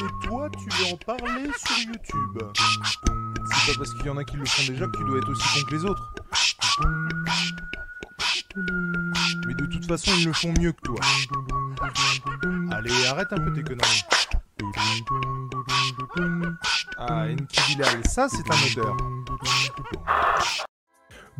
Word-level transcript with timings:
Et 0.00 0.26
toi, 0.26 0.48
tu 0.50 0.68
veux 0.76 0.92
en 0.92 0.96
parler 0.96 1.50
sur 1.56 1.78
YouTube 1.78 2.38
C'est 3.44 3.72
pas 3.72 3.78
parce 3.78 3.94
qu'il 3.94 4.06
y 4.06 4.10
en 4.10 4.16
a 4.16 4.24
qui 4.24 4.36
le 4.36 4.44
font 4.44 4.72
déjà 4.72 4.86
que 4.86 4.96
tu 4.96 5.04
dois 5.04 5.18
être 5.18 5.30
aussi 5.30 5.60
con 5.60 5.66
que 5.66 5.74
les 5.74 5.84
autres. 5.84 6.14
Mais 9.46 9.54
de 9.54 9.66
toute 9.66 9.86
façon, 9.86 10.10
ils 10.18 10.26
le 10.26 10.32
font 10.32 10.52
mieux 10.58 10.72
que 10.72 10.80
toi. 10.82 11.00
Allez, 12.72 13.06
arrête 13.06 13.32
un 13.32 13.38
peu 13.38 13.52
tes 13.52 13.62
conneries. 13.62 14.04
Ah, 16.98 17.24
Enki 17.28 17.60
Bilal, 17.68 18.06
ça 18.06 18.28
c'est 18.28 18.50
un 18.50 18.82
odeur. 18.82 18.96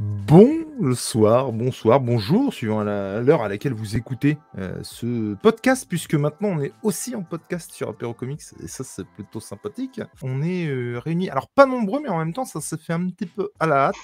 Bonsoir, 0.00 1.52
bonsoir, 1.52 2.00
bonjour, 2.00 2.54
suivant 2.54 2.82
l'heure 2.82 3.42
à 3.42 3.50
laquelle 3.50 3.74
vous 3.74 3.96
écoutez 3.96 4.38
euh, 4.56 4.78
ce 4.82 5.34
podcast, 5.34 5.84
puisque 5.86 6.14
maintenant 6.14 6.48
on 6.48 6.60
est 6.62 6.72
aussi 6.82 7.14
en 7.14 7.22
podcast 7.22 7.70
sur 7.70 7.90
Apéro 7.90 8.14
Comics, 8.14 8.40
et 8.62 8.66
ça 8.66 8.82
c'est 8.82 9.06
plutôt 9.06 9.40
sympathique. 9.40 10.00
On 10.22 10.40
est 10.40 10.66
euh, 10.68 10.98
réunis, 11.00 11.28
alors 11.28 11.48
pas 11.48 11.66
nombreux, 11.66 12.00
mais 12.02 12.08
en 12.08 12.16
même 12.16 12.32
temps 12.32 12.46
ça 12.46 12.62
se 12.62 12.76
fait 12.76 12.94
un 12.94 13.10
petit 13.10 13.26
peu 13.26 13.50
à 13.60 13.66
la 13.66 13.88
hâte. 13.88 13.94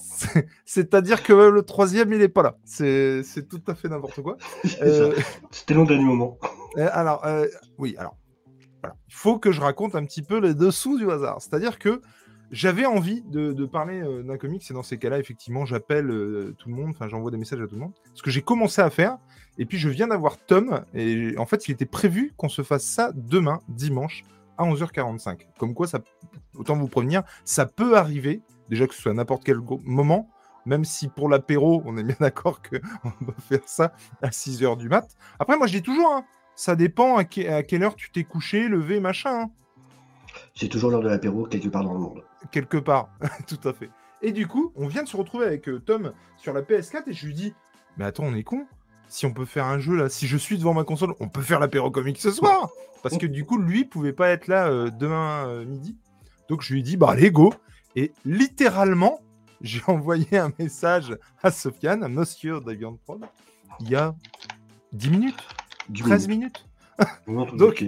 C'est- 0.00 0.46
C'est-à-dire 0.64 1.24
que 1.24 1.32
le 1.32 1.62
troisième 1.62 2.12
il 2.12 2.22
est 2.22 2.28
pas 2.28 2.44
là, 2.44 2.56
c'est 2.64 3.24
tout 3.48 3.62
à 3.66 3.74
fait 3.74 3.88
n'importe 3.88 4.22
quoi. 4.22 4.36
Euh, 4.80 5.12
C'était 5.50 5.74
long 5.74 5.86
dernier 5.86 6.04
moment. 6.04 6.38
alors, 6.76 7.26
oui, 7.78 7.96
alors, 7.98 8.16
voilà. 8.80 8.94
il 9.08 9.14
faut 9.14 9.40
que 9.40 9.50
je 9.50 9.60
raconte 9.60 9.96
un 9.96 10.04
petit 10.04 10.22
peu 10.22 10.38
les 10.38 10.54
dessous 10.54 10.96
du 10.98 11.10
hasard. 11.10 11.38
C'est-à-dire 11.42 11.80
que 11.80 12.00
j'avais 12.54 12.86
envie 12.86 13.22
de, 13.22 13.66
parler 13.66 14.00
euh, 14.00 14.22
d'un 14.22 14.38
comics, 14.38 14.64
et 14.70 14.74
dans 14.74 14.84
ces 14.84 14.96
cas-là, 14.96 15.18
effectivement, 15.18 15.64
j'appelle 15.64 16.08
euh, 16.08 16.54
tout 16.56 16.68
le 16.68 16.76
monde, 16.76 16.90
enfin, 16.90 17.08
j'envoie 17.08 17.32
des 17.32 17.36
messages 17.36 17.60
à 17.60 17.66
tout 17.66 17.74
le 17.74 17.80
monde. 17.80 17.92
Ce 18.14 18.22
que 18.22 18.30
j'ai 18.30 18.42
commencé 18.42 18.80
à 18.80 18.90
faire, 18.90 19.18
et 19.58 19.66
puis 19.66 19.76
je 19.76 19.88
viens 19.88 20.06
d'avoir 20.06 20.38
Tom, 20.38 20.84
et 20.94 21.34
en 21.36 21.46
fait, 21.46 21.66
il 21.66 21.72
était 21.72 21.84
prévu 21.84 22.32
qu'on 22.36 22.48
se 22.48 22.62
fasse 22.62 22.84
ça 22.84 23.10
demain, 23.14 23.60
dimanche, 23.68 24.24
à 24.56 24.64
11h45. 24.64 25.40
Comme 25.58 25.74
quoi, 25.74 25.88
autant 26.54 26.76
vous 26.76 26.86
prévenir, 26.86 27.24
ça 27.44 27.66
peut 27.66 27.96
arriver, 27.96 28.40
déjà 28.68 28.86
que 28.86 28.94
ce 28.94 29.02
soit 29.02 29.10
à 29.10 29.14
n'importe 29.14 29.42
quel 29.42 29.58
moment, 29.82 30.30
même 30.64 30.84
si 30.84 31.08
pour 31.08 31.28
l'apéro, 31.28 31.82
on 31.84 31.96
est 31.96 32.04
bien 32.04 32.16
d'accord 32.20 32.62
qu'on 32.62 33.10
va 33.20 33.34
faire 33.40 33.66
ça 33.66 33.92
à 34.22 34.28
6h 34.28 34.78
du 34.78 34.88
mat. 34.88 35.08
Après, 35.40 35.58
moi, 35.58 35.66
je 35.66 35.72
dis 35.72 35.82
toujours, 35.82 36.12
hein, 36.14 36.24
ça 36.54 36.76
dépend 36.76 37.16
à 37.16 37.24
quelle 37.24 37.82
heure 37.82 37.96
tu 37.96 38.12
t'es 38.12 38.22
couché, 38.22 38.68
levé, 38.68 39.00
machin. 39.00 39.42
hein 39.42 39.50
C'est 40.54 40.68
toujours 40.68 40.92
l'heure 40.92 41.02
de 41.02 41.08
l'apéro 41.08 41.46
quelque 41.46 41.68
part 41.68 41.82
dans 41.82 41.94
le 41.94 42.00
monde. 42.00 42.22
Quelque 42.50 42.76
part, 42.76 43.08
tout 43.46 43.68
à 43.68 43.72
fait. 43.72 43.90
Et 44.22 44.32
du 44.32 44.46
coup, 44.46 44.72
on 44.76 44.86
vient 44.86 45.02
de 45.02 45.08
se 45.08 45.16
retrouver 45.16 45.46
avec 45.46 45.68
euh, 45.68 45.80
Tom 45.80 46.12
sur 46.36 46.52
la 46.52 46.62
PS4 46.62 47.02
et 47.08 47.12
je 47.12 47.26
lui 47.26 47.34
dis 47.34 47.54
Mais 47.96 48.04
attends, 48.04 48.24
on 48.24 48.34
est 48.34 48.42
con 48.42 48.66
Si 49.08 49.26
on 49.26 49.32
peut 49.34 49.44
faire 49.44 49.66
un 49.66 49.78
jeu 49.78 49.96
là, 49.96 50.08
si 50.08 50.26
je 50.26 50.36
suis 50.36 50.56
devant 50.56 50.74
ma 50.74 50.84
console, 50.84 51.14
on 51.20 51.28
peut 51.28 51.42
faire 51.42 51.60
l'apéro 51.60 51.90
comique 51.90 52.20
ce 52.20 52.30
soir 52.30 52.70
Parce 53.02 53.18
que 53.18 53.26
du 53.26 53.44
coup, 53.44 53.58
lui 53.58 53.84
pouvait 53.84 54.14
pas 54.14 54.30
être 54.30 54.46
là 54.46 54.68
euh, 54.68 54.90
demain 54.90 55.46
euh, 55.48 55.64
midi. 55.66 55.98
Donc 56.48 56.62
je 56.62 56.72
lui 56.72 56.82
dis 56.82 56.96
Bah, 56.96 57.10
allez, 57.10 57.30
go 57.30 57.52
Et 57.96 58.12
littéralement, 58.24 59.20
j'ai 59.60 59.82
envoyé 59.86 60.38
un 60.38 60.50
message 60.58 61.16
à 61.42 61.50
Sofiane, 61.50 62.02
à 62.02 62.08
Monsieur 62.08 62.60
Davian 62.60 62.96
Prod, 63.04 63.24
il 63.80 63.90
y 63.90 63.96
a 63.96 64.14
10 64.92 65.10
minutes, 65.10 65.48
Du 65.88 66.02
13 66.02 66.24
coup, 66.24 66.30
minutes. 66.30 66.66
tout 67.26 67.56
Donc-. 67.56 67.84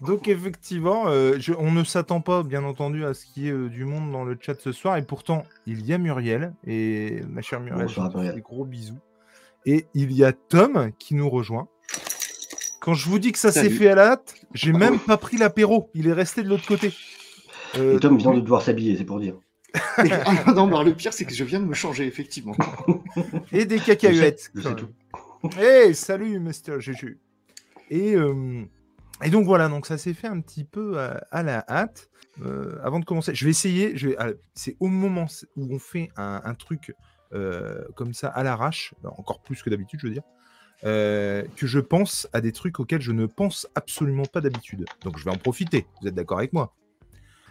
Donc 0.00 0.28
effectivement, 0.28 1.08
euh, 1.08 1.36
je- 1.40 1.52
on 1.58 1.72
ne 1.72 1.82
s'attend 1.82 2.20
pas, 2.20 2.42
bien 2.44 2.62
entendu, 2.64 3.04
à 3.04 3.14
ce 3.14 3.26
qu'il 3.26 3.44
y 3.44 3.48
ait 3.48 3.52
euh, 3.52 3.68
du 3.68 3.84
monde 3.84 4.12
dans 4.12 4.24
le 4.24 4.38
chat 4.40 4.60
ce 4.60 4.70
soir. 4.72 4.96
Et 4.96 5.02
pourtant, 5.02 5.44
il 5.66 5.84
y 5.84 5.92
a 5.92 5.98
Muriel. 5.98 6.54
Et 6.66 7.20
ma 7.28 7.42
chère 7.42 7.60
Muriel, 7.60 7.88
fais 7.88 8.00
Muriel. 8.00 8.34
des 8.34 8.40
gros 8.40 8.64
bisous. 8.64 8.98
Et 9.66 9.86
il 9.94 10.12
y 10.12 10.24
a 10.24 10.32
Tom 10.32 10.92
qui 10.98 11.14
nous 11.16 11.28
rejoint. 11.28 11.68
Quand 12.80 12.94
je 12.94 13.08
vous 13.08 13.18
dis 13.18 13.32
que 13.32 13.38
ça 13.38 13.50
s'est 13.50 13.70
fait 13.70 13.88
à 13.88 13.94
la 13.96 14.12
hâte, 14.12 14.34
j'ai 14.54 14.72
même 14.72 14.98
pas 15.00 15.16
pris 15.16 15.36
l'apéro. 15.36 15.90
Il 15.94 16.06
est 16.06 16.12
resté 16.12 16.42
de 16.42 16.48
l'autre 16.48 16.66
côté. 16.66 16.92
Euh, 17.76 17.96
Et 17.96 18.00
Tom 18.00 18.16
vient 18.16 18.32
de 18.32 18.40
devoir 18.40 18.62
s'habiller, 18.62 18.96
c'est 18.96 19.04
pour 19.04 19.18
dire. 19.20 19.34
Ah 19.98 20.52
non, 20.54 20.66
non, 20.68 20.82
le 20.82 20.94
pire, 20.94 21.12
c'est 21.12 21.24
que 21.26 21.34
je 21.34 21.44
viens 21.44 21.60
de 21.60 21.66
me 21.66 21.74
changer, 21.74 22.06
effectivement. 22.06 22.54
et 23.52 23.66
des 23.66 23.78
cacahuètes. 23.78 24.50
Quand 24.62 24.74
tout. 24.74 24.88
Hey, 25.58 25.94
salut, 25.94 26.38
Mr. 26.40 26.78
Juju. 26.80 27.18
Et, 27.90 28.14
euh, 28.14 28.62
et 29.22 29.30
donc 29.30 29.44
voilà, 29.44 29.68
donc 29.68 29.86
ça 29.86 29.98
s'est 29.98 30.14
fait 30.14 30.28
un 30.28 30.40
petit 30.40 30.64
peu 30.64 30.98
à, 31.00 31.24
à 31.30 31.42
la 31.42 31.64
hâte. 31.68 32.08
Euh, 32.42 32.78
avant 32.82 33.00
de 33.00 33.04
commencer, 33.04 33.34
je 33.34 33.44
vais 33.44 33.50
essayer. 33.50 33.94
C'est 34.54 34.76
au 34.80 34.88
moment 34.88 35.26
où 35.56 35.74
on 35.74 35.78
fait 35.78 36.10
un, 36.16 36.54
truc 36.54 36.94
euh, 37.32 37.84
comme 37.94 38.14
ça 38.14 38.28
à 38.28 38.42
l'arrache, 38.42 38.94
encore 39.04 39.40
plus 39.40 39.62
que 39.62 39.70
d'habitude, 39.70 40.00
je 40.00 40.06
veux 40.06 40.12
dire, 40.12 40.22
euh, 40.84 41.42
que 41.56 41.66
je 41.66 41.80
pense 41.80 42.28
à 42.32 42.40
des 42.40 42.52
trucs 42.52 42.78
auxquels 42.78 43.02
je 43.02 43.12
ne 43.12 43.26
pense 43.26 43.66
absolument 43.74 44.24
pas 44.24 44.40
d'habitude. 44.40 44.84
Donc 45.02 45.18
je 45.18 45.24
vais 45.24 45.30
en 45.30 45.36
profiter. 45.36 45.86
Vous 46.00 46.08
êtes 46.08 46.14
d'accord 46.14 46.38
avec 46.38 46.52
moi? 46.52 46.74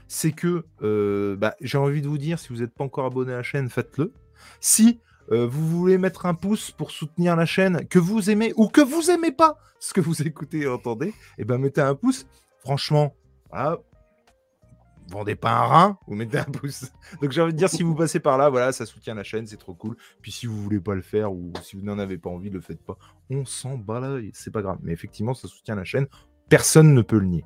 C'est 0.08 0.32
que 0.32 0.66
euh, 0.82 1.36
bah, 1.36 1.56
j'ai 1.60 1.78
envie 1.78 2.02
de 2.02 2.08
vous 2.08 2.18
dire, 2.18 2.40
si 2.40 2.50
vous 2.50 2.60
n'êtes 2.60 2.74
pas 2.74 2.86
encore 2.86 3.06
abonné 3.06 3.34
à 3.34 3.38
la 3.38 3.44
chaîne, 3.44 3.70
faites-le. 3.70 4.14
Si 4.62 5.00
euh, 5.32 5.48
vous 5.48 5.68
voulez 5.68 5.98
mettre 5.98 6.26
un 6.26 6.34
pouce 6.34 6.72
pour 6.72 6.92
soutenir 6.92 7.36
la 7.36 7.46
chaîne 7.46 7.88
que 7.88 8.00
vous 8.00 8.30
aimez 8.30 8.54
ou 8.56 8.68
que 8.68 8.82
vous 8.82 9.10
aimez 9.12 9.32
pas 9.32 9.58
ce 9.80 9.94
que 9.94 10.02
vous 10.02 10.22
écoutez 10.22 10.62
et 10.62 10.68
entendez, 10.68 11.14
et 11.38 11.46
ben 11.46 11.58
mettez 11.58 11.82
un 11.82 11.96
pouce. 11.96 12.26
Franchement, 12.60 13.16
voilà, 13.50 13.78
vendez 15.10 15.36
pas 15.36 15.52
un 15.52 15.66
rein, 15.66 16.00
vous 16.08 16.16
mettez 16.16 16.38
un 16.38 16.44
pouce. 16.44 16.92
Donc 17.22 17.32
j'ai 17.32 17.42
envie 17.42 17.54
de 17.54 17.58
dire, 17.58 17.70
si 17.70 17.84
vous 17.84 17.96
passez 17.96 18.20
par 18.20 18.38
là, 18.38 18.50
voilà, 18.50 18.72
ça 18.72 18.86
soutient 18.86 19.16
la 19.16 19.24
chaîne, 19.24 19.48
c'est 19.48 19.58
trop 19.58 19.74
cool. 19.74 19.96
Puis 20.22 20.32
si 20.32 20.46
vous 20.46 20.62
voulez 20.62 20.80
pas 20.80 20.96
le 20.96 21.02
faire 21.02 21.32
ou 21.32 21.52
si 21.62 21.76
vous 21.76 21.84
n'en 21.84 22.00
avez 22.00 22.18
pas 22.18 22.30
envie, 22.30 22.50
le 22.50 22.62
faites 22.62 22.84
pas. 22.84 22.98
On 23.30 23.46
s'en 23.46 23.78
bat 23.78 24.00
l'œil, 24.00 24.32
c'est 24.34 24.52
pas 24.52 24.62
grave. 24.62 24.80
Mais 24.82 24.94
effectivement, 24.94 25.34
ça 25.34 25.48
soutient 25.48 25.76
la 25.76 25.86
chaîne. 25.86 26.08
Personne 26.50 26.94
ne 26.94 27.02
peut 27.02 27.20
le 27.20 27.28
nier. 27.28 27.46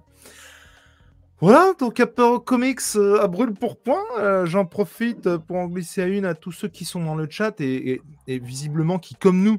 Voilà, 1.41 1.73
donc 1.79 1.99
Apéro 1.99 2.39
Comics 2.39 2.79
euh, 2.95 3.19
à 3.21 3.27
brûle 3.27 3.53
pour 3.53 3.77
point. 3.77 4.03
Euh, 4.19 4.45
J'en 4.45 4.65
profite 4.65 5.25
euh, 5.25 5.37
pour 5.39 5.57
en 5.57 5.65
glisser 5.67 6.03
à 6.03 6.07
une 6.07 6.25
à 6.25 6.35
tous 6.35 6.51
ceux 6.51 6.67
qui 6.67 6.85
sont 6.85 7.03
dans 7.03 7.15
le 7.15 7.27
chat 7.29 7.59
et, 7.61 7.93
et- 7.93 8.01
et 8.27 8.39
visiblement 8.39 8.99
qui, 8.99 9.15
comme 9.15 9.41
nous, 9.41 9.57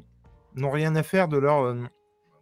n'ont 0.55 0.71
rien 0.71 0.95
à 0.95 1.03
faire 1.03 1.27
de 1.27 1.37
leur, 1.37 1.75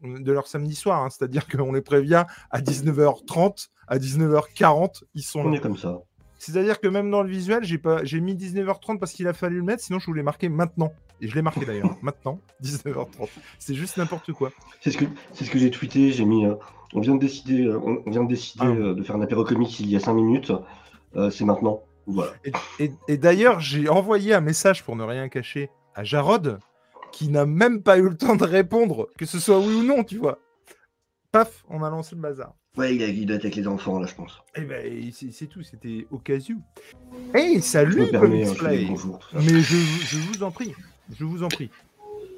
de 0.04 0.32
leur 0.32 0.46
samedi 0.48 0.76
soir. 0.76 1.04
hein. 1.04 1.10
C'est-à-dire 1.10 1.48
qu'on 1.48 1.72
les 1.74 1.82
prévient 1.82 2.26
à 2.52 2.62
19h30, 2.62 3.70
à 3.88 3.98
19h40, 3.98 5.04
ils 5.16 5.24
sont 5.24 5.40
On 5.40 5.50
là. 5.50 5.58
est 5.58 5.60
comme 5.60 5.78
ça. 5.78 5.98
C'est-à-dire 6.38 6.80
que 6.80 6.88
même 6.88 7.10
dans 7.10 7.24
le 7.24 7.30
visuel, 7.30 7.64
j'ai 7.64 7.78
pas, 7.80 8.04
j'ai 8.04 8.20
mis 8.20 8.36
19h30 8.36 9.00
parce 9.00 9.12
qu'il 9.14 9.28
a 9.28 9.34
fallu 9.34 9.58
le 9.58 9.64
mettre, 9.64 9.84
sinon 9.84 9.98
je 10.00 10.06
voulais 10.06 10.24
marquer 10.24 10.50
maintenant. 10.50 10.92
Et 11.22 11.28
je 11.28 11.36
l'ai 11.36 11.42
marqué 11.42 11.66
d'ailleurs, 11.66 11.96
maintenant, 12.02 12.40
19h30. 12.64 13.30
C'est 13.60 13.76
juste 13.76 13.98
n'importe 13.98 14.32
quoi. 14.34 14.52
C'est 14.82 14.92
ce 14.92 14.98
que, 14.98 15.06
ce 15.34 15.50
que 15.50 15.60
j'ai 15.60 15.70
tweeté. 15.72 16.12
J'ai 16.12 16.26
mis. 16.26 16.46
euh, 16.46 16.56
on 16.94 17.00
vient 17.00 17.16
de 17.16 17.20
décider, 17.20 17.66
euh, 17.68 17.80
on 17.80 18.10
vient 18.10 18.24
de, 18.24 18.30
décider 18.30 18.64
Ah. 18.66 18.70
euh, 18.72 18.94
de 18.96 19.04
faire 19.04 19.16
un 19.16 19.22
apéro 19.22 19.44
comics 19.46 19.80
il 19.80 19.90
y 19.90 19.96
a 19.96 20.00
5 20.00 20.14
minutes. 20.14 20.52
Euh, 21.16 21.30
c'est 21.30 21.46
maintenant. 21.46 21.84
Voilà. 22.08 22.34
Et, 22.44 22.52
et- 22.84 22.92
et 23.08 23.18
d'ailleurs, 23.18 23.60
j'ai 23.60 23.88
envoyé 23.88 24.34
un 24.34 24.42
message 24.42 24.84
pour 24.84 24.96
ne 24.96 25.04
rien 25.04 25.30
cacher 25.30 25.70
à 25.96 26.04
Jarod, 26.04 26.60
qui 27.12 27.28
n'a 27.30 27.46
même 27.46 27.84
pas 27.84 27.98
eu 27.98 28.10
le 28.10 28.18
temps 28.18 28.36
de 28.36 28.44
répondre, 28.46 29.08
que 29.18 29.26
ce 29.26 29.40
soit 29.40 29.60
oui 29.60 29.76
ou 29.76 29.84
non, 29.84 30.04
tu 30.04 30.18
vois. 30.18 30.40
Paf, 31.32 31.64
on 31.70 31.84
a 31.84 31.90
lancé 31.90 32.16
le 32.16 32.22
bazar. 32.22 32.54
Ouais, 32.78 32.96
il, 32.96 33.04
a, 33.04 33.08
il 33.08 33.26
doit 33.26 33.36
être 33.36 33.44
avec 33.46 33.56
les 33.58 33.68
enfants 33.68 34.00
là, 34.00 34.08
je 34.08 34.16
pense. 34.16 34.42
Et 34.56 34.62
ben, 34.62 35.12
c'est 35.12 35.48
tout, 35.48 35.62
c'était 35.62 36.08
au 36.10 36.18
cas 36.20 36.38
où. 36.50 36.62
Hey, 37.38 37.56
Je 37.58 37.60
salut, 37.62 38.02
me 38.02 38.08
permets, 38.10 38.44
Comics 38.46 38.48
hein, 38.62 38.66
Play. 38.66 38.86
bonjours. 38.86 39.20
Mais 39.34 39.60
je, 39.60 39.76
je 39.78 40.18
vous 40.18 40.44
en 40.44 40.52
prie, 40.52 40.74
je 41.18 41.26
vous 41.26 41.44
en 41.44 41.48
prie. 41.48 41.70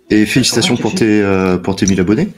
Et 0.09 0.25
félicitations 0.25 0.75
pour 0.77 0.93
tes, 0.95 1.21
euh, 1.21 1.57
pour 1.57 1.75
tes 1.75 1.85
1000 1.85 1.99
abonnés. 1.99 2.29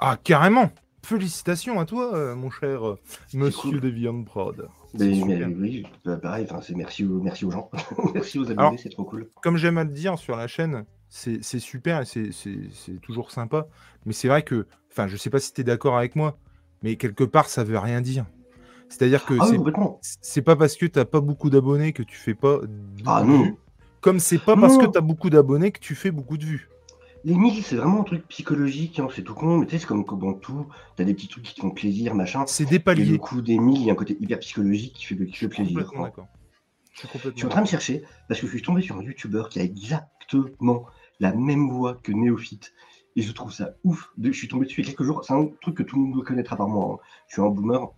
Ah, 0.00 0.18
carrément 0.22 0.70
Félicitations 1.02 1.80
à 1.80 1.86
toi, 1.86 2.14
euh, 2.14 2.34
mon 2.36 2.50
cher 2.50 2.86
euh, 2.86 2.98
monsieur 3.34 3.70
cool. 3.70 3.80
Deviant 3.80 4.22
Prod. 4.22 4.68
C'est 4.94 5.06
Mais, 5.08 5.14
super. 5.14 5.48
mais 5.48 5.54
oui, 5.54 5.86
bah, 6.04 6.16
pareil, 6.18 6.46
enfin, 6.48 6.60
c'est 6.62 6.74
merci, 6.76 7.04
aux- 7.04 7.20
merci 7.22 7.44
aux 7.46 7.50
gens. 7.50 7.70
merci 8.14 8.38
aux 8.38 8.50
abonnés, 8.50 8.76
c'est 8.76 8.90
trop 8.90 9.04
cool. 9.04 9.28
Comme 9.42 9.56
j'aime 9.56 9.78
à 9.78 9.84
le 9.84 9.90
dire 9.90 10.18
sur 10.18 10.36
la 10.36 10.46
chaîne, 10.46 10.84
c'est 11.08 11.42
c'est 11.42 11.58
super 11.58 12.02
et 12.02 12.04
c'est- 12.04 13.00
toujours 13.02 13.30
sympa. 13.30 13.66
Mais 14.04 14.12
c'est 14.12 14.28
vrai 14.28 14.42
que, 14.42 14.66
enfin, 14.92 15.08
je 15.08 15.16
sais 15.16 15.30
pas 15.30 15.40
si 15.40 15.52
tu 15.54 15.62
es 15.62 15.64
d'accord 15.64 15.96
avec 15.96 16.16
moi, 16.16 16.36
mais 16.82 16.96
quelque 16.96 17.24
part, 17.24 17.48
ça 17.48 17.64
veut 17.64 17.78
rien 17.78 18.00
dire. 18.02 18.26
C'est-à-dire 18.88 19.24
que 19.24 19.34
Ah 19.40 19.46
c'est 20.20 20.42
pas 20.42 20.56
parce 20.56 20.76
que 20.76 20.84
t'as 20.86 21.04
pas 21.06 21.20
beaucoup 21.20 21.48
d'abonnés 21.48 21.92
que 21.92 22.02
tu 22.02 22.16
fais 22.16 22.34
pas 22.34 22.58
Ah 23.06 23.22
non. 23.24 23.56
Comme 24.00 24.18
c'est 24.20 24.38
pas 24.38 24.56
parce 24.56 24.76
que 24.78 24.86
tu 24.86 24.98
as 24.98 25.00
beaucoup 25.00 25.30
d'abonnés 25.30 25.70
que 25.72 25.80
tu 25.80 25.94
fais 25.94 26.10
beaucoup 26.10 26.36
de 26.38 26.44
vues. 26.44 26.68
Les 27.22 27.34
milles, 27.36 27.62
c'est 27.62 27.76
vraiment 27.76 28.00
un 28.00 28.04
truc 28.04 28.26
psychologique, 28.28 28.98
hein, 28.98 29.08
c'est 29.14 29.22
tout 29.22 29.34
con, 29.34 29.58
mais 29.58 29.66
tu 29.66 29.72
sais, 29.72 29.78
c'est 29.80 29.86
comme, 29.86 30.04
dans 30.04 30.32
tout, 30.32 30.66
t'as 30.96 31.04
des 31.04 31.12
petits 31.12 31.28
trucs 31.28 31.44
qui 31.44 31.54
te 31.54 31.60
font 31.60 31.70
plaisir, 31.70 32.14
machin. 32.14 32.44
C'est 32.46 32.64
des 32.64 32.76
Et 32.76 32.78
le 32.78 32.84
paliers. 32.84 33.18
coup 33.18 33.42
des 33.42 33.58
milles, 33.58 33.80
il 33.80 33.84
y 33.86 33.90
a 33.90 33.92
un 33.92 33.96
côté 33.96 34.16
hyper 34.20 34.38
psychologique 34.38 34.94
qui 34.94 35.04
fait, 35.04 35.16
qui 35.26 35.36
fait 35.36 35.48
plaisir. 35.48 35.90
d'accord. 35.92 36.28
Je 36.94 37.00
suis 37.06 37.08
Je 37.34 37.36
suis 37.36 37.46
en 37.46 37.48
train 37.50 37.62
de 37.62 37.68
chercher 37.68 38.02
parce 38.28 38.40
que 38.40 38.46
je 38.46 38.52
suis 38.52 38.62
tombé 38.62 38.80
sur 38.82 38.96
un 38.96 39.02
youtubeur 39.02 39.48
qui 39.48 39.60
a 39.60 39.62
exactement 39.62 40.86
la 41.18 41.34
même 41.34 41.68
voix 41.70 41.94
que 41.94 42.12
Néophyte. 42.12 42.72
Et 43.16 43.22
je 43.22 43.32
trouve 43.32 43.52
ça 43.52 43.70
ouf. 43.84 44.12
Je 44.22 44.30
suis 44.32 44.48
tombé 44.48 44.66
dessus 44.66 44.80
il 44.80 44.84
y 44.84 44.88
a 44.88 44.90
quelques 44.90 45.04
jours. 45.04 45.24
C'est 45.24 45.34
un 45.34 45.48
truc 45.60 45.76
que 45.76 45.82
tout 45.82 45.96
le 45.96 46.02
monde 46.02 46.12
doit 46.14 46.24
connaître 46.24 46.52
à 46.52 46.56
part 46.56 46.68
moi. 46.68 46.94
hein. 47.00 47.04
Je 47.28 47.34
suis 47.34 47.42
un 47.42 47.48
boomer. 47.48 47.88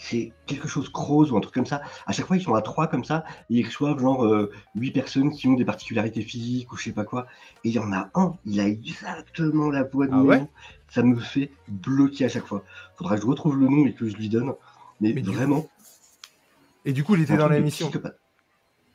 C'est 0.00 0.32
quelque 0.46 0.68
chose 0.68 0.88
Croze 0.88 1.32
ou 1.32 1.36
un 1.36 1.40
truc 1.40 1.54
comme 1.54 1.66
ça. 1.66 1.82
À 2.06 2.12
chaque 2.12 2.26
fois, 2.26 2.36
ils 2.36 2.42
sont 2.42 2.54
à 2.54 2.62
trois 2.62 2.86
comme 2.86 3.04
ça. 3.04 3.24
Et 3.50 3.56
ils 3.56 3.66
reçoivent 3.66 3.98
genre 3.98 4.24
euh, 4.24 4.50
huit 4.74 4.92
personnes 4.92 5.32
qui 5.32 5.48
ont 5.48 5.54
des 5.54 5.64
particularités 5.64 6.22
physiques 6.22 6.72
ou 6.72 6.76
je 6.76 6.84
sais 6.84 6.92
pas 6.92 7.04
quoi. 7.04 7.26
Et 7.64 7.70
il 7.70 7.74
y 7.74 7.78
en 7.78 7.92
a 7.92 8.08
un, 8.14 8.34
il 8.46 8.60
a 8.60 8.68
exactement 8.68 9.70
la 9.70 9.82
voix 9.82 10.06
de 10.06 10.12
Ah 10.14 10.22
ouais? 10.22 10.46
Ça 10.88 11.02
me 11.02 11.18
fait 11.18 11.50
bloquer 11.66 12.24
à 12.24 12.28
chaque 12.28 12.46
fois. 12.46 12.64
Faudra 12.96 13.16
que 13.16 13.22
je 13.22 13.26
retrouve 13.26 13.58
le 13.58 13.66
nom 13.66 13.86
et 13.86 13.92
que 13.92 14.08
je 14.08 14.16
lui 14.16 14.28
donne. 14.28 14.54
Mais, 15.00 15.12
Mais 15.12 15.20
du 15.20 15.30
coup, 15.30 15.36
vraiment. 15.36 15.68
Et 16.84 16.92
du 16.92 17.04
coup, 17.04 17.16
il 17.16 17.22
était 17.22 17.36
dans 17.36 17.48
l'émission. 17.48 17.90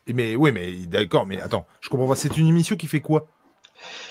Mais 0.08 0.36
oui, 0.36 0.52
mais 0.52 0.74
d'accord, 0.86 1.26
mais 1.26 1.40
attends, 1.40 1.66
je 1.82 1.90
comprends 1.90 2.08
pas. 2.08 2.16
C'est 2.16 2.38
une 2.38 2.48
émission 2.48 2.76
qui 2.76 2.88
fait 2.88 3.02
quoi? 3.02 3.28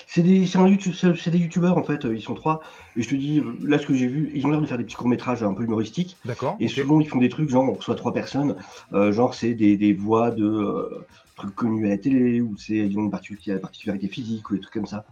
C'est 0.07 0.21
des, 0.23 0.45
c'est 0.45 0.57
un 0.57 0.67
YouTube- 0.67 0.93
c'est 0.93 1.15
c'est 1.15 1.31
des 1.31 1.39
youtubeurs 1.39 1.77
en 1.77 1.83
fait, 1.83 2.05
euh, 2.05 2.15
ils 2.15 2.21
sont 2.21 2.33
trois. 2.35 2.61
Et 2.95 3.01
je 3.01 3.09
te 3.09 3.15
dis, 3.15 3.39
euh, 3.39 3.55
là 3.63 3.79
ce 3.79 3.85
que 3.85 3.93
j'ai 3.93 4.07
vu, 4.07 4.31
ils 4.33 4.45
ont 4.45 4.49
l'air 4.51 4.61
de 4.61 4.65
faire 4.65 4.77
des 4.77 4.83
petits 4.83 4.95
courts-métrages 4.95 5.43
un 5.43 5.53
peu 5.53 5.63
humoristiques. 5.63 6.17
D'accord 6.25 6.57
Et 6.59 6.65
ok. 6.65 6.71
souvent 6.71 6.99
ils 6.99 7.07
font 7.07 7.19
des 7.19 7.29
trucs, 7.29 7.49
genre 7.49 7.63
on 7.63 7.73
reçoit 7.73 7.95
trois 7.95 8.13
personnes, 8.13 8.55
euh, 8.93 9.11
genre 9.11 9.33
c'est 9.33 9.53
des, 9.53 9.77
des 9.77 9.93
voix 9.93 10.31
de 10.31 10.45
euh, 10.45 11.05
trucs 11.35 11.55
connus 11.55 11.85
à 11.87 11.89
la 11.89 11.97
télé, 11.97 12.41
ou 12.41 12.55
c'est 12.57 12.75
ils 12.75 12.97
ont 12.97 13.03
une 13.03 13.11
particu- 13.11 13.59
particularité 13.59 14.07
physique, 14.07 14.49
ou 14.49 14.55
des 14.55 14.61
trucs 14.61 14.73
comme 14.73 14.85
ça. 14.87 15.05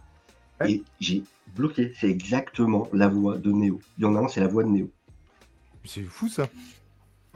Ouais. 0.60 0.70
Et 0.72 0.82
j'ai 1.00 1.22
bloqué, 1.56 1.92
c'est 1.98 2.08
exactement 2.08 2.88
la 2.92 3.08
voix 3.08 3.38
de 3.38 3.50
Néo. 3.50 3.80
Il 3.98 4.02
y 4.02 4.06
en 4.06 4.14
a 4.16 4.20
un, 4.20 4.28
c'est 4.28 4.40
la 4.40 4.46
voix 4.48 4.62
de 4.62 4.68
Néo. 4.68 4.90
C'est 5.84 6.02
fou 6.02 6.28
ça. 6.28 6.48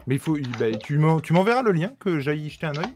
Mais 0.06 0.14
il 0.14 0.20
faut, 0.20 0.36
bah, 0.60 0.70
tu 0.76 0.98
m'en- 0.98 1.20
tu 1.20 1.32
m'enverras 1.32 1.62
le 1.62 1.72
lien 1.72 1.92
que 1.98 2.20
j'aille 2.20 2.46
y 2.46 2.48
jeter 2.50 2.66
un 2.66 2.76
oeil. 2.76 2.86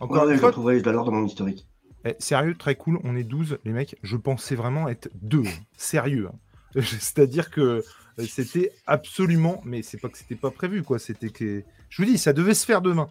Encore 0.00 0.24
Ouais, 0.24 0.30
une 0.30 0.34
je 0.34 0.40
fois, 0.40 0.48
le 0.48 0.52
trouverai, 0.54 0.78
je 0.78 0.82
dois 0.82 0.92
l'avoir 0.92 1.10
dans 1.12 1.18
mon 1.18 1.26
historique. 1.26 1.66
Eh, 2.04 2.14
sérieux, 2.18 2.54
très 2.56 2.74
cool. 2.76 3.00
On 3.04 3.16
est 3.16 3.24
12, 3.24 3.58
les 3.64 3.72
mecs. 3.72 3.96
Je 4.02 4.16
pensais 4.16 4.54
vraiment 4.54 4.88
être 4.88 5.08
deux. 5.14 5.42
hein. 5.46 5.50
Sérieux. 5.76 6.28
hein. 6.32 6.80
C'est-à-dire 6.82 7.50
que 7.50 7.60
euh, 7.60 8.26
c'était 8.28 8.72
absolument. 8.86 9.60
Mais 9.64 9.82
c'est 9.82 9.98
pas 9.98 10.08
que 10.08 10.18
c'était 10.18 10.36
pas 10.36 10.50
prévu, 10.50 10.82
quoi. 10.82 10.98
C'était 10.98 11.30
que. 11.30 11.62
Je 11.90 12.02
vous 12.02 12.08
dis, 12.08 12.18
ça 12.18 12.32
devait 12.32 12.54
se 12.54 12.64
faire 12.66 12.80
demain. 12.82 13.08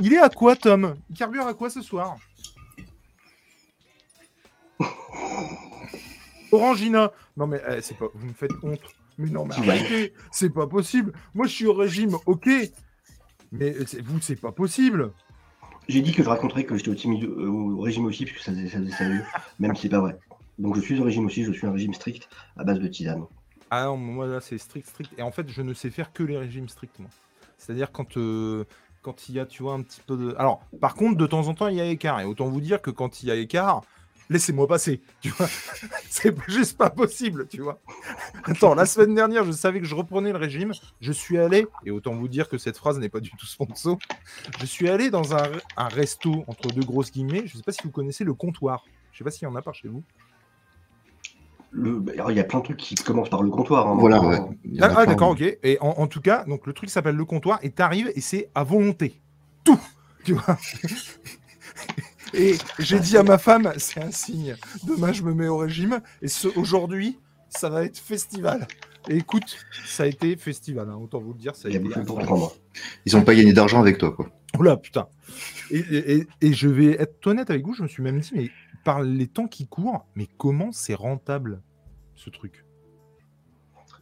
Il 0.00 0.12
est 0.12 0.18
à 0.20 0.28
quoi, 0.30 0.56
Tom? 0.56 0.96
Il 1.10 1.16
carbure 1.16 1.46
à 1.46 1.54
quoi 1.54 1.68
ce 1.70 1.82
soir? 1.82 2.16
Orangina. 6.52 7.12
Non, 7.36 7.46
mais 7.46 7.60
eh, 7.68 7.80
c'est 7.80 7.96
pas. 7.96 8.06
Vous 8.14 8.26
me 8.26 8.32
faites 8.32 8.52
honte. 8.62 8.80
Mais 9.18 9.28
non, 9.30 9.44
mais 9.46 9.54
arrêtez. 9.54 10.14
C'est 10.30 10.50
pas 10.50 10.66
possible. 10.66 11.12
Moi, 11.34 11.46
je 11.46 11.52
suis 11.52 11.66
au 11.66 11.74
régime, 11.74 12.16
ok. 12.26 12.48
Mais 13.52 13.74
euh, 13.76 13.84
vous, 14.04 14.20
c'est 14.20 14.36
pas 14.40 14.52
possible. 14.52 15.12
J'ai 15.88 16.00
dit 16.00 16.12
que 16.12 16.22
je 16.22 16.28
raconterais 16.28 16.64
que 16.64 16.76
j'étais 16.76 16.90
au, 16.90 17.14
euh, 17.14 17.48
au 17.48 17.80
régime 17.80 18.04
aussi, 18.06 18.24
puisque 18.24 18.44
ça 18.44 18.52
faisait 18.52 18.90
sérieux, 18.90 19.24
même 19.58 19.74
si 19.74 19.82
c'est 19.82 19.88
pas 19.88 20.00
vrai. 20.00 20.16
Donc 20.58 20.76
je 20.76 20.80
suis 20.80 20.98
au 21.00 21.04
régime 21.04 21.26
aussi, 21.26 21.44
je 21.44 21.52
suis 21.52 21.66
un 21.66 21.72
régime 21.72 21.94
strict 21.94 22.28
à 22.56 22.64
base 22.64 22.78
de 22.78 22.86
tisane. 22.86 23.24
Ah 23.70 23.86
non, 23.86 23.96
moi 23.96 24.26
là 24.26 24.40
c'est 24.40 24.58
strict, 24.58 24.88
strict. 24.88 25.12
Et 25.18 25.22
en 25.22 25.30
fait, 25.30 25.48
je 25.48 25.62
ne 25.62 25.72
sais 25.74 25.90
faire 25.90 26.12
que 26.12 26.22
les 26.22 26.36
régimes 26.36 26.68
stricts, 26.68 26.98
moi. 26.98 27.08
C'est-à-dire 27.56 27.90
quand 27.90 28.16
euh, 28.16 28.64
quand 29.02 29.28
il 29.28 29.34
y 29.34 29.40
a, 29.40 29.46
tu 29.46 29.62
vois, 29.62 29.74
un 29.74 29.82
petit 29.82 30.00
peu 30.06 30.16
de. 30.16 30.34
Alors, 30.38 30.64
par 30.80 30.94
contre, 30.94 31.16
de 31.16 31.26
temps 31.26 31.48
en 31.48 31.54
temps, 31.54 31.68
il 31.68 31.76
y 31.76 31.80
a 31.80 31.86
écart. 31.86 32.20
Et 32.20 32.24
autant 32.24 32.48
vous 32.48 32.60
dire 32.60 32.80
que 32.80 32.90
quand 32.90 33.22
il 33.22 33.28
y 33.28 33.30
a 33.30 33.34
écart, 33.34 33.82
laissez-moi 34.32 34.66
passer. 34.66 35.00
Tu 35.20 35.28
vois, 35.30 35.46
c'est 36.10 36.34
juste 36.48 36.76
pas 36.76 36.90
possible, 36.90 37.46
tu 37.48 37.60
vois. 37.60 37.80
Attends, 38.44 38.74
la 38.74 38.86
semaine 38.86 39.14
dernière, 39.14 39.44
je 39.44 39.52
savais 39.52 39.80
que 39.80 39.86
je 39.86 39.94
reprenais 39.94 40.32
le 40.32 40.38
régime. 40.38 40.72
Je 41.00 41.12
suis 41.12 41.38
allé, 41.38 41.66
et 41.86 41.90
autant 41.90 42.14
vous 42.14 42.28
dire 42.28 42.48
que 42.48 42.58
cette 42.58 42.76
phrase 42.78 42.98
n'est 42.98 43.08
pas 43.08 43.20
du 43.20 43.30
tout 43.30 43.46
sponsor. 43.46 43.98
Je 44.58 44.66
suis 44.66 44.88
allé 44.88 45.10
dans 45.10 45.34
un, 45.34 45.44
un 45.76 45.88
resto 45.88 46.44
entre 46.48 46.68
deux 46.72 46.84
grosses 46.84 47.12
guillemets. 47.12 47.42
Je 47.46 47.56
sais 47.56 47.62
pas 47.62 47.72
si 47.72 47.82
vous 47.84 47.90
connaissez 47.90 48.24
le 48.24 48.34
comptoir. 48.34 48.84
Je 49.12 49.18
sais 49.18 49.24
pas 49.24 49.30
s'il 49.30 49.46
y 49.46 49.50
en 49.50 49.54
a 49.54 49.62
par 49.62 49.74
chez 49.74 49.88
vous. 49.88 50.02
Le- 51.74 51.98
bah, 52.00 52.12
alors, 52.14 52.30
il 52.30 52.36
y 52.36 52.40
a 52.40 52.44
plein 52.44 52.58
de 52.58 52.64
trucs 52.64 52.76
qui 52.76 52.94
commencent 52.96 53.30
par 53.30 53.42
le 53.42 53.50
comptoir. 53.50 53.88
hein, 53.88 53.96
Voilà, 53.98 54.20
ouais. 54.20 54.38
Ah, 54.80 54.92
ah, 54.96 55.06
d'accord, 55.06 55.30
ok. 55.30 55.40
Et 55.62 55.78
en, 55.80 55.88
en 55.88 56.06
tout 56.06 56.20
cas, 56.20 56.44
donc 56.44 56.66
le 56.66 56.72
truc 56.74 56.90
s'appelle 56.90 57.16
le 57.16 57.24
comptoir 57.24 57.58
et 57.62 57.70
t'arrives 57.70 58.12
et 58.14 58.20
c'est 58.20 58.50
à 58.54 58.62
volonté. 58.62 59.20
Tout, 59.64 59.80
tu 60.24 60.34
vois. 60.34 60.58
Et 62.34 62.56
j'ai 62.78 62.98
dit 63.00 63.16
à 63.16 63.22
ma 63.22 63.38
femme, 63.38 63.72
c'est 63.76 64.02
un 64.02 64.10
signe. 64.10 64.56
Demain, 64.84 65.12
je 65.12 65.22
me 65.22 65.34
mets 65.34 65.48
au 65.48 65.58
régime 65.58 66.00
et 66.22 66.28
ce, 66.28 66.48
aujourd'hui, 66.58 67.18
ça 67.50 67.68
va 67.68 67.84
être 67.84 67.98
festival. 67.98 68.66
Et 69.08 69.16
écoute, 69.16 69.58
ça 69.84 70.04
a 70.04 70.06
été 70.06 70.36
festival, 70.36 70.88
hein, 70.88 70.96
autant 70.96 71.18
vous 71.20 71.32
le 71.32 71.38
dire. 71.38 71.54
Ça 71.56 71.68
a 71.68 71.70
Il 71.70 71.74
y 71.74 71.76
a 71.76 71.80
été. 71.80 72.00
Ils 73.04 73.16
ont 73.16 73.22
pas 73.22 73.34
gagné 73.34 73.52
d'argent 73.52 73.80
avec 73.80 73.98
toi, 73.98 74.12
quoi. 74.12 74.30
Oh 74.58 74.62
là, 74.62 74.76
putain. 74.76 75.08
Et, 75.70 75.78
et- 75.78 76.12
et- 76.18 76.26
et 76.40 76.52
je 76.52 76.68
vais 76.68 76.92
être 77.00 77.26
honnête 77.26 77.50
avec 77.50 77.64
vous, 77.66 77.74
je 77.74 77.82
me 77.82 77.88
suis 77.88 78.02
même 78.02 78.20
dit, 78.20 78.30
mais 78.34 78.50
par 78.84 79.02
les 79.02 79.26
temps 79.26 79.46
qui 79.48 79.66
courent, 79.66 80.06
mais 80.14 80.28
comment 80.38 80.72
c'est 80.72 80.94
rentable 80.94 81.60
ce 82.14 82.30
truc? 82.30 82.64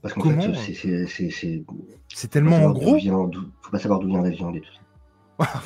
Parce 0.03 0.15
qu'en 0.15 0.21
Comment, 0.23 0.43
fait, 0.55 0.75
c'est- 0.75 2.29
tellement 2.29 2.65
en 2.65 2.71
gros. 2.71 2.97
d'où- 2.99 3.51
Faut 3.63 3.71
pas 3.71 3.79
savoir 3.79 4.01
d'où 4.01 4.09
vient 4.09 4.23
la 4.23 4.31
viande 4.31 4.57
et 4.57 4.61
tout 4.61 4.73
ça. 4.73 4.81
en 5.57 5.61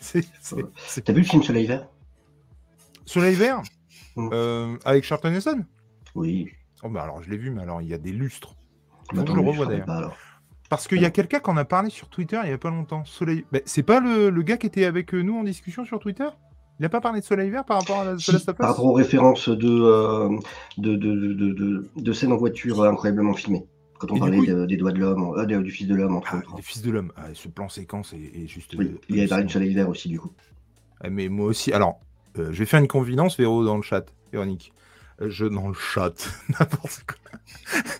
T'as 1.04 1.12
vu 1.12 1.20
le 1.20 1.26
film 1.26 1.42
Soleil 1.42 1.66
Vert? 1.66 1.88
Soleil 3.04 3.34
vert? 3.34 3.62
Euh, 4.18 4.76
avec 4.84 5.04
Charlton 5.04 5.32
Heston? 5.34 5.64
Oui. 6.14 6.48
Oh, 6.82 6.88
bah 6.88 7.02
alors 7.02 7.22
je 7.22 7.30
l'ai 7.30 7.36
vu, 7.36 7.50
mais 7.50 7.62
alors 7.62 7.82
il 7.82 7.88
y 7.88 7.94
a 7.94 7.98
des 7.98 8.12
lustres. 8.12 8.54
Bah, 9.14 9.24
je 9.26 9.32
le 9.32 9.40
revois 9.40 9.66
d'ailleurs. 9.66 10.16
Parce 10.68 10.88
qu'il 10.88 11.00
y 11.00 11.04
a 11.04 11.10
quelqu'un 11.10 11.38
qui 11.38 11.50
en 11.50 11.56
a 11.56 11.64
parlé 11.64 11.90
sur 11.90 12.08
Twitter 12.08 12.40
il 12.44 12.50
y 12.50 12.52
a 12.52 12.58
pas 12.58 12.70
longtemps. 12.70 13.04
Soleil. 13.04 13.44
Bah, 13.52 13.60
c'est 13.64 13.82
pas 13.84 14.00
le, 14.00 14.30
le 14.30 14.42
gars 14.42 14.56
qui 14.56 14.66
était 14.66 14.84
avec 14.84 15.14
euh, 15.14 15.22
nous 15.22 15.38
en 15.38 15.44
discussion 15.44 15.84
sur 15.84 15.98
Twitter? 16.00 16.26
Il 16.80 16.84
a 16.84 16.88
pas 16.88 17.00
parlé 17.00 17.20
de 17.20 17.24
Soleil 17.24 17.48
vert 17.50 17.64
par 17.64 17.78
rapport 17.80 18.00
à 18.00 18.04
la 18.04 18.18
Si, 18.18 18.32
par 18.44 18.68
rapport 18.70 18.84
aux 18.84 18.92
références 18.92 19.48
de, 19.48 19.68
euh, 19.68 20.28
de, 20.76 20.96
de, 20.96 21.14
de, 21.14 21.32
de, 21.34 21.52
de- 21.52 21.88
de 21.96 22.12
scènes 22.12 22.32
en 22.32 22.36
voiture 22.36 22.82
incroyablement 22.84 23.32
filmées. 23.34 23.66
Quand 23.98 24.10
on 24.10 24.16
Et 24.16 24.18
parlait 24.20 24.38
coup, 24.38 24.46
de- 24.46 24.66
des 24.66 24.76
doigts 24.76 24.92
de 24.92 24.98
l'homme, 24.98 25.34
euh, 25.36 25.44
du 25.62 25.70
fils 25.70 25.86
de 25.86 25.94
l'homme, 25.94 26.16
entre 26.16 26.28
Ah, 26.32 26.36
autres. 26.38 26.56
les 26.56 26.62
fils 26.62 26.82
de 26.82 26.90
l'homme. 26.90 27.12
Ah, 27.16 27.28
ce 27.34 27.48
plan 27.48 27.68
séquence 27.68 28.12
est, 28.12 28.42
est 28.42 28.46
juste. 28.46 28.74
Oui, 28.76 28.86
euh, 28.86 28.98
il 29.08 29.16
de 29.16 29.20
hallucinant. 29.32 29.48
Soleil 29.48 29.74
Vert 29.74 29.88
aussi, 29.88 30.08
du 30.08 30.18
coup. 30.20 30.32
Ah, 31.00 31.10
Mais 31.10 31.28
moi 31.28 31.46
aussi. 31.46 31.72
Alors, 31.72 32.00
euh, 32.38 32.52
je 32.52 32.58
vais 32.58 32.66
faire 32.66 32.80
une 32.80 32.88
confidence, 32.88 33.36
Véro, 33.38 33.64
dans 33.64 33.76
le 33.76 33.82
chat. 33.82 34.04
Véronique. 34.32 34.72
Euh, 35.22 35.30
Je 35.30 35.46
dans 35.46 35.68
le 35.68 35.74
chat. 35.74 36.12
N'importe 36.60 37.04
quoi. 37.06 37.40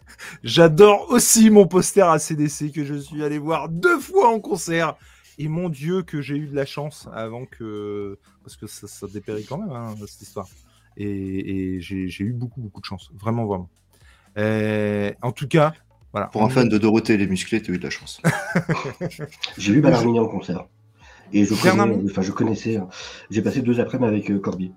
J'adore 0.43 1.11
aussi 1.11 1.50
mon 1.50 1.67
poster 1.67 2.03
ACDC 2.07 2.73
que 2.73 2.85
je 2.85 2.95
suis 2.95 3.23
allé 3.25 3.38
voir 3.38 3.69
deux 3.69 3.99
fois 3.99 4.29
en 4.29 4.41
concert. 4.41 4.97
Et 5.38 5.49
mon 5.49 5.69
Dieu, 5.69 6.03
que 6.03 6.23
j'ai 6.23 6.37
eu 6.37 6.47
de 6.47 6.55
la 6.57 6.65
chance 6.67 7.09
avant 7.12 7.45
que. 7.47 8.19
Parce 8.43 8.57
que 8.57 8.67
ça, 8.67 8.87
ça 8.87 9.07
dépérit 9.07 9.45
quand 9.45 9.59
même, 9.59 9.71
hein, 9.71 9.95
cette 10.07 10.23
histoire. 10.23 10.49
Et, 10.97 11.75
et 11.75 11.81
j'ai 11.81 12.09
j'ai 12.09 12.25
eu 12.25 12.33
beaucoup, 12.33 12.61
beaucoup 12.61 12.81
de 12.81 12.87
chance. 12.87 13.11
Vraiment, 13.15 13.45
vraiment. 13.45 13.69
Euh, 14.38 15.12
en 15.23 15.33
tout 15.33 15.47
cas, 15.49 15.75
voilà. 16.16 16.28
Pour 16.28 16.42
un 16.44 16.49
fan 16.49 16.66
de 16.68 16.78
Dorothée 16.78 17.18
les 17.18 17.26
musclés, 17.26 17.61
t'as 17.61 17.73
eu 17.75 17.78
de 17.78 17.82
la 17.85 17.90
chance. 17.90 18.23
J'ai 19.58 19.73
vu 19.75 19.82
Bernard 19.82 20.04
Minet 20.06 20.18
en 20.18 20.28
concert. 20.28 20.64
Et 21.35 21.44
je, 21.44 21.54
connais- 21.54 22.11
enfin, 22.11 22.23
je 22.23 22.32
connaissais. 22.32 22.76
hein. 22.76 22.88
J'ai 23.30 23.42
passé 23.42 23.61
deux 23.61 23.80
après-midi 23.80 24.08
avec 24.08 24.30
euh, 24.30 24.38
Corbier. 24.38 24.73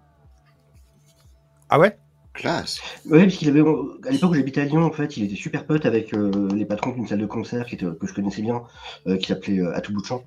Ah 1.69 1.79
ouais? 1.79 1.97
Classe. 2.33 2.79
Ouais, 3.09 3.23
parce 3.23 3.35
qu'il 3.37 3.47
avait, 3.49 3.61
à 3.61 4.11
l'époque 4.11 4.31
où 4.31 4.33
j'habitais 4.33 4.61
à 4.61 4.65
Lyon, 4.65 4.83
en 4.83 4.91
fait, 4.91 5.15
il 5.17 5.23
était 5.23 5.35
super 5.35 5.65
pote 5.65 5.85
avec 5.85 6.13
euh, 6.13 6.49
les 6.53 6.65
patrons 6.65 6.91
d'une 6.91 7.07
salle 7.07 7.19
de 7.19 7.25
concert 7.25 7.65
qui 7.65 7.75
était, 7.75 7.85
que 7.85 8.07
je 8.07 8.13
connaissais 8.13 8.41
bien, 8.41 8.63
euh, 9.07 9.17
qui 9.17 9.27
s'appelait 9.27 9.59
euh, 9.59 9.75
À 9.75 9.81
tout 9.81 9.93
bout 9.93 10.01
de 10.01 10.05
champ, 10.05 10.23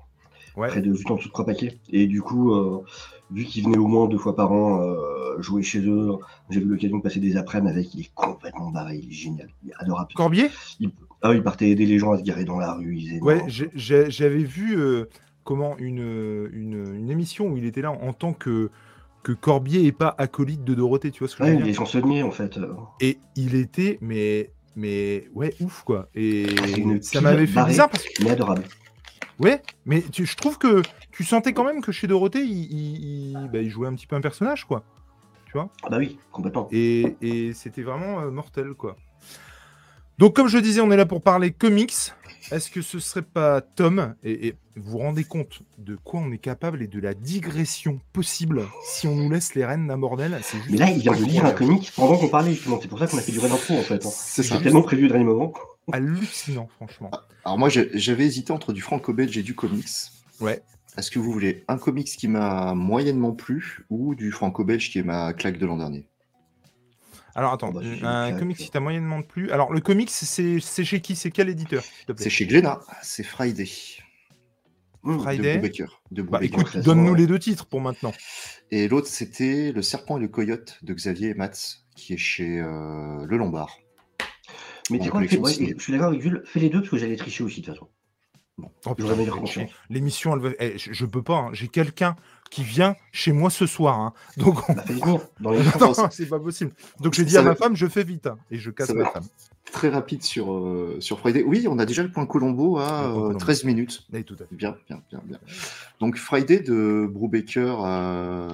Ouais. 0.56 0.68
près 0.68 0.80
de 0.82 0.92
juste 0.94 1.10
en 1.10 1.16
dessous 1.16 1.28
de 1.28 1.32
Trois 1.32 1.46
Paquets. 1.46 1.78
Et 1.90 2.06
du 2.06 2.22
coup, 2.22 2.52
euh, 2.54 2.82
vu 3.32 3.44
qu'il 3.44 3.64
venait 3.64 3.78
au 3.78 3.86
moins 3.86 4.06
deux 4.08 4.18
fois 4.18 4.36
par 4.36 4.52
an 4.52 4.82
euh, 4.82 5.40
jouer 5.40 5.62
chez 5.62 5.80
eux, 5.80 6.12
j'ai 6.50 6.60
eu 6.60 6.64
l'occasion 6.64 6.98
de 6.98 7.02
passer 7.02 7.20
des 7.20 7.36
après-midi 7.36 7.72
avec. 7.72 7.94
Il 7.94 8.00
est 8.02 8.10
complètement 8.14 8.70
barré, 8.70 9.00
il 9.02 9.08
est 9.08 9.12
génial, 9.12 9.48
il 9.64 9.70
est 9.70 9.74
adorable. 9.78 10.12
Corbier? 10.14 10.48
Il, 10.80 10.90
ah, 11.22 11.34
il 11.34 11.42
partait 11.42 11.70
aider 11.70 11.86
les 11.86 11.98
gens 11.98 12.12
à 12.12 12.18
se 12.18 12.22
garer 12.22 12.44
dans 12.44 12.58
la 12.58 12.74
rue. 12.74 12.96
Il 12.98 13.22
Ouais, 13.22 13.42
j'avais 13.48 14.44
vu 14.44 14.78
euh, 14.78 15.06
comment 15.44 15.76
une, 15.78 16.48
une, 16.52 16.94
une 16.96 17.10
émission 17.10 17.48
où 17.48 17.56
il 17.56 17.64
était 17.64 17.82
là 17.82 17.92
en 17.92 18.12
tant 18.12 18.32
que, 18.32 18.70
que 19.22 19.32
Corbier 19.32 19.84
et 19.86 19.92
pas 19.92 20.14
acolyte 20.18 20.64
de 20.64 20.74
Dorothée, 20.74 21.10
tu 21.10 21.20
vois 21.20 21.28
ce 21.28 21.36
que 21.36 21.44
je 21.44 21.48
Ouais, 21.48 21.54
veux 21.56 21.60
il 21.60 21.68
est 21.68 21.72
dire 21.72 21.78
chansonnier 21.80 22.22
en 22.22 22.30
fait. 22.30 22.58
euh. 22.58 22.74
Et 23.00 23.18
il 23.36 23.54
était, 23.54 23.98
mais 24.00 24.50
mais 24.74 25.28
ouais, 25.34 25.54
ouf 25.60 25.82
quoi. 25.84 26.08
Et 26.14 26.46
Ah, 26.58 26.66
ça 27.02 27.20
m'avait 27.20 27.46
fait 27.46 27.64
bizarre 27.64 27.88
parce 27.90 28.04
que 28.04 28.24
Mais 28.24 28.30
adorable. 28.30 28.64
Ouais, 29.38 29.62
mais 29.86 30.02
tu- 30.02 30.26
je 30.26 30.36
trouve 30.36 30.58
que 30.58 30.82
tu 31.10 31.24
sentais 31.24 31.52
quand 31.52 31.64
même 31.64 31.80
que 31.82 31.90
chez 31.92 32.06
Dorothée, 32.06 32.42
il, 32.44 32.72
il- 32.72 33.32
il- 33.44 33.50
bah, 33.50 33.58
il 33.60 33.70
jouait 33.70 33.88
un 33.88 33.94
petit 33.94 34.06
peu 34.06 34.16
un 34.16 34.20
personnage, 34.20 34.64
quoi. 34.64 34.84
Tu 35.46 35.52
vois? 35.52 35.68
Ah 35.82 35.88
bah 35.90 35.98
oui, 35.98 36.18
complètement. 36.30 36.68
Et, 36.70 37.16
et 37.20 37.52
c'était 37.52 37.82
vraiment 37.82 38.20
euh, 38.20 38.30
mortel, 38.30 38.74
quoi. 38.74 38.96
Donc, 40.18 40.36
comme 40.36 40.48
je 40.48 40.58
disais, 40.58 40.80
on 40.80 40.90
est 40.90 40.96
là 40.96 41.06
pour 41.06 41.22
parler 41.22 41.50
comics. 41.50 41.94
Est-ce 42.50 42.70
que 42.70 42.82
ce 42.82 42.98
serait 42.98 43.22
pas 43.22 43.60
Tom? 43.60 44.14
Et, 44.22 44.48
et 44.48 44.54
vous 44.76 44.92
vous 44.92 44.98
rendez 44.98 45.24
compte 45.24 45.62
de 45.78 45.96
quoi 45.96 46.20
on 46.20 46.30
est 46.32 46.38
capable 46.38 46.82
et 46.82 46.86
de 46.86 47.00
la 47.00 47.14
digression 47.14 48.00
possible 48.12 48.62
si 48.84 49.06
on 49.06 49.14
nous 49.16 49.30
laisse 49.30 49.54
les 49.54 49.64
rênes 49.64 49.86
d'un 49.88 49.96
bordel? 49.98 50.38
Mais 50.70 50.76
là, 50.76 50.90
il 50.90 51.00
vient 51.00 51.12
de 51.12 51.24
lire 51.24 51.44
un 51.44 51.48
incroyable. 51.48 51.58
comic 51.58 51.92
pendant 51.96 52.18
qu'on 52.18 52.28
parlait, 52.28 52.52
justement. 52.54 52.78
C'est 52.80 52.88
pour 52.88 52.98
ça 52.98 53.06
qu'on 53.06 53.18
a 53.18 53.22
fait 53.22 53.32
durer 53.32 53.48
l'intro, 53.48 53.78
en 53.78 53.82
fait. 53.82 54.04
hein. 54.06 54.10
C'est 54.12 54.62
tellement 54.62 54.82
prévu 54.82 55.02
le 55.04 55.08
dernier 55.08 55.24
moment. 55.24 55.52
Hallucinant, 55.90 56.68
franchement. 56.76 57.10
Alors 57.44 57.58
moi, 57.58 57.68
j'avais 57.68 58.24
hésité 58.24 58.52
entre 58.52 58.72
du 58.72 58.80
franco-belge 58.82 59.36
et 59.36 59.42
du 59.42 59.54
comics. 59.54 59.88
Ouais. 60.40 60.62
Est-ce 60.96 61.10
que 61.10 61.18
vous 61.18 61.32
voulez 61.32 61.64
un 61.68 61.78
comics 61.78 62.06
qui 62.06 62.28
m'a 62.28 62.74
moyennement 62.74 63.32
plu 63.32 63.86
ou 63.88 64.14
du 64.14 64.30
franco-belge 64.30 64.90
qui 64.90 64.98
est 64.98 65.02
ma 65.02 65.32
claque 65.32 65.58
de 65.58 65.66
l'an 65.66 65.78
dernier? 65.78 66.06
Alors 67.34 67.54
attends, 67.54 67.72
Oh, 67.74 67.80
bah, 67.80 68.08
un 68.08 68.38
comics 68.38 68.58
qui 68.58 68.70
t'a 68.70 68.80
moyennement 68.80 69.22
plu? 69.22 69.50
Alors 69.50 69.72
le 69.72 69.80
comics, 69.80 70.10
c'est 70.10 70.60
chez 70.60 71.00
qui? 71.00 71.16
C'est 71.16 71.30
quel 71.30 71.48
éditeur 71.48 71.82
C'est 72.16 72.28
chez 72.28 72.46
Glénat, 72.46 72.80
c'est 73.02 73.22
Friday. 73.22 73.68
Hum, 75.02 75.18
Friday. 75.18 75.54
De 75.54 75.60
Brubaker. 75.60 76.02
De 76.10 76.22
Bah 76.22 76.38
écoute, 76.42 76.76
donne-nous 76.76 77.14
les 77.14 77.26
deux 77.26 77.38
titres 77.38 77.66
pour 77.66 77.80
maintenant. 77.80 78.12
Et 78.70 78.86
l'autre, 78.86 79.08
c'était 79.08 79.72
Le 79.72 79.82
Serpent 79.82 80.18
et 80.18 80.20
le 80.20 80.28
Coyote 80.28 80.78
de 80.82 80.94
Xavier 80.94 81.30
et 81.30 81.34
Mats, 81.34 81.78
qui 81.96 82.12
est 82.12 82.18
chez 82.18 82.60
euh, 82.60 83.24
Le 83.26 83.36
Lombard. 83.36 83.78
Mais 84.92 84.98
tu 84.98 85.02
En 85.02 85.04
sais 85.06 85.10
quoi, 85.10 85.20
fais- 85.22 85.26
collection 85.28 85.42
ouais, 85.42 85.52
signée. 85.52 85.74
je 85.76 85.82
suis 85.82 85.92
d'accord 85.92 86.08
avec 86.08 86.20
Jules, 86.22 86.42
fais 86.44 86.60
les 86.60 86.68
deux 86.68 86.80
parce 86.80 86.90
que 86.90 86.98
j'allais 86.98 87.16
tricher 87.16 87.42
aussi 87.44 87.60
de 87.60 87.66
toute 87.66 87.74
façon. 87.74 87.88
Oh, 88.84 88.94
conscience. 88.94 89.50
chier. 89.50 89.68
L'émission, 89.88 90.36
elle 90.36 90.54
eh, 90.60 90.78
je, 90.78 90.92
je 90.92 91.06
peux 91.06 91.22
pas. 91.22 91.36
hein. 91.38 91.50
J'ai 91.54 91.68
quelqu'un 91.68 92.16
qui 92.50 92.62
vient 92.62 92.94
chez 93.10 93.32
moi 93.32 93.48
ce 93.48 93.66
soir. 93.66 93.98
hein. 93.98 94.12
Donc, 94.36 94.68
on- 94.68 94.74
Bah 95.40 95.50
c'est 96.10 96.28
pas 96.28 96.38
possible. 96.38 96.70
Donc, 97.00 97.14
j'ai 97.14 97.24
dit 97.24 97.36
à 97.38 97.42
ma 97.42 97.54
femme, 97.54 97.74
je 97.74 97.86
fais 97.86 98.04
vite. 98.04 98.26
hein, 98.26 98.36
et 98.50 98.58
je 98.58 98.70
casse 98.70 98.90
ma 98.90 99.06
femme. 99.10 99.24
Très 99.72 99.88
rapide 99.88 100.22
sur, 100.22 100.52
euh, 100.52 100.96
sur 101.00 101.18
Friday. 101.18 101.42
Oui, 101.46 101.66
on 101.66 101.78
a 101.78 101.86
déjà 101.86 102.02
le 102.02 102.10
point 102.10 102.26
Colombo 102.26 102.76
à 102.76 102.82
Le 102.82 102.86
point 102.88 103.08
euh, 103.08 103.14
Colombo. 103.28 103.38
13 103.38 103.64
minutes. 103.64 104.02
Oui, 104.12 104.22
tout 104.22 104.34
à 104.34 104.44
fait. 104.44 104.54
Bien, 104.54 104.76
bien, 104.86 105.00
bien, 105.10 105.22
bien. 105.24 105.38
Donc 105.98 106.18
Friday 106.18 106.60
de 106.60 107.08
Brubaker, 107.10 107.76
euh, 107.82 108.48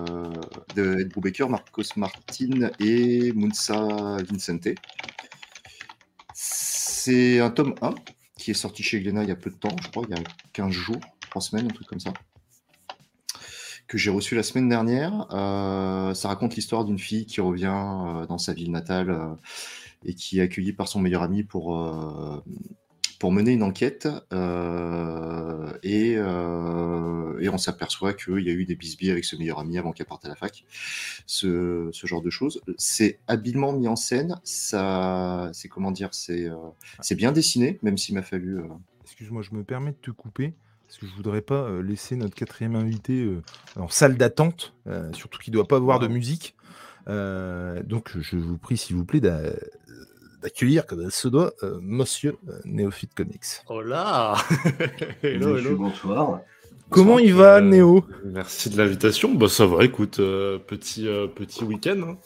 de 0.76 1.00
Ed 1.00 1.08
Brubaker, 1.08 1.48
Marcos 1.48 1.82
Martin 1.96 2.70
et 2.78 3.32
Munsa 3.32 4.18
Vincente. 4.30 4.68
C'est 6.40 7.40
un 7.40 7.50
tome 7.50 7.74
1 7.82 7.96
qui 8.36 8.52
est 8.52 8.54
sorti 8.54 8.84
chez 8.84 9.00
Glénat 9.00 9.24
il 9.24 9.28
y 9.28 9.32
a 9.32 9.36
peu 9.36 9.50
de 9.50 9.56
temps, 9.56 9.74
je 9.82 9.88
crois, 9.88 10.04
il 10.08 10.16
y 10.16 10.20
a 10.20 10.22
15 10.52 10.70
jours, 10.70 11.00
3 11.30 11.42
semaines, 11.42 11.66
un 11.66 11.74
truc 11.74 11.88
comme 11.88 11.98
ça. 11.98 12.12
Que 13.88 13.98
j'ai 13.98 14.10
reçu 14.10 14.36
la 14.36 14.44
semaine 14.44 14.68
dernière. 14.68 15.26
Euh, 15.32 16.14
ça 16.14 16.28
raconte 16.28 16.54
l'histoire 16.54 16.84
d'une 16.84 17.00
fille 17.00 17.26
qui 17.26 17.40
revient 17.40 17.74
euh, 17.74 18.26
dans 18.26 18.38
sa 18.38 18.52
ville 18.52 18.70
natale 18.70 19.10
euh, 19.10 19.34
et 20.04 20.14
qui 20.14 20.38
est 20.38 20.42
accueillie 20.42 20.72
par 20.72 20.86
son 20.86 21.00
meilleur 21.00 21.24
ami 21.24 21.42
pour, 21.42 21.76
pour 23.18 23.32
mener 23.32 23.52
une 23.52 23.62
enquête 23.62 24.08
euh, 24.32 25.72
et, 25.82 26.14
euh, 26.16 27.38
et 27.40 27.48
on 27.48 27.58
s'aperçoit 27.58 28.14
qu'il 28.14 28.40
y 28.40 28.50
a 28.50 28.52
eu 28.52 28.64
des 28.64 28.76
bisbilles 28.76 29.10
avec 29.10 29.24
ce 29.24 29.36
meilleur 29.36 29.58
ami 29.58 29.76
avant 29.76 29.92
qu'elle 29.92 30.06
parte 30.06 30.24
à 30.24 30.28
la 30.28 30.36
fac. 30.36 30.64
Ce, 31.26 31.88
ce 31.92 32.06
genre 32.06 32.22
de 32.22 32.30
choses. 32.30 32.60
C'est 32.76 33.18
habilement 33.26 33.72
mis 33.72 33.88
en 33.88 33.96
scène, 33.96 34.40
ça, 34.44 35.50
c'est 35.52 35.68
comment 35.68 35.90
dire, 35.90 36.10
c'est 36.12 36.48
euh, 36.48 36.56
c'est 37.00 37.16
bien 37.16 37.32
dessiné, 37.32 37.78
même 37.82 37.98
s'il 37.98 38.14
m'a 38.14 38.22
fallu. 38.22 38.60
Excuse-moi, 39.04 39.42
je 39.42 39.54
me 39.54 39.64
permets 39.64 39.92
de 39.92 39.96
te 40.00 40.10
couper. 40.10 40.54
Parce 40.86 41.00
que 41.00 41.06
je 41.06 41.14
voudrais 41.16 41.42
pas 41.42 41.82
laisser 41.82 42.16
notre 42.16 42.34
quatrième 42.34 42.74
invité 42.74 43.30
en 43.76 43.88
salle 43.88 44.16
d'attente, 44.16 44.74
surtout 45.12 45.38
qu'il 45.38 45.52
doit 45.52 45.68
pas 45.68 45.76
avoir 45.76 45.98
de 45.98 46.08
musique. 46.08 46.56
Donc, 47.06 48.18
je 48.18 48.36
vous 48.38 48.56
prie, 48.56 48.78
s'il 48.78 48.96
vous 48.96 49.04
plaît, 49.04 49.20
d'accueillir, 50.40 50.86
comme 50.86 51.00
elle 51.02 51.10
se 51.10 51.28
doit, 51.28 51.52
euh, 51.62 51.78
Monsieur 51.82 52.36
euh, 52.48 52.58
Néophyte 52.64 53.14
Comics. 53.14 53.44
Oh 53.68 53.80
là 53.82 54.34
Hello, 55.22 55.54
Monsieur, 55.54 55.68
hello. 55.70 55.76
bonsoir. 55.78 56.40
Comment 56.90 57.18
il 57.18 57.34
va, 57.34 57.56
Euh, 57.56 57.60
Néo? 57.60 58.04
Merci 58.24 58.70
de 58.70 58.78
l'invitation. 58.78 59.34
Bah, 59.34 59.48
ça 59.48 59.66
va, 59.66 59.84
écoute, 59.84 60.20
euh, 60.20 60.58
petit, 60.58 61.06
euh, 61.06 61.26
petit 61.26 61.64
week-end. 61.64 62.00
hein. 62.02 62.16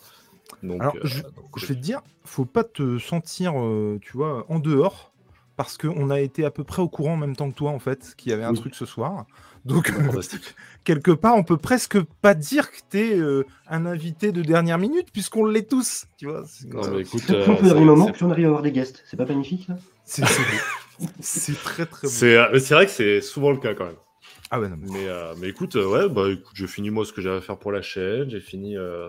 Donc, 0.62 0.81
Alors, 0.81 0.95
euh, 0.97 1.00
je, 1.04 1.23
donc, 1.23 1.59
je 1.59 1.66
vais 1.66 1.75
te 1.75 1.81
dire, 1.81 2.00
faut 2.25 2.45
pas 2.45 2.62
te 2.64 2.99
sentir, 2.99 3.54
euh, 3.59 3.99
tu 4.00 4.12
vois, 4.16 4.47
en 4.49 4.59
dehors, 4.61 5.12
parce 5.56 5.76
qu'on 5.78 6.11
a 6.11 6.21
été 6.21 6.44
à 6.44 6.50
peu 6.50 6.64
près 6.64 6.82
au 6.82 6.88
courant 6.88 7.14
en 7.14 7.16
même 7.16 7.37
temps 7.37 7.50
que 7.50 7.56
toi, 7.56 7.71
en 7.71 7.78
fait, 7.78 8.14
qu'il 8.16 8.30
y 8.30 8.35
avait 8.35 8.44
un 8.44 8.52
Oui. 8.52 8.59
truc 8.61 8.75
ce 8.75 8.87
soir. 8.87 9.26
Donc, 9.64 9.90
fantastique. 9.92 10.54
quelque 10.85 11.11
part, 11.12 11.37
on 11.37 11.44
peut 11.44 11.56
presque 11.56 12.00
pas 12.21 12.35
dire 12.35 12.71
que 12.71 12.78
t'es 12.90 13.16
euh, 13.16 13.44
un 13.68 13.87
invité 13.87 14.32
de 14.32 14.42
dernière 14.42 14.78
minute, 14.78 15.09
puisqu'on 15.12 15.44
l'est 15.47 15.68
tous, 15.68 16.06
tu 16.18 16.26
vois. 16.26 16.42
Non, 16.66 16.90
mais 16.90 17.02
écoute, 17.02 17.23
Plus 17.25 17.35
euh, 17.35 17.44
on 17.49 17.56
peut 17.56 17.64
dernier 17.66 17.85
moment, 17.85 18.11
plus 18.11 18.25
on 18.25 18.30
arrive 18.30 18.47
à 18.47 18.49
avoir 18.49 18.62
des 18.62 18.73
guests. 18.73 19.02
C'est 19.06 19.16
pas 19.16 19.25
magnifique 19.26 19.68
ça 20.04 20.26
c'est 21.21 21.54
très 21.62 21.87
très 21.87 22.06
c'est 22.06 22.37
euh, 22.37 22.59
c'est 22.59 22.75
vrai 22.75 22.87
que 22.87 22.92
c'est 22.92 23.21
souvent 23.21 23.50
le 23.50 23.59
cas 23.59 23.75
quand 23.75 23.87
même. 23.87 23.97
Ah 24.50 24.61
ouais, 24.61 24.68
non, 24.68 24.76
mais- 24.78 24.88
Mais, 24.92 25.09
euh, 25.09 25.35
mais 25.38 25.49
écoute, 25.49 25.76
euh, 25.76 25.87
ouais, 25.87 26.09
bah 26.09 26.28
écoute, 26.30 26.54
j'ai 26.54 26.66
fini 26.66 26.90
moi 26.90 27.04
ce 27.04 27.12
que 27.12 27.21
j'avais 27.21 27.37
à 27.38 27.40
faire 27.40 27.56
pour 27.59 27.73
la 27.73 27.82
chaîne. 27.82 28.28
J'ai 28.30 28.40
fini. 28.40 28.76
euh, 28.76 29.09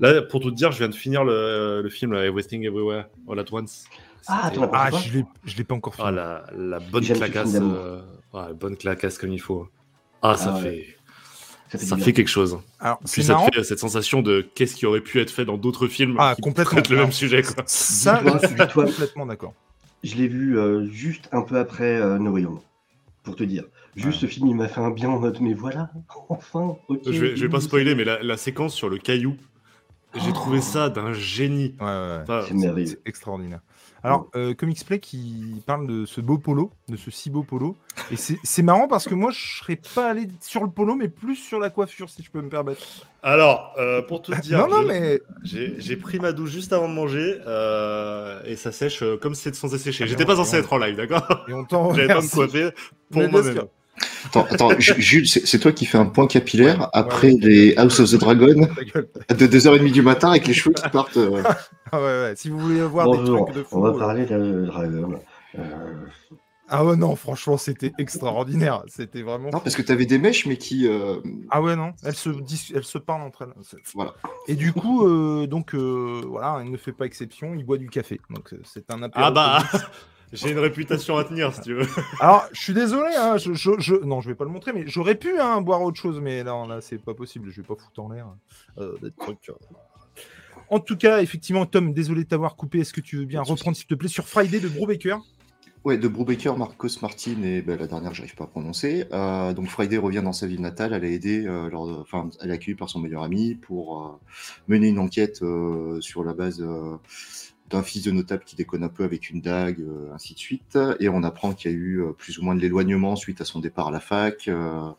Là, 0.00 0.22
pour 0.22 0.40
tout 0.40 0.50
te 0.50 0.56
dire, 0.56 0.70
je 0.72 0.78
viens 0.78 0.88
de 0.88 0.94
finir 0.94 1.24
le, 1.24 1.80
le 1.82 1.88
film 1.90 2.12
là, 2.12 2.24
Everything 2.24 2.64
Everywhere 2.64 3.06
All 3.28 3.38
at 3.40 3.44
Once. 3.52 3.84
Ah, 4.26 4.50
pas 4.50 4.70
Ah, 4.72 4.90
je 4.98 5.18
l'ai, 5.18 5.24
je 5.44 5.56
l'ai 5.56 5.64
pas 5.64 5.74
encore 5.74 5.94
fini. 5.94 6.06
Ah, 6.08 6.10
la, 6.10 6.44
la 6.56 6.80
bonne 6.80 7.04
clacasse. 7.04 7.54
euh, 7.54 8.00
ouais, 8.34 8.52
bonne 8.54 8.76
clacasse 8.76 9.18
comme 9.18 9.32
il 9.32 9.40
faut. 9.40 9.68
Ah, 10.22 10.36
ça 10.36 10.54
Ah 10.56 10.60
ouais. 10.62 10.86
fait, 11.68 11.78
Ça 11.78 11.96
fait, 11.96 12.02
fait 12.04 12.12
quelque 12.12 12.28
chose. 12.28 12.58
Alors, 12.80 12.98
Puis 12.98 13.08
c'est 13.08 13.22
ça 13.22 13.34
marrant. 13.34 13.48
te 13.48 13.54
fait 13.56 13.64
cette 13.64 13.78
sensation 13.78 14.20
de 14.22 14.46
qu'est-ce 14.54 14.74
qui 14.74 14.86
aurait 14.86 15.00
pu 15.00 15.20
être 15.20 15.30
fait 15.30 15.44
dans 15.44 15.56
d'autres 15.56 15.86
films 15.86 16.16
Ah, 16.18 16.34
qui 16.34 16.42
complètement. 16.42 16.80
le 16.90 16.96
même 16.96 17.12
sujet. 17.12 17.42
Quoi. 17.42 17.62
Ça, 17.66 18.22
je 18.42 18.46
suis 18.48 18.56
complètement 18.74 19.26
d'accord. 19.26 19.54
Je 20.04 20.14
l'ai 20.16 20.28
vu 20.28 20.58
euh, 20.58 20.86
juste 20.90 21.28
un 21.32 21.42
peu 21.42 21.58
après 21.58 21.96
euh, 22.00 22.18
No 22.18 22.30
Way 22.32 22.44
Home. 22.46 22.60
Pour 23.22 23.36
te 23.36 23.42
dire. 23.44 23.64
Juste 23.96 24.20
ce 24.20 24.26
film, 24.26 24.46
il 24.46 24.54
m'a 24.54 24.68
fait 24.68 24.80
un 24.80 24.90
bien 24.90 25.08
en 25.10 25.18
mode, 25.18 25.38
mais 25.40 25.54
voilà, 25.54 25.90
enfin, 26.28 26.76
ok. 26.88 27.00
Je 27.04 27.10
vais, 27.10 27.36
je 27.36 27.42
vais 27.44 27.48
pas 27.50 27.60
spoiler, 27.60 27.94
mais 27.96 28.04
la, 28.04 28.22
la 28.22 28.36
séquence 28.36 28.72
sur 28.74 28.88
le 28.88 28.98
caillou, 28.98 29.36
j'ai 30.14 30.30
Oh. 30.30 30.32
trouvé 30.32 30.60
ça 30.60 30.88
d'un 30.88 31.12
génie. 31.12 31.74
Ouais, 31.80 31.86
ouais, 31.86 31.90
ouais. 31.92 32.18
Enfin, 32.22 32.44
C'est 32.46 32.54
merveilleux. 32.54 32.86
C'est 32.86 33.00
extraordinaire. 33.08 33.60
Alors, 34.04 34.28
euh, 34.36 34.54
Comics 34.54 34.84
Play 34.86 35.00
qui 35.00 35.60
parle 35.66 35.86
de 35.86 36.06
ce 36.06 36.20
beau 36.20 36.38
polo, 36.38 36.70
de 36.88 36.96
ce 36.96 37.10
si 37.10 37.30
beau 37.30 37.42
polo. 37.42 37.76
Et 38.10 38.16
c'est 38.16 38.38
c'est 38.44 38.62
marrant 38.62 38.86
parce 38.88 39.08
que 39.08 39.14
moi, 39.14 39.30
je 39.32 39.58
serais 39.58 39.80
pas 39.94 40.10
allé 40.10 40.28
sur 40.40 40.62
le 40.62 40.70
polo, 40.70 40.94
mais 40.94 41.08
plus 41.08 41.36
sur 41.36 41.58
la 41.58 41.68
coiffure, 41.70 42.08
si 42.08 42.22
je 42.22 42.30
peux 42.30 42.40
me 42.40 42.48
permettre. 42.48 42.80
Alors, 43.22 43.74
euh, 43.78 44.00
pour 44.02 44.22
te 44.22 44.32
dire, 44.40 44.58
non, 44.58 44.68
non, 44.68 44.84
mais 44.86 45.20
j'ai 45.42 45.96
pris 45.96 46.20
ma 46.20 46.32
douche 46.32 46.50
juste 46.50 46.72
avant 46.72 46.88
de 46.88 46.94
manger 46.94 47.38
euh, 47.46 48.40
et 48.44 48.56
ça 48.56 48.70
sèche 48.72 49.02
euh, 49.02 49.16
comme 49.16 49.34
c'était 49.34 49.56
censé 49.56 49.78
sécher. 49.78 50.06
J'étais 50.06 50.24
pas 50.24 50.34
on- 50.34 50.44
censé 50.44 50.56
être 50.56 50.72
en 50.72 50.78
live, 50.78 50.96
d'accord 50.96 51.44
et 51.48 51.52
on 51.52 51.64
t'en 51.64 51.92
J'avais 51.94 52.08
pas 52.08 52.20
me 52.22 52.30
coiffer 52.30 52.70
pour 53.10 53.28
moi-même. 53.28 53.64
Attends, 54.26 54.46
attends, 54.50 54.70
Ju- 54.78 55.00
Jules, 55.00 55.28
c'est 55.28 55.58
toi 55.58 55.72
qui 55.72 55.86
fais 55.86 55.98
un 55.98 56.06
point 56.06 56.26
capillaire 56.26 56.80
Ouais, 56.80 56.86
après 56.92 57.32
ouais. 57.32 57.38
les 57.40 57.76
House 57.76 58.00
of 58.00 58.10
the 58.10 58.16
Dragon 58.16 58.68
de 59.30 59.46
2h30 59.46 59.92
du 59.92 60.02
matin 60.02 60.30
avec 60.30 60.46
les 60.46 60.54
cheveux 60.54 60.74
qui 60.74 60.88
partent. 60.90 61.16
euh, 61.16 61.42
Ah 61.92 61.98
ouais, 62.00 62.04
ouais. 62.06 62.32
Si 62.36 62.50
vous 62.50 62.58
voulez 62.58 62.82
voir 62.82 63.10
des 63.10 63.18
Bonjour, 63.18 63.44
trucs 63.46 63.56
de 63.56 63.62
fou. 63.62 63.76
on 63.78 63.80
va 63.80 63.88
euh, 63.90 63.98
parler 63.98 64.26
de 64.26 64.66
Dragon. 64.66 65.20
Euh, 65.58 65.62
Ah 66.68 66.84
ouais, 66.84 66.96
non, 66.96 67.16
franchement, 67.16 67.56
c'était 67.56 67.92
extraordinaire. 67.98 68.82
C'était 68.88 69.22
vraiment. 69.22 69.48
Non, 69.50 69.60
parce 69.60 69.74
que 69.74 69.80
tu 69.80 69.90
avais 69.90 70.04
des 70.04 70.18
mèches, 70.18 70.44
mais 70.44 70.58
qui. 70.58 70.86
euh, 70.86 71.16
Ah 71.50 71.62
ouais, 71.62 71.76
non, 71.76 71.92
elles 72.04 72.14
se, 72.14 72.28
dis- 72.28 72.72
elles 72.74 72.84
se 72.84 72.98
parlent 72.98 73.22
entre 73.22 73.42
elles. 73.42 73.54
Voilà. 73.94 74.12
Et 74.48 74.54
du 74.54 74.74
coup, 74.74 75.06
euh, 75.06 75.46
donc, 75.46 75.74
euh, 75.74 76.20
voilà, 76.26 76.60
il 76.62 76.70
ne 76.70 76.76
fait 76.76 76.92
pas 76.92 77.06
exception, 77.06 77.54
il 77.54 77.64
boit 77.64 77.78
du 77.78 77.88
café. 77.88 78.20
Donc, 78.28 78.54
c'est 78.64 78.90
un 78.90 79.02
apéro 79.02 79.24
Ah 79.26 79.30
bah. 79.30 79.62
j'ai 80.32 80.50
une 80.50 80.58
réputation 80.58 81.16
à 81.16 81.24
tenir 81.24 81.54
si 81.54 81.60
tu 81.62 81.74
veux. 81.74 81.86
Alors, 82.20 82.46
je 82.52 82.60
suis 82.60 82.74
désolé, 82.74 83.14
hein, 83.16 83.36
je, 83.38 83.52
je- 83.54 83.78
je- 83.78 83.94
non, 84.04 84.20
je 84.20 84.28
vais 84.28 84.34
pas 84.34 84.44
le 84.44 84.50
montrer, 84.50 84.72
mais 84.72 84.84
j'aurais 84.86 85.14
pu 85.14 85.38
hein, 85.40 85.60
boire 85.60 85.82
autre 85.82 85.98
chose, 86.00 86.20
mais 86.20 86.42
là, 86.44 86.66
là 86.66 86.80
c'est 86.80 86.98
pas 86.98 87.14
possible, 87.14 87.50
je 87.50 87.60
vais 87.60 87.66
pas 87.66 87.74
foutre 87.76 88.00
en 88.02 88.10
l'air 88.10 88.26
euh, 88.78 88.94
des 89.02 89.10
trucs. 89.12 89.48
euh. 89.48 89.54
En 90.70 90.80
tout 90.80 90.96
cas, 90.96 91.22
effectivement, 91.22 91.64
Tom, 91.64 91.94
désolé 91.94 92.24
de 92.24 92.28
t'avoir 92.28 92.54
coupé. 92.56 92.80
Est-ce 92.80 92.92
que 92.92 93.00
tu 93.00 93.16
veux 93.16 93.24
bien 93.24 93.40
reprendre, 93.42 93.76
s'il 93.76 93.86
te 93.86 93.94
plaît, 93.94 94.08
sur 94.08 94.28
Friday 94.28 94.60
de 94.60 94.68
Brubaker? 94.68 95.16
Ouais, 95.84 95.96
de 95.96 96.08
Brubaker, 96.08 96.58
Marcos 96.58 96.88
Martin 97.00 97.40
et 97.42 97.62
ben, 97.62 97.78
la 97.78 97.86
dernière, 97.86 98.12
j'arrive 98.12 98.34
pas 98.34 98.44
à 98.44 98.48
prononcer. 98.48 99.06
Euh, 99.12 99.54
donc 99.54 99.68
Friday 99.68 99.96
revient 99.96 100.20
dans 100.22 100.32
sa 100.34 100.46
ville 100.46 100.60
natale. 100.60 100.92
Elle 100.92 101.04
a 101.04 101.08
aidé, 101.08 101.46
euh, 101.46 101.70
lors 101.70 101.86
de- 101.86 101.94
enfin, 101.94 102.28
elle 102.42 102.50
est 102.50 102.52
accueillie 102.52 102.76
par 102.76 102.90
son 102.90 102.98
meilleur 102.98 103.22
ami 103.22 103.54
pour 103.54 104.02
euh, 104.04 104.10
mener 104.66 104.88
une 104.88 104.98
enquête 104.98 105.40
euh, 105.42 105.98
sur 106.02 106.24
la 106.24 106.34
base 106.34 106.60
euh, 106.60 106.96
d'un 107.68 107.82
fils 107.82 108.04
de 108.04 108.10
notable 108.10 108.44
qui 108.44 108.56
déconne 108.56 108.82
un 108.82 108.88
peu 108.88 109.04
avec 109.04 109.30
une 109.30 109.40
dague, 109.40 109.80
euh, 109.80 110.12
ainsi 110.14 110.34
de 110.34 110.38
suite. 110.38 110.78
Et 111.00 111.08
on 111.08 111.22
apprend 111.22 111.52
qu'il 111.52 111.70
y 111.70 111.74
a 111.74 111.76
eu 111.76 112.00
euh, 112.00 112.12
plus 112.12 112.38
ou 112.38 112.42
moins 112.42 112.54
de 112.54 112.60
l'éloignement 112.60 113.16
suite 113.16 113.40
à 113.40 113.44
son 113.44 113.60
départ 113.60 113.88
à 113.88 113.90
la 113.90 114.00
fac 114.00 114.48
euh, 114.48 114.90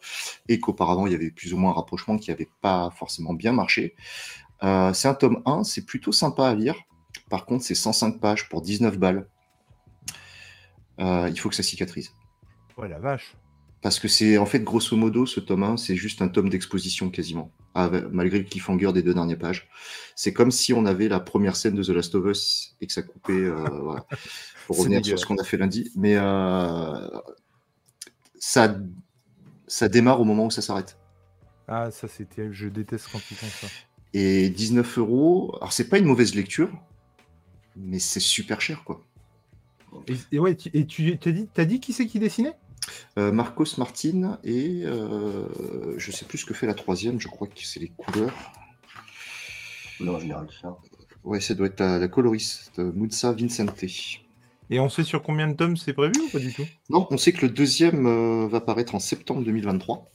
et 0.47 0.59
qu'auparavant 0.59 1.07
il 1.07 1.13
y 1.13 1.15
avait 1.15 1.31
plus 1.31 1.53
ou 1.53 1.57
moins 1.57 1.71
un 1.71 1.73
rapprochement 1.73 2.17
qui 2.17 2.29
n'avait 2.29 2.49
pas 2.61 2.91
forcément 2.95 3.33
bien 3.33 3.53
marché. 3.53 3.95
C'est 4.61 5.07
un 5.07 5.13
tome 5.13 5.41
1, 5.45 5.63
c'est 5.63 5.85
plutôt 5.85 6.11
sympa 6.11 6.49
à 6.49 6.53
lire. 6.53 6.75
Par 7.29 7.45
contre, 7.45 7.63
c'est 7.63 7.75
105 7.75 8.19
pages 8.19 8.49
pour 8.49 8.61
19 8.61 8.97
balles. 8.97 9.25
Il 10.99 11.39
faut 11.39 11.47
que 11.47 11.55
ça 11.55 11.63
cicatrise. 11.63 12.11
Ouais, 12.77 12.89
la 12.89 12.99
vache. 12.99 13.37
Parce 13.81 13.99
que 13.99 14.09
c'est, 14.09 14.37
en 14.37 14.45
fait, 14.45 14.61
grosso 14.61 14.97
modo, 14.97 15.25
ce 15.25 15.39
tome 15.39 15.63
1, 15.63 15.77
c'est 15.77 15.95
juste 15.95 16.21
un 16.21 16.27
tome 16.27 16.49
d'exposition 16.49 17.09
quasiment. 17.09 17.53
Avec- 17.75 18.05
malgré 18.11 18.39
le 18.39 18.45
cliffhanger 18.45 18.91
des 18.93 19.03
deux 19.03 19.13
dernières 19.13 19.37
pages. 19.37 19.67
C'est 20.15 20.33
comme 20.33 20.51
si 20.51 20.73
on 20.73 20.85
avait 20.85 21.07
la 21.07 21.19
première 21.19 21.55
scène 21.55 21.75
de 21.75 21.83
The 21.83 21.89
Last 21.89 22.15
of 22.15 22.25
Us 22.25 22.75
et 22.81 22.87
que 22.87 22.93
ça 22.93 23.03
coupait. 23.03 23.33
euh, 23.33 23.63
voilà. 23.83 24.05
Pour 24.67 24.77
revenir 24.79 25.05
sur 25.05 25.17
ce 25.17 25.25
qu'on 25.25 25.37
a 25.37 25.43
fait 25.43 25.57
lundi. 25.57 25.91
Mais 25.95 26.15
euh, 26.17 27.07
ça, 28.39 28.75
ça 29.67 29.87
démarre 29.89 30.19
au 30.19 30.25
moment 30.25 30.45
où 30.45 30.51
ça 30.51 30.61
s'arrête. 30.61 30.97
Ah, 31.67 31.91
ça, 31.91 32.07
terrible. 32.07 32.53
Je 32.53 32.67
déteste 32.67 33.09
quand 33.11 33.21
ils 33.29 33.37
font 33.37 33.67
ça. 33.67 33.67
Et 34.13 34.49
19 34.49 34.97
euros, 34.97 35.55
alors 35.57 35.71
c'est 35.71 35.87
pas 35.87 35.99
une 35.99 36.05
mauvaise 36.05 36.33
lecture, 36.33 36.71
mais 37.75 37.99
c'est 37.99 38.19
super 38.19 38.59
cher 38.59 38.83
quoi. 38.83 39.01
Et, 40.07 40.15
et 40.31 40.39
ouais, 40.39 40.55
tu, 40.55 40.69
et 40.73 40.85
tu 40.87 41.17
t'as 41.19 41.31
dit, 41.31 41.47
t'as 41.53 41.65
dit 41.65 41.79
qui 41.79 41.93
c'est 41.93 42.07
qui 42.07 42.17
dessinait? 42.17 42.55
Euh, 43.17 43.31
Marcos 43.31 43.77
Martin 43.77 44.39
et 44.43 44.83
euh, 44.85 45.45
je 45.97 46.11
sais 46.11 46.25
plus 46.25 46.39
ce 46.39 46.45
que 46.45 46.53
fait 46.53 46.67
la 46.67 46.73
troisième, 46.73 47.19
je 47.19 47.27
crois 47.27 47.47
que 47.47 47.53
c'est 47.63 47.79
les 47.79 47.89
couleurs. 47.89 48.33
Non, 49.99 50.15
en 50.15 50.19
général, 50.19 50.47
ça. 50.61 50.77
Ouais, 51.23 51.41
ça 51.41 51.53
doit 51.53 51.67
être 51.67 51.79
la, 51.79 51.99
la 51.99 52.07
coloriste, 52.07 52.79
euh, 52.79 52.91
Mutsa 52.93 53.33
Vincente. 53.33 53.83
Et 54.71 54.79
on 54.79 54.87
sait 54.89 55.03
sur 55.03 55.23
combien 55.23 55.47
de 55.47 55.53
tomes 55.53 55.77
c'est 55.77 55.93
prévu 55.93 56.13
ou 56.21 56.29
pas 56.29 56.39
du 56.39 56.53
tout? 56.53 56.65
Non, 56.89 57.07
on 57.09 57.17
sait 57.17 57.33
que 57.33 57.45
le 57.45 57.51
deuxième 57.51 58.05
euh, 58.05 58.47
va 58.47 58.61
paraître 58.61 58.95
en 58.95 58.99
septembre 58.99 59.43
2023. 59.43 60.05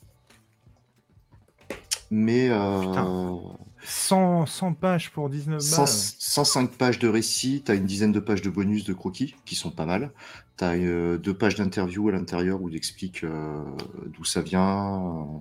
Mais 2.11 2.49
euh, 2.51 2.81
Putain. 2.81 3.41
100, 3.85 4.47
100 4.47 4.75
pages 4.75 5.11
pour 5.11 5.29
19 5.29 5.59
balles. 5.59 5.63
100 5.63 5.87
105 5.87 6.71
pages 6.77 6.99
de 6.99 7.09
récit, 7.09 7.63
tu 7.65 7.73
as 7.73 7.75
une 7.75 7.85
dizaine 7.85 8.13
de 8.13 8.21
pages 8.21 8.43
de 8.43 8.51
bonus 8.51 8.85
de 8.85 8.95
croquis 8.95 9.35
qui 9.45 9.57
sont 9.57 9.71
pas 9.71 9.85
mal. 9.87 10.13
Tu 10.57 10.65
as 10.65 10.77
deux 11.19 11.35
pages 11.35 11.57
d'interview 11.57 12.09
à 12.09 12.13
l'intérieur 12.13 12.63
où 12.63 12.69
il 12.69 12.77
explique 12.77 13.25
euh, 13.25 13.65
d'où 14.07 14.25
ça 14.25 14.41
vient 14.41 15.03
euh, 15.05 15.39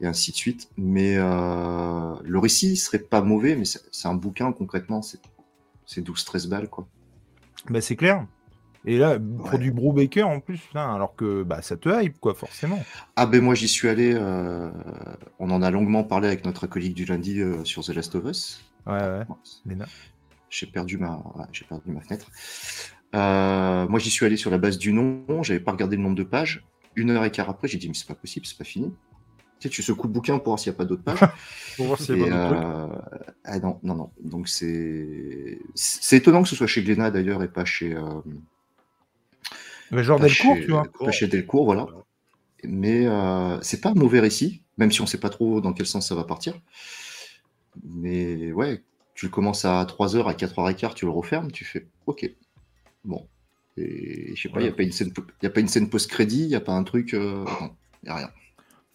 et 0.00 0.06
ainsi 0.06 0.30
de 0.30 0.36
suite. 0.36 0.70
Mais 0.78 1.16
euh, 1.18 2.14
le 2.24 2.38
récit 2.38 2.76
serait 2.76 2.98
pas 2.98 3.20
mauvais, 3.20 3.56
mais 3.56 3.64
c'est 3.64 4.08
un 4.08 4.14
bouquin 4.14 4.52
concrètement, 4.52 5.02
c'est 5.02 5.20
c'est 5.84 6.06
12-13 6.06 6.48
balles 6.48 6.68
quoi. 6.68 6.86
Bah, 7.68 7.80
c'est 7.80 7.96
clair. 7.96 8.26
Et 8.84 8.96
là, 8.96 9.18
pour 9.18 9.52
Ouais. 9.52 9.58
du 9.58 9.72
Brubaker 9.72 10.22
en 10.26 10.40
plus, 10.40 10.60
alors 10.74 11.14
que 11.16 11.42
bah, 11.42 11.60
ça 11.62 11.76
te 11.76 11.88
hype, 11.88 12.18
quoi, 12.20 12.34
forcément. 12.34 12.82
Ah 13.16 13.26
ben 13.26 13.42
moi 13.42 13.54
j'y 13.54 13.68
suis 13.68 13.88
allé, 13.88 14.14
euh, 14.14 14.70
on 15.38 15.50
en 15.50 15.60
a 15.62 15.70
longuement 15.70 16.04
parlé 16.04 16.28
avec 16.28 16.44
notre 16.46 16.64
acolyte 16.64 16.94
du 16.94 17.04
lundi 17.04 17.40
euh, 17.40 17.64
sur 17.64 17.84
The 17.84 17.88
Last 17.90 18.14
of 18.14 18.24
Us. 18.24 18.64
Ouais, 18.86 19.24
j'ai 20.48 20.66
perdu 20.66 20.96
ma, 20.96 21.16
ouais, 21.34 21.44
j'ai 21.52 21.64
perdu 21.66 21.90
ma 21.90 22.00
fenêtre. 22.00 22.30
Euh, 23.14 23.88
moi, 23.88 23.98
j'y 23.98 24.10
suis 24.10 24.26
allé 24.26 24.36
sur 24.36 24.50
la 24.50 24.58
base 24.58 24.78
du 24.78 24.92
nom. 24.92 25.42
J'avais 25.42 25.60
pas 25.60 25.72
regardé 25.72 25.96
le 25.96 26.02
nombre 26.02 26.16
de 26.16 26.22
pages. 26.24 26.64
Une 26.96 27.10
heure 27.10 27.24
et 27.24 27.30
quart 27.30 27.48
après, 27.48 27.68
j'ai 27.68 27.78
dit 27.78 27.88
mais 27.88 27.94
c'est 27.94 28.08
pas 28.08 28.14
possible, 28.14 28.44
c'est 28.46 28.58
pas 28.58 28.64
fini. 28.64 28.92
Tu 29.60 29.68
sais, 29.68 29.68
tu 29.70 29.82
secoues 29.82 30.06
le 30.06 30.12
bouquin 30.12 30.38
pour 30.38 30.46
voir 30.48 30.58
s'il 30.58 30.70
n'y 30.70 30.76
a 30.76 30.78
pas 30.78 30.84
d'autres 30.84 31.02
pages. 31.02 31.18
Pour 31.76 31.86
voir 31.86 31.98
s'il 32.00 32.18
y 32.18 32.22
a 32.22 32.26
pas 32.26 32.30
d'autres 32.30 32.62
euh, 32.62 33.28
ah 33.44 33.58
non, 33.60 33.78
non, 33.82 33.94
non. 33.94 34.10
Donc 34.22 34.48
c'est, 34.48 35.58
c'est 35.74 36.16
étonnant 36.16 36.42
que 36.42 36.48
ce 36.48 36.54
soit 36.56 36.66
chez 36.66 36.82
Glénat 36.82 37.10
d'ailleurs 37.10 37.42
et 37.42 37.48
pas 37.48 37.64
chez, 37.64 37.94
euh, 37.94 38.02
Mais 39.90 40.02
genre 40.02 40.18
pas 40.18 40.26
Delcourt, 40.26 40.54
chez- 40.54 40.64
tu 40.64 40.70
vois. 40.72 40.84
pas 41.04 41.10
chez 41.12 41.26
Delcourt, 41.26 41.64
voilà. 41.64 41.86
Mais 42.64 43.06
euh, 43.06 43.60
c'est 43.62 43.80
pas 43.80 43.90
un 43.90 43.94
mauvais 43.94 44.20
récit, 44.20 44.62
même 44.76 44.90
si 44.92 45.00
on 45.00 45.06
sait 45.06 45.18
pas 45.20 45.30
trop 45.30 45.60
dans 45.60 45.72
quel 45.72 45.86
sens 45.86 46.08
ça 46.08 46.14
va 46.14 46.24
partir. 46.24 46.54
Mais 47.84 48.52
ouais, 48.52 48.82
tu 49.14 49.26
le 49.26 49.30
commences 49.30 49.64
à 49.64 49.84
3h, 49.84 50.26
à 50.28 50.34
4h15, 50.34 50.94
tu 50.94 51.04
le 51.04 51.10
refermes, 51.10 51.50
tu 51.50 51.64
fais 51.64 51.86
OK. 52.06 52.28
Bon. 53.08 53.26
Et 53.76 54.36
je 54.36 54.42
sais 54.42 54.48
pas, 54.48 54.60
il 54.60 54.64
n'y 54.64 54.68
a 54.68 54.72
pas 54.72 54.82
une 54.84 54.92
scène, 54.92 55.12
y 55.42 55.46
a 55.46 55.50
pas 55.50 55.60
une 55.60 55.68
scène 55.68 55.88
post-crédit, 55.90 56.42
il 56.44 56.48
n'y 56.48 56.54
a 56.54 56.60
pas 56.60 56.72
un 56.72 56.84
truc. 56.84 57.14
euh, 57.14 57.44
non, 57.44 57.74
il 58.02 58.06
n'y 58.06 58.10
a 58.10 58.14
rien. 58.16 58.30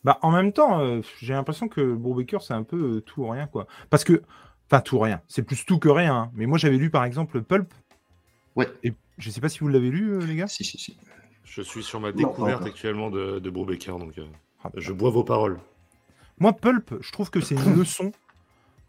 Bah, 0.05 0.20
en 0.22 0.32
même 0.32 0.51
temps, 0.53 0.79
euh, 0.82 1.01
j'ai 1.22 1.34
l'impression 1.34 1.67
que 1.67 1.93
Brubaker, 1.96 2.41
c'est 2.41 2.53
un 2.53 2.63
peu 2.63 2.98
euh, 2.98 3.01
tout 3.01 3.22
ou 3.24 3.29
rien, 3.29 3.47
quoi. 3.47 3.67
Parce 3.89 4.04
que, 4.04 4.21
enfin, 4.69 4.82
tout 4.82 4.97
ou 4.97 4.99
rien. 4.99 5.21
C'est 5.30 5.43
plus 5.43 5.65
tout 5.65 5.80
que 5.80 5.88
rien. 5.89 6.13
hein. 6.15 6.32
Mais 6.36 6.45
moi, 6.45 6.58
j'avais 6.58 6.78
lu, 6.78 6.89
par 6.89 7.06
exemple, 7.06 7.41
Pulp. 7.41 7.73
Ouais. 8.58 8.67
Et 8.84 8.93
je 9.17 9.30
sais 9.30 9.39
pas 9.41 9.49
si 9.49 9.60
vous 9.60 9.69
l'avez 9.69 9.89
lu, 9.89 10.12
euh, 10.12 10.19
les 10.26 10.36
gars. 10.36 10.47
Si, 10.47 10.63
si, 10.65 10.78
si. 10.78 10.97
Je 11.45 11.62
suis 11.62 11.84
sur 11.84 11.99
ma 12.02 12.12
découverte 12.12 12.65
actuellement 12.65 13.10
de, 13.10 13.39
de 13.39 13.49
Brubaker, 13.49 13.97
donc 13.97 14.17
euh, 14.17 14.26
Ah, 14.63 14.69
je 14.76 14.91
bois 14.91 15.10
vos 15.12 15.23
paroles. 15.23 15.60
Moi, 16.39 16.52
Pulp, 16.54 16.95
je 16.99 17.12
trouve 17.12 17.30
que 17.30 17.39
c'est 17.39 17.56
une 17.56 17.76
leçon 17.78 18.12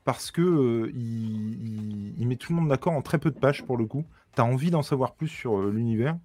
parce 0.05 0.31
que 0.33 0.43
euh, 0.43 0.91
il, 0.95 1.53
il- 1.63 2.15
il 2.19 2.27
met 2.27 2.37
tout 2.37 2.53
le 2.53 2.59
monde 2.61 2.69
d'accord 2.69 2.93
en 2.95 3.03
très 3.03 3.19
peu 3.19 3.31
de 3.31 3.39
pages 3.39 3.63
pour 3.65 3.77
le 3.77 3.87
coup. 3.87 4.05
T'as 4.35 4.43
envie 4.43 4.71
d'en 4.71 4.83
savoir 4.83 5.15
plus 5.15 5.29
sur 5.29 5.59
euh, 5.59 5.71
l'univers. 5.71 6.17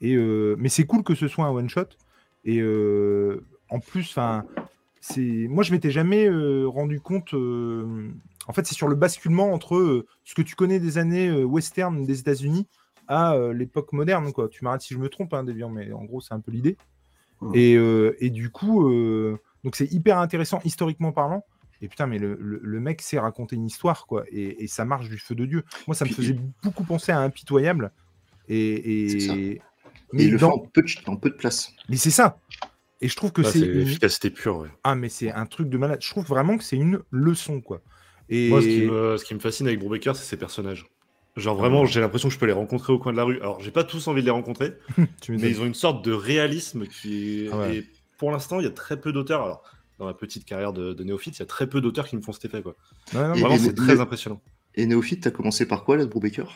Et 0.00 0.14
euh, 0.14 0.56
mais 0.58 0.68
c'est 0.68 0.84
cool 0.84 1.02
que 1.02 1.14
ce 1.14 1.28
soit 1.28 1.46
un 1.46 1.50
one 1.50 1.68
shot. 1.68 1.86
Et 2.44 2.60
euh, 2.60 3.44
en 3.70 3.80
plus, 3.80 4.10
enfin, 4.10 4.44
c'est 5.00 5.46
moi 5.48 5.62
je 5.62 5.72
m'étais 5.72 5.90
jamais 5.90 6.28
rendu 6.66 7.00
compte. 7.00 7.34
En 7.34 8.52
fait, 8.52 8.66
c'est 8.66 8.74
sur 8.74 8.88
le 8.88 8.94
basculement 8.94 9.52
entre 9.52 10.04
ce 10.24 10.34
que 10.34 10.42
tu 10.42 10.54
connais 10.54 10.78
des 10.78 10.98
années 10.98 11.30
western 11.44 12.04
des 12.04 12.20
États-Unis 12.20 12.66
à 13.08 13.36
l'époque 13.52 13.92
moderne. 13.92 14.32
Quoi. 14.32 14.48
Tu 14.48 14.64
m'arrêtes 14.64 14.82
si 14.82 14.94
je 14.94 14.98
me 14.98 15.08
trompe, 15.08 15.32
hein, 15.32 15.44
Deviant, 15.44 15.70
mais 15.70 15.92
en 15.92 16.04
gros, 16.04 16.20
c'est 16.20 16.34
un 16.34 16.40
peu 16.40 16.52
l'idée. 16.52 16.76
Et, 17.52 17.76
euh, 17.76 18.16
et 18.20 18.30
du 18.30 18.50
coup, 18.50 18.88
euh, 18.88 19.38
donc 19.64 19.76
c'est 19.76 19.92
hyper 19.92 20.18
intéressant 20.18 20.60
historiquement 20.64 21.12
parlant. 21.12 21.44
Et 21.82 21.88
putain, 21.88 22.06
mais 22.06 22.18
le, 22.18 22.36
le- 22.40 22.60
le 22.62 22.80
mec 22.80 23.02
sait 23.02 23.18
raconter 23.18 23.56
une 23.56 23.66
histoire, 23.66 24.06
quoi. 24.06 24.24
Et, 24.30 24.64
et 24.64 24.66
ça 24.68 24.84
marche 24.84 25.08
du 25.08 25.18
feu 25.18 25.34
de 25.34 25.44
Dieu. 25.46 25.64
Moi, 25.86 25.94
ça 25.94 26.04
me 26.04 26.10
faisait 26.10 26.36
beaucoup 26.62 26.84
penser 26.84 27.12
à 27.12 27.18
Impitoyable. 27.20 27.92
Et, 28.48 28.56
et... 28.74 29.56
Et 29.56 29.60
Mais, 30.12 30.24
il 30.24 30.32
le 30.32 30.38
fait 30.38 30.42
dans- 30.46 30.52
en 30.52 30.58
peu 30.58 30.82
de, 30.82 30.88
en 31.10 31.16
peu 31.16 31.30
de 31.30 31.34
place. 31.34 31.72
mais 31.88 31.96
c'est 31.96 32.10
ça. 32.10 32.38
Et 33.00 33.08
je 33.08 33.16
trouve 33.16 33.32
que 33.32 33.42
c'est 33.42 33.58
c'est 33.58 33.66
une- 33.66 33.72
l'efficacité 33.80 34.30
pure. 34.30 34.58
ouais. 34.58 34.68
ah, 34.84 34.94
mais 34.94 35.08
c'est 35.08 35.30
un 35.32 35.46
truc 35.46 35.68
de 35.68 35.76
malade. 35.76 35.98
Je 36.00 36.08
trouve 36.08 36.24
vraiment 36.24 36.56
que 36.56 36.64
c'est 36.64 36.76
une 36.76 37.00
leçon, 37.10 37.60
quoi. 37.60 37.80
Et 38.30 38.48
Moi, 38.48 38.62
ce 38.62 38.66
qui, 38.66 38.82
me, 38.86 39.16
ce 39.18 39.24
qui 39.24 39.34
me 39.34 39.40
fascine 39.40 39.66
avec 39.66 39.80
Brubaker, 39.80 40.14
c'est 40.16 40.24
ses 40.24 40.36
personnages. 40.38 40.86
Genre 41.36 41.56
vraiment, 41.56 41.84
j'ai 41.84 42.00
l'impression 42.00 42.28
que 42.28 42.34
je 42.34 42.38
peux 42.38 42.46
les 42.46 42.52
rencontrer 42.52 42.92
au 42.92 42.98
coin 42.98 43.10
de 43.12 43.16
la 43.16 43.24
rue. 43.24 43.40
Alors, 43.40 43.60
j'ai 43.60 43.72
pas 43.72 43.82
tous 43.84 44.06
envie 44.06 44.20
de 44.20 44.26
les 44.26 44.30
rencontrer, 44.30 44.74
tu 45.20 45.32
mais 45.32 45.50
ils 45.50 45.60
ont 45.60 45.66
une 45.66 45.74
sorte 45.74 46.04
de 46.04 46.12
réalisme 46.12 46.86
qui 46.86 47.46
est... 47.46 47.48
Ah 47.52 47.58
ouais. 47.58 47.76
et 47.78 47.86
pour 48.18 48.30
l'instant, 48.30 48.60
il 48.60 48.64
y 48.64 48.68
a 48.68 48.70
très 48.70 49.00
peu 49.00 49.12
d'auteurs. 49.12 49.42
Alors, 49.42 49.64
dans 49.98 50.06
ma 50.06 50.14
petite 50.14 50.44
carrière 50.44 50.72
de, 50.72 50.92
de 50.92 51.04
néophyte, 51.04 51.36
il 51.36 51.40
y 51.40 51.42
a 51.42 51.46
très 51.46 51.68
peu 51.68 51.80
d'auteurs 51.80 52.06
qui 52.08 52.16
me 52.16 52.22
font 52.22 52.32
cet 52.32 52.44
effet. 52.46 52.62
Quoi. 52.62 52.74
Ouais, 53.14 53.20
non, 53.20 53.34
Et- 53.34 53.34
mais- 53.34 53.40
Vraiment, 53.40 53.58
c'est 53.58 53.74
très 53.74 54.00
impressionnant. 54.00 54.40
Et 54.76 54.86
Néophyte, 54.86 55.22
t'as 55.22 55.30
commencé 55.30 55.66
par 55.68 55.84
quoi 55.84 55.96
là, 55.96 56.04
de 56.04 56.10
Brubaker? 56.10 56.46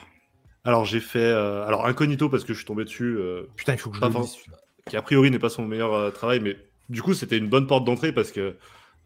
Alors, 0.64 0.84
j'ai 0.84 0.98
fait... 1.00 1.20
euh, 1.20 1.64
alors, 1.66 1.86
Incognito, 1.86 2.28
parce 2.28 2.42
que 2.44 2.52
je 2.52 2.58
suis 2.58 2.66
tombé 2.66 2.84
dessus, 2.84 3.16
euh, 3.16 3.44
Putain, 3.54 3.74
il 3.74 3.78
faut 3.78 3.90
que 3.90 3.96
je 3.96 4.00
celui-là. 4.00 4.58
qui 4.88 4.96
a 4.96 5.02
priori 5.02 5.30
n'est 5.30 5.38
pas 5.38 5.50
son 5.50 5.64
meilleur 5.64 5.94
euh, 5.94 6.10
travail, 6.10 6.40
mais 6.40 6.56
du 6.88 7.00
coup, 7.00 7.14
c'était 7.14 7.38
une 7.38 7.48
bonne 7.48 7.66
porte 7.68 7.84
d'entrée 7.84 8.12
parce 8.12 8.32
que 8.32 8.56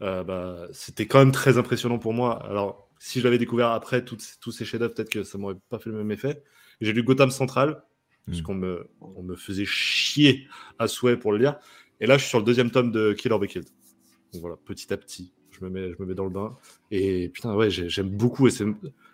euh, 0.01 0.23
bah, 0.23 0.67
c'était 0.71 1.05
quand 1.05 1.19
même 1.19 1.31
très 1.31 1.59
impressionnant 1.59 1.99
pour 1.99 2.11
moi. 2.13 2.43
Alors, 2.49 2.89
si 2.97 3.19
je 3.19 3.23
l'avais 3.23 3.37
découvert 3.37 3.69
après 3.69 4.03
toutes- 4.03 4.37
tous 4.41 4.51
ces 4.51 4.65
chefs-d'œuvre, 4.65 4.95
peut-être 4.95 5.11
que 5.11 5.23
ça 5.23 5.37
m'aurait 5.37 5.57
pas 5.69 5.77
fait 5.77 5.91
le 5.91 5.97
même 5.97 6.11
effet. 6.11 6.41
J'ai 6.81 6.91
lu 6.91 7.03
Gotham 7.03 7.29
Central, 7.29 7.83
parce 8.25 8.39
Mm. 8.39 8.43
qu'on 8.43 8.55
me, 8.55 8.89
on 9.01 9.21
me 9.21 9.35
faisait 9.35 9.65
chier 9.65 10.47
à 10.79 10.87
souhait 10.87 11.17
pour 11.17 11.31
le 11.33 11.37
lire. 11.37 11.57
Et 12.01 12.07
là, 12.07 12.17
je 12.17 12.23
suis 12.23 12.29
sur 12.29 12.39
le 12.39 12.45
deuxième 12.45 12.71
tome 12.71 12.91
de 12.91 13.13
Kill 13.13 13.31
or 13.31 13.39
Be 13.39 13.45
Killed. 13.45 13.67
Donc 14.33 14.41
voilà, 14.41 14.55
petit 14.65 14.91
à 14.93 14.97
petit, 14.97 15.31
je 15.51 15.63
me 15.63 15.69
mets, 15.69 15.91
je 15.91 15.95
me 16.01 16.05
mets 16.07 16.15
dans 16.15 16.23
le 16.25 16.29
bain. 16.31 16.55
Et 16.91 17.29
putain, 17.29 17.55
ouais, 17.55 17.69
j'ai- 17.69 17.89
j'aime 17.89 18.09
beaucoup. 18.09 18.47
Et 18.47 18.51
c'est 18.51 18.65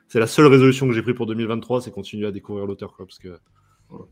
c'est 0.08 0.19
la 0.19 0.27
seule 0.27 0.47
résolution 0.47 0.88
que 0.88 0.93
j'ai 0.93 1.01
prise 1.03 1.15
pour 1.15 1.27
2023, 1.27 1.82
c'est 1.82 1.91
continuer 1.91 2.25
à 2.27 2.32
découvrir 2.32 2.65
l'auteur, 2.65 2.95
quoi, 2.95 3.05
parce 3.05 3.19
que. 3.19 3.38
Moi- 3.93 4.08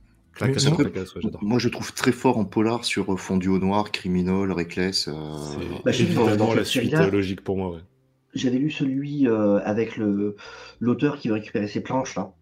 ouais, 1.53 1.59
je 1.59 1.69
trouve 1.69 1.93
très 1.93 2.11
fort 2.11 2.37
en 2.37 2.45
polar 2.45 2.85
sur 2.85 3.11
euh, 3.11 3.17
Fondu 3.17 3.47
au 3.49 3.57
noir, 3.57 3.91
Criminal, 3.91 4.51
Reckless. 4.51 5.07
euh, 5.07 5.13
C'est 5.83 6.13
Bah, 6.13 6.25
dans- 6.35 6.35
dans 6.35 6.53
la 6.53 6.63
suite 6.63 6.93
logique 6.93 7.41
pour 7.43 7.57
moi, 7.57 7.71
ouais. 7.71 7.81
J'avais 8.35 8.57
lu 8.59 8.69
celui 8.69 9.27
euh, 9.27 9.59
avec 9.63 9.97
le 9.97 10.35
l'auteur 10.79 11.17
qui 11.17 11.29
veut 11.29 11.33
récupérer 11.35 11.67
ses 11.67 11.81
planches 11.81 12.15
là. 12.15 12.33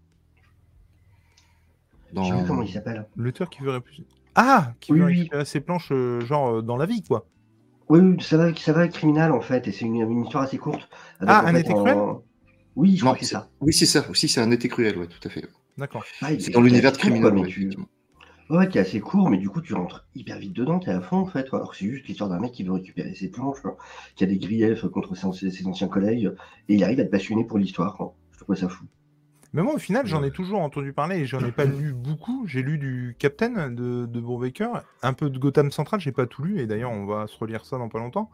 Je 2.14 2.24
sais 2.24 2.32
plus 2.32 2.42
dans... 2.42 2.46
comment 2.48 2.62
il 2.64 2.72
s'appelle. 2.74 3.08
L'auteur 3.16 3.50
qui 3.50 3.62
veut 3.62 3.72
répuser. 3.72 4.04
Ah 4.36 4.74
Qui 4.82 4.92
Oui, 4.92 5.00
veut 5.00 5.06
oui. 5.06 5.18
récupérer 5.20 5.46
ses 5.46 5.62
planches, 5.62 5.90
euh, 5.92 6.20
genre 6.22 6.56
euh, 6.58 6.62
dans 6.62 6.76
la 6.76 6.86
vie, 6.86 7.02
quoi. 7.04 7.26
Oui, 7.90 8.22
ça 8.22 8.38
va, 8.38 8.54
ça 8.56 8.74
va 8.74 8.82
avec 8.82 8.92
Criminal 8.94 9.32
en 9.32 9.42
fait, 9.42 9.68
et 9.68 9.72
c'est 9.72 9.86
une, 9.86 9.96
une 9.96 10.24
histoire 10.24 10.44
assez 10.44 10.58
courte. 10.60 10.88
avec, 11.20 11.30
Ah, 11.34 11.44
un 11.46 11.54
fait, 11.54 11.62
été 11.62 11.74
cruel? 11.74 12.06
Oui, 12.76 12.98
je 12.98 13.06
Non, 13.06 13.12
crois 13.12 13.18
que 13.18 13.26
c'est 13.26 13.26
ça. 13.26 13.52
Oui, 13.62 13.74
c'est 13.74 13.86
ça. 13.86 14.10
Aussi, 14.10 14.28
c'est 14.30 14.42
un 14.42 14.52
été 14.52 14.68
cruel, 14.70 14.98
ouais, 14.98 15.08
tout 15.08 15.26
à 15.28 15.30
fait. 15.32 15.46
D'accord. 15.78 16.06
Ah, 16.22 16.32
C'est 16.40 16.52
dans 16.52 16.62
l'univers 16.62 16.92
de 16.92 16.98
Criminal, 16.98 17.34
quoi, 17.34 17.34
ouais, 17.34 17.42
mais 17.42 17.46
tu... 17.46 17.54
effectivement. 17.54 17.88
Ouais, 18.50 18.68
qui 18.70 18.78
est 18.78 18.82
assez 18.82 19.00
court, 19.02 19.30
mais 19.30 19.38
du 19.38 19.50
coup, 19.50 19.62
tu 19.62 19.74
rentres 19.74 20.08
hyper 20.16 20.38
vite 20.40 20.54
dedans, 20.54 20.80
t'es 20.80 20.92
à 20.92 21.02
fond 21.02 21.18
en 21.18 21.26
fait. 21.28 21.50
quoi. 21.50 21.60
Alors 21.60 21.72
que 21.72 21.78
c'est 21.78 21.88
juste 21.88 22.08
l'histoire 22.08 22.30
d'un 22.30 22.40
mec 22.40 22.52
qui 22.54 22.64
veut 22.64 22.74
récupérer 22.74 23.16
ses 23.16 23.30
planches, 23.32 23.62
quoi, 23.62 23.78
qui 24.16 24.24
a 24.24 24.28
des 24.28 24.38
griefs 24.40 24.86
contre 24.88 25.16
ses, 25.16 25.52
ses 25.52 25.68
anciens 25.68 25.88
collègues, 25.88 26.32
et 26.70 26.76
il 26.76 26.84
arrive 26.84 27.00
à 27.00 27.06
te 27.06 27.10
passionner 27.12 27.46
pour 27.46 27.58
l'histoire. 27.60 27.96
quoi. 27.98 28.16
Je 28.34 28.40
trouve 28.40 28.56
ça 28.56 28.70
fou. 28.70 28.86
Mais 29.56 29.64
moi, 29.64 29.74
au 29.74 29.80
final, 29.80 30.06
j'en 30.06 30.22
ai 30.22 30.32
toujours 30.32 30.60
entendu 30.60 30.92
parler 30.92 31.20
et 31.20 31.26
j'en 31.26 31.40
ai 31.40 31.52
pas 31.54 31.64
lu 31.64 31.94
beaucoup. 31.94 32.46
J'ai 32.46 32.62
lu 32.62 32.78
du 32.78 33.16
Captain 33.18 33.70
de, 33.72 34.06
de 34.06 34.20
Brubaker, 34.20 34.84
un 35.02 35.14
peu 35.14 35.30
de 35.30 35.40
Gotham 35.40 35.72
Central, 35.72 36.02
j'ai 36.02 36.12
pas 36.12 36.26
tout 36.28 36.44
lu, 36.44 36.60
et 36.60 36.68
d'ailleurs, 36.68 36.92
on 36.92 37.06
va 37.06 37.26
se 37.28 37.38
relire 37.40 37.64
ça 37.64 37.78
dans 37.78 37.88
pas 37.88 38.00
longtemps. 38.00 38.30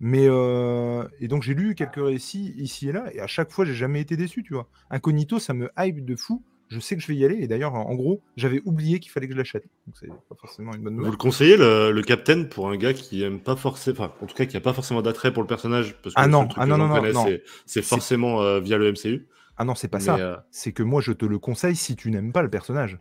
Mais, 0.00 0.26
euh, 0.28 1.04
et 1.20 1.28
donc, 1.28 1.42
j'ai 1.42 1.52
lu 1.52 1.74
quelques 1.74 1.96
récits 2.02 2.54
ici 2.56 2.88
et 2.88 2.92
là, 2.92 3.04
et 3.12 3.20
à 3.20 3.26
chaque 3.26 3.50
fois, 3.50 3.66
j'ai 3.66 3.74
jamais 3.74 4.00
été 4.00 4.16
déçu, 4.16 4.42
tu 4.42 4.54
vois. 4.54 4.66
Incognito, 4.90 5.38
ça 5.38 5.52
me 5.52 5.68
hype 5.78 6.06
de 6.06 6.16
fou. 6.16 6.42
Je 6.70 6.80
sais 6.80 6.96
que 6.96 7.02
je 7.02 7.08
vais 7.08 7.16
y 7.16 7.24
aller, 7.26 7.36
et 7.42 7.48
d'ailleurs, 7.48 7.74
en 7.74 7.94
gros, 7.94 8.22
j'avais 8.38 8.62
oublié 8.64 8.98
qu'il 8.98 9.12
fallait 9.12 9.26
que 9.26 9.34
je 9.34 9.38
l'achète. 9.38 9.64
Donc, 9.86 9.94
c'est 10.00 10.08
pas 10.08 10.36
forcément 10.40 10.72
une 10.72 10.82
bonne 10.82 10.98
Vous 10.98 11.10
le 11.10 11.18
conseillez, 11.18 11.58
le, 11.58 11.90
le 11.92 12.02
Captain, 12.02 12.44
pour 12.44 12.70
un 12.70 12.78
gars 12.78 12.94
qui 12.94 13.22
aime 13.22 13.40
pas 13.40 13.56
forcément. 13.56 13.98
Enfin, 13.98 14.12
en 14.22 14.26
tout 14.26 14.34
cas, 14.34 14.46
qui 14.46 14.56
a 14.56 14.60
pas 14.62 14.72
forcément 14.72 15.02
d'attrait 15.02 15.34
pour 15.34 15.42
le 15.42 15.48
personnage. 15.48 15.94
Parce 16.02 16.14
que 16.14 16.20
Ah 16.22 16.28
non, 16.28 16.48
ah 16.56 16.64
non, 16.64 16.78
non, 16.78 16.88
non, 16.88 17.26
C'est- 17.66 17.82
forcément 17.82 18.40
euh, 18.40 18.58
via 18.60 18.78
le 18.78 18.90
MCU. 18.90 19.26
Ah 19.62 19.64
non, 19.64 19.76
c'est 19.76 19.86
pas 19.86 19.98
Mais, 19.98 20.04
ça. 20.04 20.16
euh, 20.16 20.36
C'est 20.50 20.72
que 20.72 20.82
moi, 20.82 21.00
je 21.00 21.12
te 21.12 21.24
le 21.24 21.38
conseille 21.38 21.76
si 21.76 21.94
tu 21.94 22.10
n'aimes 22.10 22.32
pas 22.32 22.42
le 22.42 22.50
personnage. 22.50 22.98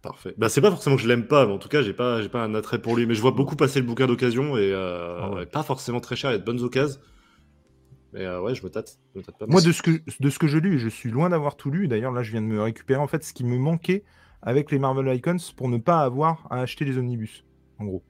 Parfait. 0.00 0.32
Bah, 0.38 0.48
c'est 0.48 0.62
pas 0.62 0.70
forcément 0.70 0.96
que 0.96 1.02
je 1.02 1.08
l'aime 1.08 1.26
pas, 1.26 1.44
mais 1.46 1.52
en 1.52 1.58
tout 1.58 1.68
cas, 1.68 1.82
j'ai 1.82 1.92
pas, 1.92 2.22
j'ai 2.22 2.30
pas 2.30 2.42
un 2.42 2.54
attrait 2.54 2.80
pour 2.80 2.96
lui. 2.96 3.04
Mais 3.04 3.12
je 3.14 3.20
vois 3.20 3.32
beaucoup 3.32 3.54
passer 3.54 3.80
le 3.80 3.84
bouquin 3.86 4.06
d'occasion 4.06 4.56
et 4.56 4.72
euh, 4.72 5.18
Ah 5.20 5.30
ouais. 5.30 5.44
pas 5.44 5.62
forcément 5.62 6.00
très 6.00 6.16
cher, 6.16 6.30
il 6.30 6.32
y 6.32 6.36
a 6.36 6.38
de 6.38 6.44
bonnes 6.44 6.62
occasions. 6.62 6.98
Mais 8.14 8.24
euh, 8.24 8.40
ouais, 8.40 8.54
je 8.54 8.64
me 8.64 8.70
tâte. 8.70 8.98
Je 9.14 9.18
me 9.20 9.24
tâte 9.24 9.36
pas 9.38 9.44
mal. 9.44 9.52
Moi, 9.52 9.60
de 9.60 9.72
ce 9.72 9.82
que, 9.82 9.90
de 9.90 10.30
ce 10.30 10.38
que 10.38 10.46
lu, 10.46 10.76
et 10.76 10.78
je 10.78 10.88
suis 10.88 11.10
loin 11.10 11.28
d'avoir 11.28 11.54
tout 11.56 11.70
lu, 11.70 11.86
d'ailleurs, 11.86 12.12
là, 12.12 12.22
je 12.22 12.30
viens 12.32 12.40
de 12.40 12.46
me 12.46 12.62
récupérer 12.62 12.98
en 12.98 13.08
fait 13.08 13.22
ce 13.22 13.34
qui 13.34 13.44
me 13.44 13.58
manquait 13.58 14.04
avec 14.40 14.70
les 14.70 14.78
Marvel 14.78 15.14
Icons 15.14 15.36
pour 15.54 15.68
ne 15.68 15.76
pas 15.76 16.00
avoir 16.00 16.46
à 16.48 16.60
acheter 16.62 16.86
les 16.86 16.96
omnibus, 16.96 17.44
en 17.78 17.84
gros. 17.84 18.02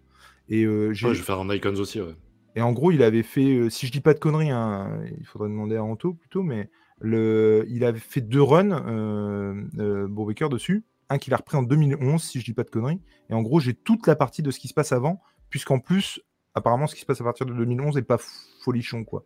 Et, 0.49 0.63
euh, 0.63 0.93
j'ai- 0.93 1.09
Ouais, 1.09 1.15
je 1.15 1.19
vais 1.19 1.27
faire 1.27 1.41
un 1.41 1.53
Icons 1.53 1.75
aussi, 1.75 2.01
ouais. 2.01 2.15
et 2.55 2.63
en 2.63 2.71
gros, 2.71 2.93
il 2.93 3.03
avait 3.03 3.25
fait, 3.25 3.69
si 3.69 3.89
je 3.89 3.93
dis 3.93 4.01
pas 4.01 4.15
de 4.15 4.21
conneries, 4.21 4.51
hein, 4.51 5.03
il 5.19 5.27
faudrait 5.27 5.49
demander 5.49 5.75
à 5.75 5.83
Anto 5.83 6.15
plutôt, 6.15 6.45
mais 6.45 6.71
le, 7.01 7.65
il 7.69 7.85
avait 7.85 7.99
fait 7.99 8.21
deux 8.21 8.43
runs, 8.43 8.73
euh, 8.87 9.63
euh, 9.79 10.49
dessus. 10.49 10.85
Un 11.09 11.19
qu'il 11.19 11.35
a 11.35 11.39
repris 11.39 11.57
en 11.57 11.63
2011, 11.63 12.23
si 12.23 12.39
je 12.39 12.45
dis 12.45 12.53
pas 12.53 12.63
de 12.63 12.71
conneries. 12.71 13.01
Et 13.31 13.35
en 13.35 13.43
gros, 13.43 13.59
j'ai 13.59 13.75
toute 13.75 14.07
la 14.07 14.15
partie 14.15 14.43
de 14.43 14.51
ce 14.51 14.61
qui 14.61 14.69
se 14.69 14.75
passe 14.75 14.93
avant, 14.93 15.21
puisqu'en 15.49 15.81
plus, 15.81 16.21
apparemment, 16.55 16.87
ce 16.87 16.95
qui 16.95 17.01
se 17.01 17.07
passe 17.07 17.21
à 17.21 17.25
partir 17.25 17.47
de 17.47 17.55
2011 17.55 17.97
est 17.97 18.03
pas 18.03 18.19
folichon, 18.63 19.05
quoi. 19.05 19.25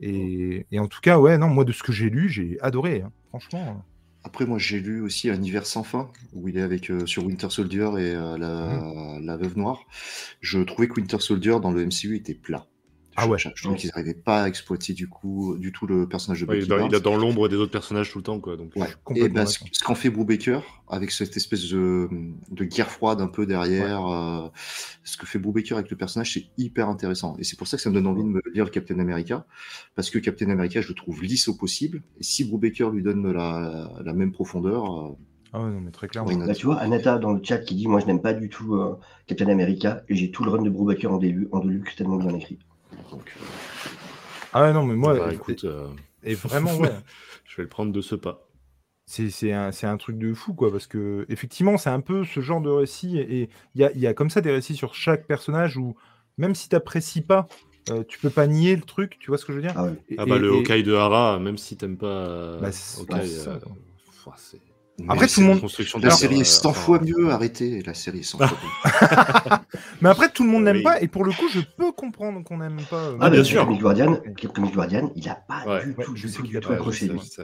Et, 0.00 0.66
et 0.70 0.78
en 0.78 0.86
tout 0.86 1.00
cas, 1.02 1.18
ouais, 1.18 1.36
non, 1.36 1.48
moi, 1.48 1.64
de 1.64 1.72
ce 1.72 1.82
que 1.82 1.92
j'ai 1.92 2.08
lu, 2.08 2.30
j'ai 2.30 2.58
adoré, 2.60 3.02
hein, 3.02 3.12
franchement. 3.28 3.84
Après, 4.22 4.46
moi, 4.46 4.58
j'ai 4.58 4.80
lu 4.80 5.00
aussi 5.00 5.30
Un 5.30 5.42
hiver 5.42 5.66
sans 5.66 5.82
fin, 5.82 6.10
où 6.32 6.48
il 6.48 6.58
est 6.58 6.62
avec 6.62 6.90
euh, 6.90 7.06
sur 7.06 7.24
Winter 7.24 7.48
Soldier 7.50 7.90
et 7.98 8.14
euh, 8.14 8.36
la, 8.36 9.18
la 9.20 9.36
Veuve 9.36 9.56
Noire. 9.56 9.84
Je 10.40 10.60
trouvais 10.60 10.88
que 10.88 10.94
Winter 10.94 11.20
Soldier 11.20 11.56
dans 11.60 11.70
le 11.70 11.84
MCU 11.84 12.16
était 12.16 12.34
plat. 12.34 12.66
Ah 13.22 13.24
Je- 13.24 13.28
ouais. 13.30 13.38
Je, 13.54 13.68
qu'ils 13.74 13.90
n'arrivaient 13.94 14.14
pas 14.14 14.42
à 14.44 14.48
exploiter 14.48 14.92
du 14.94 15.08
coup 15.08 15.56
du 15.58 15.72
tout 15.72 15.86
le 15.86 16.08
personnage 16.08 16.40
de 16.40 16.46
Ouais, 16.46 16.58
il, 16.58 16.60
Bucky 16.60 16.66
est 16.66 16.68
dans, 16.68 16.76
il 16.76 16.90
Barnes. 16.90 16.94
est 16.94 17.00
dans 17.00 17.16
l'ombre 17.16 17.48
des 17.48 17.56
autres 17.56 17.72
personnages 17.72 18.10
tout 18.10 18.18
le 18.18 18.24
temps, 18.24 18.40
quoi. 18.40 18.56
Donc, 18.56 18.72
Ouais. 18.76 18.88
Et 19.16 19.28
ben, 19.28 19.46
ce, 19.46 19.58
qu'en 19.84 19.94
fait 19.94 20.10
Brubaker, 20.10 20.62
avec 20.88 21.10
cette 21.10 21.36
espèce 21.36 21.68
de, 21.70 22.08
de 22.50 22.64
guerre 22.64 22.90
froide 22.90 23.20
un 23.20 23.26
peu 23.28 23.46
derrière, 23.46 24.06
euh, 24.06 24.48
ce 25.04 25.16
que 25.16 25.26
fait 25.26 25.38
Brubaker 25.38 25.76
avec 25.76 25.90
le 25.90 25.96
personnage, 25.96 26.32
c'est 26.34 26.46
hyper 26.56 26.88
intéressant. 26.88 27.36
Et 27.38 27.44
c'est 27.44 27.56
pour 27.58 27.66
ça 27.66 27.76
que 27.76 27.82
ça 27.82 27.90
me 27.90 27.94
donne 27.94 28.06
envie 28.06 28.22
de 28.24 28.28
me 28.28 28.42
lire 28.54 28.64
le 28.64 28.70
Captain 28.70 28.98
America, 28.98 29.46
parce 29.94 30.10
que 30.10 30.18
Captain 30.18 30.48
America, 30.50 30.80
je 30.80 30.88
le 30.88 30.94
trouve 30.94 31.22
lisse 31.22 31.48
au 31.48 31.54
possible. 31.56 32.02
Et 32.18 32.22
si 32.24 32.44
Brubaker 32.44 32.90
lui 32.90 33.02
donne 33.02 33.30
la, 33.30 33.90
la 34.04 34.12
même 34.14 34.32
profondeur, 34.32 34.84
euh, 34.84 35.16
Ah 35.52 35.60
ouais, 35.62 35.70
non, 35.70 35.80
mais 35.80 35.90
très 35.90 36.08
clairement. 36.08 36.32
Bah, 36.34 36.54
tu 36.54 36.66
vois, 36.66 36.78
Anata 36.78 37.18
dans 37.18 37.32
le 37.32 37.40
chat 37.42 37.58
qui 37.58 37.74
dit 37.74 37.86
Moi, 37.88 38.00
je 38.00 38.06
n'aime 38.06 38.20
pas 38.22 38.32
du 38.34 38.48
tout 38.48 38.74
euh, 38.76 38.96
Captain 39.26 39.48
America 39.48 40.02
et 40.08 40.14
j'ai 40.16 40.30
tout 40.30 40.44
le 40.44 40.50
run 40.50 40.62
de 40.62 40.70
Brubaker 40.70 41.12
en, 41.12 41.18
début, 41.18 41.48
en 41.52 41.60
deluxe 41.60 41.96
tellement 41.96 42.16
bien 42.16 42.34
écrit. 42.34 42.58
Donc, 43.10 43.22
euh, 43.40 43.44
Ah 44.52 44.62
ouais, 44.62 44.72
non, 44.72 44.84
mais 44.84 44.94
moi, 44.94 45.14
bah, 45.14 45.30
et- 45.32 45.36
écoute, 45.36 45.64
euh, 45.64 45.88
et, 46.22 46.34
vraiment, 46.34 46.76
ouais. 46.76 46.92
je 47.44 47.56
vais 47.56 47.62
le 47.64 47.68
prendre 47.68 47.92
de 47.92 48.00
ce 48.00 48.14
pas. 48.14 48.46
C'est 49.06 49.30
c'est 49.30 49.52
un, 49.52 49.72
c'est 49.72 49.86
un 49.88 49.96
truc 49.96 50.18
de 50.18 50.32
fou, 50.34 50.54
quoi, 50.54 50.70
parce 50.70 50.86
que 50.86 51.26
effectivement, 51.28 51.76
c'est 51.78 51.90
un 51.90 52.00
peu 52.00 52.24
ce 52.24 52.40
genre 52.40 52.60
de 52.60 52.70
récit, 52.70 53.18
et 53.18 53.50
il 53.74 53.80
y 53.80 53.84
a, 53.84 53.90
il 53.92 53.98
y 54.00 54.06
a 54.06 54.14
comme 54.14 54.30
ça 54.30 54.40
des 54.40 54.52
récits 54.52 54.76
sur 54.76 54.94
chaque 54.94 55.26
personnage 55.26 55.76
où, 55.76 55.96
même 56.38 56.54
si 56.54 56.68
tu 56.68 56.76
n'apprécies 56.76 57.22
pas, 57.22 57.48
euh, 57.90 58.04
tu 58.04 58.18
peux 58.20 58.30
pas 58.30 58.46
nier 58.46 58.76
le 58.76 58.82
truc, 58.82 59.18
tu 59.18 59.28
vois 59.28 59.38
ce 59.38 59.44
que 59.44 59.52
je 59.52 59.56
veux 59.58 59.62
dire? 59.62 59.74
Ah 59.76 59.84
ouais. 59.84 59.92
Et- 60.10 60.14
Ah 60.18 60.26
bah, 60.26 60.36
et- 60.36 60.40
le 60.40 60.52
et- 60.52 60.56
Hawkeye 60.58 60.82
de 60.84 60.94
Hara, 60.94 61.40
même 61.40 61.58
si 61.58 61.76
t'aimes 61.76 61.96
pas 61.96 62.06
euh, 62.06 62.60
Bah, 62.60 62.68
euh, 63.10 63.58
Après, 65.08 65.26
tout 65.26 65.40
le 65.40 65.46
monde- 65.46 65.62
la 66.02 66.10
série 66.10 66.40
est 66.40 66.44
100 66.44 66.70
euh, 66.70 66.72
fois 66.72 67.00
mieux, 67.00 67.30
arrêtez, 67.30 67.82
la 67.82 67.94
série 67.94 68.20
est 68.20 68.22
100 68.22 68.38
fois 68.38 68.48
mieux. 68.48 69.56
Mais 70.02 70.08
après, 70.08 70.28
tout 70.30 70.44
le 70.44 70.50
monde 70.50 70.64
n'aime 70.64 70.76
oui. 70.76 70.82
pas, 70.82 71.00
et 71.00 71.08
pour 71.08 71.24
le 71.24 71.32
coup, 71.32 71.48
je 71.52 71.60
peux 71.60 71.92
comprendre 71.92 72.42
qu'on 72.44 72.58
n'aime 72.58 72.80
pas. 72.88 72.96
euh, 72.96 73.16
Ah, 73.20 73.30
bien 73.30 73.42
sûr. 73.44 73.64
Comic 73.64 73.80
Guardian, 73.80 74.18
Comic 74.54 74.74
Guardian, 74.74 75.12
il 75.16 75.28
a 75.28 75.34
pas 75.34 75.64
Ouais. 75.66 75.84
du 75.84 75.92
Ouais, 75.94 76.04
tout, 76.04 76.16
je 76.16 76.26
du 76.26 76.28
sais 76.32 76.36
tout, 76.36 76.42
qu'il 76.42 76.50
du 76.52 76.56
a 76.58 76.60
tout 76.60 76.72
accroché. 76.72 77.10
sais. 77.22 77.42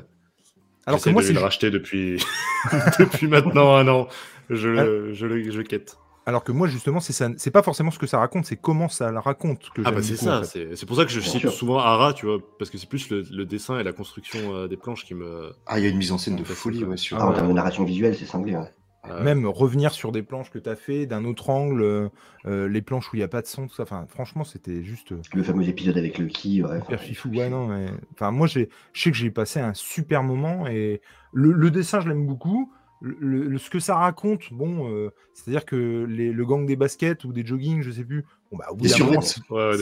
Alors 0.86 1.00
que 1.02 1.10
moi, 1.10 1.22
de 1.22 1.26
c'est 1.26 1.32
le 1.32 1.40
racheter 1.40 1.70
depuis... 1.70 2.22
depuis 2.98 3.26
maintenant 3.28 3.74
un 3.76 3.88
an. 3.88 4.08
Je 4.50 4.68
le, 4.68 5.12
je 5.14 5.26
le, 5.26 5.50
je 5.50 5.58
le 5.58 5.64
quête. 5.64 5.96
Alors 6.26 6.42
que 6.44 6.52
moi 6.52 6.66
justement, 6.66 6.98
c'est 7.00 7.50
pas 7.52 7.62
forcément 7.62 7.90
ce 7.90 7.98
que 7.98 8.06
ça 8.06 8.18
raconte, 8.18 8.44
c'est 8.46 8.56
comment 8.56 8.88
ça 8.88 9.12
la 9.12 9.20
raconte 9.20 9.70
que 9.74 9.82
Ah 9.84 9.92
bah 9.92 10.02
c'est 10.02 10.16
ça, 10.16 10.40
en 10.40 10.42
fait. 10.42 10.74
c'est 10.76 10.86
pour 10.86 10.96
ça 10.96 11.04
que 11.04 11.10
je 11.10 11.20
cite 11.20 11.48
souvent 11.48 11.78
Hara, 11.78 12.12
tu 12.12 12.26
vois, 12.26 12.38
parce 12.58 12.70
que 12.70 12.78
c'est 12.78 12.88
plus 12.88 13.08
le, 13.10 13.22
le 13.30 13.44
dessin 13.46 13.78
et 13.78 13.84
la 13.84 13.92
construction 13.92 14.38
euh, 14.54 14.66
des 14.68 14.76
planches 14.76 15.04
qui 15.04 15.14
me... 15.14 15.52
Ah, 15.66 15.78
il 15.78 15.84
y 15.84 15.86
a 15.86 15.90
une 15.90 15.96
mise 15.98 16.12
en 16.12 16.18
scène 16.18 16.34
de 16.36 16.40
Ouais, 16.42 16.46
folie, 16.46 16.84
ouais, 16.84 16.96
sur... 16.96 17.18
Ah, 17.18 17.26
en 17.26 17.28
ouais. 17.30 17.34
termes 17.36 17.48
de 17.48 17.52
narration 17.54 17.84
visuelle, 17.84 18.16
c'est 18.16 18.26
cinglé. 18.26 18.56
ouais. 18.56 18.72
euh, 19.08 19.22
Même 19.22 19.46
revenir 19.46 19.92
sur 19.92 20.10
des 20.10 20.22
planches 20.24 20.50
que 20.50 20.58
tu 20.58 20.68
as 20.68 20.74
fait 20.74 21.06
d'un 21.06 21.24
autre 21.24 21.48
angle, 21.48 21.82
euh, 21.82 22.08
euh, 22.46 22.68
les 22.68 22.82
planches 22.82 23.12
où 23.12 23.16
il 23.16 23.20
n'y 23.20 23.24
a 23.24 23.28
pas 23.28 23.40
de 23.42 23.46
son, 23.46 23.68
tout 23.68 23.74
ça. 23.74 23.84
Enfin, 23.84 24.06
franchement, 24.08 24.42
c'était 24.42 24.82
juste 24.82 25.14
Le 25.32 25.42
fameux 25.44 25.68
épisode 25.68 25.96
avec 25.96 26.18
le 26.18 26.26
qui. 26.26 26.60
Ouais, 26.62 26.78
enfin, 26.82 26.96
fifou. 26.96 27.28
Ouais, 27.28 27.48
non, 27.48 27.68
mais... 27.68 27.86
Enfin, 28.14 28.32
moi, 28.32 28.48
j'ai- 28.48 28.68
je 28.92 29.00
sais 29.02 29.10
que 29.12 29.16
j'ai 29.16 29.30
passé 29.30 29.60
un 29.60 29.74
super 29.74 30.24
moment 30.24 30.66
et 30.66 31.00
le, 31.32 31.52
le 31.52 31.70
dessin, 31.70 32.00
je 32.00 32.08
l'aime 32.08 32.26
beaucoup. 32.26 32.72
Le, 33.00 33.48
le- 33.48 33.58
ce 33.58 33.68
que 33.70 33.78
ça 33.78 33.96
raconte, 33.96 34.52
bon, 34.52 34.90
euh, 34.90 35.10
c'est-à-dire 35.34 35.64
que 35.66 36.06
les- 36.08 36.32
le 36.32 36.46
gang 36.46 36.64
des 36.66 36.76
baskets 36.76 37.24
ou 37.24 37.32
des 37.32 37.44
jogging, 37.44 37.82
je 37.82 37.90
sais 37.90 38.04
plus. 38.04 38.24
Bon, 38.50 38.56
bah, 38.58 38.66
au 38.70 38.74
bout 38.76 38.84
Des 38.84 38.88
Ouais, 39.50 39.76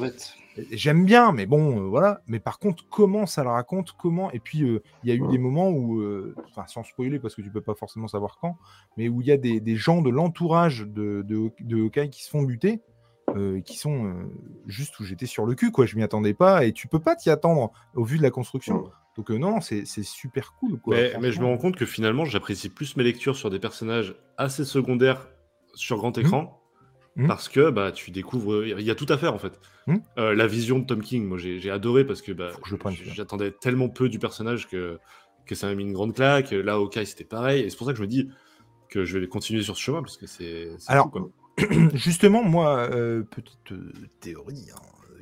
ouais. 0.00 0.12
Et 0.56 0.76
J'aime 0.76 1.04
bien, 1.04 1.32
mais 1.32 1.46
bon, 1.46 1.80
euh, 1.80 1.88
voilà. 1.88 2.20
Mais 2.28 2.38
par 2.38 2.58
contre, 2.60 2.84
comment 2.88 3.26
ça 3.26 3.42
le 3.42 3.50
raconte 3.50 3.92
Comment 3.98 4.30
Et 4.30 4.38
puis, 4.38 4.62
euh, 4.62 4.80
il 5.02 5.08
y 5.08 5.12
a 5.12 5.16
eu 5.16 5.20
Ouais. 5.20 5.32
des 5.32 5.38
moments 5.38 5.68
où, 5.70 6.00
euh, 6.00 6.34
enfin, 6.48 6.64
sans 6.66 6.84
spoiler, 6.84 7.18
parce 7.18 7.34
que 7.34 7.42
tu 7.42 7.50
peux 7.50 7.60
pas 7.60 7.74
forcément 7.74 8.06
savoir 8.08 8.38
quand, 8.40 8.56
mais 8.96 9.08
où 9.08 9.20
il 9.20 9.26
y 9.26 9.32
a 9.32 9.36
des, 9.36 9.60
des 9.60 9.76
gens 9.76 10.00
de 10.00 10.10
l'entourage 10.10 10.82
de, 10.86 11.22
de, 11.26 11.50
de 11.60 11.76
Hawkeye 11.82 12.08
qui 12.08 12.22
se 12.24 12.30
font 12.30 12.42
buter, 12.42 12.80
euh, 13.36 13.60
qui 13.62 13.76
sont 13.76 14.06
euh, 14.06 14.12
juste 14.66 14.98
où 15.00 15.04
j'étais 15.04 15.26
sur 15.26 15.44
le 15.44 15.54
cul, 15.56 15.72
quoi. 15.72 15.86
Je 15.86 15.96
m'y 15.96 16.02
attendais 16.04 16.34
pas, 16.34 16.64
et 16.64 16.72
tu 16.72 16.86
peux 16.88 17.00
pas 17.00 17.16
t'y 17.16 17.30
attendre 17.30 17.72
au 17.94 18.04
vu 18.04 18.16
de 18.16 18.22
la 18.22 18.30
construction. 18.30 18.84
Donc, 19.16 19.30
euh, 19.30 19.38
non, 19.38 19.60
c'est 19.60 19.84
super 20.02 20.54
cool, 20.58 20.78
quoi. 20.80 20.96
Mais, 20.96 21.12
mais 21.20 21.32
je 21.32 21.40
me 21.40 21.44
rends 21.46 21.56
compte 21.58 21.76
que 21.76 21.86
finalement, 21.86 22.24
j'apprécie 22.24 22.68
plus 22.68 22.96
mes 22.96 23.04
lectures 23.04 23.36
sur 23.36 23.48
des 23.50 23.60
personnages 23.60 24.14
assez 24.36 24.64
secondaires 24.64 25.28
sur 25.74 25.96
grand 25.98 26.16
Mhm. 26.16 26.24
écran. 26.26 26.60
Mhm. 27.16 27.28
Parce 27.28 27.48
que 27.48 27.70
bah, 27.70 27.92
tu 27.92 28.10
découvres, 28.10 28.64
il 28.66 28.80
y 28.80 28.90
a 28.90 28.94
tout 28.96 29.06
à 29.08 29.16
faire 29.16 29.34
en 29.34 29.38
fait. 29.38 29.60
Mhm. 29.86 30.02
Euh, 30.18 30.34
la 30.34 30.48
vision 30.48 30.80
de 30.80 30.84
Tom 30.84 31.00
King, 31.00 31.24
moi 31.26 31.38
j'ai 31.38 31.70
adoré 31.70 32.04
parce 32.04 32.22
que 32.22 32.32
bah, 32.32 32.50
j'attendais 33.14 33.52
tellement 33.52 33.88
peu 33.88 34.08
du 34.08 34.18
personnage 34.18 34.66
que, 34.68 34.98
que 35.46 35.54
ça 35.54 35.68
m'a 35.68 35.76
mis 35.76 35.84
une 35.84 35.92
grande 35.92 36.12
claque. 36.14 36.50
Là, 36.50 36.72
Hawkeye 36.74 37.06
c'était 37.06 37.22
pareil. 37.22 37.62
Et 37.62 37.70
c'est 37.70 37.76
pour 37.76 37.86
ça 37.86 37.92
que 37.92 37.98
je 37.98 38.02
me 38.02 38.08
dis 38.08 38.28
que 38.90 39.04
je 39.04 39.16
vais 39.18 39.28
continuer 39.28 39.62
sur 39.62 39.76
ce 39.76 39.82
chemin 39.82 40.02
parce 40.02 40.16
que 40.16 40.26
c'est. 40.26 40.70
Alors. 40.88 41.12
Justement, 41.94 42.42
moi, 42.42 42.88
euh, 42.90 43.22
petite 43.22 43.72
théorie 44.18 44.66
hein, 44.74 44.80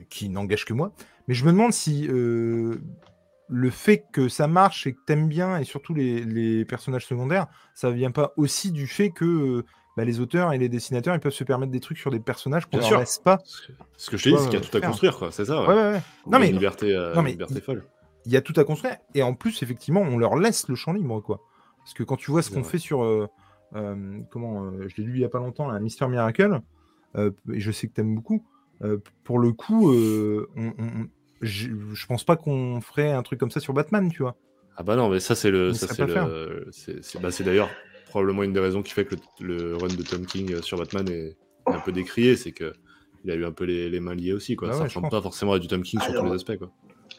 qui 0.09 0.31
n'engage 0.31 0.65
que 0.65 0.73
moi, 0.73 0.95
mais 1.29 1.35
je 1.35 1.45
me 1.45 1.53
demande 1.53 1.75
si 1.75 2.09
le 3.55 3.69
fait 3.71 4.05
que 4.13 4.29
ça 4.29 4.47
marche 4.47 4.87
et 4.87 4.95
que 4.95 4.99
t'aimes 5.07 5.29
bien, 5.29 5.59
et 5.59 5.65
surtout 5.65 5.93
les, 5.95 6.25
les 6.25 6.65
personnages 6.65 7.05
secondaires, 7.07 7.47
ça 7.75 7.91
vient 7.91 8.11
pas 8.11 8.33
aussi 8.39 8.73
du 8.73 8.87
fait 8.87 9.11
que 9.11 9.25
euh, 9.27 9.63
bah, 9.97 10.05
les 10.07 10.21
auteurs 10.21 10.55
et 10.55 10.59
les 10.59 10.71
dessinateurs 10.71 11.15
ils 11.15 11.21
peuvent 11.21 11.33
se 11.35 11.45
permettre 11.45 11.71
des 11.71 11.81
trucs 11.81 11.99
sur 11.99 12.11
des 12.11 12.19
personnages 12.21 12.65
qu'on 12.65 12.81
sûr. 12.81 12.99
laisse 12.99 13.19
pas. 13.19 13.39
Ce 13.99 14.11
que- 14.11 14.17
je 14.17 14.25
te 14.25 14.29
dis, 14.31 14.35
c'est 14.39 14.45
qu'il 14.45 14.53
y 14.55 14.57
a 14.57 14.61
ouais, 14.61 14.67
tout 14.71 14.77
à 14.79 14.81
construire, 14.81 15.19
quoi. 15.19 15.31
C'est 15.31 15.45
ça. 15.45 15.61
ouais. 15.61 15.69
Ouais, 15.69 15.75
ouais, 15.75 15.93
ouais. 15.93 16.03
Non, 16.27 16.39
Une 16.39 16.45
mais 16.45 16.53
liberté, 16.53 16.95
euh, 16.97 17.15
non, 17.15 17.21
mais 17.23 17.31
liberté 17.33 17.55
il- 17.57 17.61
folle. 17.61 17.85
il 18.25 18.33
y 18.33 18.37
a 18.37 18.41
tout 18.41 18.55
à 18.57 18.65
construire. 18.65 18.97
Et 19.15 19.23
en 19.23 19.35
plus, 19.35 19.63
effectivement, 19.63 20.01
on 20.01 20.17
leur 20.17 20.37
laisse 20.37 20.67
le 20.69 20.75
champ 20.75 20.93
libre, 20.95 21.21
quoi. 21.21 21.41
Parce 21.79 21.93
que 21.93 22.05
quand 22.05 22.17
tu 22.17 22.31
vois 22.31 22.41
ce 22.43 22.51
qu'on 22.51 22.65
fait 22.65 22.79
sur, 22.79 23.05
euh, 23.05 23.27
euh, 23.77 24.19
comment, 24.31 24.65
euh, 24.65 24.89
je 24.89 24.97
l'ai 24.97 25.03
lu 25.05 25.13
il 25.17 25.21
y 25.21 25.25
a 25.25 25.29
pas 25.29 25.41
longtemps, 25.41 25.71
Mister 25.79 26.07
Miracle, 26.09 26.61
euh, 27.17 27.31
et 27.53 27.61
je 27.61 27.71
sais 27.71 27.87
que 27.89 27.93
t'aimes 27.93 28.15
beaucoup. 28.15 28.45
euh, 28.83 28.99
pour 29.25 29.39
le 29.39 29.53
coup, 29.53 29.93
euh, 29.93 30.49
on- 30.57 30.73
on- 30.79 31.07
je 31.43 31.69
je 31.93 32.07
pense 32.07 32.25
pas 32.25 32.37
qu'on 32.37 32.81
ferait 32.81 33.13
un 33.13 33.23
truc 33.23 33.39
comme 33.39 33.51
ça 33.51 33.61
sur 33.61 33.75
Batman, 33.75 34.11
tu 34.11 34.23
vois. 34.23 34.37
Ah 34.77 34.83
bah 34.83 34.97
non, 34.97 35.09
mais 35.09 35.21
ça 35.21 35.35
c'est 35.35 35.51
le, 35.51 35.73
ça 35.73 35.87
c'est 35.89 36.07
pas 36.07 36.07
le, 36.07 36.67
c'est 36.71 37.05
c'est- 37.05 37.21
bah, 37.21 37.31
c'est 37.31 37.45
d'ailleurs 37.45 37.69
probablement 38.07 38.43
une 38.43 38.53
des 38.53 38.61
raisons 38.61 38.83
qui 38.83 38.93
fait 38.93 39.05
que 39.05 39.17
le, 39.41 39.57
le 39.57 39.77
run 39.77 39.89
de 39.89 40.03
Tom 40.03 40.25
King 40.27 40.53
euh, 40.53 40.63
sur 40.63 40.79
Batman 40.79 41.09
est, 41.09 41.37
est 41.69 41.75
un 41.75 41.81
peu 41.81 41.93
décrié, 41.93 42.37
c'est 42.37 42.53
que 42.53 42.73
il 43.25 43.31
a 43.31 43.35
eu 43.35 43.45
un 43.45 43.53
peu 43.53 43.65
les, 43.65 43.89
les 43.89 44.01
mains 44.01 44.15
liées 44.15 44.33
aussi, 44.33 44.57
quoi. 44.57 44.69
Bah 44.69 44.75
ça 44.75 44.81
ouais, 44.81 44.89
ressemble 44.89 45.09
pas 45.09 45.23
forcément 45.23 45.53
à 45.53 45.59
du 45.59 45.69
Tom 45.69 45.83
King 45.83 46.01
sur 46.01 46.15
tous 46.15 46.25
les 46.25 46.33
aspects, 46.33 46.57
quoi. 46.59 46.73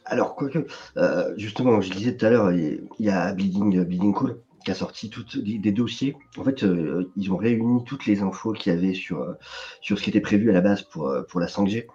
Alors, 0.05 0.35
quoique, 0.35 0.65
euh, 0.97 1.33
justement, 1.37 1.79
je 1.79 1.91
disais 1.91 2.17
tout 2.17 2.25
à 2.25 2.29
l'heure, 2.29 2.51
il 2.51 2.81
y 2.99 3.09
a 3.09 3.31
Bleeding, 3.33 3.85
Bleeding 3.85 4.13
Cool 4.13 4.37
qui 4.63 4.71
a 4.71 4.75
sorti 4.75 5.09
toutes 5.09 5.37
des, 5.37 5.71
dossiers. 5.71 6.15
En 6.37 6.43
fait, 6.43 6.63
euh, 6.63 7.11
ils 7.15 7.31
ont 7.31 7.37
réuni 7.37 7.83
toutes 7.85 8.05
les 8.05 8.21
infos 8.21 8.53
qu'il 8.53 8.73
y 8.73 8.75
avait 8.75 8.93
sur, 8.93 9.21
euh, 9.21 9.33
sur 9.81 9.97
ce 9.97 10.03
qui 10.03 10.09
était 10.09 10.21
prévu 10.21 10.49
à 10.49 10.53
la 10.53 10.61
base 10.61 10.83
pour, 10.83 11.09
euh, 11.09 11.23
pour 11.23 11.39
la 11.39 11.47
5G. 11.47 11.87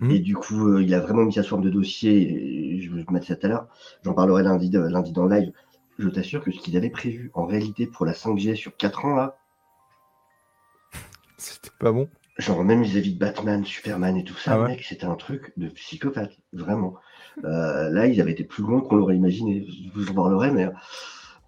Mhm. 0.00 0.10
Et 0.10 0.18
du 0.20 0.36
coup, 0.36 0.68
euh, 0.68 0.82
il 0.82 0.94
a 0.94 1.00
vraiment 1.00 1.24
mis 1.24 1.32
ça 1.32 1.42
sous 1.42 1.50
forme 1.50 1.62
de 1.62 1.70
dossier. 1.70 2.76
Et 2.76 2.80
je 2.82 2.92
vais 2.92 3.04
mettre 3.10 3.26
ça 3.26 3.36
tout 3.36 3.46
à 3.46 3.48
l'heure. 3.48 3.68
J'en 4.04 4.14
parlerai 4.14 4.42
lundi, 4.42 4.70
lundi 4.70 5.12
dans 5.12 5.24
le 5.26 5.36
live. 5.36 5.52
Je 5.98 6.08
t'assure 6.08 6.42
que 6.42 6.50
ce 6.50 6.58
qu'ils 6.60 6.76
avaient 6.76 6.90
prévu 6.90 7.30
en 7.34 7.46
réalité 7.46 7.86
pour 7.86 8.06
la 8.06 8.14
5G 8.14 8.54
sur 8.56 8.76
4 8.76 9.04
ans, 9.04 9.14
là, 9.14 9.36
C'était 11.36 11.70
pas 11.78 11.92
bon. 11.92 12.08
genre 12.38 12.64
même 12.64 12.82
vis-à-vis 12.82 13.14
de 13.14 13.18
Batman, 13.18 13.64
Superman 13.64 14.16
et 14.16 14.24
tout 14.24 14.36
ça, 14.36 14.52
Ah 14.54 14.60
ouais 14.62 14.68
mec, 14.68 14.84
c'était 14.84 15.04
un 15.06 15.14
truc 15.16 15.52
de 15.56 15.68
psychopathe, 15.68 16.38
vraiment. 16.52 16.96
Euh, 17.44 17.90
là, 17.90 18.06
ils 18.06 18.20
avaient 18.20 18.32
été 18.32 18.44
plus 18.44 18.62
loin 18.62 18.80
qu'on 18.80 18.96
l'aurait 18.96 19.16
imaginé. 19.16 19.66
Je 19.68 19.90
vous 19.98 20.10
en 20.10 20.14
parlerai, 20.14 20.50
mais 20.50 20.68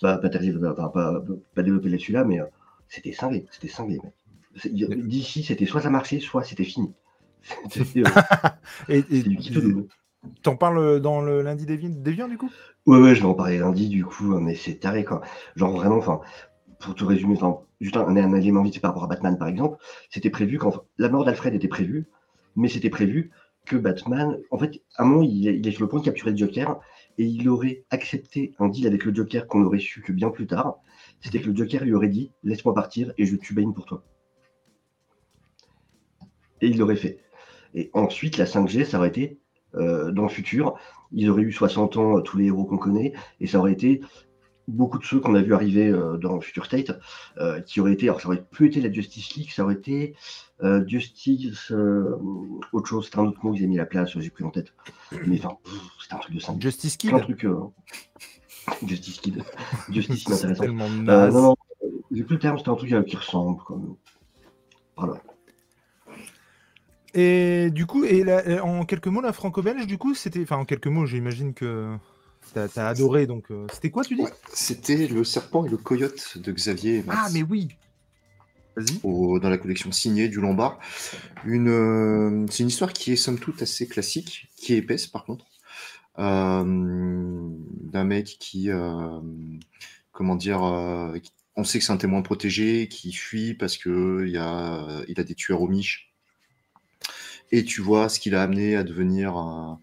pas, 0.01 0.19
pas, 0.19 0.29
enfin, 0.73 0.89
pas, 0.89 1.23
pas 1.55 1.63
développer 1.63 1.89
là-dessus 1.89 2.13
là, 2.13 2.25
mais 2.25 2.41
euh, 2.41 2.47
c'était 2.89 3.13
cinglé, 3.13 3.47
c'était 3.51 3.69
cinglé, 3.69 4.01
mec. 4.03 4.13
D'ici, 5.07 5.43
c'était 5.43 5.65
soit 5.67 5.81
ça 5.81 5.91
marchait, 5.91 6.21
soit 6.21 6.45
c'était 6.45 6.65
fini. 6.65 6.93
Euh, 7.97 8.05
Et, 8.89 9.05
et 9.11 9.25
t'en 10.43 10.57
parles 10.57 11.01
dans 11.01 11.21
le 11.21 11.43
lundi 11.43 11.67
Déviant, 11.67 11.91
Déviant, 11.91 12.29
du 12.29 12.39
coup? 12.39 12.51
Ouais, 12.87 12.99
ouais, 12.99 13.15
je 13.15 13.21
vais 13.21 13.27
en 13.27 13.35
parler 13.35 13.59
lundi, 13.59 13.89
du 13.89 14.05
coup, 14.05 14.39
mais 14.41 14.55
c'est 14.55 14.77
taré, 14.77 15.05
quoi. 15.05 15.21
Genre, 15.57 15.73
vraiment, 15.73 15.97
enfin, 15.97 16.21
pour 16.81 16.95
te 16.95 17.05
résumer, 17.05 17.35
enfin, 17.37 17.61
juste 17.81 17.97
un, 17.97 18.17
un 18.17 18.35
élément 18.35 18.63
vite 18.63 18.81
par 18.81 18.91
rapport 18.91 19.05
à 19.05 19.09
Batman, 19.09 19.39
par 19.39 19.49
exemple, 19.49 19.79
c'était 20.11 20.31
prévu 20.31 20.59
quand 20.59 20.85
la 20.99 21.09
mort 21.09 21.25
d'Alfred 21.25 21.55
était 21.55 21.69
prévue, 21.69 22.09
mais 22.57 22.69
c'était 22.69 22.91
prévu 22.91 23.31
que 23.67 23.77
Batman, 23.77 24.39
en 24.51 24.59
fait, 24.59 24.83
à 24.97 25.05
un 25.05 25.07
moment, 25.07 25.23
il 25.23 25.49
est, 25.49 25.57
il 25.59 25.67
est 25.69 25.73
sur 25.73 25.83
le 25.83 25.89
point 25.89 26.01
de 26.01 26.05
capturer 26.05 26.33
le 26.33 26.37
Joker, 26.37 26.81
et 27.19 27.25
il 27.25 27.49
aurait 27.49 27.85
accepté 27.91 28.55
un 28.59 28.69
deal 28.69 28.87
avec 28.87 29.05
le 29.05 29.15
Joker 29.15 29.47
qu'on 29.47 29.65
aurait 29.65 29.79
su 29.79 30.03
que 30.03 30.13
bien 30.13 30.31
plus 30.31 30.47
tard. 30.47 30.77
C'était 31.21 31.41
que 31.41 31.49
le 31.51 31.57
Joker 31.57 31.85
lui 31.85 31.95
aurait 31.95 32.09
dit 32.09 32.33
Laisse-moi 32.43 32.75
partir 32.75 33.13
et 33.19 33.27
je 33.27 33.37
tue 33.37 33.55
Bane 33.55 33.75
pour 33.75 33.87
toi. 33.87 34.03
Et 36.63 36.69
il 36.69 36.79
l'aurait 36.79 36.97
fait. 36.97 37.19
Et 37.75 37.91
ensuite, 37.95 38.37
la 38.39 38.45
5G, 38.45 38.85
ça 38.85 38.99
aurait 38.99 39.09
été 39.09 39.39
euh, 39.75 40.11
dans 40.13 40.23
le 40.25 40.29
futur. 40.29 40.75
Ils 41.13 41.31
auraient 41.31 41.43
eu 41.43 41.53
60 41.53 41.97
ans, 41.97 42.19
euh, 42.19 42.21
tous 42.21 42.37
les 42.39 42.47
héros 42.47 42.65
qu'on 42.65 42.79
connaît, 42.79 43.13
et 43.41 43.47
ça 43.47 43.59
aurait 43.59 43.73
été 43.73 44.01
beaucoup 44.69 44.99
de 44.99 45.05
ceux 45.05 45.19
qu'on 45.19 45.35
a 45.35 45.43
vu 45.43 45.55
arriver 45.55 45.89
euh, 45.89 46.17
dans 46.19 46.41
Future 46.41 46.65
State, 46.67 46.93
euh, 47.39 47.61
qui 47.61 47.81
auraient 47.81 47.93
été, 47.93 48.07
alors 48.09 48.21
ça 48.21 48.29
aurait 48.29 48.45
plus 48.51 48.69
été 48.69 48.81
la 48.81 48.93
Justice 48.93 49.35
League, 49.35 49.51
ça 49.51 49.65
aurait 49.65 49.75
été 49.75 50.15
euh, 50.63 50.87
Justice, 50.87 51.73
autre 52.73 52.87
chose, 52.87 53.07
c'était 53.07 53.19
un 53.19 53.25
autre 53.27 53.41
mot 53.43 53.53
qu'ils 53.53 53.63
avaient 53.63 53.69
mis 53.69 53.79
à 53.79 53.83
la 53.83 53.87
place, 53.87 54.17
j'ai 54.19 54.31
plus 54.31 54.45
en 54.45 54.51
tête. 54.51 54.73
Mais 55.27 55.39
enfin, 55.45 55.57
c'était 56.01 56.15
un 56.15 56.19
truc 56.19 56.35
de 56.35 56.41
simple. 56.41 56.63
Justice 56.63 56.97
Kid 56.97 57.19
trucs. 57.21 57.45
euh, 57.45 57.59
Justice 58.87 59.19
Kid. 59.21 59.43
Justice 59.91 60.45
Euh, 60.45 60.87
naze. 61.03 61.35
non, 61.35 61.43
non, 61.43 61.57
j'ai 62.13 62.23
plus 62.23 62.35
le 62.37 62.41
terme, 62.41 62.59
c'était 62.59 62.71
un 62.71 62.77
truc 62.77 63.07
qui 63.07 63.17
ressemble. 63.17 63.61
Comme... 63.65 63.97
Voilà. 64.97 65.15
Et 67.15 67.71
du 67.71 67.85
coup, 67.87 68.05
et 68.05 68.25
la- 68.25 68.65
en 68.65 68.85
quelques 68.85 69.09
mots, 69.09 69.21
la 69.21 69.33
franco-belge, 69.33 69.87
du 69.87 69.99
coup, 69.99 70.15
c'était. 70.15 70.43
Enfin, 70.43 70.57
en 70.57 70.65
quelques 70.65 70.87
mots, 70.87 71.05
j'imagine 71.07 71.53
que 71.55 71.95
t'as 72.55 72.69
as 72.77 72.89
adoré. 72.89 73.27
Donc, 73.27 73.51
euh, 73.51 73.67
c'était 73.73 73.91
quoi, 73.91 74.03
tu 74.05 74.15
dis? 74.17 74.23
Ouais, 74.23 74.33
C'était 74.53 75.07
le 75.09 75.23
serpent 75.25 75.65
et 75.67 75.69
le 75.69 75.77
coyote 75.77 76.39
de 76.39 76.53
Xavier 76.53 76.97
et 76.97 77.03
Max. 77.03 77.21
Ah, 77.23 77.29
mais 77.33 77.43
oui 77.43 77.69
Vas-y. 78.75 79.01
au- 79.03 79.39
dans 79.39 79.51
la 79.51 79.59
collection 79.59 79.93
signée 79.93 80.29
du 80.29 80.41
Lombard. 80.41 80.79
Une, 81.45 81.69
euh, 81.69 82.47
c'est 82.51 82.63
une 82.63 82.69
histoire 82.71 82.95
qui 82.95 83.13
est 83.13 83.17
somme 83.17 83.39
toute 83.39 83.61
assez 83.61 83.87
classique, 83.87 84.49
qui 84.57 84.73
est 84.73 84.79
épaisse 84.79 85.07
par 85.07 85.25
contre, 85.27 85.45
euh, 86.19 86.63
d'un 86.65 88.05
mec 88.05 88.37
qui, 88.41 88.71
comment 90.13 90.37
dire, 90.37 91.13
qui- 91.23 91.33
on 91.57 91.65
sait 91.65 91.79
que 91.79 91.85
c'est 91.85 91.93
un 91.93 91.99
témoin 91.99 92.23
protégé, 92.23 92.89
qui 92.89 93.13
fuit 93.13 93.53
parce 93.53 93.77
que 93.77 94.25
il 94.27 94.33
y 94.33 94.39
a, 94.39 95.03
il 95.09 95.21
a 95.21 95.25
des 95.25 95.35
tueurs 95.35 95.61
aux 95.61 95.69
miches. 95.69 96.12
Et 97.53 97.65
tu 97.65 97.81
vois 97.83 98.09
ce 98.09 98.19
qu'il 98.21 98.35
a 98.35 98.43
amené 98.43 98.77
à 98.77 98.85
devenir 98.85 99.37
un, 99.37 99.81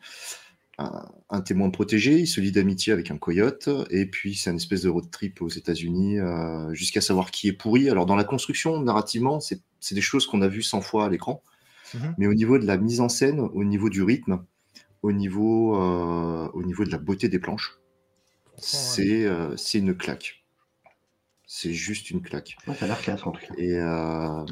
un- 0.77 1.05
un 1.29 1.41
témoin 1.41 1.69
protégé. 1.69 2.19
Il 2.19 2.27
se 2.27 2.41
lie 2.41 2.51
d'amitié 2.51 2.93
avec 2.93 3.11
un 3.11 3.17
coyote. 3.17 3.69
Et 3.91 4.05
puis, 4.07 4.35
c'est 4.35 4.49
une 4.49 4.57
espèce 4.57 4.81
de 4.83 4.89
road 4.89 5.09
trip 5.11 5.41
aux 5.41 5.49
États-Unis 5.49 6.19
euh, 6.19 6.73
jusqu'à 6.73 7.01
savoir 7.01 7.31
qui 7.31 7.47
est 7.47 7.53
pourri. 7.53 7.89
Alors, 7.89 8.05
dans 8.05 8.15
la 8.15 8.23
construction, 8.23 8.81
narrativement, 8.81 9.39
c'est 9.39 9.61
des 9.95 10.01
choses 10.01 10.25
qu'on 10.27 10.41
a 10.41 10.47
vues 10.47 10.63
100 10.63 10.81
fois 10.81 11.05
à 11.05 11.09
l'écran. 11.09 11.43
Mhm. 11.93 12.15
Mais 12.17 12.27
au 12.27 12.33
niveau 12.33 12.59
de 12.59 12.65
la 12.65 12.77
mise 12.77 13.01
en 13.01 13.09
scène, 13.09 13.39
au 13.39 13.63
niveau 13.63 13.89
du 13.89 14.03
rythme, 14.03 14.43
au 15.03 15.11
niveau, 15.11 15.75
euh, 15.81 16.49
au 16.53 16.63
niveau 16.63 16.83
de 16.85 16.91
la 16.91 16.97
beauté 16.99 17.29
des 17.29 17.39
planches, 17.39 17.77
c'est 18.57 19.25
euh, 19.25 19.55
c'est 19.57 19.79
une 19.79 19.95
claque. 19.95 20.43
C'est 21.45 21.73
juste 21.73 22.11
une 22.11 22.21
claque. 22.21 22.55
Ouais, 22.67 22.75
ça 22.75 22.85
a 22.85 22.87
l'air 22.87 23.01
classe 23.01 23.25
en 23.25 23.31
tout 23.31 23.41
cas. 23.41 23.53
Et, 23.57 23.73
euh, 23.75 24.45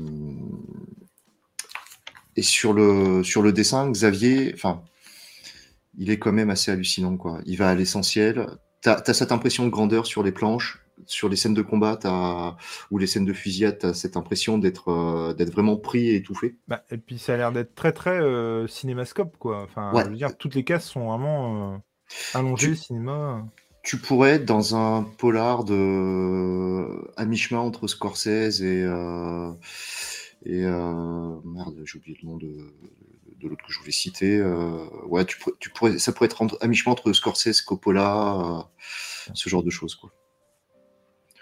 et 2.38 2.41
sur, 2.43 2.71
le, 2.71 3.23
sur 3.23 3.41
le 3.41 3.52
dessin, 3.52 3.89
Xavier, 3.91 4.52
enfin, 4.54 4.82
il 5.97 6.10
est 6.12 6.19
quand 6.19 6.32
même 6.32 6.50
assez 6.50 6.71
hallucinant. 6.71 7.17
Quoi. 7.17 7.39
Il 7.45 7.58
va 7.58 7.69
à 7.69 7.76
l'essentiel. 7.76 8.47
Tu 8.84 8.89
as, 8.89 9.13
cette 9.13 9.32
impression 9.32 9.65
de 9.65 9.69
grandeur 9.69 10.06
sur 10.06 10.23
les 10.23 10.32
planches. 10.32 10.80
Sur 11.06 11.30
les 11.30 11.36
scènes 11.36 11.54
de 11.54 11.62
combat 11.62 11.95
t'as- 11.95 12.58
ou 12.89 12.97
les 12.97 13.06
scènes 13.06 13.23
de 13.26 13.32
fusillade, 13.34 13.78
tu 13.80 13.86
as 13.86 13.93
cette 13.93 14.17
impression 14.17 14.58
d'être 14.58 14.89
euh, 14.91 15.34
d'être 15.36 15.52
vraiment 15.54 15.78
pris 15.78 16.10
et 16.10 16.15
étouffé. 16.15 16.56
Bah, 16.67 16.84
et 16.89 16.97
puis, 16.97 17.19
ça 17.19 17.36
a 17.36 17.38
l'air 17.38 17.52
d'être 17.52 17.76
très, 17.76 17.91
très 17.91 18.19
euh, 18.19 18.67
cinémascope, 18.67 19.38
quoi. 19.38 19.62
Enfin, 19.63 19.93
Ouais. 19.93 20.04
je 20.06 20.10
veux 20.10 20.15
dire, 20.15 20.36
toutes 20.38 20.56
les 20.56 20.63
cases 20.63 20.86
sont 20.89 21.06
vraiment 21.08 21.73
euh, 21.73 21.78
allongées, 22.34 22.69
Tu- 22.71 22.76
cinéma. 22.78 23.45
Tu 23.84 23.97
pourrais 23.97 24.32
être 24.32 24.45
dans 24.45 24.76
un 24.76 25.04
polar 25.04 25.63
de 25.63 26.88
à 27.15 27.26
mi-chemin 27.26 27.62
entre 27.62 27.88
Scorsese 27.88 28.62
et 28.62 28.84
et 30.45 30.63
euh, 30.65 31.39
merde, 31.43 31.82
j'ai 31.86 31.97
oublié 31.97 32.17
le 32.21 32.28
nom 32.28 32.38
de, 32.38 32.73
de 33.39 33.47
l'autre 33.47 33.65
que 33.65 33.73
je 33.73 33.80
voulais 33.80 33.91
citer. 33.91 34.38
euh, 34.38 34.86
ouais, 35.08 35.26
tu, 35.26 35.38
pourrais- 35.39 35.56
tu 35.60 35.69
pourrais, 35.69 36.00
ça 36.00 36.12
pourrait 36.13 36.28
être 36.28 36.58
à 36.62 36.67
mi-chemin 36.67 36.93
entre 36.93 37.12
Scorsese, 37.13 37.62
Coppola, 37.62 38.36
euh, 38.39 39.32
ce 39.34 39.50
genre 39.50 39.63
de 39.63 39.69
choses 39.69 39.95
quoi. 39.95 40.12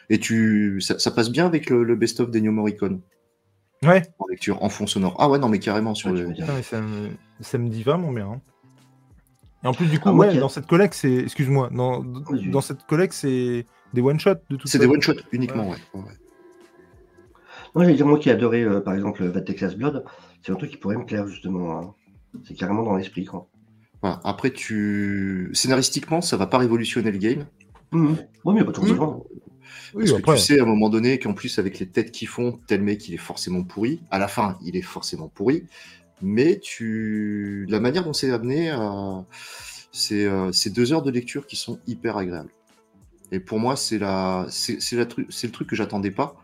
Et 0.10 0.19
tu, 0.19 0.79
ça, 0.81 0.99
ça 0.99 1.12
passe 1.12 1.29
bien 1.29 1.45
avec 1.45 1.69
le, 1.69 1.84
le 1.84 1.95
best-of 1.95 2.29
d'Ennio 2.29 2.51
Morricone? 2.51 3.01
Ouais, 3.84 4.03
en 4.19 4.27
lecture, 4.27 4.63
en 4.63 4.69
fond 4.69 4.88
sonore. 4.88 5.15
Ah 5.19 5.29
ouais, 5.29 5.38
non 5.38 5.49
mais 5.49 5.60
carrément 5.60 5.93
sur 5.93 6.12
Ouais, 6.12 6.23
le. 6.23 6.27
putain, 6.34 6.53
mais 6.55 6.62
ça, 6.63 6.81
me, 6.81 7.10
ça 7.41 7.58
me 7.58 7.69
dit 7.69 7.84
vraiment 7.84 8.12
bien. 8.12 8.31
hein. 8.31 8.41
Et 9.63 9.67
en 9.67 9.73
plus, 9.73 9.88
du 9.88 9.99
coup, 9.99 10.10
Ah, 10.10 10.13
ouais, 10.13 10.38
dans 10.38 10.49
cette 10.49 10.67
collecte, 10.67 10.93
c'est. 10.93 11.13
Excuse-moi, 11.15 11.69
dans, 11.71 12.62
cette 12.62 12.86
collecte, 12.86 13.13
c'est 13.13 13.65
des 13.93 14.01
one-shots 14.01 14.36
de 14.49 14.55
tout 14.55 14.67
C'est 14.67 14.79
des 14.79 14.86
one-shots 14.86 15.13
uniquement, 15.31 15.69
ouais. 15.69 15.77
ouais, 15.93 16.03
Moi, 17.75 17.83
j'allais 17.83 17.95
dire, 17.97 18.07
moi 18.07 18.17
qui 18.17 18.29
ai 18.29 18.31
adoré, 18.31 18.63
euh, 18.63 18.79
par 18.79 18.93
exemple, 18.95 19.27
Bad 19.29 19.45
Texas 19.45 19.75
Blood, 19.75 20.03
c'est 20.41 20.51
un 20.51 20.55
truc 20.55 20.71
qui 20.71 20.77
pourrait 20.77 20.97
me 20.97 21.05
plaire, 21.05 21.27
justement. 21.27 21.77
hein. 21.79 21.93
C'est 22.47 22.53
carrément 22.55 22.83
dans 22.83 22.95
l'esprit, 22.95 23.25
quoi. 23.25 23.47
Voilà. 24.01 24.19
Après, 24.23 24.51
tu 24.51 25.49
scénaristiquement, 25.53 26.21
ça 26.21 26.38
va 26.38 26.47
pas 26.47 26.57
révolutionner 26.57 27.11
le 27.11 27.17
game. 27.17 27.45
Mhm. 27.91 28.17
Ouais, 28.43 28.53
mais 28.53 28.63
pas 28.63 28.71
toujours 28.71 28.85
Mhm. 28.89 28.91
besoin. 28.91 29.19
Oui, 29.93 30.01
Parce 30.05 30.11
que 30.13 30.17
après. 30.17 30.35
tu 30.35 30.41
sais 30.41 30.59
à 30.59 30.63
un 30.63 30.65
moment 30.65 30.89
donné 30.89 31.19
qu'en 31.19 31.33
plus 31.33 31.57
avec 31.59 31.79
les 31.79 31.88
têtes 31.88 32.11
qu'ils 32.11 32.27
font, 32.27 32.59
tel 32.67 32.81
mec 32.81 33.07
il 33.07 33.13
est 33.13 33.17
forcément 33.17 33.63
pourri. 33.63 34.01
À 34.11 34.19
la 34.19 34.27
fin, 34.27 34.57
il 34.63 34.75
est 34.75 34.81
forcément 34.81 35.27
pourri. 35.29 35.63
Mais 36.21 36.59
tu, 36.59 37.65
la 37.69 37.79
manière 37.79 38.03
dont 38.03 38.13
c'est 38.13 38.31
amené, 38.31 38.71
euh, 38.71 39.19
c'est 39.91 40.25
euh, 40.25 40.51
c'est 40.51 40.69
deux 40.71 40.93
heures 40.93 41.01
de 41.01 41.11
lecture 41.11 41.45
qui 41.47 41.55
sont 41.55 41.79
hyper 41.88 42.17
agréables. 42.17 42.49
Et 43.31 43.39
pour 43.39 43.59
moi, 43.59 43.75
c'est 43.75 43.97
la, 43.99 44.45
c'est 44.49 44.81
c'est 44.81 44.95
la 44.97 45.05
tru- 45.05 45.25
c'est 45.29 45.47
le 45.47 45.53
truc 45.53 45.67
que 45.69 45.75
j'attendais 45.75 46.11
pas. 46.11 46.35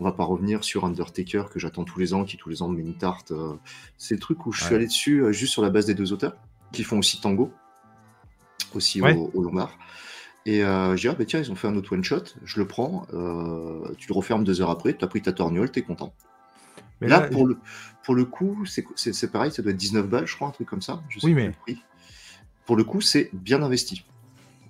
On 0.00 0.04
va 0.04 0.12
pas 0.12 0.24
revenir 0.24 0.64
sur 0.64 0.84
Undertaker 0.84 1.44
que 1.52 1.58
j'attends 1.60 1.84
tous 1.84 1.98
les 2.00 2.14
ans, 2.14 2.24
qui 2.24 2.36
tous 2.36 2.48
les 2.48 2.62
ans 2.62 2.68
me 2.68 2.76
met 2.76 2.82
une 2.82 2.96
tarte. 2.96 3.30
euh. 3.32 3.54
C'est 3.96 4.14
le 4.14 4.20
truc 4.20 4.44
où 4.46 4.52
je 4.52 4.62
suis 4.64 4.74
allé 4.74 4.86
dessus 4.86 5.20
euh, 5.22 5.32
juste 5.32 5.52
sur 5.52 5.62
la 5.62 5.70
base 5.70 5.86
des 5.86 5.94
deux 5.94 6.12
auteurs 6.12 6.34
qui 6.72 6.82
font 6.82 6.98
aussi 6.98 7.20
Tango, 7.20 7.52
aussi 8.74 9.00
Ouais. 9.00 9.14
au, 9.14 9.30
au 9.34 9.42
Lombard. 9.42 9.78
Et 10.46 10.62
euh, 10.64 10.96
j'ai 10.96 11.08
dit, 11.08 11.14
ah, 11.14 11.16
bah, 11.18 11.24
tiens, 11.24 11.40
ils 11.40 11.50
ont 11.50 11.54
fait 11.54 11.68
un 11.68 11.76
autre 11.76 11.94
one-shot, 11.94 12.24
je 12.44 12.58
le 12.60 12.66
prends, 12.66 13.06
euh, 13.14 13.88
tu 13.96 14.08
le 14.08 14.14
refermes 14.14 14.44
deux 14.44 14.60
heures 14.60 14.70
après, 14.70 14.94
tu 14.94 15.04
as 15.04 15.08
pris 15.08 15.22
ta 15.22 15.32
torgnole, 15.32 15.70
t'es 15.70 15.82
content. 15.82 16.12
Mais 17.00 17.08
là, 17.08 17.20
là, 17.20 17.28
pour, 17.28 17.46
le, 17.46 17.58
pour 18.02 18.14
le 18.14 18.24
coup, 18.24 18.64
c'est 18.66 19.30
pareil, 19.32 19.52
ça 19.52 19.62
doit 19.62 19.70
être 19.72 19.76
19 19.78 20.06
balles, 20.06 20.26
je 20.26 20.34
crois, 20.36 20.48
un 20.48 20.50
truc 20.50 20.68
comme 20.68 20.82
ça. 20.82 21.02
Je 21.08 21.18
sais 21.20 21.26
Oui, 21.26 21.34
mais-. 21.34 21.52
Pour 22.66 22.76
le 22.76 22.84
coup, 22.84 23.00
c'est 23.00 23.30
bien 23.32 23.62
investi. 23.62 24.04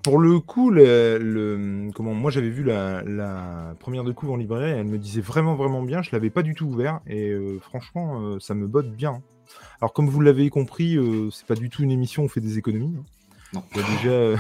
Pour 0.05 0.19
le 0.19 0.39
coup, 0.39 0.69
le, 0.71 1.17
le- 1.19 1.91
comment, 1.95 2.13
moi 2.13 2.31
j'avais 2.31 2.51
vu 2.51 2.63
la, 2.63 3.03
la 3.03 3.75
première 3.81 4.05
de 4.05 4.13
couve 4.13 4.31
en 4.33 4.37
librairie, 4.37 4.71
elle 4.73 4.85
me 4.85 4.99
disait 4.99 5.23
vraiment 5.23 5.55
vraiment 5.55 5.83
bien, 5.83 6.03
je 6.03 6.11
l'avais 6.13 6.29
pas 6.31 6.43
du 6.43 6.55
tout 6.55 6.67
ouvert 6.67 7.01
et 7.07 7.31
euh, 7.31 7.59
franchement 7.59 8.21
euh, 8.21 8.39
ça 8.39 8.55
me 8.55 8.67
botte 8.67 8.91
bien. 8.91 9.23
Alors 9.81 9.95
comme 9.95 10.09
vous 10.09 10.21
l'avez 10.21 10.51
compris, 10.51 10.97
euh, 10.97 11.31
c'est 11.31 11.47
pas 11.47 11.55
du 11.55 11.71
tout 11.71 11.83
une 11.83 11.91
émission 11.91 12.23
où 12.23 12.27
on 12.27 12.29
fait 12.29 12.41
des 12.43 12.59
économies. 12.59 12.95
hein. 12.99 13.05
Non. 13.55 13.63
Il 13.75 13.81
y 13.81 13.85
a 13.85 13.97
déjà 13.97 14.11
euh, 14.11 14.37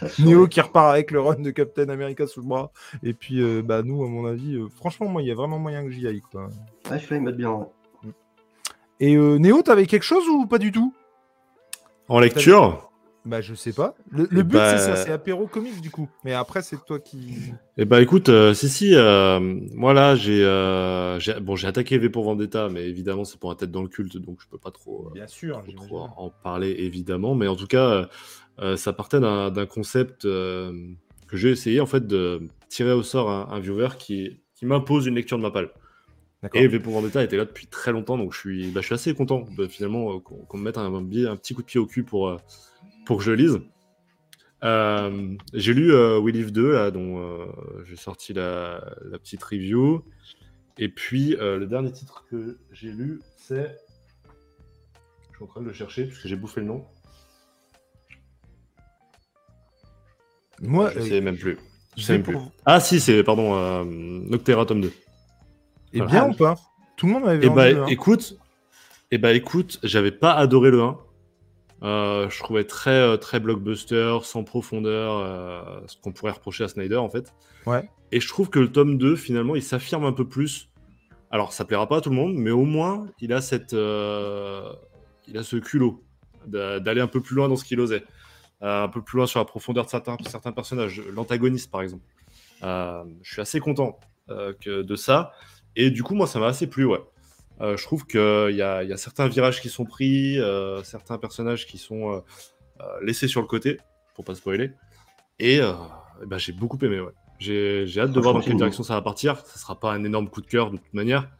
Neo 0.20 0.46
qui 0.46 0.60
repart 0.60 0.92
avec 0.92 1.10
le 1.10 1.20
run 1.20 1.40
de 1.40 1.50
Captain 1.50 1.88
America 1.88 2.26
sous 2.28 2.40
le 2.42 2.46
bras 2.46 2.70
et 3.02 3.12
puis 3.12 3.40
euh, 3.42 3.60
bah 3.64 3.82
nous 3.82 4.04
à 4.04 4.08
mon 4.08 4.24
avis, 4.24 4.54
euh, 4.54 4.68
franchement 4.76 5.08
moi 5.08 5.22
il 5.22 5.26
y 5.28 5.32
a 5.32 5.34
vraiment 5.34 5.58
moyen 5.58 5.82
que 5.82 5.90
j'y 5.90 6.06
aille 6.06 6.20
quoi. 6.30 6.48
Ouais, 6.90 6.98
celui-là, 7.00 7.16
il 7.16 7.22
me 7.22 7.32
bien. 7.32 7.50
ouais. 7.52 7.66
Et 9.00 9.16
euh, 9.16 9.38
Néo, 9.38 9.62
t'avais 9.62 9.86
quelque 9.86 10.04
chose 10.04 10.28
ou 10.28 10.46
pas 10.46 10.58
du 10.58 10.70
tout? 10.70 10.92
En 12.08 12.20
lecture? 12.20 12.84
Bah, 13.24 13.40
je 13.40 13.54
sais 13.54 13.72
pas. 13.72 13.94
Le, 14.10 14.26
le 14.30 14.40
Eh 14.40 14.42
but, 14.42 14.52
c'est 14.54 14.78
ça, 14.78 14.92
bah- 14.92 14.96
c'est 15.04 15.12
apéro 15.12 15.46
comics, 15.46 15.80
du 15.80 15.90
coup. 15.90 16.08
Mais 16.24 16.32
après, 16.32 16.62
c'est 16.62 16.78
toi 16.86 16.98
qui. 16.98 17.28
Eh 17.76 17.84
ben 17.84 18.00
écoute, 18.00 18.28
euh, 18.28 18.54
si 18.54 18.68
si, 18.68 18.94
euh, 18.94 19.38
moi 19.74 19.92
là 19.92 20.16
j'ai 20.16 20.42
euh, 20.44 21.20
j'ai- 21.20 21.38
bon 21.38 21.54
j'ai 21.54 21.68
attaqué 21.68 21.96
V 21.98 22.10
pour 22.10 22.24
Vendetta, 22.24 22.68
mais 22.68 22.88
évidemment 22.88 23.24
c'est 23.24 23.38
pour 23.38 23.52
un 23.52 23.54
tête 23.54 23.70
dans 23.70 23.82
le 23.82 23.88
culte, 23.88 24.16
donc 24.16 24.40
je 24.42 24.48
peux 24.48 24.58
pas 24.58 24.72
trop, 24.72 25.06
euh, 25.06 25.14
Bien 25.14 25.28
sûr, 25.28 25.62
pas 25.62 25.72
trop 25.86 26.08
en 26.16 26.30
parler 26.42 26.74
évidemment, 26.78 27.36
mais 27.36 27.46
en 27.46 27.54
tout 27.54 27.68
cas 27.68 28.08
ça 28.76 28.92
partait 28.92 29.20
d'un 29.20 29.50
d'un 29.52 29.66
concept 29.66 30.24
euh, 30.24 30.72
que 31.28 31.36
j'ai 31.36 31.50
essayé 31.50 31.80
en 31.80 31.86
fait 31.86 32.04
de 32.06 32.40
tirer 32.68 32.92
au 32.92 33.04
sort 33.04 33.30
un, 33.30 33.48
un 33.52 33.60
viewer 33.60 33.90
qui 33.96 34.40
qui 34.56 34.66
m'impose 34.66 35.06
une 35.06 35.14
lecture 35.14 35.36
de 35.38 35.42
ma 35.42 35.52
palle. 35.52 35.70
Et 36.54 36.66
V 36.68 36.78
pour 36.80 36.94
Vendetta 36.94 37.22
était 37.22 37.36
là 37.36 37.44
depuis 37.44 37.66
très 37.66 37.92
longtemps, 37.92 38.16
donc 38.16 38.32
je 38.32 38.38
suis, 38.38 38.70
bah, 38.70 38.80
je 38.80 38.86
suis 38.86 38.94
assez 38.94 39.12
content 39.14 39.44
bah, 39.56 39.68
finalement 39.68 40.20
qu'on 40.20 40.56
me 40.56 40.62
mette 40.62 40.78
un, 40.78 40.92
un 40.94 41.02
bi- 41.02 41.26
un 41.26 41.36
petit 41.36 41.52
coup 41.54 41.62
de 41.62 41.66
pied 41.66 41.80
au 41.80 41.86
cul 41.86 42.04
pour, 42.04 42.28
euh, 42.28 42.36
pour 43.08 43.16
que 43.16 43.24
je 43.24 43.30
le 43.30 43.36
lise. 43.36 43.60
Euh, 44.64 45.34
j'ai 45.54 45.72
lu 45.72 45.94
euh, 45.94 46.18
We 46.18 46.34
Live 46.34 46.52
2, 46.52 46.72
là, 46.72 46.90
dont 46.90 47.18
euh, 47.18 47.46
j'ai 47.84 47.96
sorti 47.96 48.34
la, 48.34 48.84
la 49.10 49.18
petite 49.18 49.42
review. 49.42 50.04
Et 50.76 50.90
puis, 50.90 51.34
euh, 51.36 51.58
le 51.58 51.66
dernier 51.66 51.90
titre 51.90 52.26
que 52.30 52.58
j'ai 52.70 52.92
lu, 52.92 53.20
c'est. 53.38 53.78
Je 55.30 55.36
suis 55.36 55.44
en 55.44 55.46
train 55.46 55.62
de 55.62 55.66
le 55.68 55.72
chercher, 55.72 56.04
puisque 56.04 56.26
j'ai 56.26 56.36
bouffé 56.36 56.60
le 56.60 56.66
nom. 56.66 56.84
Moi, 60.60 60.90
je 60.94 61.00
sais 61.00 61.20
même 61.22 61.38
plus. 61.38 61.56
Je 61.96 62.02
sais 62.02 62.12
même 62.12 62.24
pour-. 62.24 62.52
Ah, 62.66 62.78
si, 62.78 63.00
c'est, 63.00 63.24
pardon, 63.24 63.84
Noctera 63.86 64.66
tome 64.66 64.82
2. 64.82 64.92
Et 65.94 65.98
Voilà. 65.98 66.10
bien 66.12 66.28
ou 66.28 66.34
pas? 66.34 66.56
Tout 66.98 67.06
le 67.06 67.12
monde 67.14 67.24
m'avait 67.24 67.46
Et 67.46 67.48
vendu 67.48 67.74
bah, 67.74 67.90
écoute, 67.90 68.36
et 69.10 69.16
bah, 69.16 69.32
écoute, 69.32 69.78
j'avais 69.82 70.12
pas 70.12 70.34
adoré 70.34 70.70
le 70.70 70.82
1. 70.82 70.98
Euh, 71.82 72.28
je 72.28 72.38
trouvais 72.40 72.64
très, 72.64 72.90
euh, 72.90 73.16
très 73.16 73.38
blockbuster, 73.40 74.18
sans 74.22 74.42
profondeur, 74.44 75.18
euh, 75.18 75.80
ce 75.86 75.96
qu'on 76.00 76.12
pourrait 76.12 76.32
reprocher 76.32 76.64
à 76.64 76.68
Snyder 76.68 76.96
en 76.96 77.08
fait. 77.08 77.32
Ouais. 77.66 77.88
Et 78.10 78.20
je 78.20 78.28
trouve 78.28 78.50
que 78.50 78.58
le 78.58 78.72
tome 78.72 78.98
2, 78.98 79.14
finalement, 79.16 79.54
il 79.54 79.62
s'affirme 79.62 80.04
un 80.04 80.12
peu 80.12 80.26
plus. 80.26 80.70
Alors, 81.30 81.52
ça 81.52 81.64
plaira 81.64 81.86
pas 81.86 81.98
à 81.98 82.00
tout 82.00 82.10
le 82.10 82.16
monde, 82.16 82.34
mais 82.34 82.50
au 82.50 82.64
moins, 82.64 83.06
il 83.20 83.32
a, 83.32 83.40
cette, 83.40 83.72
il 83.72 83.76
a 85.36 85.42
ce 85.42 85.56
culot 85.56 86.02
d'a- 86.46 86.80
d'aller 86.80 87.00
un 87.02 87.06
peu 87.06 87.20
plus 87.20 87.36
loin 87.36 87.48
dans 87.48 87.56
ce 87.56 87.64
qu'il 87.64 87.78
osait. 87.80 88.02
Euh, 88.62 88.84
un 88.84 88.88
peu 88.88 89.02
plus 89.02 89.18
loin 89.18 89.26
sur 89.26 89.38
la 89.38 89.44
profondeur 89.44 89.84
de 89.84 89.90
certains, 89.90 90.16
certains 90.26 90.52
personnages. 90.52 91.00
L'antagoniste, 91.14 91.70
par 91.70 91.82
exemple. 91.82 92.02
Euh, 92.64 93.04
je 93.22 93.32
suis 93.34 93.40
assez 93.40 93.60
content 93.60 94.00
euh, 94.30 94.52
que 94.60 94.82
de 94.82 94.96
ça. 94.96 95.32
Et 95.76 95.90
du 95.90 96.02
coup, 96.02 96.14
moi, 96.14 96.26
ça 96.26 96.40
m'a 96.40 96.46
assez 96.48 96.66
plu, 96.66 96.84
ouais. 96.84 96.98
Euh, 97.60 97.76
je 97.76 97.82
trouve 97.82 98.06
qu'il 98.06 98.20
y 98.20 98.62
a, 98.62 98.82
y 98.84 98.92
a 98.92 98.96
certains 98.96 99.26
virages 99.28 99.60
qui 99.60 99.68
sont 99.68 99.84
pris, 99.84 100.38
euh, 100.38 100.82
certains 100.84 101.18
personnages 101.18 101.66
qui 101.66 101.78
sont 101.78 102.12
euh, 102.12 102.20
euh, 102.80 102.84
laissés 103.02 103.26
sur 103.28 103.40
le 103.40 103.46
côté, 103.46 103.78
pour 104.14 104.24
pas 104.24 104.34
spoiler. 104.34 104.72
Et 105.40 105.60
euh, 105.60 105.72
eh 106.22 106.26
ben, 106.26 106.38
j'ai 106.38 106.52
beaucoup 106.52 106.78
aimé, 106.82 107.00
ouais. 107.00 107.12
J'ai 107.38 107.86
j'ai 107.86 108.00
hâte 108.00 108.12
de 108.12 108.20
voir 108.20 108.34
dans 108.34 108.40
quelle 108.40 108.56
direction 108.56 108.82
ça 108.82 108.94
va 108.94 109.02
partir. 109.02 109.38
Ça 109.46 109.58
sera 109.58 109.78
pas 109.78 109.92
un 109.92 110.02
énorme 110.02 110.28
coup 110.28 110.40
de 110.40 110.46
cœur 110.46 110.70
de 110.72 110.76
toute 110.76 110.94
manière. 110.94 111.30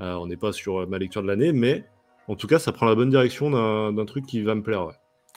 Euh, 0.00 0.14
on 0.14 0.26
n'est 0.26 0.36
pas 0.36 0.52
sur 0.52 0.80
euh, 0.82 0.86
ma 0.86 0.98
lecture 0.98 1.22
de 1.22 1.26
l'année, 1.26 1.52
mais 1.52 1.84
en 2.28 2.36
tout 2.36 2.46
cas, 2.46 2.58
ça 2.60 2.70
prend 2.72 2.86
la 2.86 2.94
bonne 2.94 3.10
direction 3.10 3.50
d'un 3.50 3.92
d'un 3.92 4.04
truc 4.04 4.26
qui 4.26 4.42
va 4.42 4.54
me 4.54 4.62
plaire, 4.62 4.86
ouais. 4.86 4.94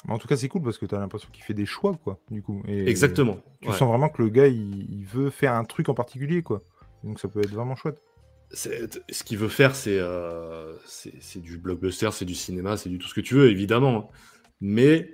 En 0.10 0.18
tout 0.20 0.28
cas, 0.28 0.36
c'est 0.36 0.50
cool 0.50 0.62
parce 0.62 0.78
que 0.78 0.86
tu 0.86 0.94
as 0.96 1.00
l'impression 1.00 1.30
qu'il 1.32 1.44
fait 1.44 1.54
des 1.54 1.66
choix, 1.66 1.98
quoi, 2.04 2.20
du 2.30 2.42
coup. 2.44 2.62
Et 2.68 2.88
Exactement. 2.90 3.38
Tu 3.62 3.70
ouais. 3.70 3.74
sens 3.76 3.88
vraiment 3.88 4.10
que 4.10 4.22
le 4.22 4.30
gars, 4.30 4.48
il, 4.48 4.92
il 4.92 5.06
veut 5.06 5.30
faire 5.30 5.54
un 5.54 5.64
truc 5.64 5.90
en 5.90 5.94
particulier, 5.94 6.44
quoi. 6.44 6.62
Donc 7.04 7.20
ça 7.20 7.28
peut 7.28 7.40
être 7.40 7.52
vraiment 7.54 7.76
chouette. 7.76 8.00
Ce 8.54 9.24
qu'il 9.24 9.38
veut 9.38 9.48
faire, 9.50 9.76
c'est 9.76 9.98
euh, 10.00 10.74
c'est 10.86 11.42
du 11.42 11.58
blockbuster, 11.58 12.10
c'est 12.12 12.26
du 12.26 12.36
cinéma, 12.36 12.78
c'est 12.78 12.90
du 12.90 13.00
tout 13.00 13.08
ce 13.08 13.14
que 13.14 13.22
tu 13.22 13.34
veux, 13.34 13.50
évidemment. 13.50 14.12
Mais 14.62 15.14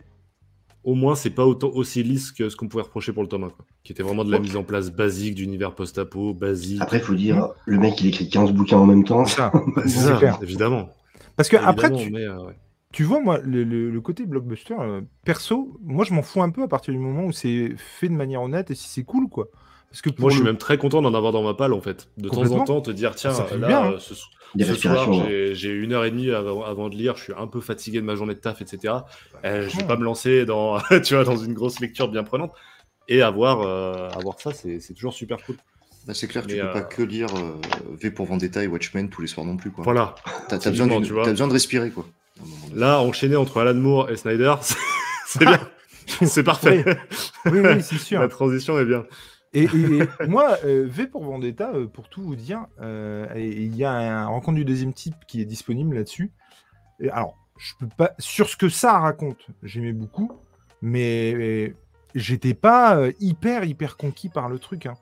au 0.83 0.93
moins, 0.95 1.15
c'est 1.15 1.29
pas 1.29 1.45
autant 1.45 1.69
aussi 1.69 2.03
lisse 2.03 2.31
que 2.31 2.49
ce 2.49 2.55
qu'on 2.55 2.67
pouvait 2.67 2.83
reprocher 2.83 3.13
pour 3.13 3.23
le 3.23 3.29
tome 3.29 3.45
1, 3.45 3.49
quoi. 3.49 3.65
Qui 3.83 3.91
était 3.93 4.03
vraiment 4.03 4.25
de 4.25 4.31
la 4.31 4.39
mise 4.39 4.55
en 4.55 4.63
place 4.63 4.91
basique 4.91 5.35
d'univers 5.35 5.73
post-apo, 5.73 6.33
basique. 6.33 6.81
Après, 6.81 6.97
il 6.97 7.03
faut 7.03 7.15
dire, 7.15 7.49
le 7.65 7.77
mec, 7.79 7.99
il 8.01 8.07
écrit 8.07 8.29
15 8.29 8.51
bouquins 8.51 8.77
en 8.77 8.85
même 8.85 9.03
temps. 9.03 9.25
C'est 9.25 9.37
ça. 9.37 9.51
Bah, 9.75 9.87
ça, 9.87 10.17
clair. 10.17 10.39
évidemment. 10.41 10.89
Parce 11.35 11.47
que 11.49 11.57
après, 11.57 11.91
tu, 11.91 12.11
mais, 12.11 12.25
euh, 12.25 12.37
ouais. 12.45 12.57
tu 12.91 13.03
vois, 13.03 13.21
moi, 13.21 13.39
le, 13.39 13.63
le- 13.63 13.89
le 13.89 14.01
côté 14.01 14.25
blockbuster, 14.25 14.75
euh, 14.79 15.01
perso, 15.23 15.77
moi, 15.81 16.03
je 16.03 16.13
m'en 16.13 16.21
fous 16.21 16.41
un 16.41 16.49
peu 16.49 16.63
à 16.63 16.67
partir 16.67 16.93
du 16.93 16.99
moment 16.99 17.23
où 17.25 17.31
c'est 17.31 17.73
fait 17.77 18.09
de 18.09 18.13
manière 18.13 18.41
honnête 18.41 18.69
et 18.71 18.75
si 18.75 18.89
c'est 18.89 19.03
cool, 19.03 19.29
quoi. 19.29 19.47
Parce 19.91 20.01
que 20.01 20.09
pour 20.09 20.21
Moi, 20.21 20.29
je 20.31 20.35
suis 20.35 20.43
même 20.45 20.57
très 20.57 20.77
content 20.77 21.01
d'en 21.01 21.13
avoir 21.15 21.31
dans 21.31 21.41
ma 21.43 21.53
palle, 21.55 21.73
en 21.73 21.81
fait. 21.81 22.09
De 22.17 22.29
temps 22.29 22.51
en 22.51 22.63
temps, 22.63 22.81
te 22.81 22.91
dire, 22.91 23.15
tiens, 23.15 23.31
Ça 23.33 23.45
fait 23.45 23.57
là, 23.57 23.67
bien, 23.67 23.81
hein. 23.81 23.91
euh, 23.93 23.99
ce, 23.99 24.13
ce 24.13 24.75
soir, 24.75 25.09
hein. 25.11 25.25
j'ai- 25.53 25.69
une 25.71 25.93
heure 25.93 26.05
et 26.05 26.11
demie 26.11 26.29
avant, 26.31 26.63
avant 26.63 26.89
de 26.89 26.95
lire, 26.95 27.15
je 27.17 27.23
suis 27.23 27.33
un 27.37 27.47
peu 27.47 27.59
fatigué 27.59 27.99
de 27.99 28.05
ma 28.05 28.15
journée 28.15 28.35
de 28.35 28.39
taf, 28.39 28.61
etc. 28.61 28.93
Euh, 29.45 29.67
je 29.67 29.77
vais 29.77 29.83
pas 29.85 29.95
me 29.97 30.03
lancer 30.03 30.45
dans, 30.45 30.79
tu 31.03 31.15
vois, 31.15 31.23
dans 31.23 31.37
une 31.37 31.53
grosse 31.53 31.79
lecture 31.79 32.07
bien 32.07 32.23
prenante. 32.23 32.51
Et 33.07 33.23
avoir, 33.23 33.61
euh, 33.61 34.09
avoir 34.11 34.39
ça, 34.39 34.51
c'est 34.53 34.93
toujours 34.93 35.13
super 35.13 35.37
cool. 35.43 35.55
Bah, 36.05 36.13
c'est 36.13 36.27
clair 36.27 36.43
que 36.43 36.49
tu 36.51 36.57
peux 36.57 36.61
euh, 36.67 36.71
pas 36.73 36.81
que 36.81 37.01
lire 37.01 37.27
euh, 37.35 37.53
V 37.99 38.11
pour 38.11 38.27
Vendetta 38.27 38.63
et 38.63 38.67
Watchmen 38.67 39.09
tous 39.09 39.21
les 39.21 39.27
soirs 39.27 39.45
non 39.45 39.57
plus. 39.57 39.71
Quoi. 39.71 39.83
Voilà. 39.83 40.13
T'as 40.47 40.57
besoin, 40.69 41.01
tu 41.01 41.13
vois. 41.13 41.23
t'as 41.23 41.31
besoin 41.31 41.47
de 41.47 41.53
respirer. 41.53 41.89
Quoi. 41.89 42.05
Là, 42.73 42.99
enchaîner 43.01 43.35
entre 43.35 43.59
Alan 43.59 43.73
Moore 43.73 44.11
et 44.11 44.15
Snyder, 44.17 44.53
c'est- 44.61 44.75
c'est 45.25 45.39
bien. 45.45 45.59
C'est 46.25 46.43
parfait. 46.43 46.83
Oui, 47.45 47.59
oui, 47.63 47.83
c'est 47.83 47.99
sûr. 47.99 48.19
La 48.19 48.27
transition 48.27 48.79
est 48.79 48.85
bien. 48.85 49.05
Et, 49.53 49.63
et- 49.63 49.67
et 50.23 50.27
moi, 50.27 50.57
euh, 50.65 50.85
V 50.87 51.07
pour 51.07 51.23
Vendetta, 51.23 51.71
euh, 51.73 51.87
pour 51.87 52.09
tout 52.09 52.21
vous 52.21 52.35
dire, 52.35 52.67
euh, 52.81 53.27
il 53.35 53.75
y 53.75 53.83
a 53.83 53.91
un 53.91 54.27
rencontre 54.27 54.57
du 54.57 54.65
deuxième 54.65 54.93
type 54.93 55.15
qui 55.27 55.41
est 55.41 55.45
disponible 55.45 55.95
là-dessus. 55.95 56.31
Et 56.99 57.09
Alors, 57.09 57.35
je 57.57 57.73
peux 57.79 57.87
pas 57.97 58.11
sur 58.19 58.47
ce 58.47 58.55
que 58.55 58.69
ça 58.69 58.99
raconte, 58.99 59.47
j'aimais 59.63 59.91
beaucoup, 59.93 60.31
mais 60.81 61.73
j'étais 62.15 62.53
pas 62.53 62.99
hyper 63.19 63.63
hyper 63.65 63.97
conquis 63.97 64.29
par 64.29 64.49
le 64.49 64.59
truc. 64.59 64.85
hein. 64.85 64.95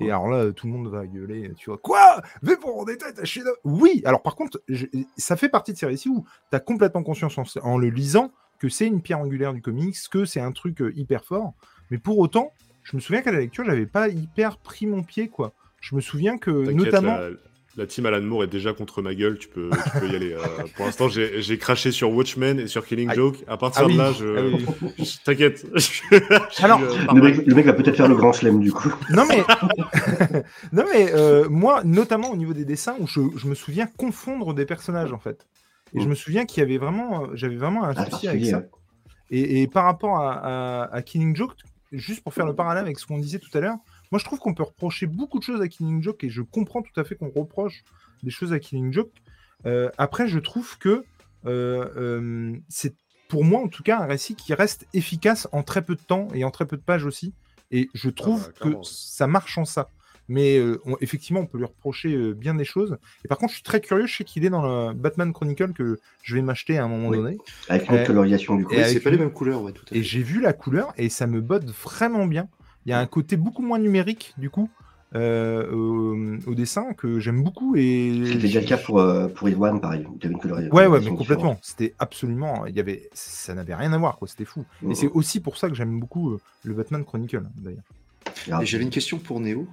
Et 0.00 0.10
alors 0.10 0.28
là, 0.28 0.52
tout 0.52 0.66
le 0.66 0.72
monde 0.74 0.88
va 0.88 1.06
gueuler, 1.06 1.52
tu 1.56 1.70
vois. 1.70 1.78
Quoi? 1.78 2.20
V 2.42 2.56
pour 2.56 2.76
Vendetta, 2.76 3.12
t'as 3.12 3.24
chef 3.24 3.44
Oui 3.64 4.02
Alors 4.04 4.22
par 4.22 4.36
contre, 4.36 4.60
je- 4.68 4.86
ça 5.16 5.36
fait 5.36 5.48
partie 5.48 5.72
de 5.72 5.78
ces 5.78 5.86
récits 5.86 6.08
où 6.08 6.24
tu 6.50 6.56
as 6.56 6.60
complètement 6.60 7.02
conscience 7.02 7.36
en, 7.38 7.44
en 7.62 7.78
le 7.78 7.88
lisant 7.90 8.30
que 8.60 8.68
c'est 8.68 8.86
une 8.86 9.00
pierre 9.02 9.18
angulaire 9.20 9.52
du 9.54 9.62
comics, 9.62 9.96
que 10.10 10.24
c'est 10.24 10.40
un 10.40 10.52
truc 10.52 10.82
hyper 10.94 11.24
fort. 11.24 11.54
Mais 11.90 11.98
pour 11.98 12.18
autant, 12.18 12.52
je 12.90 12.96
me 12.96 13.00
souviens 13.00 13.22
qu'à 13.22 13.32
la 13.32 13.40
lecture, 13.40 13.64
j'avais 13.64 13.86
pas 13.86 14.08
hyper 14.08 14.56
pris 14.58 14.86
mon 14.86 15.02
pied, 15.02 15.28
quoi. 15.28 15.52
Je 15.80 15.94
me 15.94 16.00
souviens 16.00 16.38
que, 16.38 16.50
notamment. 16.50 17.16
La, 17.16 17.28
la 17.76 17.86
team 17.86 18.06
Alan 18.06 18.22
Moore 18.22 18.42
est 18.44 18.48
déjà 18.48 18.72
contre 18.72 19.02
ma 19.02 19.14
gueule, 19.14 19.38
tu 19.38 19.46
peux, 19.48 19.70
tu 19.70 20.00
peux 20.00 20.08
y 20.08 20.16
aller. 20.16 20.32
euh, 20.32 20.64
pour 20.74 20.86
l'instant, 20.86 21.08
j'ai 21.08 21.58
craché 21.58 21.92
sur 21.92 22.10
Watchmen 22.12 22.58
et 22.58 22.66
sur 22.66 22.84
Killing 22.84 23.10
Aïe. 23.10 23.14
Joke. 23.16 23.36
À 23.46 23.56
partir 23.56 23.82
Ah 23.84 23.86
oui, 23.86 23.92
de 23.92 23.98
là, 23.98 24.12
je. 24.12 24.36
ah 24.36 24.42
oui. 24.42 24.66
je- 24.98 25.18
T'inquiète. 25.24 25.64
Je 25.76 26.64
Alors, 26.64 26.80
euh, 26.82 26.96
Le 27.14 27.20
mec, 27.20 27.46
le 27.46 27.54
mec 27.54 27.66
va 27.66 27.74
peut-être 27.74 27.96
faire 27.96 28.08
le 28.08 28.16
grand 28.16 28.32
chelem, 28.32 28.58
du 28.58 28.72
coup. 28.72 28.92
Non, 29.10 29.24
mais, 29.28 29.44
non, 30.72 30.84
mais 30.92 31.12
euh, 31.12 31.48
moi, 31.48 31.82
notamment 31.84 32.30
au 32.30 32.36
niveau 32.36 32.52
des 32.54 32.64
dessins, 32.64 32.96
où 32.98 33.06
je, 33.06 33.20
je 33.36 33.46
me 33.46 33.54
souviens 33.54 33.86
confondre 33.86 34.54
des 34.54 34.64
personnages, 34.66 35.12
en 35.12 35.18
fait. 35.18 35.46
Et 35.94 36.00
je 36.00 36.08
me 36.08 36.14
souviens 36.14 36.46
qu'il 36.46 36.62
y 36.62 36.66
avait 36.66 36.78
vraiment, 36.78 37.28
j'avais 37.34 37.56
vraiment 37.56 37.84
un 37.84 37.94
Ah, 37.96 38.10
souci 38.10 38.26
avec 38.28 38.44
ça. 38.46 38.62
Et, 39.30 39.62
et 39.62 39.68
par 39.68 39.84
rapport 39.84 40.16
à, 40.18 40.32
à- 40.32 40.94
à 40.94 41.02
Killing 41.02 41.36
Joke, 41.36 41.52
juste 41.92 42.22
pour 42.22 42.34
faire 42.34 42.46
le 42.46 42.54
parallèle 42.54 42.84
avec 42.84 42.98
ce 42.98 43.06
qu'on 43.06 43.18
disait 43.18 43.38
tout 43.38 43.56
à 43.56 43.60
l'heure, 43.60 43.76
moi 44.10 44.18
je 44.18 44.24
trouve 44.24 44.38
qu'on 44.38 44.54
peut 44.54 44.62
reprocher 44.62 45.06
beaucoup 45.06 45.38
de 45.38 45.44
choses 45.44 45.60
à 45.60 45.68
Killing 45.68 46.02
Joke 46.02 46.22
et 46.24 46.30
je 46.30 46.42
comprends 46.42 46.82
tout 46.82 46.98
à 47.00 47.04
fait 47.04 47.14
qu'on 47.14 47.30
reproche 47.30 47.84
des 48.22 48.30
choses 48.30 48.52
à 48.52 48.58
Killing 48.58 48.92
Joke. 48.92 49.12
Euh, 49.66 49.90
après, 49.98 50.28
je 50.28 50.38
trouve 50.38 50.78
que 50.78 51.04
euh, 51.46 51.88
euh, 51.96 52.56
c'est 52.68 52.94
pour 53.28 53.44
moi 53.44 53.60
en 53.60 53.68
tout 53.68 53.82
cas 53.82 54.00
un 54.00 54.06
récit 54.06 54.34
qui 54.34 54.54
reste 54.54 54.86
efficace 54.94 55.48
en 55.52 55.62
très 55.62 55.82
peu 55.82 55.94
de 55.94 56.00
temps 56.00 56.28
et 56.34 56.44
en 56.44 56.50
très 56.50 56.66
peu 56.66 56.76
de 56.76 56.82
pages 56.82 57.04
aussi. 57.04 57.34
Et 57.70 57.88
je 57.94 58.08
trouve 58.08 58.52
que 58.54 58.60
clairement. 58.60 58.82
ça 58.82 59.26
marche 59.26 59.58
en 59.58 59.64
ça. 59.64 59.90
Mais 60.28 60.58
euh, 60.58 60.80
on- 60.84 60.96
effectivement, 61.00 61.40
on 61.40 61.46
peut 61.46 61.58
lui 61.58 61.64
reprocher 61.64 62.14
euh, 62.14 62.34
bien 62.34 62.54
des 62.54 62.64
choses. 62.64 62.98
Et 63.24 63.28
par 63.28 63.38
contre, 63.38 63.50
je 63.52 63.56
suis 63.56 63.62
très 63.64 63.80
curieux. 63.80 64.06
Je 64.06 64.16
sais 64.16 64.24
qu'il 64.24 64.44
est 64.44 64.50
dans 64.50 64.62
le 64.88 64.92
Batman 64.94 65.32
Chronicle 65.32 65.72
que 65.72 65.98
je 66.22 66.34
vais 66.34 66.42
m'acheter 66.42 66.76
à 66.78 66.84
un 66.84 66.88
moment 66.88 67.08
Oui. 67.08 67.16
donné. 67.18 67.38
Avec 67.68 67.88
une 67.88 67.94
autre 67.94 68.02
Euh, 68.02 68.06
colorisation, 68.06 68.56
du 68.56 68.64
coup. 68.64 68.74
c'est 68.76 69.00
pas 69.00 69.10
les 69.10 69.18
mêmes 69.18 69.32
couleurs, 69.32 69.62
ouais, 69.62 69.72
tout 69.72 69.84
à 69.86 69.88
fait. 69.88 69.98
Et 69.98 70.02
j'ai 70.02 70.22
vu 70.22 70.40
la 70.40 70.52
couleur 70.52 70.92
et 70.98 71.08
ça 71.08 71.26
me 71.26 71.40
botte 71.40 71.64
vraiment 71.66 72.26
bien. 72.26 72.48
Il 72.86 72.90
y 72.90 72.92
a 72.92 72.98
un 73.00 73.06
côté 73.06 73.36
beaucoup 73.36 73.62
moins 73.62 73.78
numérique 73.78 74.34
du 74.38 74.48
coup 74.50 74.70
euh, 75.14 75.70
au, 75.72 76.16
au 76.50 76.54
dessin 76.54 76.92
que 76.92 77.18
j'aime 77.18 77.42
beaucoup 77.42 77.74
et 77.76 78.22
C'était 78.26 78.38
déjà 78.40 78.60
le 78.60 78.66
cas 78.66 78.76
pour, 78.76 79.00
euh, 79.00 79.28
pour 79.28 79.48
pareil. 79.80 80.06
t'avais 80.20 80.34
une 80.34 80.40
colorisation 80.40 80.74
ouais 80.76 80.86
ouais 80.86 81.00
mais 81.00 81.08
complètement. 81.16 81.58
C'était 81.62 81.94
absolument 81.98 82.66
il 82.66 82.76
y 82.76 82.80
avait 82.80 83.08
ça 83.14 83.54
n'avait 83.54 83.74
rien 83.74 83.92
à 83.94 83.98
voir 83.98 84.18
quoi. 84.18 84.28
C'était 84.28 84.44
fou. 84.44 84.64
Et 84.88 84.94
c'est 84.94 85.08
aussi 85.08 85.40
pour 85.40 85.56
ça 85.56 85.68
que 85.68 85.74
j'aime 85.74 85.98
beaucoup 85.98 86.32
euh, 86.32 86.40
le 86.64 86.74
Batman 86.74 87.04
Chronicle 87.04 87.42
d'ailleurs. 87.56 87.82
Ah, 88.50 88.64
j'avais 88.64 88.84
une 88.84 88.90
question 88.90 89.18
pour 89.18 89.40
Néo. 89.40 89.66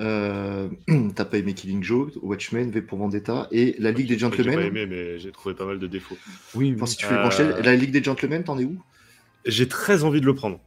Euh, 0.00 0.68
T'as 1.14 1.24
pas 1.24 1.38
aimé 1.38 1.54
Killing 1.54 1.82
Joke, 1.82 2.12
Watchmen, 2.22 2.70
V 2.70 2.82
pour 2.82 2.98
Vendetta 2.98 3.46
et 3.52 3.76
la 3.78 3.92
Ligue 3.92 4.08
des 4.08 4.18
J'ai 4.18 4.28
pas 4.28 4.36
Gentlemen. 4.36 4.60
aimé, 4.60 4.86
mais 4.86 5.18
j'ai 5.18 5.30
trouvé 5.30 5.54
pas 5.54 5.64
mal 5.66 5.78
de 5.78 5.86
défauts. 5.86 6.16
Oui. 6.54 6.72
Enfin, 6.76 6.86
si 6.86 6.96
tu 6.96 7.06
fais 7.06 7.14
Euh, 7.14 7.22
pencher, 7.22 7.48
la 7.62 7.76
Ligue 7.76 7.92
des 7.92 8.02
Gentlemen, 8.02 8.42
t'en 8.44 8.58
es 8.58 8.64
où? 8.64 8.76
J'ai 9.46 9.68
très 9.68 10.04
envie 10.04 10.20
de 10.20 10.26
le 10.26 10.34
prendre. 10.34 10.58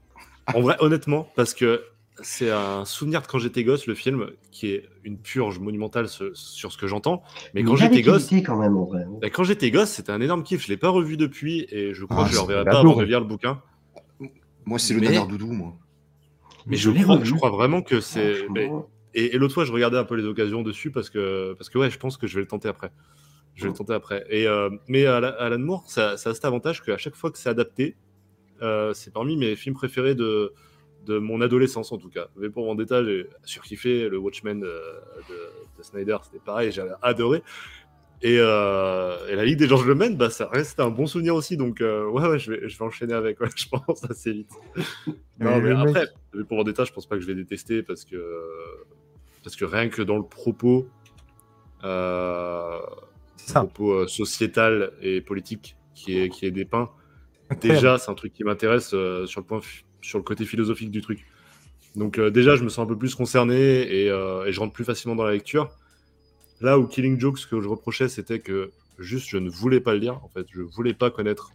En 0.53 0.61
vrai, 0.61 0.77
honnêtement, 0.79 1.27
parce 1.35 1.53
que 1.53 1.83
c'est 2.21 2.49
un 2.51 2.85
souvenir 2.85 3.21
de 3.21 3.27
quand 3.27 3.37
j'étais 3.37 3.63
gosse, 3.65 3.85
le 3.85 3.95
film, 3.95 4.27
qui 4.51 4.69
est 4.71 4.87
une 5.03 5.17
purge 5.17 5.59
monumentale 5.59 6.07
ce- 6.07 6.33
sur 6.33 6.71
ce 6.71 6.77
que 6.77 6.87
j'entends. 6.87 7.21
Mais 7.53 7.63
quand 7.63 7.75
j'étais 7.75 8.01
gosse, 8.01 8.29
quand 8.45 8.57
même, 8.57 8.77
en 8.77 8.85
vrai. 8.85 9.03
bah, 9.21 9.29
quand 9.29 9.43
j'étais 9.43 9.71
gosse, 9.71 9.89
c'était 9.89 10.11
un 10.11 10.21
énorme 10.21 10.43
kiff. 10.43 10.63
Je 10.63 10.69
l'ai 10.69 10.77
pas 10.77 10.89
revu 10.89 11.17
depuis 11.17 11.67
et 11.69 11.93
je 11.93 12.05
crois 12.05 12.23
Ah, 12.23 12.25
que 12.25 12.29
je 12.31 12.35
le 12.35 12.41
reverrai 12.41 12.63
pas 12.65 12.79
avant 12.79 12.95
de 12.95 13.03
lire 13.03 13.19
le 13.19 13.25
bouquin. 13.27 13.61
Moi, 14.65 14.79
c'est 14.79 14.93
le 14.93 15.01
Mais- 15.01 15.07
nanar 15.07 15.27
doudou, 15.27 15.51
moi. 15.51 15.75
Mais 16.65 16.75
Je 16.77 16.89
crois, 16.91 17.15
revu. 17.15 17.25
je 17.25 17.33
crois 17.35 17.49
vraiment 17.49 17.81
que 17.81 17.99
c'est. 17.99 18.45
Et, 19.17 19.33
et 19.35 19.37
l'autre 19.39 19.53
fois, 19.53 19.65
je 19.65 19.71
regardais 19.73 19.97
un 19.97 20.03
peu 20.05 20.15
les 20.15 20.25
occasions 20.25 20.61
dessus 20.61 20.91
parce 20.91 21.09
que, 21.09 21.53
parce 21.57 21.69
que 21.69 21.77
ouais, 21.77 21.89
je 21.89 21.97
pense 21.97 22.15
que 22.17 22.27
je 22.27 22.35
vais 22.35 22.41
le 22.41 22.47
tenter 22.47 22.67
après. 22.69 22.91
Je 23.55 23.63
vais 23.63 23.69
le 23.69 23.73
tenter 23.75 23.93
après. 23.93 24.23
Et, 24.29 24.47
euh, 24.47 24.69
mais 24.87 25.05
Ala- 25.07 25.35
Alan 25.39 25.57
Moore, 25.57 25.83
ça, 25.89 26.15
ça 26.17 26.29
a 26.29 26.33
cet 26.35 26.45
avantage 26.45 26.83
qu'à 26.83 26.97
chaque 26.97 27.15
fois 27.15 27.31
que 27.31 27.37
c'est 27.39 27.49
adapté, 27.49 27.95
euh, 28.61 28.93
c'est 28.93 29.11
parmi 29.11 29.35
mes 29.35 29.55
films 29.55 29.73
préférés 29.75 30.13
de, 30.13 30.53
de 31.07 31.17
mon 31.17 31.41
adolescence 31.41 31.91
en 31.91 31.97
tout 31.97 32.09
cas. 32.09 32.27
Mais 32.37 32.49
pour 32.51 32.65
Vendetta, 32.65 33.03
j'ai 33.03 33.25
surkiffé. 33.43 34.07
Le 34.09 34.17
Watchmen 34.19 34.59
de, 34.59 34.65
de- 34.67 35.77
de 35.79 35.83
Snyder, 35.83 36.17
c'était 36.23 36.43
pareil, 36.45 36.71
j'avais 36.71 36.91
adoré. 37.01 37.41
Et, 38.21 38.37
euh, 38.39 39.15
et 39.29 39.35
la 39.35 39.45
Ligue 39.45 39.57
des 39.59 39.67
Gentlemen, 39.67 40.15
bah, 40.17 40.29
ça 40.31 40.47
reste 40.49 40.79
un 40.79 40.89
bon 40.89 41.05
souvenir 41.07 41.33
aussi. 41.35 41.55
Donc, 41.57 41.81
euh, 41.81 42.05
ouais, 42.09 42.27
ouais, 42.27 42.39
je 42.39 42.51
vais, 42.51 42.69
je 42.69 42.77
vais 42.77 42.85
enchaîner 42.85 43.13
avec, 43.13 43.39
ouais, 43.41 43.49
je 43.55 43.65
pense, 43.69 44.03
assez 44.09 44.33
vite. 44.33 44.49
non, 45.07 45.13
Mais 45.39 45.61
mais 45.61 45.69
le 45.69 45.75
mec- 45.77 45.87
après, 45.87 46.07
V 46.33 46.43
pour 46.43 46.57
Vendetta, 46.57 46.83
je 46.83 46.91
pense 46.93 47.07
pas 47.07 47.15
que 47.15 47.21
je 47.21 47.27
vais 47.27 47.35
détester 47.35 47.81
parce 47.83 48.05
que, 48.05 48.15
parce 49.47 49.55
que 49.55 49.63
rien 49.63 49.87
que 49.87 50.01
dans 50.01 50.17
le 50.17 50.25
propos, 50.25 50.89
euh, 51.85 52.79
C'est 53.37 53.53
ça. 53.53 53.61
propos 53.61 53.93
euh, 53.93 54.07
sociétal 54.07 54.91
et 55.01 55.21
politique 55.21 55.77
qui 55.95 56.19
est, 56.19 56.27
qui 56.27 56.45
est 56.45 56.51
dépeint, 56.51 56.89
déjà, 57.61 57.97
c'est 57.97 58.11
un 58.11 58.13
truc 58.13 58.33
qui 58.33 58.43
m'intéresse 58.43 58.91
euh, 58.93 59.25
sur, 59.25 59.39
le 59.39 59.45
point 59.45 59.61
sur 60.01 60.17
le 60.17 60.25
côté 60.25 60.43
philosophique 60.43 60.91
du 60.91 60.99
truc. 60.99 61.25
Donc, 61.95 62.19
euh, 62.19 62.29
déjà, 62.29 62.57
je 62.57 62.63
me 62.65 62.67
sens 62.67 62.79
un 62.79 62.87
peu 62.87 62.97
plus 62.97 63.15
concerné 63.15 63.55
et, 63.55 64.07
et 64.07 64.51
je 64.51 64.59
rentre 64.59 64.73
plus 64.73 64.83
facilement 64.83 65.15
dans 65.15 65.23
la 65.23 65.31
lecture. 65.31 65.69
Là 66.59 66.77
où 66.77 66.85
Killing 66.85 67.17
Joke, 67.17 67.37
ce 67.37 67.47
que 67.47 67.61
je 67.61 67.69
reprochais, 67.69 68.09
c'était 68.09 68.39
que 68.39 68.71
juste 68.99 69.29
je 69.29 69.37
ne 69.37 69.49
voulais 69.49 69.79
pas 69.79 69.93
le 69.93 69.99
lire. 69.99 70.19
En 70.25 70.27
fait, 70.27 70.45
je 70.51 70.59
voulais 70.59 70.93
pas 70.93 71.09
connaître 71.09 71.53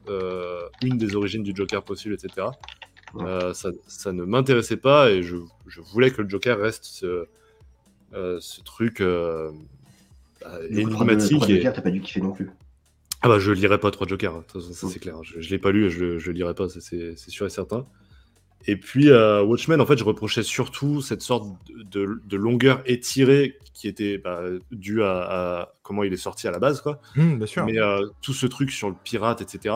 une 0.82 0.96
des 0.96 1.14
origines 1.14 1.42
du 1.42 1.52
Joker 1.54 1.82
possible, 1.82 2.14
etc. 2.14 2.46
Euh, 3.16 3.52
ça, 3.52 3.70
ça 3.86 4.12
ne 4.12 4.24
m'intéressait 4.24 4.78
pas 4.78 5.10
et 5.10 5.22
je, 5.22 5.36
je 5.66 5.80
voulais 5.82 6.10
que 6.10 6.22
le 6.22 6.28
Joker 6.28 6.58
reste 6.58 6.84
ce, 6.84 7.26
ce 8.40 8.60
truc 8.62 9.00
euh, 9.00 9.50
bah, 10.40 10.58
énigmatique. 10.70 11.48
et- 11.48 11.58
guerre, 11.60 11.72
t'as 11.72 11.82
pas 11.82 11.90
dû 11.90 12.00
kiffer 12.00 12.20
non 12.20 12.32
plus. 12.32 12.50
ah 13.22 13.28
bah 13.28 13.38
je 13.38 13.52
lirai 13.52 13.78
pas 13.78 13.90
trois 13.90 14.06
Jokers, 14.06 14.34
hein. 14.34 14.38
de 14.46 14.52
toute 14.52 14.62
façon, 14.62 14.72
ça 14.74 14.86
Mm. 14.86 14.90
c'est 14.90 14.98
clair. 14.98 15.16
Je, 15.22 15.40
je 15.40 15.50
l'ai 15.50 15.58
pas 15.58 15.70
lu 15.72 15.90
je, 15.90 16.18
je 16.18 16.26
le 16.28 16.32
lirai 16.32 16.54
pas, 16.54 16.68
c'est 16.68 16.80
c'est 17.16 17.30
sûr 17.30 17.46
et 17.46 17.50
certain. 17.50 17.86
Et 18.66 18.76
puis 18.76 19.10
euh, 19.10 19.42
Watchmen, 19.42 19.80
en 19.80 19.86
fait, 19.86 19.96
je 19.98 20.04
reprochais 20.04 20.44
surtout 20.44 21.00
cette 21.00 21.20
sorte 21.22 21.46
de, 21.68 21.82
de- 22.04 22.20
de 22.24 22.36
longueur 22.36 22.80
étirée 22.86 23.56
qui 23.74 23.88
était 23.88 24.18
bah, 24.18 24.40
due 24.70 25.02
à, 25.02 25.20
à 25.62 25.74
comment 25.82 26.04
il 26.04 26.12
est 26.12 26.16
sorti 26.16 26.46
à 26.46 26.52
la 26.52 26.60
base, 26.60 26.80
quoi. 26.80 27.00
Hum, 27.16 27.38
bien 27.38 27.46
sûr. 27.46 27.64
Mais 27.66 27.78
euh, 27.80 28.06
tout 28.20 28.32
ce 28.34 28.46
truc 28.46 28.70
sur 28.70 28.88
le 28.88 28.94
pirate, 29.02 29.40
etc., 29.40 29.74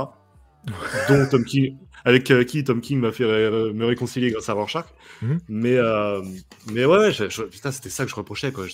dont 1.08 1.26
Tom 1.30 1.44
King, 1.44 1.76
avec 2.04 2.30
euh, 2.30 2.44
qui 2.44 2.62
Tom 2.64 2.80
King 2.80 3.00
m'a 3.00 3.12
fait 3.12 3.24
ré- 3.24 3.72
me 3.72 3.84
réconcilier 3.86 4.30
grâce 4.30 4.48
à 4.48 4.52
Rorschach. 4.52 4.86
Mhm. 5.22 5.38
Mais, 5.48 5.76
euh, 5.76 6.22
mais 6.72 6.84
ouais, 6.84 7.12
je- 7.12 7.28
je- 7.28 7.42
putain, 7.42 7.72
c'était 7.72 7.90
ça 7.90 8.04
que 8.04 8.10
je 8.10 8.14
reprochais, 8.16 8.52
quoi. 8.52 8.64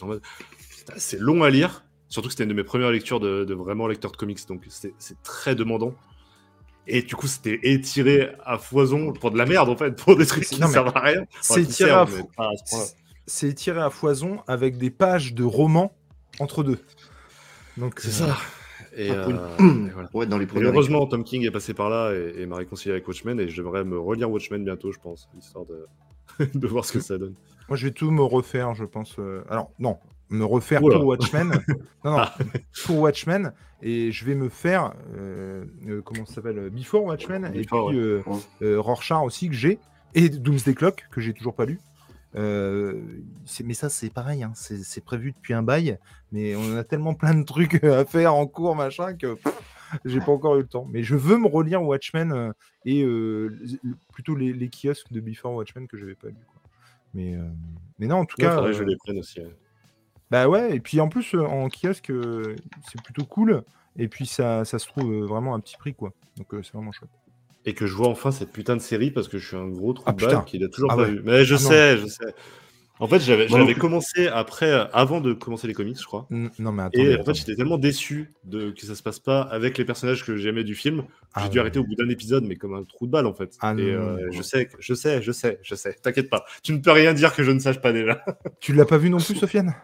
C'est 0.96 1.20
long 1.20 1.42
à 1.42 1.50
lire. 1.50 1.84
Surtout 2.08 2.28
que 2.28 2.32
c'était 2.34 2.42
une 2.42 2.50
de 2.50 2.54
mes 2.54 2.64
premières 2.64 2.90
lectures 2.90 3.20
de, 3.20 3.44
de 3.44 3.54
vraiment 3.54 3.86
lecteur 3.86 4.10
de 4.12 4.16
comics, 4.16 4.46
donc 4.46 4.62
c'est 4.68 5.22
très 5.22 5.54
demandant. 5.54 5.94
Et 6.86 7.02
du 7.02 7.14
coup, 7.14 7.26
c'était 7.28 7.60
étiré 7.62 8.32
à 8.44 8.58
foison 8.58 9.12
pour 9.12 9.30
de 9.30 9.38
la 9.38 9.46
merde, 9.46 9.68
en 9.68 9.76
fait, 9.76 9.92
pour 9.96 10.16
des 10.16 10.26
trucs 10.26 10.44
qui 10.44 10.60
ne 10.60 10.66
servent 10.66 10.92
à 10.94 11.00
rien. 11.00 11.24
c'est 11.40 11.52
Enfin, 11.52 11.62
qui 11.62 11.68
tiré 11.68 11.90
à 11.90 12.04
fo- 12.04 12.28
pas 12.36 12.48
à 12.48 12.52
ce 13.26 13.90
foison 13.90 14.40
avec 14.48 14.76
des 14.78 14.90
pages 14.90 15.32
de 15.32 15.44
romans 15.44 15.96
entre 16.40 16.62
deux. 16.64 16.78
Donc 17.76 18.00
C'est 18.00 18.08
euh, 18.24 18.26
ça. 18.26 18.38
Et, 18.94 19.10
Ah, 19.10 19.14
euh, 19.28 19.48
et 19.86 19.90
voilà. 19.90 20.08
Ouais, 20.14 20.26
dans 20.26 20.38
les 20.38 20.44
Et 20.44 20.62
heureusement, 20.62 21.06
Tom 21.06 21.24
King 21.24 21.44
est 21.46 21.50
passé 21.50 21.74
par 21.74 21.88
là 21.90 22.12
et, 22.12 22.42
et 22.42 22.46
m'a 22.46 22.56
réconcilié 22.56 22.92
avec 22.92 23.06
Watchmen 23.08 23.40
et 23.40 23.48
je 23.48 23.56
devrais 23.62 23.84
me 23.84 23.98
relire 23.98 24.30
Watchmen 24.30 24.64
bientôt, 24.64 24.92
je 24.92 24.98
pense, 24.98 25.28
histoire 25.38 25.64
de, 25.66 25.86
de 26.54 26.66
voir 26.66 26.84
ce 26.84 26.92
que 26.92 27.00
ça 27.00 27.18
donne. 27.18 27.34
Moi, 27.68 27.76
je 27.76 27.86
vais 27.86 27.92
tout 27.92 28.10
me 28.10 28.22
refaire, 28.22 28.74
je 28.74 28.84
pense. 28.84 29.16
euh, 29.18 29.42
Alors, 29.48 29.70
non, 29.78 29.98
me 30.30 30.44
refaire 30.44 30.82
Oula. 30.82 30.96
pour 30.98 31.06
Watchmen. 31.06 31.48
non, 32.04 32.10
non, 32.12 32.16
Ah. 32.18 32.34
pour 32.86 32.98
Watchmen. 33.00 33.52
Et 33.84 34.12
je 34.12 34.24
vais 34.24 34.34
me 34.36 34.48
faire, 34.48 34.92
euh, 35.16 35.64
euh, 35.88 36.02
comment 36.02 36.24
ça 36.26 36.34
s'appelle, 36.34 36.70
Before 36.70 37.04
Watchmen. 37.04 37.50
Before, 37.52 37.90
et 37.90 37.94
puis 37.94 38.00
euh, 38.00 38.22
Ouais. 38.26 38.36
euh, 38.62 38.80
Rorschach 38.80 39.22
aussi, 39.24 39.48
que 39.48 39.54
j'ai. 39.54 39.78
Et 40.14 40.28
Doomsday 40.28 40.74
Clock, 40.74 41.06
que 41.10 41.20
j'ai 41.20 41.32
toujours 41.32 41.54
pas 41.54 41.64
lu. 41.64 41.80
Euh, 42.34 43.00
mais 43.64 43.74
ça, 43.74 43.88
c'est 43.90 44.10
pareil, 44.10 44.42
hein, 44.42 44.52
c'est 44.54 45.04
prévu 45.04 45.32
depuis 45.32 45.52
un 45.54 45.62
bail. 45.62 45.98
Mais 46.32 46.56
on 46.56 46.76
a 46.76 46.84
tellement 46.84 47.14
plein 47.14 47.34
de 47.34 47.44
trucs 47.44 47.82
à 47.84 48.04
faire 48.04 48.34
en 48.34 48.46
cours, 48.46 48.74
machin, 48.74 49.14
que 49.14 49.36
j'ai 50.06 50.20
pas 50.20 50.32
encore 50.32 50.56
eu 50.56 50.62
le 50.62 50.66
temps. 50.68 50.86
Mais 50.90 51.02
je 51.02 51.14
veux 51.16 51.36
me 51.36 51.46
relire 51.46 51.82
Watchmen 51.82 52.32
euh, 52.32 52.52
et 52.86 53.02
euh, 53.02 53.48
le- 53.82 53.96
plutôt 54.12 54.34
les, 54.34 54.52
les 54.52 54.70
kiosques 54.70 55.12
de 55.12 55.20
Before 55.20 55.52
Watchmen 55.54 55.86
que 55.86 55.98
j'avais 55.98 56.14
pas 56.14 56.28
lu. 56.28 56.36
Quoi. 56.46 56.62
Mais, 57.14 57.34
euh, 57.34 57.46
mais 57.98 58.06
non, 58.06 58.16
en 58.16 58.24
tout 58.24 58.36
Ouais, 58.38 58.44
cas. 58.46 58.54
faudrait 58.56 58.70
que 58.72 58.78
je 58.78 58.82
euh, 58.82 58.86
les 58.86 58.96
prenne 58.96 59.18
aussi. 59.18 59.40
ouais. 59.40 59.54
bah 60.30 60.48
ouais, 60.48 60.74
et 60.76 60.80
puis 60.80 60.98
en 61.00 61.10
plus, 61.10 61.34
euh, 61.34 61.44
en 61.44 61.68
kiosque, 61.68 62.10
euh, 62.10 62.56
c'est 62.90 63.02
plutôt 63.02 63.26
cool. 63.26 63.62
Et 63.98 64.08
puis 64.08 64.24
ça, 64.24 64.64
ça 64.64 64.78
se 64.78 64.86
trouve 64.86 65.12
euh, 65.12 65.26
vraiment 65.26 65.52
à 65.52 65.58
un 65.58 65.60
petit 65.60 65.76
prix, 65.76 65.92
quoi. 65.94 66.14
Donc 66.38 66.54
euh, 66.54 66.62
c'est 66.62 66.72
vraiment 66.72 66.92
chouette. 66.92 67.10
Et 67.64 67.74
que 67.74 67.86
je 67.86 67.94
vois 67.94 68.08
enfin 68.08 68.30
cette 68.32 68.50
putain 68.52 68.76
de 68.76 68.80
série 68.82 69.10
parce 69.10 69.28
que 69.28 69.38
je 69.38 69.46
suis 69.46 69.56
un 69.56 69.68
gros 69.68 69.92
trou 69.92 70.04
Ah, 70.06 70.12
de 70.12 70.20
balle 70.20 70.28
putain. 70.30 70.42
qu'il 70.42 70.64
a 70.64 70.68
toujours 70.68 70.90
Ah 70.92 70.96
pas 70.96 71.02
ouais. 71.02 71.10
vu. 71.12 71.20
Mais 71.24 71.44
je 71.44 71.54
Ah 71.54 71.58
non. 71.62 71.68
sais, 71.68 71.98
je 71.98 72.06
sais. 72.06 72.34
En 72.98 73.08
fait, 73.08 73.18
j'avais 73.20 73.48
commencé 73.74 74.28
après, 74.28 74.70
euh, 74.70 74.84
avant 74.92 75.20
de 75.20 75.32
commencer 75.32 75.66
les 75.66 75.74
comics, 75.74 75.98
je 75.98 76.04
crois. 76.04 76.28
Non, 76.30 76.70
mais 76.70 76.84
attendez. 76.84 77.10
Et 77.12 77.18
en 77.20 77.24
fait, 77.24 77.34
j'étais 77.34 77.56
tellement 77.56 77.78
déçu 77.78 78.32
de 78.44 78.70
que 78.70 78.86
ça 78.86 78.94
se 78.94 79.02
passe 79.02 79.18
pas 79.18 79.40
avec 79.42 79.76
les 79.76 79.84
personnages 79.84 80.24
que 80.24 80.36
j'aimais 80.36 80.62
du 80.62 80.76
film. 80.76 81.04
Ah 81.34 81.40
J'ai 81.42 81.48
dû 81.48 81.56
ouais. 81.56 81.60
arrêter 81.62 81.80
au 81.80 81.84
bout 81.84 81.96
d'un 81.96 82.08
épisode, 82.10 82.44
mais 82.44 82.54
comme 82.54 82.74
un 82.74 82.84
trou 82.84 83.06
de 83.06 83.10
balle 83.10 83.26
en 83.26 83.34
fait. 83.34 83.56
Ah 83.60 83.72
et 83.72 83.74
non, 83.74 83.82
euh, 83.82 84.26
non, 84.26 84.32
je 84.32 84.42
sais, 84.42 84.68
je 84.78 84.94
sais, 84.94 85.20
je 85.20 85.32
sais, 85.32 85.58
je 85.62 85.74
sais. 85.74 85.94
T'inquiète 86.00 86.30
pas. 86.30 86.44
Tu 86.62 86.72
ne 86.72 86.78
peux 86.78 86.92
rien 86.92 87.12
dire 87.12 87.34
que 87.34 87.42
je 87.42 87.50
ne 87.50 87.58
sache 87.58 87.80
pas 87.80 87.92
déjà. 87.92 88.24
Tu 88.60 88.72
l'as 88.72 88.84
pas 88.84 88.98
vu 88.98 89.10
non 89.10 89.18
plus, 89.18 89.34
Sofiane? 89.34 89.74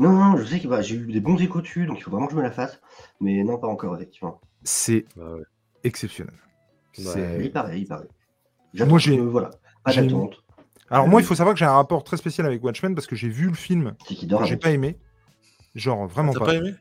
Non, 0.00 0.10
non, 0.10 0.36
je 0.36 0.44
sais 0.44 0.58
que 0.58 0.66
bah, 0.66 0.80
j'ai 0.82 0.96
eu 0.96 1.12
des 1.12 1.20
bons 1.20 1.36
échos 1.40 1.60
dessus, 1.60 1.86
donc 1.86 1.98
il 1.98 2.02
faut 2.02 2.10
vraiment 2.10 2.26
que 2.26 2.32
je 2.32 2.38
me 2.38 2.42
la 2.42 2.50
fasse. 2.50 2.80
Mais 3.20 3.44
non, 3.44 3.58
pas 3.58 3.68
encore, 3.68 3.94
effectivement. 3.94 4.40
C'est 4.64 5.04
Bah 5.16 5.34
ouais. 5.36 5.42
exceptionnel. 5.84 6.34
Ouais. 6.98 7.44
Il 7.44 7.52
paraît, 7.52 7.80
il 7.80 7.86
paraît. 7.86 8.08
Moi, 8.86 8.98
j'ai- 8.98 9.18
voilà, 9.18 9.50
pas 9.84 9.94
d'attente. 9.94 10.42
Alors 10.90 11.06
moi, 11.08 11.20
il 11.20 11.24
faut 11.24 11.34
savoir 11.36 11.54
que 11.54 11.58
j'ai 11.58 11.64
un 11.64 11.72
rapport 11.72 12.02
très 12.02 12.16
spécial 12.16 12.46
avec 12.46 12.62
Watchmen 12.64 12.94
parce 12.94 13.06
que 13.06 13.14
j'ai 13.16 13.28
vu 13.28 13.46
le 13.48 13.54
film, 13.54 13.94
C'est 14.08 14.14
qui 14.14 14.26
dort 14.26 14.44
j'ai 14.44 14.56
pas 14.56 14.70
aimé. 14.70 14.98
Genre 15.76 16.06
vraiment 16.08 16.32
T'as 16.32 16.40
pas. 16.40 16.46
pas 16.46 16.54
aimé? 16.56 16.74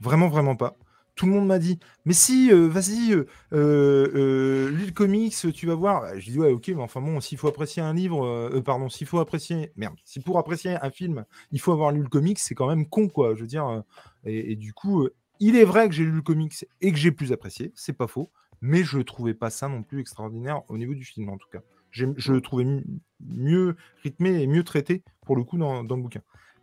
Vraiment, 0.00 0.28
vraiment 0.28 0.56
pas. 0.56 0.76
Tout 1.16 1.26
le 1.26 1.32
monde 1.32 1.46
m'a 1.46 1.58
dit, 1.58 1.78
mais 2.06 2.12
si, 2.14 2.50
euh, 2.52 2.68
vas-y, 2.68 3.12
euh, 3.12 3.26
euh, 3.52 4.08
euh, 4.14 4.70
lis 4.70 4.86
le 4.86 4.92
comics, 4.92 5.34
tu 5.54 5.66
vas 5.66 5.74
voir. 5.74 6.18
Je 6.18 6.30
dis, 6.30 6.38
ouais, 6.38 6.50
ok, 6.52 6.68
mais 6.68 6.82
enfin 6.82 7.00
bon, 7.02 7.20
s'il 7.20 7.36
faut 7.36 7.48
apprécier 7.48 7.82
un 7.82 7.92
livre, 7.92 8.24
euh, 8.24 8.50
euh, 8.54 8.62
pardon, 8.62 8.88
s'il 8.88 9.06
faut 9.06 9.18
apprécier, 9.18 9.72
merde, 9.76 9.96
si 10.04 10.20
pour 10.20 10.38
apprécier 10.38 10.76
un 10.80 10.90
film, 10.90 11.24
il 11.52 11.60
faut 11.60 11.72
avoir 11.72 11.92
lu 11.92 12.02
le 12.02 12.08
comics, 12.08 12.38
c'est 12.38 12.54
quand 12.54 12.68
même 12.68 12.86
con, 12.88 13.08
quoi. 13.08 13.34
Je 13.34 13.40
veux 13.40 13.46
dire, 13.46 13.66
euh, 13.66 13.80
et, 14.24 14.52
et 14.52 14.56
du 14.56 14.72
coup, 14.72 15.02
euh, 15.04 15.14
il 15.40 15.56
est 15.56 15.64
vrai 15.64 15.88
que 15.88 15.94
j'ai 15.94 16.04
lu 16.04 16.12
le 16.12 16.22
comics 16.22 16.66
et 16.80 16.92
que 16.92 16.98
j'ai 16.98 17.10
plus 17.12 17.32
apprécié, 17.32 17.72
c'est 17.74 17.92
pas 17.94 18.06
faux, 18.06 18.30
mais 18.60 18.84
je 18.84 18.98
trouvais 18.98 19.34
pas 19.34 19.50
ça 19.50 19.68
non 19.68 19.82
plus 19.82 20.00
extraordinaire 20.00 20.62
au 20.68 20.78
niveau 20.78 20.94
du 20.94 21.04
film, 21.04 21.28
en 21.28 21.38
tout 21.38 21.48
cas. 21.50 21.60
Je 21.92 22.06
le 22.32 22.40
trouvais 22.40 22.64
mi- 22.64 22.84
mieux 23.20 23.76
rythmé 24.04 24.42
et 24.42 24.46
mieux 24.46 24.62
traité, 24.62 25.02
pour 25.26 25.34
le 25.36 25.42
coup, 25.42 25.58
dans, 25.58 25.82
dans 25.82 25.96
le 25.96 26.02
bouquin. 26.02 26.20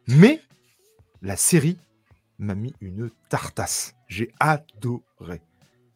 Mais 0.07 0.41
la 1.21 1.35
série 1.35 1.77
m'a 2.39 2.55
mis 2.55 2.73
une 2.79 3.09
tartasse. 3.29 3.93
J'ai 4.07 4.31
adoré. 4.39 5.41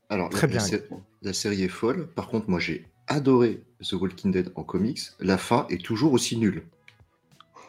Alors, 0.10 0.30
Très 0.30 0.48
la, 0.48 0.54
bien. 0.54 0.58
La, 0.60 0.66
sé- 0.66 0.84
la 1.22 1.34
série 1.34 1.64
est 1.64 1.70
folle. 1.70 2.08
Par 2.08 2.28
contre, 2.28 2.50
moi, 2.50 2.60
j'ai 2.60 2.86
adoré 3.08 3.62
The 3.82 3.94
Walking 3.94 4.32
Dead 4.32 4.52
en 4.56 4.64
comics. 4.64 5.00
La 5.20 5.38
fin 5.38 5.66
est 5.70 5.82
toujours 5.84 6.12
aussi 6.12 6.36
nulle. 6.38 6.64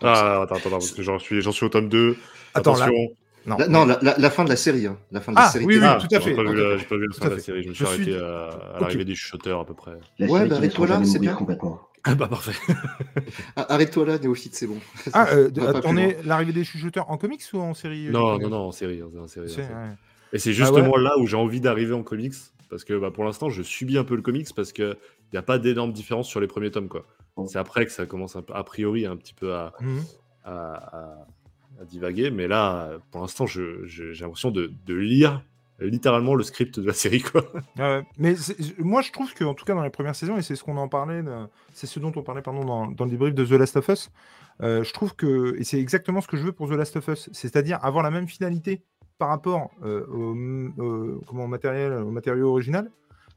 Ah, 0.01 0.43
attends, 0.43 0.43
attends, 0.43 0.55
attends, 0.57 0.71
parce 0.71 0.91
que 0.91 1.03
j'en 1.03 1.19
suis, 1.21 1.43
j'en 1.43 1.53
suis 1.53 1.65
au 1.67 1.69
tome 1.69 1.89
2. 1.89 2.17
Attends, 2.55 2.75
là- 2.75 2.87
Attention. 2.87 3.17
Non, 3.47 3.57
La- 3.59 3.69
non, 3.69 3.85
la, 3.85 3.99
la- 4.03 4.17
la 4.19 4.31
fin 4.31 4.45
de 4.45 4.49
la 4.49 4.57
série. 4.57 4.87
hein. 4.87 4.97
La 5.11 5.21
fin 5.21 5.33
de 5.33 5.37
la 5.37 5.45
Ah, 5.45 5.49
série. 5.51 5.65
oui, 5.65 5.77
oui, 5.79 5.85
Ah, 5.85 5.99
tout 6.01 6.07
à 6.15 6.19
j'ai 6.21 6.31
fait. 6.31 6.35
pas 6.35 6.43
vu 6.43 6.49
Ok. 6.51 6.57
la- 6.57 6.77
J'ai 6.79 6.85
pas 6.87 6.97
vu 6.97 7.07
la 7.09 7.15
fin 7.15 7.29
de 7.29 7.35
la 7.35 7.41
série. 7.41 7.63
Je 7.65 7.69
me 7.69 7.75
Je 7.75 7.85
suis 7.85 7.95
suis- 8.05 8.15
arrêté 8.15 8.25
à, 8.25 8.79
l'arrivée 8.81 9.05
des 9.05 9.15
chuchoteurs 9.15 9.61
à 9.61 9.65
peu 9.67 9.75
près. 9.75 9.93
La 10.19 10.27
Ouais, 10.29 10.47
bah, 10.47 10.57
arrête-toi 10.57 10.87
là, 10.87 11.05
c'est 11.05 11.19
bien. 11.19 11.35
complètement. 11.35 11.81
Ah 12.05 12.17
bah 12.17 12.27
parfait. 12.27 12.53
Ah, 13.57 13.67
Arrête-toi 13.75 14.05
là, 14.07 14.19
Néophyte, 14.19 14.57
c'est 14.57 14.67
bon. 14.67 14.79
Ah, 15.13 15.29
euh, 15.35 15.51
On 15.57 15.81
pas 15.81 16.03
l'arrivée 16.25 16.53
des 16.53 16.65
chuchoteurs 16.65 17.09
en 17.11 17.17
comics 17.17 17.43
ou 17.53 17.59
en 17.61 17.75
série 17.75 18.09
euh, 18.09 18.11
Non, 18.11 18.39
du 18.39 18.43
non, 18.45 18.51
non, 18.51 18.57
en 18.69 18.73
série. 18.73 19.01
En 19.03 19.29
série. 19.29 19.47
Et 20.33 20.39
c'est 20.39 20.51
Ah 20.51 20.53
justement 20.53 20.91
ouais 20.95 21.01
là 21.03 21.17
où 21.19 21.27
j'ai 21.27 21.37
envie 21.37 21.61
d'arriver 21.61 21.95
en 21.95 22.03
comics, 22.03 22.35
parce 22.71 22.83
que 22.85 22.99
bah, 22.99 23.11
pour 23.13 23.23
l'instant, 23.25 23.51
je 23.51 23.63
subis 23.63 23.99
un 23.99 24.05
peu 24.05 24.17
le 24.17 24.23
comics, 24.23 24.49
parce 24.57 24.73
qu'il 24.73 24.97
n'y 25.33 25.39
a 25.39 25.43
pas 25.43 25.59
d'énorme 25.61 25.93
différence 25.93 26.27
sur 26.27 26.41
les 26.41 26.49
premiers 26.49 26.71
tomes. 26.73 26.89
quoi. 26.89 27.07
C'est 27.47 27.59
après 27.59 27.87
que 27.87 27.93
ça 27.93 28.05
commence 28.07 28.35
a 28.37 28.65
priori 28.65 29.07
un 29.07 29.17
petit 29.17 29.35
peu 29.35 29.55
à, 29.55 29.73
Mhm. 29.81 30.01
à, 30.45 30.53
à- 30.99 31.27
divaguer, 31.85 32.31
mais 32.31 32.49
là, 32.49 32.93
pour 33.11 33.21
l'instant, 33.23 33.47
j'ai 33.47 33.63
l'impression 34.21 34.51
de, 34.51 34.73
lire 34.95 35.43
littéralement 35.81 36.35
le 36.37 36.45
script 36.45 36.79
de 36.79 36.87
la 36.87 36.93
série. 36.93 37.25
Mais 38.19 38.35
moi, 38.79 39.03
je 39.03 39.11
trouve 39.11 39.35
que, 39.35 39.43
en 39.43 39.55
tout 39.55 39.65
cas, 39.65 39.75
dans 39.75 39.83
les 39.83 39.91
premières 39.91 40.15
saisons, 40.15 40.37
et 40.37 40.43
c'est 40.43 40.55
ce 40.55 40.63
qu'on 40.63 40.77
en 40.77 40.87
parlait, 40.89 41.23
de- 41.25 41.47
c'est 41.73 41.89
ce 41.89 41.99
dont 41.99 42.13
on 42.15 42.23
parlait 42.23 42.43
pardon, 42.43 42.65
dans, 42.65 42.87
dans 42.87 43.05
le 43.05 43.11
débrief 43.11 43.35
de 43.35 43.45
The 43.45 43.53
Last 43.53 43.77
of 43.77 43.89
Us, 43.89 44.11
euh, 44.61 44.85
je 44.85 44.93
trouve 44.93 45.17
que, 45.17 45.57
et 45.59 45.65
c'est 45.65 45.81
exactement 45.81 46.21
ce 46.21 46.29
que 46.29 46.37
je 46.37 46.45
veux 46.45 46.53
pour 46.53 46.69
The 46.69 46.73
Last 46.75 46.97
of 46.97 47.09
Us, 47.09 47.29
c'est-à-dire 47.33 47.79
avoir 47.85 48.05
la 48.05 48.11
même 48.13 48.29
finalité 48.29 48.83
par 49.19 49.29
rapport 49.31 49.71
euh, 49.83 50.05
au, 50.07 50.35
au- 50.83 51.21
au 51.29 51.47
matériel, 51.49 51.93
au 51.95 52.11
matériau 52.11 52.51
original, 52.51 52.89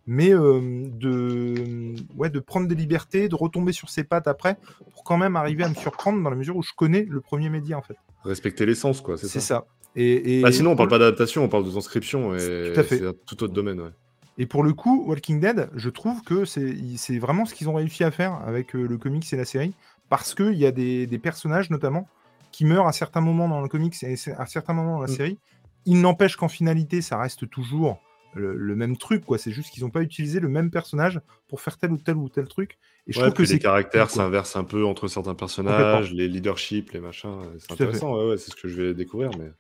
mais 0.08 0.32
euh, 0.34 0.88
de, 0.94 1.96
ouais, 2.16 2.30
de 2.30 2.40
prendre 2.40 2.68
des 2.68 2.76
libertés, 2.76 3.28
de 3.30 3.36
retomber 3.36 3.72
sur 3.72 3.90
ses 3.90 4.04
pattes 4.04 4.28
après, 4.28 4.58
pour 4.94 5.04
quand 5.04 5.18
même 5.18 5.36
arriver 5.36 5.64
à 5.64 5.70
me 5.70 5.76
surprendre 5.76 6.22
dans 6.22 6.30
la 6.30 6.36
mesure 6.36 6.56
où 6.58 6.62
je 6.64 6.74
connais 6.76 7.06
le 7.10 7.22
premier 7.22 7.50
média 7.50 7.78
en 7.78 7.82
fait. 7.82 7.98
Respecter 8.24 8.66
l'essence, 8.66 9.02
quoi, 9.02 9.18
c'est 9.18 9.28
C'est 9.28 9.40
ça. 9.40 9.48
ça. 9.60 9.66
Et, 9.96 10.40
et- 10.40 10.42
Bah, 10.42 10.52
sinon, 10.52 10.72
on 10.72 10.76
parle 10.76 10.90
pas 10.90 11.00
d'adaptation, 11.00 11.44
on 11.44 11.50
parle 11.50 11.66
de 11.66 11.70
transcription, 11.72 12.36
et 12.36 12.74
Tout 12.76 12.82
c'est 12.88 13.06
un 13.06 13.14
tout 13.26 13.44
autre 13.44 13.54
domaine. 13.54 13.80
Ouais. 13.82 13.90
Et 14.38 14.46
pour 14.46 14.64
le 14.64 14.74
coup, 14.74 15.06
Walking 15.08 15.40
Dead, 15.40 15.70
je 15.76 15.90
trouve 15.90 16.22
que 16.24 16.44
c'est 16.46 17.18
vraiment 17.20 17.46
ce 17.46 17.54
qu'ils 17.56 17.70
ont 17.70 17.74
réussi 17.76 18.04
à 18.04 18.12
faire 18.12 18.34
avec 18.46 18.76
euh, 18.76 18.86
le 18.86 18.98
comics 18.98 19.32
et 19.32 19.38
la 19.38 19.46
série, 19.46 19.74
parce 20.10 20.36
qu'il 20.36 20.54
y 20.56 20.66
a 20.66 20.72
des, 20.72 21.08
des 21.08 21.18
personnages 21.20 21.70
notamment 21.70 22.08
qui 22.52 22.66
meurent 22.66 22.88
à 22.88 22.92
certains 22.94 23.22
moments 23.22 23.48
dans 23.48 23.62
le 23.62 23.68
comics 23.70 23.96
et 24.04 24.16
à 24.38 24.46
certains 24.46 24.74
moments 24.74 24.96
dans 24.98 25.02
la 25.02 25.08
Mm. 25.12 25.16
série. 25.16 25.38
Il 25.86 26.02
n'empêche 26.02 26.36
qu'en 26.36 26.48
finalité, 26.50 27.02
ça 27.02 27.18
reste 27.18 27.50
toujours 27.50 28.00
le, 28.36 28.56
le 28.56 28.76
même 28.76 28.98
truc, 28.98 29.26
quoi. 29.26 29.38
C'est 29.38 29.52
juste 29.52 29.72
qu'ils 29.74 29.84
n'ont 29.84 29.90
pas 29.90 30.02
utilisé 30.02 30.40
le 30.40 30.50
même 30.50 30.70
personnage 30.72 31.20
pour 31.48 31.62
faire 31.62 31.78
tel 31.78 31.92
ou 31.92 31.98
tel 31.98 32.18
ou 32.18 32.30
tel 32.30 32.48
truc. 32.48 32.78
Et 33.08 33.14
je 33.14 33.20
Ouais, 33.20 33.26
trouve 33.26 33.34
que 33.34 33.42
les 33.44 33.48
c'est 33.48 33.60
caractères 33.60 34.10
s'inversent 34.10 34.56
un 34.56 34.64
peu 34.64 34.86
entre 34.86 35.08
certains 35.08 35.36
personnages, 35.36 36.12
les 36.14 36.28
leaderships, 36.28 36.92
les 36.92 37.00
machins. 37.00 37.44
C'est 37.60 37.72
à 37.72 37.76
fait. 37.78 37.86
intéressant, 37.86 38.16
ouais, 38.18 38.30
ouais, 38.32 38.38
c'est 38.38 38.52
ce 38.52 38.56
que 38.56 38.68
je 38.68 38.82
vais 38.82 38.94
découvrir. 38.94 39.32
Mais, 39.38 39.52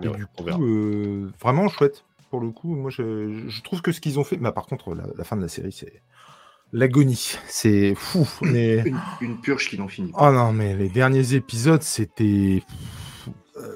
mais 0.00 0.08
du 0.10 0.26
coup, 0.26 0.48
euh, 0.62 1.30
vraiment 1.40 1.68
chouette. 1.68 2.04
Pour 2.30 2.40
le 2.40 2.50
coup, 2.50 2.74
moi, 2.76 2.90
je, 2.90 3.48
je 3.48 3.62
trouve 3.62 3.80
que 3.82 3.90
ce 3.92 4.00
qu'ils 4.00 4.18
ont 4.18 4.24
fait. 4.24 4.36
Bah, 4.36 4.52
par 4.52 4.66
contre, 4.66 4.94
la, 4.94 5.04
la 5.16 5.24
fin 5.24 5.36
de 5.36 5.42
la 5.42 5.48
série, 5.48 5.72
c'est 5.72 6.02
l'agonie. 6.72 7.36
C'est 7.48 7.94
fou. 7.94 8.28
Mais 8.42 8.84
Une, 8.84 9.04
une 9.20 9.40
purge 9.40 9.68
qui 9.68 9.78
n'en 9.78 9.88
finit 9.88 10.12
pas. 10.12 10.28
oh 10.28 10.32
non, 10.32 10.52
mais 10.52 10.76
les 10.76 10.88
derniers 10.88 11.34
épisodes, 11.34 11.82
c'était. 11.82 12.62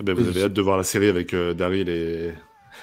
Eh 0.00 0.02
ben, 0.02 0.14
vous 0.14 0.28
avez 0.28 0.44
hâte 0.44 0.52
de 0.52 0.62
voir 0.62 0.76
la 0.76 0.84
série 0.84 1.08
avec 1.08 1.34
euh, 1.34 1.54
Daryl 1.54 1.88
et. 1.88 2.34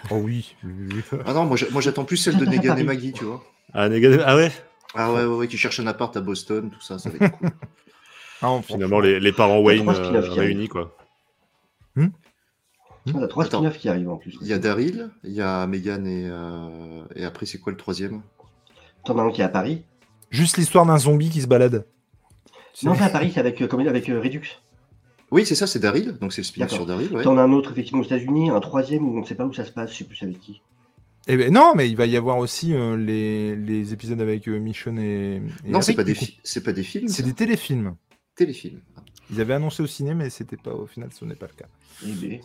Oh 0.09 0.15
oui. 0.17 0.55
oui, 0.63 0.71
oui, 0.77 1.03
oui. 1.11 1.19
Ah 1.25 1.33
non, 1.33 1.45
moi 1.45 1.57
j'a- 1.57 1.69
moi, 1.71 1.81
j'attends 1.81 2.05
plus 2.05 2.17
celle 2.17 2.37
de 2.37 2.45
Negan 2.45 2.75
et 2.77 2.83
Maggie, 2.83 3.11
tu 3.13 3.25
vois. 3.25 3.43
Ah, 3.73 3.89
Negan- 3.89 4.21
ah 4.25 4.35
ouais? 4.35 4.51
Ah 4.95 5.11
ouais, 5.13 5.25
ouais, 5.25 5.35
ouais, 5.35 5.47
qui 5.47 5.57
cherche 5.57 5.79
un 5.79 5.87
appart 5.87 6.15
à 6.17 6.21
Boston, 6.21 6.69
tout 6.71 6.81
ça, 6.81 6.97
ça 6.97 7.09
va 7.09 7.25
être 7.25 7.37
cool. 7.37 7.49
Ah, 8.41 8.45
non, 8.47 8.61
Finalement, 8.61 8.99
les, 9.01 9.19
les 9.19 9.31
parents 9.33 9.59
Wayne 9.59 9.81
trois 9.83 9.99
euh, 9.99 10.21
réunis, 10.31 10.67
quoi. 10.69 10.95
On 11.97 13.21
a 13.23 13.27
trois 13.27 13.45
Attends. 13.45 13.59
spin-offs 13.59 13.77
qui 13.77 13.89
arrivent 13.89 14.09
en 14.09 14.17
plus. 14.17 14.37
Il 14.41 14.47
y 14.47 14.53
a 14.53 14.59
Daryl, 14.59 15.09
il 15.23 15.31
y 15.31 15.41
a 15.41 15.65
Megan 15.67 16.05
et, 16.05 16.27
euh, 16.29 17.03
et 17.15 17.25
après, 17.25 17.45
c'est 17.45 17.57
quoi 17.57 17.71
le 17.71 17.77
troisième? 17.77 18.21
T'en 19.05 19.17
as 19.17 19.23
un 19.23 19.31
qui 19.31 19.41
est 19.41 19.45
à 19.45 19.49
Paris. 19.49 19.83
Juste 20.29 20.57
l'histoire 20.57 20.85
d'un 20.85 20.97
zombie 20.97 21.29
qui 21.29 21.41
se 21.41 21.47
balade. 21.47 21.85
Non, 22.83 22.93
c'est 22.95 23.03
à 23.03 23.09
Paris, 23.09 23.31
c'est 23.33 23.39
avec, 23.39 23.61
euh, 23.61 23.87
avec 23.87 24.09
euh, 24.09 24.19
Redux. 24.21 24.41
Oui, 25.31 25.45
c'est 25.45 25.55
ça, 25.55 25.67
c'est 25.67 25.79
Daryl, 25.79 26.17
donc 26.19 26.33
c'est 26.33 26.41
le 26.41 26.45
spin-off 26.45 26.71
sur 26.71 26.85
Daryl, 26.85 27.13
ouais. 27.13 27.23
T'en 27.23 27.37
as 27.37 27.43
un 27.43 27.51
autre 27.51 27.71
effectivement 27.71 28.01
aux 28.01 28.05
États-Unis, 28.05 28.49
un 28.49 28.59
troisième 28.59 29.07
où 29.07 29.15
on 29.17 29.21
ne 29.21 29.25
sait 29.25 29.35
pas 29.35 29.45
où 29.45 29.53
ça 29.53 29.63
se 29.65 29.71
passe, 29.71 29.91
je 29.91 29.97
sais 29.97 30.03
plus 30.05 30.21
avec 30.23 30.39
qui. 30.39 30.61
Eh 31.27 31.37
ben, 31.37 31.53
non, 31.53 31.73
mais 31.75 31.87
il 31.87 31.95
va 31.95 32.07
y 32.07 32.17
avoir 32.17 32.37
aussi 32.39 32.73
euh, 32.73 32.97
les, 32.97 33.55
les 33.55 33.93
épisodes 33.93 34.19
avec 34.19 34.47
euh, 34.47 34.57
Michonne 34.59 34.97
et. 34.97 35.35
et 35.35 35.41
Non, 35.69 35.81
c'est 35.81 35.93
pas, 35.93 36.03
des 36.03 36.15
c'est 36.43 36.63
pas 36.63 36.73
des 36.73 36.81
films, 36.81 37.07
C'est 37.07 37.21
ça 37.21 37.27
des 37.27 37.33
téléfilms. 37.33 37.95
téléfilms. 38.35 38.81
Ils 39.31 39.39
avaient 39.39 39.53
annoncé 39.53 39.83
au 39.83 39.87
ciné, 39.87 40.15
mais 40.15 40.31
c'était 40.31 40.57
pas 40.57 40.73
au 40.73 40.87
final, 40.87 41.09
ce 41.13 41.23
n'est 41.25 41.35
pas 41.35 41.45
le 41.45 41.53
cas. 41.53 41.67
Eh 42.03 42.11
ben, 42.13 42.39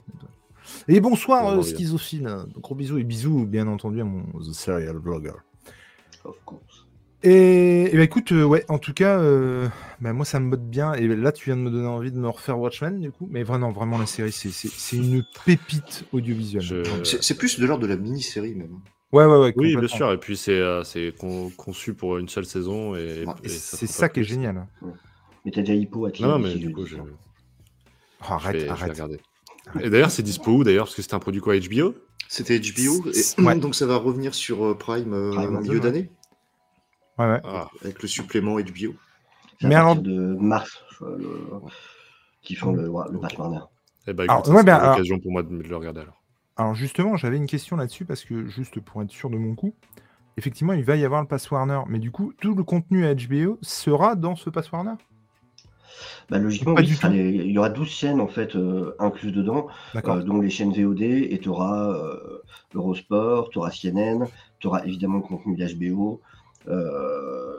Et 0.89 1.01
bonsoir, 1.01 1.47
On 1.47 1.59
euh, 1.59 1.63
schizophile. 1.63 2.29
Gros 2.61 2.75
bisous 2.75 2.99
et 2.99 3.05
bisous, 3.05 3.47
bien 3.47 3.67
entendu, 3.69 4.03
à 4.03 4.05
mon 4.05 4.25
The 4.41 4.53
Serial 4.53 4.99
Blogger. 4.99 5.33
of 6.25 6.37
course. 6.45 6.74
Et, 7.27 7.95
et 7.95 7.97
bah 7.97 8.03
écoute, 8.03 8.33
euh, 8.33 8.45
ouais, 8.45 8.67
en 8.69 8.79
tout 8.79 8.93
cas, 8.93 9.19
euh, 9.19 9.67
bah, 10.01 10.13
moi 10.13 10.27
ça 10.27 10.41
me 10.41 10.51
botte 10.51 10.69
bien. 10.69 10.93
Et 10.93 11.09
là, 11.09 11.33
tu 11.33 11.47
viens 11.47 11.57
de 11.57 11.63
me 11.63 11.71
donner 11.71 11.87
envie 11.87 12.13
de 12.13 12.19
me 12.19 12.29
refaire 12.29 12.59
Watchmen, 12.59 13.01
du 13.01 13.11
coup. 13.11 13.27
Mais 13.31 13.43
vraiment, 13.43 13.73
vraiment, 13.73 13.97
la 13.97 14.05
série, 14.05 14.31
c'est- 14.31 14.97
une 14.97 15.25
pépite 15.47 16.05
audiovisuelle. 16.13 16.63
Je-. 16.63 17.17
C'est 17.23 17.39
plus 17.39 17.59
de 17.59 17.65
l'ordre 17.67 17.83
de 17.83 17.89
la 17.89 17.97
mini-série, 17.97 18.55
même. 18.55 18.79
Ouais, 19.11 19.25
ouais, 19.25 19.39
ouais. 19.39 19.55
Oui, 19.57 19.75
bien 19.75 19.89
sûr. 19.89 20.13
Et 20.13 20.19
puis, 20.19 20.37
c'est 20.37 20.59
euh, 20.61 20.83
con- 21.19 21.51
conçu 21.57 21.95
pour 21.95 22.19
une 22.19 22.29
seule 22.29 22.45
saison. 22.45 22.95
Et, 22.95 23.25
Ouais. 23.25 23.33
Et 23.45 23.47
et 23.47 23.49
C'est 23.49 23.87
ça 23.87 24.09
qui 24.11 24.21
est 24.21 24.25
génial. 24.25 24.67
Mais 25.47 25.51
t'as 25.51 25.63
déjà 25.63 25.75
Hippo 25.75 26.05
à 26.07 26.11
Non, 26.21 26.29
non, 26.29 26.39
mais 26.39 26.55
du 26.55 26.73
coup, 26.73 26.85
je. 26.85 26.97
Oh, 26.97 27.05
je 28.29 28.33
arrête, 28.33 28.55
vais, 28.57 28.61
je 28.61 28.65
vais 28.67 28.71
arrête. 29.01 29.21
Et 29.81 29.89
d'ailleurs, 29.89 30.11
c'est 30.11 30.23
dispo 30.23 30.51
où 30.53 30.65
d'ailleurs? 30.65 30.87
Parce 30.87 30.97
que 30.97 31.01
c'était 31.03 31.15
un 31.15 31.19
produit 31.21 31.41
quoi 31.41 31.55
HBO 31.59 31.95
C'était 32.29 32.59
HBO, 32.59 33.07
et 33.11 33.43
Ouais. 33.43 33.55
donc 33.61 33.75
ça 33.75 33.87
va 33.87 33.97
revenir 33.97 34.35
sur 34.35 34.77
Prime 34.77 35.13
euh, 35.15 35.31
Prime, 35.33 35.57
en 35.57 35.61
milieu 35.61 35.75
ouais. 35.75 35.81
d'année, 35.81 36.11
Ouais, 37.19 37.27
ouais. 37.27 37.41
Ah, 37.45 37.69
avec 37.83 38.03
le 38.03 38.09
supplément 38.09 38.57
HBO. 38.59 38.95
C'est 39.61 39.67
à 39.67 39.69
Mais 39.69 39.75
alors- 39.77 39.97
de 39.97 40.35
mars, 40.41 40.83
le- 41.01 41.49
qui 42.43 42.55
font 42.55 42.73
le, 42.73 42.83
le 43.13 43.19
Patch 43.21 43.39
Warner. 43.39 43.61
eh 44.07 44.13
ben, 44.13 44.25
écoute, 44.25 44.49
ouais, 44.49 44.63
ben, 44.65 44.75
alors- 44.75 44.91
l'occasion 44.93 45.19
pour 45.21 45.33
moi 45.33 45.43
de 45.43 45.57
le 45.57 45.77
regarder 45.77 46.01
alors. 46.01 46.21
Alors 46.57 46.75
justement, 46.75 47.17
j'avais 47.17 47.37
une 47.37 47.47
question 47.47 47.77
là-dessus 47.77 48.05
parce 48.05 48.25
que 48.25 48.47
juste 48.47 48.81
pour 48.81 49.03
être 49.03 49.11
sûr 49.11 49.29
de 49.31 49.37
mon 49.37 49.55
coup, 49.55 49.75
effectivement, 50.37 50.73
il 50.73 50.85
va 50.85 50.97
y 50.97 51.05
avoir 51.05 51.21
le 51.23 51.27
Pass 51.29 51.51
Warner, 51.51 51.81
mais 51.89 51.99
du 51.99 52.11
coup, 52.11 52.33
tout 52.41 52.55
le 52.55 52.63
contenu 52.65 53.05
HBO 53.15 53.59
sera 53.63 54.15
dans 54.17 54.37
ce 54.37 54.51
Pass 54.51 54.71
Warner? 54.71 54.95
Bah, 56.31 56.39
logiquement, 56.39 56.75
Pas 56.75 56.81
oui, 56.81 56.87
du 56.87 56.95
ce 56.95 57.01
sera 57.01 57.09
tout. 57.09 57.15
les- 57.15 57.29
il 57.31 57.51
y 57.53 57.59
aura 57.59 57.69
12 57.71 57.89
chaînes 57.89 58.21
en 58.21 58.27
fait 58.29 58.57
euh, 58.57 58.95
incluses 58.99 59.33
dedans, 59.33 59.67
D'accord. 59.95 60.17
euh, 60.17 60.23
dont 60.23 60.41
les 60.41 60.51
chaînes 60.51 60.73
VOD, 60.73 61.03
et 61.03 61.39
tu 61.41 61.49
auras 61.49 61.91
euh, 61.93 62.43
Eurosport, 62.75 63.51
tu 63.51 63.59
auras 63.59 63.71
CNN, 63.71 64.27
tu 64.59 64.67
auras 64.67 64.85
évidemment 64.85 65.17
le 65.19 65.23
contenu 65.23 65.57
d'HBO. 65.57 66.21
Euh, 66.69 67.53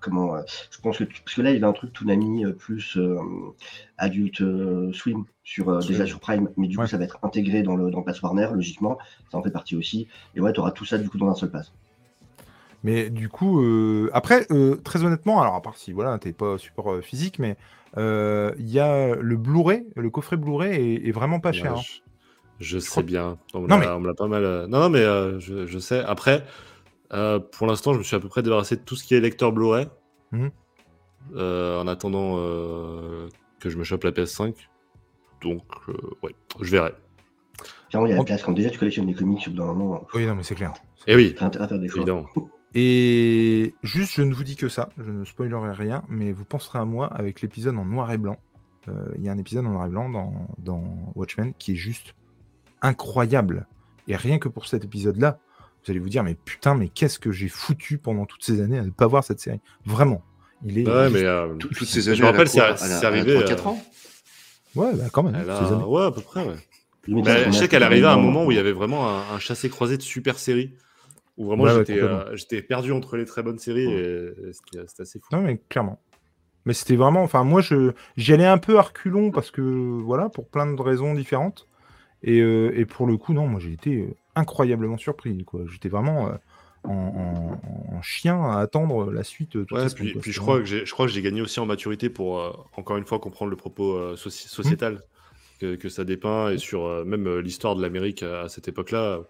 comment, 0.00 0.36
euh, 0.36 0.42
je 0.70 0.78
pense 0.80 0.98
que, 0.98 1.04
parce 1.04 1.34
que 1.34 1.42
là, 1.42 1.50
il 1.50 1.54
y 1.54 1.56
avait 1.56 1.66
un 1.66 1.72
truc 1.72 1.92
Toonami 1.92 2.44
euh, 2.44 2.52
plus 2.52 2.96
euh, 2.98 3.16
adulte 3.96 4.42
euh, 4.42 4.92
swim, 4.92 5.24
sur, 5.44 5.70
euh, 5.70 5.80
déjà 5.80 6.04
sur 6.06 6.20
Prime, 6.20 6.50
mais 6.56 6.68
du 6.68 6.76
Ouais. 6.76 6.84
coup, 6.84 6.90
ça 6.90 6.98
va 6.98 7.04
être 7.04 7.18
intégré 7.22 7.62
dans 7.62 7.74
le, 7.76 7.90
dans 7.90 7.98
le 8.00 8.04
Pass 8.04 8.20
Warner, 8.22 8.48
logiquement, 8.52 8.98
ça 9.32 9.38
en 9.38 9.42
fait 9.42 9.50
partie 9.50 9.76
aussi. 9.76 10.06
Et 10.34 10.40
ouais, 10.40 10.52
tu 10.52 10.60
auras 10.60 10.72
tout 10.72 10.84
ça 10.84 10.98
du 10.98 11.08
coup 11.08 11.16
dans 11.18 11.28
un 11.30 11.34
seul 11.34 11.50
pass. 11.50 11.72
Mais 12.82 13.08
du 13.08 13.30
coup, 13.30 13.62
euh, 13.62 14.10
après, 14.12 14.46
euh, 14.50 14.76
très 14.76 15.04
honnêtement, 15.04 15.40
alors 15.40 15.54
à 15.54 15.62
part 15.62 15.76
si 15.78 15.92
voilà, 15.92 16.18
t'es 16.18 16.32
pas 16.32 16.58
support 16.58 16.92
euh, 16.92 17.00
physique, 17.00 17.38
mais 17.38 17.56
euh, 17.96 18.52
il 18.58 18.68
y 18.68 18.78
a 18.78 19.14
le 19.14 19.36
Blu-ray, 19.38 19.86
le 19.96 20.10
coffret 20.10 20.36
Blu-ray 20.36 20.74
est, 20.96 21.08
est 21.08 21.12
vraiment 21.12 21.40
pas 21.40 21.52
cher. 21.52 21.72
Ouais, 21.72 21.78
hein. 21.78 21.82
Je, 22.60 22.76
je 22.76 22.78
sais 22.80 22.90
crois- 22.90 23.02
bien. 23.02 23.38
On 23.54 23.60
me 23.62 23.68
Non, 23.68 23.76
on 23.76 24.00
me 24.00 24.06
l'a 24.06 24.14
pas 24.14 24.28
mal. 24.28 24.44
euh, 24.44 24.66
Non, 24.66 24.80
non, 24.80 24.90
mais 24.90 25.00
euh, 25.00 25.40
je, 25.40 25.66
je 25.66 25.78
sais. 25.78 26.00
Après, 26.04 26.44
euh, 27.12 27.38
pour 27.38 27.66
l'instant, 27.66 27.92
je 27.92 27.98
me 27.98 28.02
suis 28.02 28.16
à 28.16 28.20
peu 28.20 28.28
près 28.28 28.42
débarrassé 28.42 28.76
de 28.76 28.82
tout 28.82 28.96
ce 28.96 29.04
qui 29.04 29.14
est 29.14 29.20
lecteur 29.20 29.52
Blu-ray. 29.52 29.88
Mhm. 30.32 30.50
Euh, 31.36 31.80
en 31.80 31.86
attendant 31.86 32.34
euh, 32.38 33.28
que 33.60 33.70
je 33.70 33.78
me 33.78 33.84
chope 33.84 34.04
la 34.04 34.10
PS5. 34.12 34.54
Donc, 35.40 35.62
euh, 35.88 35.92
ouais, 36.22 36.34
je 36.60 36.70
verrai. 36.70 36.92
Clairement, 37.88 38.06
il 38.06 38.10
y 38.10 38.12
a 38.12 38.16
la 38.16 38.24
place. 38.24 38.42
Quand 38.42 38.52
déjà 38.52 38.68
tu 38.70 38.78
collectionnes 38.78 39.06
des 39.06 39.14
comics, 39.14 39.48
bout 39.48 39.56
d'un 39.56 39.66
moment, 39.66 40.06
Oui, 40.14 40.26
non, 40.26 40.34
mais 40.34 40.42
c'est 40.42 40.54
clair. 40.54 40.74
Et 41.06 41.14
oui, 41.14 41.34
t'as 41.38 41.46
intérêt 41.46 41.64
à 41.64 41.68
faire 41.68 41.78
des 41.78 41.88
choix. 41.88 41.98
évidemment. 42.02 42.26
Et 42.76 43.72
juste, 43.84 44.14
je 44.14 44.22
ne 44.22 44.34
vous 44.34 44.42
dis 44.42 44.56
que 44.56 44.68
ça, 44.68 44.88
je 44.98 45.08
ne 45.10 45.24
spoilerai 45.24 45.72
rien, 45.72 46.02
mais 46.08 46.32
vous 46.32 46.44
penserez 46.44 46.80
à 46.80 46.84
moi 46.84 47.06
avec 47.06 47.40
l'épisode 47.40 47.76
en 47.76 47.84
noir 47.84 48.10
et 48.10 48.18
blanc. 48.18 48.36
Euh, 48.88 48.92
Il 49.16 49.22
y 49.22 49.28
a 49.28 49.32
un 49.32 49.38
épisode 49.38 49.64
en 49.64 49.70
noir 49.70 49.86
et 49.86 49.90
blanc 49.90 50.10
dans, 50.10 50.48
dans 50.58 50.82
Watchmen 51.14 51.54
qui 51.56 51.72
est 51.72 51.76
juste 51.76 52.16
incroyable. 52.82 53.68
Et 54.08 54.16
rien 54.16 54.38
que 54.40 54.48
pour 54.48 54.66
cet 54.66 54.84
épisode-là, 54.84 55.38
vous 55.84 55.90
allez 55.90 56.00
vous 56.00 56.08
dire, 56.08 56.24
mais 56.24 56.34
putain, 56.34 56.74
mais 56.74 56.88
qu'est-ce 56.88 57.18
que 57.18 57.30
j'ai 57.32 57.48
foutu 57.48 57.98
pendant 57.98 58.26
toutes 58.26 58.44
ces 58.44 58.60
années 58.60 58.78
à 58.78 58.84
ne 58.84 58.90
pas 58.90 59.06
voir 59.06 59.24
cette 59.24 59.40
série? 59.40 59.60
Vraiment. 59.84 60.22
Il 60.64 60.78
est. 60.78 60.86
Ouais, 60.86 61.04
juste- 61.10 61.14
mais. 61.16 61.24
euh, 61.24 61.54
Tout- 61.56 61.68
je 61.72 61.78
toutes 61.78 61.88
ces 61.88 62.08
années, 62.08 62.20
me 62.20 62.26
rappelle, 62.26 62.48
c'est 62.48 62.60
arrivé. 62.60 63.34
3-4 63.34 63.66
euh, 63.66 63.70
ans? 63.70 63.82
Ouais, 64.74 64.94
bah, 64.94 65.04
quand 65.12 65.22
même. 65.22 65.34
elle 65.34 65.50
a- 65.50 65.66
ces 65.66 65.72
années. 65.72 65.84
Ouais, 65.84 66.04
à 66.04 66.10
peu 66.10 66.20
près, 66.20 66.44
ouais. 66.46 66.56
Bah, 67.22 67.44
je 67.44 67.50
sais 67.50 67.68
qu'elle 67.68 67.82
arrivait 67.82 68.06
à 68.06 68.14
un 68.14 68.18
moment 68.18 68.46
où 68.46 68.50
il 68.50 68.56
y 68.56 68.60
avait 68.60 68.72
vraiment 68.72 69.08
un, 69.08 69.34
un 69.34 69.38
chassé-croisé 69.38 69.96
de 69.98 70.02
super 70.02 70.38
séries. 70.38 70.74
Où 71.36 71.46
vraiment 71.46 71.64
Ouais, 71.64 71.70
ouais, 71.72 71.78
j'étais 71.80 71.94
complètement. 71.94 72.18
euh, 72.20 72.36
j'étais 72.36 72.62
perdu 72.62 72.92
entre 72.92 73.16
les 73.16 73.24
très 73.24 73.42
bonnes 73.42 73.58
séries 73.58 73.90
et, 73.92 74.26
et 74.48 74.52
c'était 74.52 75.02
assez 75.02 75.18
fou. 75.18 75.26
Non, 75.32 75.42
mais 75.42 75.58
clairement. 75.68 76.00
Mais 76.64 76.72
c'était 76.72 76.96
vraiment. 76.96 77.22
Enfin, 77.22 77.44
moi, 77.44 77.60
je 77.60 77.92
j'y 78.16 78.32
allais 78.32 78.46
un 78.46 78.56
peu 78.58 78.78
à 78.78 78.82
reculons 78.82 79.30
parce 79.32 79.50
que, 79.50 79.60
voilà, 79.60 80.28
pour 80.28 80.48
plein 80.48 80.72
de 80.72 80.80
raisons 80.80 81.12
différentes. 81.12 81.68
Et, 82.22 82.40
euh, 82.40 82.72
et 82.74 82.86
pour 82.86 83.06
le 83.06 83.18
coup, 83.18 83.34
non, 83.34 83.46
moi, 83.48 83.60
j'ai 83.60 83.72
été 83.72 83.96
euh, 84.00 84.14
incroyablement 84.34 84.98
surpris. 84.98 85.44
quoi. 85.44 85.60
J'étais 85.70 85.88
vraiment 85.88 86.28
euh, 86.28 86.32
en, 86.84 86.90
en- 86.92 87.96
en 87.96 88.02
chien 88.02 88.42
à 88.44 88.58
attendre 88.60 89.10
la 89.12 89.22
suite. 89.24 89.56
euh, 89.56 89.66
Ouais, 89.70 89.86
puis, 89.94 90.14
puis 90.14 90.32
je 90.32 90.40
crois 90.40 90.58
que 90.58 90.64
j'ai 90.64 90.84
je 90.84 90.92
crois 90.92 91.06
que 91.06 91.12
j'ai 91.12 91.22
gagné 91.22 91.40
aussi 91.40 91.60
en 91.60 91.66
maturité 91.66 92.10
pour 92.10 92.40
euh, 92.40 92.52
encore 92.76 92.96
une 92.96 93.06
fois 93.06 93.18
comprendre 93.18 93.50
le 93.50 93.56
propos 93.56 93.94
euh, 93.96 94.16
soci- 94.16 94.48
sociétal 94.48 95.02
que, 95.60 95.76
que 95.76 95.88
ça 95.88 96.04
dépeint 96.04 96.50
et 96.50 96.58
sur 96.58 96.84
euh, 96.84 97.04
même 97.04 97.26
euh, 97.26 97.40
l'histoire 97.40 97.76
de 97.76 97.82
l'Amérique 97.82 98.22
à, 98.22 98.42
à 98.42 98.48
cette 98.48 98.68
époque-là 98.68 99.20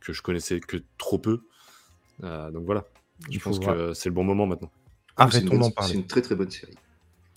que 0.00 0.12
je 0.12 0.20
connaissais 0.20 0.60
que 0.60 0.76
trop 0.98 1.18
peu. 1.18 1.40
Euh, 2.22 2.50
donc 2.50 2.64
voilà, 2.64 2.84
je 3.30 3.38
pense 3.38 3.58
voir. 3.60 3.74
que 3.76 3.94
c'est 3.94 4.08
le 4.08 4.14
bon 4.14 4.24
moment 4.24 4.46
maintenant. 4.46 4.70
C'est 5.16 5.22
Arrêtons 5.22 5.58
d'en 5.58 5.68
C'est 5.68 5.74
parler. 5.74 5.94
une 5.94 6.06
très 6.06 6.22
très 6.22 6.34
bonne 6.34 6.50
série. 6.50 6.74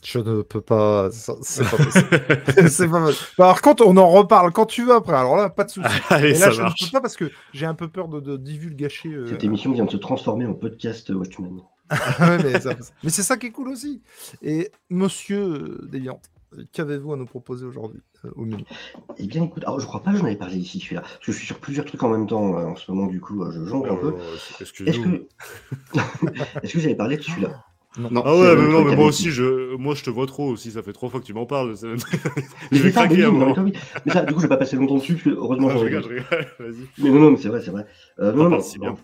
Je 0.03 0.19
ne 0.19 0.41
peux 0.41 0.61
pas. 0.61 1.09
C'est 1.11 1.63
pas 1.63 1.77
possible. 1.77 2.07
c'est 2.69 2.87
pas 2.87 3.01
possible. 3.01 3.29
Par 3.37 3.61
contre, 3.61 3.85
on 3.85 3.97
en 3.97 4.07
reparle 4.09 4.51
quand 4.51 4.65
tu 4.65 4.85
veux 4.85 4.93
après. 4.93 5.15
Alors 5.15 5.35
là, 5.35 5.49
pas 5.49 5.63
de 5.63 5.69
souci. 5.69 5.87
Allez, 6.09 6.29
Et 6.29 6.33
là, 6.33 6.45
ça 6.47 6.51
je 6.51 6.61
ne 6.61 6.67
peux 6.67 6.91
pas 6.91 7.01
parce 7.01 7.15
que 7.17 7.31
j'ai 7.53 7.65
un 7.65 7.73
peu 7.75 7.87
peur 7.87 8.07
de, 8.07 8.19
de 8.19 8.37
divulgacher. 8.37 9.09
euh, 9.09 9.27
Cette 9.27 9.43
émission 9.43 9.71
vient 9.71 9.85
de 9.85 9.91
se 9.91 9.97
transformer 9.97 10.45
en 10.45 10.53
podcast 10.53 11.09
Watchmen. 11.09 11.61
Ouais, 11.89 12.37
mais 12.43 12.53
mais 13.03 13.09
c'est 13.09 13.23
ça 13.23 13.37
qui 13.37 13.47
est 13.47 13.51
cool 13.51 13.69
aussi. 13.69 14.01
Et 14.41 14.71
monsieur 14.89 15.39
euh, 15.41 15.87
Deviant, 15.91 16.19
Qu'avez-vous 16.71 17.11
à 17.13 17.17
nous 17.17 17.25
proposer 17.25 17.65
aujourd'hui 17.65 17.99
euh, 18.23 18.29
au 18.35 18.45
menu? 18.45 18.63
Eh 19.17 19.27
bien, 19.27 19.43
écoute, 19.43 19.63
alors 19.65 19.79
je 19.81 19.85
crois 19.85 20.01
pas 20.01 20.11
que 20.11 20.17
j'en 20.17 20.25
avais 20.25 20.37
parlé 20.37 20.55
ici, 20.57 20.79
celui-là. 20.79 21.01
Parce 21.01 21.17
que 21.17 21.31
je 21.33 21.37
suis 21.37 21.45
sur 21.45 21.59
plusieurs 21.59 21.83
trucs 21.85 22.01
en 22.03 22.09
même 22.09 22.25
temps 22.25 22.57
euh, 22.57 22.65
en 22.67 22.75
ce 22.77 22.89
moment, 22.89 23.07
du 23.07 23.19
coup, 23.19 23.43
euh, 23.43 23.51
je 23.51 23.65
jongle 23.65 23.89
un 23.89 23.95
peu. 23.97 24.15
Oh, 24.17 24.35
Est-ce 24.35 24.63
Excuse-nous. 24.63 25.27
que. 25.93 25.99
Est-ce 26.63 26.73
que 26.73 26.77
vous 26.79 26.85
avez 26.85 26.95
parlé 26.95 27.17
de 27.17 27.21
celui-là? 27.21 27.63
Non, 27.97 28.21
Ah 28.25 28.35
ouais, 28.37 28.55
mais 28.55 28.67
non, 28.71 28.83
mais 28.83 28.95
moi 28.95 29.05
aussi, 29.07 29.31
je, 29.31 29.75
moi 29.75 29.95
je 29.95 30.03
te 30.03 30.09
vois 30.09 30.27
trop 30.27 30.47
aussi, 30.49 30.71
ça 30.71 30.83
fait 30.83 30.93
trois 30.93 31.09
fois 31.09 31.19
que 31.19 31.25
tu 31.25 31.33
m'en 31.33 31.45
parles. 31.45 31.75
Mais 31.83 31.97
je 32.77 32.83
vais 32.83 32.91
ça, 32.91 33.07
mais 33.07 33.15
craquer 33.15 33.25
oui, 33.27 33.73
mais 34.05 34.11
ça, 34.11 34.23
du 34.23 34.33
coup, 34.33 34.39
je 34.39 34.45
vais 34.45 34.49
pas 34.49 34.57
passer 34.57 34.75
longtemps 34.75 34.95
dessus, 34.97 35.13
parce 35.13 35.23
que 35.23 35.29
heureusement, 35.31 35.67
Non, 35.67 35.73
j'en 35.73 35.79
je 35.79 35.85
rigole, 35.85 36.03
je 36.03 36.07
rigole, 36.09 36.47
vas-y. 36.59 36.87
Mais 37.03 37.09
non, 37.09 37.19
non, 37.19 37.31
mais 37.31 37.37
c'est 37.37 37.47
vrai, 37.49 37.61
c'est 37.61 37.71
vrai. 37.71 37.85
Euh, 38.19 38.31
non, 38.33 38.43
non, 38.43 38.49
parles 38.51 38.61
mais- 38.61 38.67
si 38.67 38.79
bien. 38.79 38.95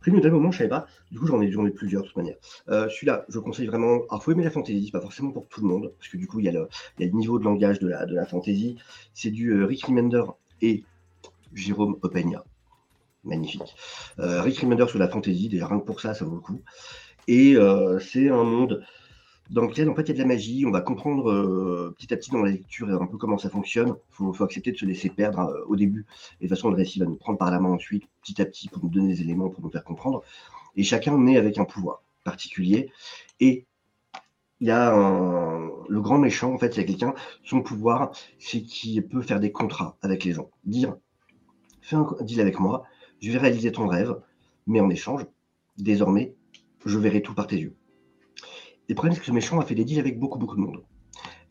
Premier 0.00 0.20
d'un 0.22 0.30
moment, 0.30 0.50
je 0.50 0.56
savais 0.58 0.70
pas. 0.70 0.86
Du 1.12 1.18
coup, 1.18 1.26
j'en 1.26 1.42
ai, 1.42 1.50
j'en 1.52 1.66
ai 1.66 1.70
plusieurs 1.70 2.00
de 2.02 2.06
toute 2.06 2.16
manière. 2.16 2.36
Euh, 2.70 2.88
Celui-là, 2.88 3.26
je 3.28 3.38
conseille 3.38 3.66
vraiment. 3.66 3.98
Alors, 4.08 4.24
faut 4.24 4.32
aimer 4.32 4.44
la 4.44 4.50
fantasy, 4.50 4.90
pas 4.90 5.00
forcément 5.02 5.30
pour 5.30 5.46
tout 5.48 5.60
le 5.60 5.68
monde, 5.68 5.92
parce 5.98 6.08
que 6.08 6.16
du 6.16 6.26
coup, 6.26 6.38
il 6.38 6.46
y 6.46 6.48
a 6.48 6.52
le, 6.52 6.68
il 6.98 7.04
y 7.04 7.08
a 7.08 7.12
le 7.12 7.18
niveau 7.18 7.38
de 7.38 7.44
langage 7.44 7.80
de 7.80 7.88
la, 7.88 8.06
de 8.06 8.14
la 8.14 8.24
fantasy. 8.24 8.76
C'est 9.12 9.30
du 9.30 9.50
euh, 9.52 9.66
Rick 9.66 9.84
Remender 9.84 10.22
et 10.62 10.84
Jérôme 11.52 11.96
Opeña. 12.00 12.42
Magnifique. 13.24 13.76
Euh, 14.18 14.40
Rick 14.40 14.60
Remender 14.60 14.86
sur 14.88 14.98
la 14.98 15.06
fantasy, 15.08 15.50
déjà 15.50 15.66
rien 15.66 15.78
que 15.80 15.84
pour 15.84 16.00
ça, 16.00 16.14
ça 16.14 16.24
vaut 16.24 16.36
le 16.36 16.40
coup. 16.40 16.62
Et 17.30 17.54
euh, 17.54 18.00
c'est 18.00 18.28
un 18.28 18.42
monde 18.42 18.84
dans 19.50 19.62
lequel 19.62 19.88
en 19.88 19.94
fait 19.94 20.02
il 20.02 20.08
y 20.08 20.10
a 20.10 20.14
de 20.14 20.18
la 20.18 20.26
magie. 20.26 20.66
On 20.66 20.72
va 20.72 20.80
comprendre 20.80 21.30
euh, 21.30 21.94
petit 21.96 22.12
à 22.12 22.16
petit 22.16 22.32
dans 22.32 22.42
la 22.42 22.50
lecture 22.50 22.88
un 22.88 23.06
peu 23.06 23.18
comment 23.18 23.38
ça 23.38 23.48
fonctionne. 23.48 23.94
Il 24.18 24.34
faut, 24.34 24.42
accepter 24.42 24.72
de 24.72 24.76
se 24.76 24.84
laisser 24.84 25.10
perdre 25.10 25.38
euh, 25.38 25.64
au 25.68 25.76
début. 25.76 26.06
Et 26.40 26.46
de 26.46 26.48
toute 26.48 26.56
façon, 26.56 26.70
le 26.70 26.74
récit 26.74 26.98
va 26.98 27.06
nous 27.06 27.14
prendre 27.14 27.38
par 27.38 27.52
la 27.52 27.60
main 27.60 27.68
ensuite, 27.68 28.02
petit 28.20 28.42
à 28.42 28.46
petit, 28.46 28.68
pour 28.68 28.82
nous 28.82 28.90
donner 28.90 29.14
des 29.14 29.20
éléments, 29.20 29.48
pour 29.48 29.62
nous 29.62 29.70
faire 29.70 29.84
comprendre. 29.84 30.24
Et 30.74 30.82
chacun 30.82 31.16
naît 31.18 31.36
avec 31.36 31.58
un 31.58 31.64
pouvoir 31.64 32.02
particulier. 32.24 32.90
Et 33.38 33.64
il 34.58 34.66
y 34.66 34.72
a 34.72 34.90
le 35.88 36.00
grand 36.00 36.18
méchant, 36.18 36.52
en 36.52 36.58
fait, 36.58 36.74
c'est 36.74 36.84
quelqu'un, 36.84 37.14
son 37.44 37.62
pouvoir, 37.62 38.10
c'est 38.40 38.62
qu'il 38.62 39.06
peut 39.06 39.22
faire 39.22 39.38
des 39.38 39.52
contrats 39.52 39.96
avec 40.02 40.24
les 40.24 40.32
gens. 40.32 40.50
Dire, 40.64 40.96
fais 41.80 41.94
un 41.94 42.08
deal 42.22 42.40
avec 42.40 42.58
moi, 42.58 42.82
je 43.22 43.30
vais 43.30 43.38
réaliser 43.38 43.70
ton 43.70 43.86
rêve, 43.86 44.16
mais 44.66 44.80
en 44.80 44.90
échange, 44.90 45.24
désormais, 45.78 46.34
je 46.84 46.98
verrai 46.98 47.22
tout 47.22 47.34
par 47.34 47.46
tes 47.46 47.58
yeux. 47.58 47.74
Le 48.88 48.94
problème, 48.94 49.14
c'est 49.14 49.20
que 49.20 49.26
ce 49.26 49.32
méchant 49.32 49.60
a 49.60 49.64
fait 49.64 49.74
des 49.74 49.84
deals 49.84 50.00
avec 50.00 50.18
beaucoup, 50.18 50.38
beaucoup 50.38 50.56
de 50.56 50.62
monde? 50.62 50.82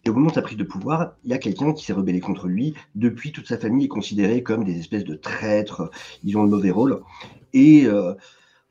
Et 0.05 0.09
au 0.09 0.13
moment 0.13 0.29
de 0.29 0.33
sa 0.33 0.41
prise 0.41 0.57
de 0.57 0.63
pouvoir, 0.63 1.13
il 1.23 1.29
y 1.29 1.33
a 1.33 1.37
quelqu'un 1.37 1.73
qui 1.73 1.85
s'est 1.85 1.93
rebellé 1.93 2.19
contre 2.19 2.47
lui. 2.47 2.73
Depuis, 2.95 3.31
toute 3.31 3.47
sa 3.47 3.57
famille 3.57 3.85
est 3.85 3.89
considérée 3.89 4.43
comme 4.43 4.63
des 4.63 4.79
espèces 4.79 5.03
de 5.03 5.15
traîtres. 5.15 5.89
Ils 6.23 6.37
ont 6.37 6.43
le 6.43 6.49
mauvais 6.49 6.71
rôle. 6.71 7.01
Et 7.53 7.85
euh, 7.85 8.13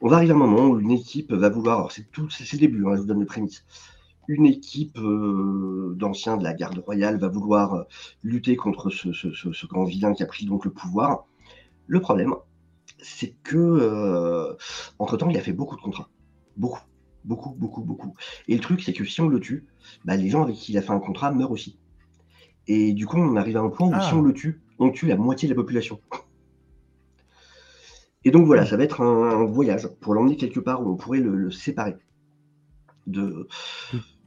on 0.01 0.09
va 0.09 0.17
arriver 0.17 0.33
à 0.33 0.37
un 0.37 0.39
moment 0.39 0.69
où 0.69 0.81
une 0.81 0.91
équipe 0.91 1.33
va 1.33 1.49
vouloir. 1.51 1.79
Alors, 1.79 1.93
c'est 1.93 2.11
tout, 2.11 2.31
c'est 2.31 2.57
début. 2.57 2.87
hein, 2.87 2.95
je 2.95 3.01
vous 3.01 3.07
donne 3.07 3.21
les 3.21 3.27
prémices. 3.27 3.65
Une 4.27 4.47
équipe 4.47 4.99
euh, 4.99 5.95
d'anciens 5.97 6.37
de 6.37 6.45
la 6.45 6.55
garde 6.55 6.79
royale 6.79 7.19
va 7.19 7.29
vouloir 7.29 7.75
euh, 7.75 7.83
lutter 8.23 8.57
contre 8.57 8.91
ce, 8.91 9.67
grand 9.67 9.85
vilain 9.85 10.15
qui 10.15 10.23
a 10.23 10.27
pris 10.27 10.47
donc 10.47 10.65
le 10.65 10.71
pouvoir. 10.71 11.27
Le 11.87 12.01
problème, 12.01 12.35
c'est 13.01 13.35
que 13.43 14.57
entre 14.99 15.17
temps, 15.17 15.31
il 15.31 15.37
a 15.39 15.41
fait 15.41 15.53
beaucoup 15.53 15.77
de 15.77 15.81
contrats, 15.81 16.11
beaucoup, 16.59 16.83
beaucoup, 17.25 17.55
beaucoup, 17.55 17.83
beaucoup. 17.83 18.15
Et 18.49 18.55
le 18.55 18.61
truc, 18.61 18.83
c'est 18.83 18.93
que 18.93 19.05
si 19.05 19.21
on 19.23 19.29
le 19.29 19.41
tue, 19.41 19.67
bah, 20.05 20.17
les 20.17 20.29
gens 20.29 20.43
avec 20.43 20.57
qui 20.57 20.73
il 20.73 20.79
a 20.79 20.83
fait 20.83 20.93
un 20.93 21.01
contrat 21.01 21.33
meurent 21.33 21.53
aussi. 21.53 21.79
Et 22.67 22.93
du 22.93 23.07
coup, 23.07 23.17
on 23.17 23.37
arrive 23.37 23.57
à 23.57 23.61
un 23.61 23.71
point 23.71 23.89
où 23.89 23.93
Ah. 23.95 24.01
si 24.07 24.13
on 24.15 24.21
le 24.23 24.35
tue, 24.35 24.61
on 24.79 24.91
tue 24.91 25.07
la 25.07 25.17
moitié 25.17 25.49
de 25.49 25.55
la 25.55 25.57
population. 25.57 26.01
Et 28.25 28.31
donc 28.31 28.47
voilà, 28.47 28.67
ça 28.67 28.77
va 28.77 28.85
être 28.85 29.01
un, 29.01 29.41
un 29.41 29.45
voyage 29.45 29.87
pour 30.01 30.13
l'emmener 30.15 30.37
quelque 30.37 30.61
part 30.61 30.85
où 30.85 30.91
on 30.91 30.97
pourrait 30.97 31.21
le, 31.21 31.35
le 31.37 31.51
séparer. 31.51 31.97
De, 33.07 33.49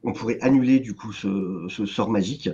on 0.04 0.14
pourrait 0.14 0.40
annuler 0.42 0.80
du 0.80 0.96
coup 0.96 1.12
ce, 1.12 1.68
ce 1.70 1.86
sort 1.86 2.10
magique. 2.10 2.50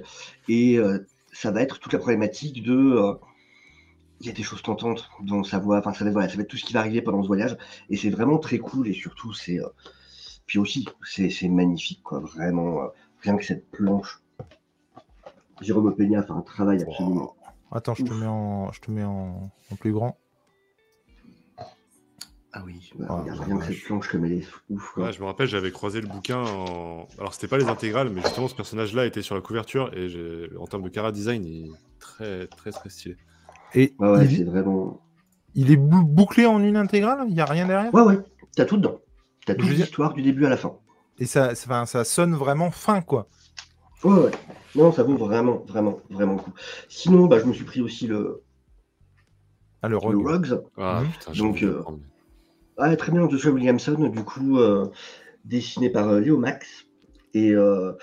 Et 0.49 0.77
euh, 0.77 0.99
ça 1.31 1.51
va 1.51 1.61
être 1.61 1.79
toute 1.79 1.93
la 1.93 1.99
problématique 1.99 2.63
de. 2.63 2.73
euh, 2.75 3.13
il 4.19 4.27
y 4.27 4.29
a 4.29 4.33
des 4.33 4.43
choses 4.43 4.61
tentantes 4.61 5.09
dans 5.21 5.43
sa 5.43 5.59
voix. 5.59 5.79
Enfin, 5.79 5.93
ça 5.93 6.03
va, 6.05 6.11
voilà, 6.11 6.29
ça 6.29 6.35
va 6.35 6.41
être 6.43 6.49
tout 6.49 6.57
ce 6.57 6.65
qui 6.65 6.73
va 6.73 6.79
arriver 6.81 7.01
pendant 7.01 7.21
ce 7.21 7.27
voyage. 7.27 7.57
Et 7.89 7.97
c'est 7.97 8.09
vraiment 8.09 8.37
très 8.39 8.57
cool. 8.57 8.87
Et 8.87 8.93
surtout, 8.93 9.33
c'est. 9.33 9.59
euh, 9.59 9.67
puis 10.45 10.59
aussi, 10.59 10.87
c'est 11.03 11.49
magnifique, 11.49 12.01
quoi. 12.03 12.19
Vraiment, 12.19 12.81
euh, 12.83 12.87
rien 13.21 13.35
que 13.37 13.43
cette 13.45 13.69
planche. 13.69 14.21
Jérôme 15.61 15.93
Peña 15.95 16.23
fait 16.23 16.31
un 16.31 16.41
travail 16.41 16.81
absolument. 16.83 17.35
Attends, 17.71 17.95
je 17.95 18.03
te 18.05 18.13
mets 18.13 18.25
en, 18.27 18.71
je 18.71 18.79
te 18.79 18.91
mets 18.91 19.03
en, 19.03 19.51
en 19.71 19.75
plus 19.75 19.91
grand. 19.91 20.17
Ah 22.53 22.63
oui, 22.65 22.91
bah, 22.97 23.05
Ah, 23.09 23.15
regarde, 23.21 23.39
rien 23.41 23.57
que 23.57 23.65
cette 23.65 23.83
planche 23.83 24.07
comme 24.09 24.25
elle 24.25 24.33
est 24.33 24.47
ouf. 24.69 24.91
quoi. 24.93 25.03
Ouais, 25.05 25.13
je 25.13 25.19
me 25.19 25.25
rappelle, 25.25 25.47
j'avais 25.47 25.71
croisé 25.71 25.99
le 26.01 26.07
bouquin 26.07 26.39
en. 26.43 27.07
Alors, 27.19 27.33
c'était 27.33 27.47
pas 27.47 27.57
les 27.57 27.65
intégrales, 27.67 28.09
mais 28.09 28.21
justement, 28.21 28.47
ce 28.47 28.55
personnage-là 28.55 29.05
était 29.05 29.21
sur 29.21 29.35
la 29.35 29.41
couverture 29.41 29.91
et 29.95 30.49
en 30.57 30.65
termes 30.65 30.83
de 30.83 30.89
cara 30.89 31.11
design, 31.11 31.43
il 31.45 31.65
est 31.67 31.71
très, 31.99 32.47
très, 32.47 32.71
très 32.71 32.89
stylé. 32.89 33.17
Et 33.75 33.93
Ouais, 33.99 34.09
ouais, 34.09 34.25
il, 34.25 34.37
c'est 34.37 34.43
vraiment. 34.43 34.99
il 35.55 35.71
est 35.71 35.77
bou- 35.77 36.03
bouclé 36.05 36.45
en 36.45 36.61
une 36.61 36.77
intégrale? 36.77 37.25
Il 37.27 37.33
n'y 37.33 37.41
a 37.41 37.45
rien 37.45 37.65
derrière? 37.67 37.93
Ouais, 37.93 38.01
ouais, 38.03 38.17
t'as 38.55 38.65
tout 38.65 38.77
dedans. 38.77 38.99
T'as 39.45 39.55
toute 39.55 39.69
dire- 39.69 39.85
l'histoire 39.85 40.13
du 40.13 40.21
début 40.21 40.45
à 40.45 40.49
la 40.49 40.57
fin. 40.57 40.77
Et 41.19 41.25
ça, 41.25 41.55
ça, 41.55 42.03
sonne 42.03 42.35
vraiment 42.35 42.71
fin, 42.71 43.01
quoi. 43.01 43.27
Ouais, 44.03 44.13
ouais. 44.13 44.31
Non, 44.75 44.91
ça 44.91 45.03
vaut 45.03 45.15
vraiment, 45.17 45.63
vraiment, 45.67 45.99
vraiment 46.09 46.33
le 46.33 46.39
coup. 46.39 46.53
Sinon, 46.89 47.25
bah, 47.25 47.39
je 47.39 47.45
me 47.45 47.53
suis 47.53 47.63
pris 47.65 47.81
aussi 47.81 48.05
le, 48.07 48.43
Ah, 49.81 49.87
le 49.87 49.93
le 49.93 49.97
rogue. 49.97 50.27
Rugs. 50.27 50.61
Ah, 50.77 51.01
Mhm. 51.01 51.11
putain, 51.11 51.33
Donc, 51.33 51.63
euh. 51.63 51.83
Ah, 52.77 52.95
très 52.95 53.11
bien, 53.11 53.27
Joshua 53.29 53.51
Williamson, 53.51 54.09
du 54.09 54.23
coup, 54.23 54.59
euh, 54.59 54.89
dessiné 55.45 55.89
par 55.89 56.09
euh, 56.09 56.19
Léo 56.19 56.37
Max. 56.37 56.87
Et 57.33 57.51
euh, 57.51 57.93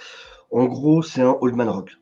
en 0.51 0.67
gros, 0.67 1.03
c'est 1.03 1.23
un 1.23 1.37
Old 1.41 1.57
Man 1.57 1.69
Rock. 1.69 1.93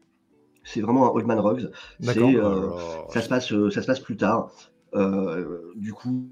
C'est 0.64 0.80
vraiment 0.80 1.06
un 1.06 1.10
Old 1.10 1.26
Man 1.26 1.38
là. 1.38 3.08
ça, 3.10 3.20
se 3.22 3.28
passe, 3.28 3.52
euh, 3.52 3.70
ça 3.70 3.82
se 3.82 3.86
passe 3.86 4.00
plus 4.00 4.16
tard. 4.16 4.50
Euh, 4.94 5.72
du 5.76 5.92
coup, 5.92 6.28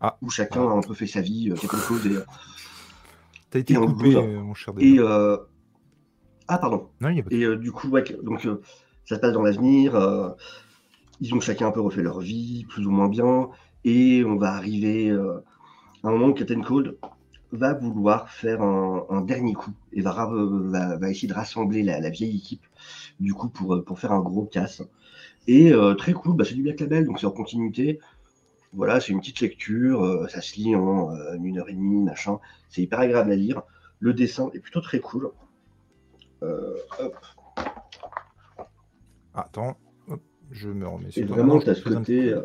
Ah. 0.00 0.18
où 0.20 0.28
chacun 0.30 0.62
a 0.68 0.72
un 0.72 0.80
peu 0.80 0.94
fait 0.94 1.06
sa 1.06 1.20
vie, 1.20 1.50
euh, 1.50 1.54
quelque 1.54 1.76
chose. 1.76 2.04
Et, 2.06 2.10
T'as 3.50 3.58
été 3.60 3.74
et 3.74 3.76
coupé, 3.76 4.14
mon 4.38 4.54
cher 4.54 4.74
et, 4.78 4.98
ah, 6.48 6.58
pardon. 6.58 6.88
Non, 7.00 7.08
il 7.10 7.16
y 7.18 7.20
a 7.20 7.22
pas 7.22 7.30
de- 7.30 7.34
Et 7.36 7.44
euh, 7.44 7.56
du 7.56 7.70
coup, 7.70 7.88
ouais, 7.88 8.02
donc, 8.22 8.44
euh, 8.46 8.60
ça 9.04 9.14
se 9.16 9.20
passe 9.20 9.32
dans 9.32 9.42
l'avenir. 9.42 9.94
euh, 9.94 10.30
ils 11.20 11.32
ont 11.34 11.40
chacun 11.40 11.68
un 11.68 11.70
peu 11.70 11.80
refait 11.80 12.02
leur 12.02 12.18
vie, 12.20 12.64
plus 12.68 12.84
ou 12.86 12.90
moins 12.90 13.08
bien. 13.08 13.48
Et 13.84 14.24
on 14.26 14.36
va 14.36 14.54
arriver 14.54 15.10
à 15.10 16.08
un 16.08 16.10
moment 16.10 16.26
où 16.28 16.34
Captain 16.34 16.60
Cold 16.62 16.98
va 17.52 17.74
vouloir 17.74 18.28
faire 18.30 18.62
un, 18.62 19.04
un 19.10 19.20
dernier 19.20 19.52
coup 19.54 19.72
et 19.92 20.00
va, 20.00 20.10
ra- 20.12 20.30
va, 20.32 20.96
va 20.96 21.10
essayer 21.10 21.28
de 21.28 21.34
rassembler 21.34 21.82
la, 21.82 22.00
la 22.00 22.10
vieille 22.10 22.36
équipe, 22.36 22.64
du 23.20 23.34
coup, 23.34 23.48
pour, 23.48 23.74
euh, 23.74 23.84
pour 23.84 23.98
faire 23.98 24.12
un 24.12 24.20
gros 24.20 24.44
casse. 24.44 24.82
Et 25.46 25.72
euh, 25.72 25.94
très 25.94 26.12
cool, 26.12 26.34
bah, 26.36 26.44
c'est 26.46 26.54
du 26.54 26.62
Black 26.62 26.80
Label, 26.80 27.04
donc 27.04 27.20
c'est 27.20 27.26
en 27.26 27.30
continuité. 27.32 28.00
Voilà, 28.72 29.00
c'est 29.00 29.12
une 29.12 29.20
petite 29.20 29.40
lecture, 29.40 30.02
euh, 30.02 30.26
ça 30.28 30.40
se 30.40 30.54
lit 30.56 30.74
en 30.74 31.14
euh, 31.14 31.34
une 31.42 31.58
heure 31.58 31.68
et 31.68 31.74
demie, 31.74 32.02
machin. 32.02 32.38
C'est 32.70 32.80
hyper 32.82 33.00
agréable 33.00 33.32
à 33.32 33.36
lire. 33.36 33.62
Le 34.00 34.14
dessin 34.14 34.50
est 34.54 34.60
plutôt 34.60 34.80
très 34.80 34.98
cool. 35.00 35.30
Hop. 36.40 37.16
Attends, 39.34 39.76
hop, 40.08 40.20
je 40.50 40.68
me 40.68 40.86
remets 40.86 41.08
Et 41.08 41.12
sur 41.12 41.26
vraiment, 41.26 41.54
Non, 41.54 41.60
tu 41.60 41.70
as 41.70 41.74
ce 41.74 41.80
je 41.80 41.84
te 41.84 41.88
donne- 41.90 41.98
côté. 42.00 42.28
euh, 42.32 42.42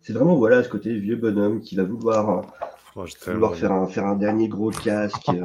C'est 0.00 0.12
vraiment 0.12 0.36
voilà, 0.36 0.62
ce 0.62 0.68
côté 0.68 0.98
vieux 0.98 1.16
bonhomme 1.16 1.60
qui 1.60 1.74
va 1.76 1.84
vouloir, 1.84 2.46
Oh, 2.96 3.04
vouloir 3.26 3.54
faire, 3.54 3.72
un, 3.72 3.86
faire 3.86 4.06
un 4.06 4.16
dernier 4.16 4.48
gros 4.48 4.70
casque. 4.70 5.28
euh, 5.28 5.44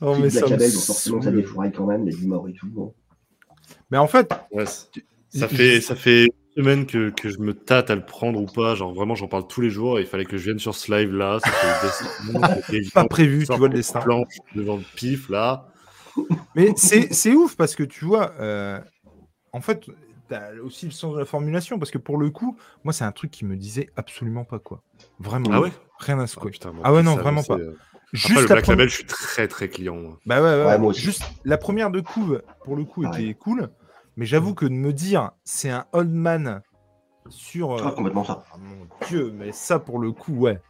Oh, 0.00 0.16
mais 0.20 0.28
ça 0.28 0.40
donc 0.40 0.60
forcément 0.60 1.22
ça 1.22 1.30
défouraille 1.30 1.72
quand 1.72 1.86
même, 1.86 2.04
les 2.04 2.14
morts 2.26 2.48
et 2.48 2.52
tout. 2.52 2.66
bon. 2.68 2.92
Mais 3.90 3.96
en 3.96 4.08
fait, 4.08 4.30
Ouais, 4.50 4.66
ça, 4.66 5.48
fait, 5.48 5.80
ça 5.80 5.94
fait 5.94 6.24
une 6.24 6.62
semaine 6.62 6.86
que, 6.86 7.10
que 7.10 7.30
je 7.30 7.38
me 7.38 7.54
tâte 7.54 7.90
à 7.90 7.94
le 7.94 8.04
prendre 8.04 8.40
ou 8.40 8.46
pas. 8.46 8.74
Genre, 8.74 8.92
vraiment, 8.92 9.14
j'en 9.14 9.28
parle 9.28 9.46
tous 9.46 9.60
les 9.60 9.70
jours. 9.70 9.98
et 9.98 10.02
Il 10.02 10.06
fallait 10.08 10.24
que 10.24 10.36
je 10.36 10.44
vienne 10.44 10.58
sur 10.58 10.74
ce 10.74 10.92
live-là. 10.92 11.38
C'était 11.42 11.56
le 11.66 12.42
destin. 12.42 12.62
C'était 12.66 12.90
pas 12.90 13.04
prévu, 13.04 13.46
tu 13.46 13.56
vois 13.56 13.68
le 13.68 13.72
de 13.72 13.76
destin. 13.78 14.00
planche 14.00 14.34
devant 14.54 14.76
le 14.76 14.82
pif, 14.96 15.28
là. 15.30 15.68
Mais 16.54 16.72
c'est 16.76 17.12
c'est 17.12 17.32
ouf 17.32 17.56
parce 17.56 17.74
que 17.74 17.82
tu 17.84 18.04
vois, 18.04 18.32
euh, 18.40 18.78
en 19.52 19.60
fait, 19.60 19.86
tu 20.28 20.34
as 20.34 20.50
aussi 20.62 20.86
le 20.86 20.92
sens 20.92 21.14
de 21.14 21.18
la 21.20 21.24
formulation 21.24 21.78
parce 21.78 21.90
que 21.90 21.98
pour 21.98 22.18
le 22.18 22.30
coup, 22.30 22.56
moi, 22.84 22.92
c'est 22.92 23.04
un 23.04 23.12
truc 23.12 23.30
qui 23.30 23.44
me 23.44 23.56
disait 23.56 23.90
absolument 23.96 24.44
pas 24.44 24.58
quoi. 24.58 24.82
Vraiment. 25.18 25.50
Ah 25.52 25.60
ouais? 25.60 25.72
Rien 25.98 26.18
à 26.18 26.22
Ah, 26.22 26.26
secouer. 26.26 26.50
putain, 26.50 26.72
moi, 26.72 26.82
Ah 26.84 26.92
ouais, 26.92 27.02
non, 27.02 27.16
ça 27.16 27.22
vraiment 27.22 27.42
pas. 27.42 27.54
euh. 27.56 27.76
Juste 28.12 28.30
Après, 28.30 28.42
le 28.42 28.48
la 28.48 28.54
Black 28.54 28.64
première- 28.64 28.78
Label, 28.78 28.88
je 28.90 28.94
suis 28.94 29.06
très 29.06 29.48
très 29.48 29.68
client. 29.68 29.96
moi. 29.96 30.18
Bah 30.26 30.40
ouais, 30.42 30.48
ouais, 30.60 30.64
Ouais, 30.66 30.78
moi 30.78 30.88
aussi. 30.90 31.00
Juste 31.00 31.24
la 31.44 31.56
première 31.58 31.90
de 31.90 32.00
couve, 32.00 32.42
pour 32.64 32.76
le 32.76 32.84
coup, 32.84 33.02
était 33.02 33.10
Pareil. 33.10 33.34
cool. 33.36 33.70
Mais 34.16 34.26
j'avoue 34.26 34.54
que 34.54 34.66
de 34.66 34.70
me 34.72 34.92
dire, 34.92 35.30
c'est 35.44 35.70
un 35.70 35.86
old 35.92 36.10
man 36.12 36.62
sur. 37.28 37.72
euh, 37.72 37.82
Ah, 37.84 37.90
complètement 37.90 38.24
ça. 38.24 38.44
ah, 38.52 38.56
mon 38.58 38.86
dieu, 39.08 39.32
mais 39.34 39.50
ça 39.52 39.78
pour 39.80 39.98
le 39.98 40.12
coup, 40.12 40.34
ouais. 40.34 40.60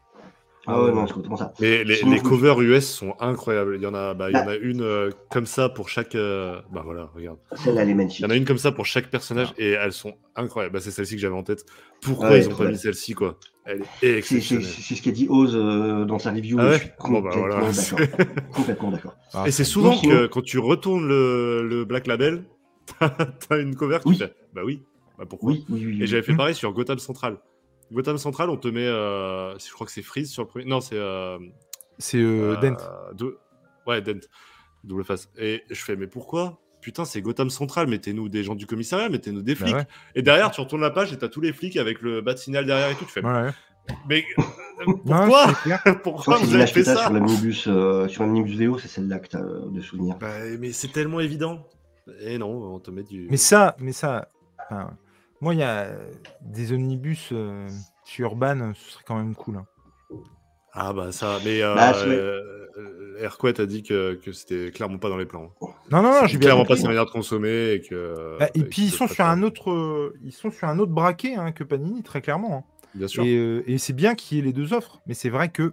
Ah 0.67 0.83
ouais, 0.83 0.93
non, 0.93 1.07
c'est 1.07 1.13
complètement 1.13 1.37
ça. 1.37 1.53
Mais 1.61 1.85
les, 1.85 2.01
covers 2.21 2.61
US 2.61 2.87
sont 2.89 3.15
incroyables. 3.21 3.77
Il 3.77 3.83
y 3.83 3.87
en 3.87 3.95
a, 3.95 4.15
bah, 4.15 4.31
il 4.31 4.37
y 4.37 4.41
en 4.41 4.49
a 4.49 4.55
une 4.57 4.81
euh, 4.83 5.11
comme 5.31 5.47
ça 5.47 5.69
pour 5.69 5.89
chaque. 5.89 6.15
euh, 6.15 6.61
Bah 6.73 6.83
voilà, 6.85 7.11
regarde. 7.15 7.39
Celle-là, 7.55 7.83
elle 7.83 7.89
est 7.89 7.93
Il 7.93 7.97
magnifique. 7.97 8.21
y 8.21 8.25
en 8.27 8.31
a 8.31 8.37
une 8.37 8.45
comme 8.45 8.59
ça 8.59 8.73
pour 8.73 8.87
chaque 8.87 9.11
personnage 9.11 9.53
et 9.59 9.71
elles 9.71 9.93
sont 9.93 10.15
incroyables. 10.37 10.73
Bah, 10.73 10.81
c'est 10.81 10.91
celle-ci 10.91 11.15
que 11.17 11.21
j'avais 11.21 11.35
en 11.35 11.43
tête. 11.43 11.65
Pourquoi 12.01 12.31
Ouais, 12.31 12.41
ils 12.41 12.47
ont 12.47 12.51
trop 12.51 12.59
pas 12.59 12.65
belle. 12.65 12.73
mis 12.75 12.79
celle-ci 12.79 13.13
quoi? 13.15 13.39
Elle 13.67 13.81
est 13.81 13.85
C'est 14.01 14.07
c'est- 14.07 14.19
exceptionnelle. 14.19 14.65
c'est 14.67 14.95
ce 14.95 15.03
qu'a 15.03 15.11
dit 15.11 15.27
Oz 15.29 15.55
euh, 15.55 16.05
dans 16.05 16.19
sa 16.19 16.31
review. 16.33 16.57
Ah 16.61 16.65
et 16.65 16.69
ouais? 16.71 16.75
je 16.79 16.83
suis 16.83 16.91
Bon, 16.99 17.21
bah, 17.21 17.31
complètement 17.31 17.41
voilà. 17.41 17.73
d'accord. 17.73 17.99
complètement 18.55 18.91
d'accord. 18.91 19.15
Ah, 19.33 19.45
Et 19.47 19.51
c'est 19.51 19.65
souvent 19.65 19.93
sinon- 19.93 20.13
que 20.15 20.27
quand 20.27 20.43
tu 20.43 20.59
retournes 20.59 21.07
le, 21.09 21.67
le 21.67 21.85
Black 21.85 22.07
Label, 22.07 22.45
t'as 23.01 23.59
une 23.61 23.75
cover 23.75 23.99
qui 24.03 24.09
Oui. 24.11 24.17
fait 24.17 24.35
Bah 24.55 24.63
oui, 24.65 24.83
bah 25.19 25.25
pourquoi? 25.29 25.53
Oui, 25.53 25.65
oui, 25.71 25.87
oui. 25.87 26.03
Et 26.03 26.07
j'avais 26.07 26.23
fait 26.23 26.33
Mm. 26.33 26.37
pareil 26.37 26.55
sur 26.55 26.73
Gotham 26.73 26.99
Central. 26.99 27.39
Gotham 27.93 28.19
Central, 28.19 28.51
on 28.51 28.57
te 28.57 28.69
met. 28.69 28.87
euh, 28.87 29.57
je 29.59 29.73
crois 29.73 29.87
que 29.87 29.93
c'est 29.93 30.03
Freeze 30.03 30.31
sur 30.31 30.43
le 30.43 30.49
premier. 30.49 30.65
Non, 30.65 30.81
c'est. 30.81 30.97
euh, 30.97 31.39
C'est 31.99 32.19
euh, 32.19 32.57
euh, 32.63 32.73
Dent. 33.13 33.31
Ouais, 33.87 34.01
Dent. 34.01 34.21
Double 34.83 35.05
face. 35.05 35.31
Et 35.39 35.63
je 35.71 35.83
fais, 35.83 35.97
mais 35.97 36.07
pourquoi? 36.07 36.61
Putain, 36.81 37.05
c'est 37.07 37.23
Gotham 37.23 37.49
Central, 37.49 37.87
mettez-nous 37.87 38.29
des 38.29 38.43
gens 38.45 38.55
du 38.55 38.67
commissariat, 38.67 39.09
mettez-nous 39.09 39.41
des 39.43 39.55
Bah 39.55 39.65
flics. 39.65 39.75
ouais. 39.77 39.87
Et 40.15 40.21
derrière, 40.23 40.51
tu 40.51 40.61
retournes 40.61 40.83
la 40.83 40.91
page 40.91 41.13
et 41.13 41.17
t'as 41.17 41.29
tous 41.29 41.41
les 41.41 41.53
flics 41.55 41.77
avec 41.79 42.03
le 42.03 42.21
bas 42.21 42.35
de 42.35 42.39
signal 42.39 42.67
derrière 42.67 42.91
et 42.91 42.95
tout. 42.95 43.07
Tu 43.07 43.11
fais, 43.13 43.25
Ouais, 43.25 43.51
mais 44.09 44.25
euh, 44.39 44.43
Non, 44.87 44.99
pourquoi 44.99 45.47
Pourquoi 46.03 46.37
vous 46.39 46.55
avez 46.55 46.67
fait 46.67 46.85
ça 46.85 46.97
sur 47.05 47.13
l'omnibus 47.13 47.67
euh, 47.69 48.07
sur 48.09 48.25
l'omnibus 48.25 48.59
VO, 48.59 48.79
c'est 48.79 48.89
celle-là 48.89 49.19
que 49.19 49.29
t'as 49.29 49.41
de 49.43 49.81
souvenir. 49.81 50.17
Bah, 50.19 50.33
Mais 50.59 50.73
c'est 50.73 50.89
tellement 50.93 51.21
évident. 51.21 51.67
Et 52.21 52.37
non, 52.37 52.75
on 52.75 52.79
te 52.81 52.91
met 52.91 53.03
du. 53.03 53.29
Mais 53.31 53.39
ça, 53.39 53.77
mais 53.79 53.93
ça, 53.93 54.29
enfin, 54.59 54.91
moi, 55.45 55.55
il 55.55 55.61
y 55.61 55.63
a 55.63 55.91
des 56.41 56.73
omnibus 56.73 57.29
euh, 57.33 57.69
chez 58.07 58.23
Urban, 58.23 58.73
ce 58.75 58.93
serait 58.93 59.05
quand 59.07 59.17
même 59.17 59.35
cool. 59.35 59.59
hein. 59.59 59.67
Ah 60.73 60.93
bah 60.93 61.13
ça, 61.13 61.39
mais 61.45 61.63
euh, 61.63 61.75
Bah, 61.75 61.93
euh, 62.05 63.17
Airquet 63.21 63.61
a 63.61 63.67
dit 63.67 63.83
que, 63.83 64.15
que 64.15 64.33
c'était 64.33 64.73
clairement 64.73 64.99
pas 64.99 65.09
dans 65.11 65.19
les 65.19 65.27
plans. 65.27 65.55
Non, 65.93 66.03
non, 66.03 66.21
non, 66.21 66.27
j'ai 66.27 66.39
clairement 66.39 66.65
pas 66.65 66.77
sa 66.77 66.89
manière 66.89 67.05
de 67.07 67.11
consommer 67.11 67.73
et 67.75 67.81
que. 67.81 68.39
Bah, 68.41 68.49
et 68.55 68.61
et 68.61 68.65
puis 68.65 68.83
que 68.83 68.87
ils 68.87 68.91
sont 68.91 69.07
sur 69.07 69.25
un 69.27 69.43
autre, 69.43 69.71
euh, 69.71 70.15
ils 70.25 70.33
sont 70.33 70.51
sur 70.51 70.67
un 70.67 70.79
autre 70.79 70.91
braquet 70.93 71.35
hein, 71.37 71.53
que 71.53 71.63
Panini, 71.63 72.03
très 72.03 72.23
clairement. 72.23 72.57
hein. 72.57 72.87
Bien 72.95 73.07
sûr. 73.07 73.23
Et, 73.23 73.37
euh, 73.37 73.63
et 73.67 73.77
c'est 73.79 73.93
bien 73.93 74.15
qu'il 74.15 74.39
y 74.39 74.41
ait 74.41 74.45
les 74.45 74.53
deux 74.55 74.73
offres, 74.73 75.01
mais 75.07 75.15
c'est 75.15 75.31
vrai 75.31 75.51
que. 75.51 75.73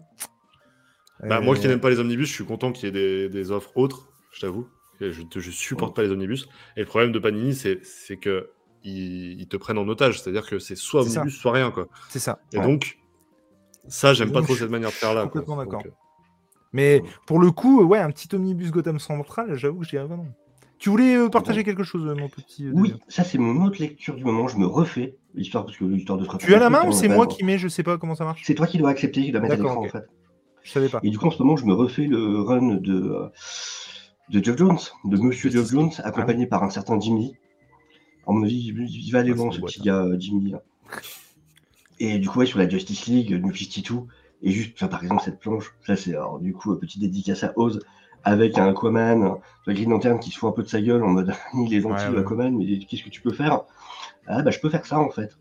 Bah, 1.28 1.39
moi 1.39 1.55
qui 1.55 1.65
euh, 1.65 1.69
n'aime 1.69 1.80
pas 1.80 1.89
les 1.89 1.99
omnibus, 1.99 2.28
je 2.28 2.34
suis 2.34 2.45
content 2.45 2.72
qu'il 2.72 2.86
y 2.86 2.89
ait 2.89 2.91
des, 2.91 3.30
des 3.30 3.51
offres 3.51 3.78
autres, 3.78 4.09
je 4.34 4.41
t'avoue. 4.41 4.67
Je, 4.99 5.09
je 5.36 5.51
supporte 5.51 5.95
pas 5.95 6.03
les 6.03 6.11
omnibus. 6.11 6.47
Et 6.78 6.82
le 6.82 6.86
problème 6.86 7.11
de 7.11 7.17
Panini, 7.17 7.55
c'est 7.55 7.84
c'est 7.84 8.17
que 8.17 8.51
ils, 8.84 9.39
ils 9.41 9.47
te 9.47 9.57
prennent 9.57 9.77
en 9.77 9.88
otage. 9.88 10.21
C'est-à-dire 10.21 10.47
que 10.47 10.59
c'est 10.59 10.75
soit 10.75 11.03
C'est 11.03 11.09
ça. 11.11 11.19
omnibus, 11.21 11.39
soit 11.39 11.51
rien. 11.53 11.71
Quoi. 11.71 11.88
c'est 12.09 12.19
ça. 12.19 12.39
Et 12.53 12.57
Ouais. 12.57 12.63
donc, 12.63 12.97
ça, 13.88 14.13
j'aime 14.13 14.32
pas 14.32 14.41
trop 14.41 14.55
cette 14.55 14.69
manière 14.69 14.89
de 14.89 14.93
faire 14.95 15.13
là. 15.13 15.21
quoi. 15.23 15.41
complètement 15.41 15.55
Donc, 15.57 15.65
d'accord. 15.65 15.84
euh, 15.86 15.89
Mais 16.73 17.01
pour 17.27 17.39
le 17.39 17.51
coup, 17.51 17.84
ouais, 17.84 17.99
un 17.99 18.11
petit 18.11 18.34
omnibus 18.36 18.71
Gotham 18.71 18.99
Central, 18.99 19.55
j'avoue 19.55 19.79
que 19.79 19.86
je 19.86 19.89
dirais 19.91 20.07
pas 20.07 20.15
non. 20.17 20.27
Tu 20.77 20.89
voulais 20.89 21.15
euh, 21.15 21.29
partager 21.29 21.63
quelque 21.63 21.84
chose, 21.84 22.07
euh, 22.07 22.15
mon 22.15 22.27
petit. 22.27 22.65
euh, 22.65 22.71
Oui, 22.73 22.95
ça 23.07 23.23
c'est 23.23 23.38
mon 23.38 23.63
autre 23.65 23.79
lecture 23.79 24.15
du 24.15 24.23
moment. 24.25 24.47
Je 24.47 24.57
me 24.57 24.65
refais, 24.65 25.15
histoire 25.36 25.63
parce 25.65 25.77
que 25.77 25.84
l'histoire 25.86 26.17
de 26.17 26.25
Tu 26.39 26.55
as 26.55 26.59
la 26.59 26.71
main 26.71 26.88
ou 26.88 26.91
c'est 26.91 27.07
moi 27.07 27.27
qui 27.27 27.43
mets 27.43 27.59
Je 27.59 27.67
sais 27.67 27.84
pas 27.84 27.99
comment 27.99 28.15
ça 28.15 28.23
marche? 28.25 28.41
C'est 28.45 28.55
toi 28.55 28.65
qui 28.65 28.79
dois 28.79 28.89
accepter, 28.89 29.21
qui 29.23 29.32
dois 29.32 29.41
mettre 29.41 29.53
à 29.53 29.57
l'écran 29.57 29.86
en 29.86 29.88
fait. 29.88 30.05
Je 30.63 30.71
savais 30.71 30.89
pas. 30.89 30.99
Et 31.03 31.09
du 31.11 31.19
coup, 31.19 31.27
en 31.27 31.32
ce 31.32 31.38
moment, 31.41 31.55
je 31.55 31.65
me 31.65 31.73
refais 31.73 32.05
le 32.07 32.41
run 32.41 32.75
de, 32.75 32.93
euh, 32.93 33.29
de 34.29 34.43
Geoff 34.43 34.57
Jones, 34.57 34.77
de 35.05 35.17
Monsieur 35.17 35.49
Geoff 35.51 35.69
Jones, 35.71 35.91
accompagné 36.03 36.47
par 36.47 36.63
un 36.63 36.69
certain 36.71 36.99
Jimmy. 36.99 37.36
À 38.32 38.34
mon 38.34 38.43
avis, 38.43 38.67
il 38.67 39.11
va 39.11 39.19
aller 39.19 39.34
loin, 39.34 39.51
ce 39.51 39.59
petit 39.59 39.79
boîte, 39.79 39.86
gars, 39.86 40.03
euh, 40.05 40.15
Jimmy. 40.17 40.51
là. 40.51 40.61
Et 41.99 42.17
du 42.17 42.29
coup, 42.29 42.39
ouais, 42.39 42.45
sur 42.45 42.59
la 42.59 42.67
Justice 42.67 43.05
League, 43.07 43.32
New 43.34 43.53
52, 43.53 44.07
et 44.41 44.51
juste, 44.51 44.71
enfin, 44.75 44.88
par 44.88 45.03
exemple, 45.03 45.21
cette 45.23 45.39
planche, 45.39 45.73
ça 45.86 45.95
c'est, 45.95 46.11
alors, 46.11 46.39
du 46.39 46.53
coup, 46.53 46.71
euh, 46.71 46.79
petite 46.79 47.01
dédicace 47.01 47.43
à 47.43 47.53
Oz, 47.57 47.79
avec 48.23 48.57
un 48.57 48.69
Aquaman, 48.69 49.23
euh, 49.23 49.29
la 49.67 49.73
Green 49.73 49.89
Lantern 49.89 50.19
qui 50.19 50.32
se 50.32 50.38
fout 50.38 50.49
un 50.49 50.53
peu 50.53 50.63
de 50.63 50.67
sa 50.67 50.82
gueule 50.82 51.03
en 51.03 51.09
mode, 51.09 51.34
il 51.53 51.73
est 51.73 51.82
gentil, 51.82 52.05
Ouais, 52.05 52.09
ouais. 52.11 52.19
Aquaman, 52.19 52.55
mais 52.57 52.79
qu'est-ce 52.79 53.03
que 53.03 53.09
tu 53.09 53.21
peux 53.21 53.34
faire? 53.34 53.61
Ah, 54.27 54.41
bah, 54.41 54.51
je 54.51 54.59
peux 54.59 54.69
faire 54.69 54.86
ça, 54.86 54.99
en 54.99 55.09
fait. 55.09 55.38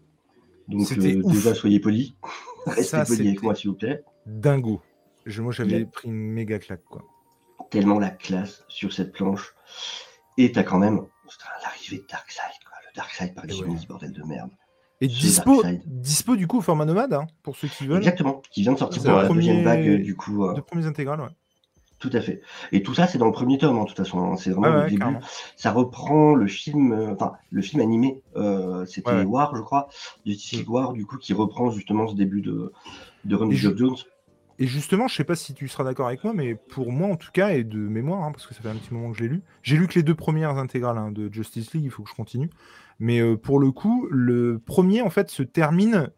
Donc, 0.69 0.91
euh, 0.99 1.23
déjà, 1.23 1.55
soyez 1.55 1.81
polis. 1.81 2.15
Restez 2.67 2.99
polis 3.07 3.21
avec 3.21 3.43
moi, 3.43 3.55
s'il 3.55 3.71
vous 3.71 3.77
plaît. 3.77 4.03
Dingo. 4.27 4.81
Je, 5.27 5.43
moi, 5.43 5.53
j'avais 5.53 5.85
pris 5.87 6.09
une 6.09 6.15
méga 6.15 6.59
claque, 6.59 6.85
quoi. 6.85 7.03
tellement 7.71 7.99
la 8.01 8.11
classe 8.11 8.65
sur 8.69 8.93
cette 8.93 9.13
planche. 9.13 9.55
Et 10.37 10.53
t'as 10.53 10.63
quand 10.63 10.79
même 10.79 11.07
l'arrivée 11.63 11.99
de 11.99 12.07
Darkseid, 12.11 12.53
Darkseid 12.97 13.35
par 13.35 13.45
ouais. 13.45 13.51
ce 13.53 13.87
bordel 13.87 14.13
de 14.13 14.23
merde. 14.23 14.51
Et 15.03 15.09
Ce 15.09 15.19
dispo, 15.19 15.63
dispo 15.87 16.37
du 16.37 16.47
coup 16.47 16.59
au 16.59 16.61
format 16.61 16.85
nomade, 16.85 17.15
hein, 17.15 17.27
pour 17.43 17.57
ceux 17.57 17.69
qui 17.69 17.87
veulent. 17.87 17.99
Exactement, 17.99 18.43
qui 18.51 18.61
vient 18.63 18.75
de 18.75 18.79
sortir 18.79 19.03
le 19.03 19.09
la 19.23 19.29
deuxième 19.29 19.57
premier- 19.57 19.63
vague, 19.65 19.89
euh, 19.89 19.99
du 19.99 20.15
coup. 20.15 20.45
euh, 20.45 20.53
Deux 20.55 20.61
premiers 20.63 20.85
intégrales, 20.87 21.21
ouais. 21.23 21.29
tout 21.99 22.11
à 22.13 22.21
fait. 22.21 22.43
Et 22.73 22.83
tout 22.83 22.93
ça, 22.95 23.07
c'est 23.07 23.17
dans 23.19 23.25
le 23.27 23.33
premier 23.33 23.57
tome, 23.57 23.79
en 23.79 23.85
toute 23.87 23.97
façon. 23.97 24.19
hein. 24.21 24.37
C'est 24.37 24.51
vraiment 24.51 24.77
Ouais, 24.77 24.83
le 24.85 24.89
début. 24.91 24.99
carrément. 25.01 25.21
Ça 25.57 25.71
reprend 25.73 26.35
le 26.35 26.47
film, 26.47 26.93
euh, 26.93 27.15
enfin, 27.15 27.33
le 27.51 27.63
film 27.63 27.81
animé, 27.81 28.23
euh, 28.37 28.85
c'était 28.87 29.11
Ouais. 29.11 29.25
War, 29.25 29.55
je 29.57 29.63
crois, 29.63 29.89
Justice 30.27 30.59
League 30.61 30.69
War, 30.71 30.93
du 30.93 31.07
coup, 31.07 31.17
qui 31.17 31.33
reprend 31.33 31.71
justement 31.71 32.07
ce 32.07 32.15
début 32.15 32.43
de, 32.43 32.71
de 33.25 33.37
de 33.37 33.51
je- 33.53 33.75
Jones. 33.77 33.97
Et 34.59 34.67
justement, 34.67 35.09
je 35.09 35.15
sais 35.17 35.25
pas 35.25 35.37
si 35.37 35.55
tu 35.55 35.67
seras 35.69 35.85
d'accord 35.85 36.09
avec 36.09 36.23
moi, 36.23 36.35
mais 36.35 36.55
pour 36.55 36.93
moi 36.93 37.09
en 37.09 37.17
tout 37.17 37.31
cas, 37.33 37.53
et 37.53 37.65
de 37.65 37.79
mémoire, 37.79 38.23
hein, 38.25 38.33
parce 38.33 38.47
que 38.47 38.53
ça 38.55 38.61
fait 38.61 38.69
un 38.69 38.75
petit 38.77 38.93
moment 38.93 39.11
que 39.13 39.17
je 39.17 39.23
l'ai 39.23 39.31
lu, 39.31 39.43
j'ai 39.63 39.79
lu 39.79 39.87
que 39.89 39.95
les 39.95 40.03
deux 40.03 40.15
premières 40.15 40.59
intégrales 40.59 40.99
hein, 40.99 41.11
de 41.11 41.33
Justice 41.33 41.73
League, 41.73 41.85
il 41.85 41.91
faut 41.91 42.03
que 42.03 42.11
je 42.11 42.15
continue. 42.15 42.51
Mais 43.01 43.19
euh, 43.21 43.37
pour 43.37 43.59
le 43.59 43.73
coup, 43.73 44.07
le 44.11 44.59
premier 44.65 45.03
en 45.03 45.11
fait 45.11 45.31
se 45.31 45.43
termine, 45.43 46.11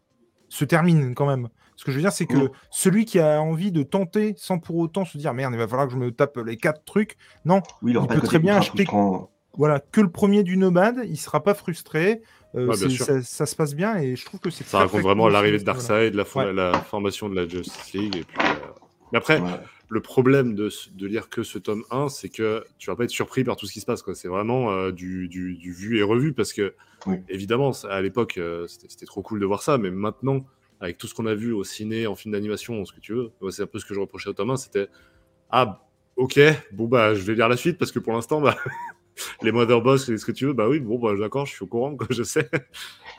se 0.48 0.64
termine 0.64 1.14
quand 1.14 1.26
même. 1.26 1.48
Ce 1.76 1.84
que 1.84 1.90
je 1.90 1.96
veux 1.96 2.02
dire, 2.02 2.12
c'est 2.12 2.26
que 2.26 2.36
Mm. 2.36 2.50
celui 2.70 3.04
qui 3.06 3.18
a 3.18 3.40
envie 3.40 3.72
de 3.72 3.82
tenter 3.82 4.34
sans 4.36 4.58
pour 4.58 4.76
autant 4.76 5.04
se 5.04 5.16
dire 5.16 5.32
merde, 5.32 5.52
il 5.54 5.58
va 5.58 5.66
falloir 5.66 5.86
que 5.86 5.94
je 5.94 5.98
me 5.98 6.10
tape 6.12 6.36
les 6.44 6.56
quatre 6.56 6.84
trucs, 6.84 7.16
non, 7.44 7.62
Oui, 7.82 7.94
Il 7.98 8.06
peut 8.06 8.20
très 8.20 8.38
bien 8.38 8.56
acheter- 8.58 8.86
voilà, 9.56 9.80
que 9.80 10.00
le 10.00 10.10
premier 10.10 10.42
du 10.42 10.56
nomade, 10.56 11.00
il 11.06 11.16
sera 11.18 11.42
pas 11.42 11.54
frustré, 11.54 12.22
euh, 12.54 12.68
Ouais, 12.68 12.76
ça, 12.90 13.22
ça 13.22 13.46
se 13.46 13.54
passe 13.56 13.74
bien 13.74 13.96
et 13.98 14.16
je 14.16 14.24
trouve 14.24 14.40
que 14.40 14.50
c'est 14.50 14.64
Ça 14.64 14.70
très, 14.70 14.78
raconte 14.78 14.92
très 14.92 15.02
vraiment 15.02 15.24
cool 15.24 15.32
l'arrivée 15.32 15.58
de 15.58 15.64
Darkseid, 15.64 16.14
la, 16.14 16.24
fo- 16.24 16.38
Ouais. 16.44 16.52
la 16.52 16.72
formation 16.82 17.28
de 17.28 17.34
la 17.34 17.46
Justice 17.48 17.92
League. 17.94 18.16
Et 18.16 18.24
puis, 18.24 18.38
euh, 18.40 18.70
Mais 19.12 19.18
après, 19.18 19.40
Ouais. 19.40 19.48
Le 19.92 20.00
problème 20.00 20.54
de, 20.54 20.70
de 20.94 21.06
lire 21.06 21.28
que 21.28 21.42
ce 21.42 21.58
tome 21.58 21.84
1, 21.90 22.08
c'est 22.08 22.30
que 22.30 22.64
tu 22.78 22.88
vas 22.88 22.96
pas 22.96 23.04
être 23.04 23.10
surpris 23.10 23.44
par 23.44 23.56
tout 23.56 23.66
ce 23.66 23.72
qui 23.74 23.80
se 23.80 23.84
passe. 23.86 24.00
quoi. 24.02 24.14
C'est 24.14 24.28
vraiment 24.28 24.70
euh, 24.72 24.90
du, 24.90 25.28
du- 25.28 25.54
du 25.56 25.72
vu 25.72 25.98
et 25.98 26.02
revu 26.02 26.32
parce 26.32 26.52
que, 26.54 26.74
Oui. 27.06 27.16
évidemment, 27.28 27.72
à 27.90 28.00
l'époque, 28.00 28.38
euh, 28.38 28.66
c'était 28.66 28.86
c'était 28.88 29.04
trop 29.06 29.20
cool 29.20 29.38
de 29.40 29.44
voir 29.44 29.62
ça, 29.62 29.76
mais 29.76 29.90
maintenant, 29.90 30.46
avec 30.80 30.96
tout 30.96 31.06
ce 31.06 31.14
qu'on 31.14 31.26
a 31.26 31.34
vu 31.34 31.52
au 31.52 31.62
ciné, 31.62 32.06
en 32.06 32.16
film 32.16 32.32
d'animation, 32.32 32.84
ce 32.86 32.92
que 32.92 33.00
tu 33.00 33.12
veux, 33.12 33.32
c'est 33.50 33.62
un 33.62 33.66
peu 33.66 33.78
ce 33.78 33.84
que 33.84 33.92
je 33.94 34.00
reprochais 34.00 34.30
au 34.30 34.32
tome 34.32 34.50
1, 34.50 34.56
c'était 34.56 34.88
Ah, 35.50 35.86
ok, 36.16 36.40
bon, 36.72 36.86
bah, 36.86 37.14
je 37.14 37.20
vais 37.22 37.34
lire 37.34 37.48
la 37.50 37.56
suite 37.58 37.76
parce 37.78 37.92
que 37.92 37.98
pour 37.98 38.14
l'instant, 38.14 38.40
bah. 38.40 38.56
Les 39.42 39.52
Mother 39.52 39.82
Boss 39.82 40.08
et 40.08 40.16
ce 40.16 40.24
que 40.24 40.32
tu 40.32 40.46
veux, 40.46 40.54
bah 40.54 40.70
oui, 40.70 40.80
bon, 40.80 40.98
bah 40.98 41.14
d'accord, 41.14 41.44
je 41.44 41.52
suis 41.52 41.62
au 41.64 41.66
courant, 41.66 41.94
quoi, 41.96 42.06
je 42.08 42.22
sais. 42.22 42.48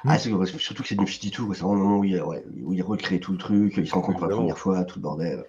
Ah, 0.04 0.18
c'est 0.18 0.32
surtout 0.58 0.82
que 0.82 0.90
c'est 0.90 0.96
52, 0.96 1.46
quoi. 1.46 1.54
c'est 1.54 1.62
vraiment 1.62 1.76
le 1.76 1.82
moment 1.82 2.00
où 2.00 2.04
il, 2.04 2.20
ouais, 2.24 2.44
où 2.64 2.74
il 2.74 2.82
recrée 2.82 3.20
tout 3.20 3.32
le 3.32 3.38
truc, 3.38 3.76
il 3.78 3.88
se 3.88 3.94
rencontre 3.94 4.18
pour 4.18 4.28
la 4.28 4.36
première 4.36 4.58
fois, 4.58 4.84
tout 4.86 4.98
le 4.98 5.04
bordel. 5.04 5.46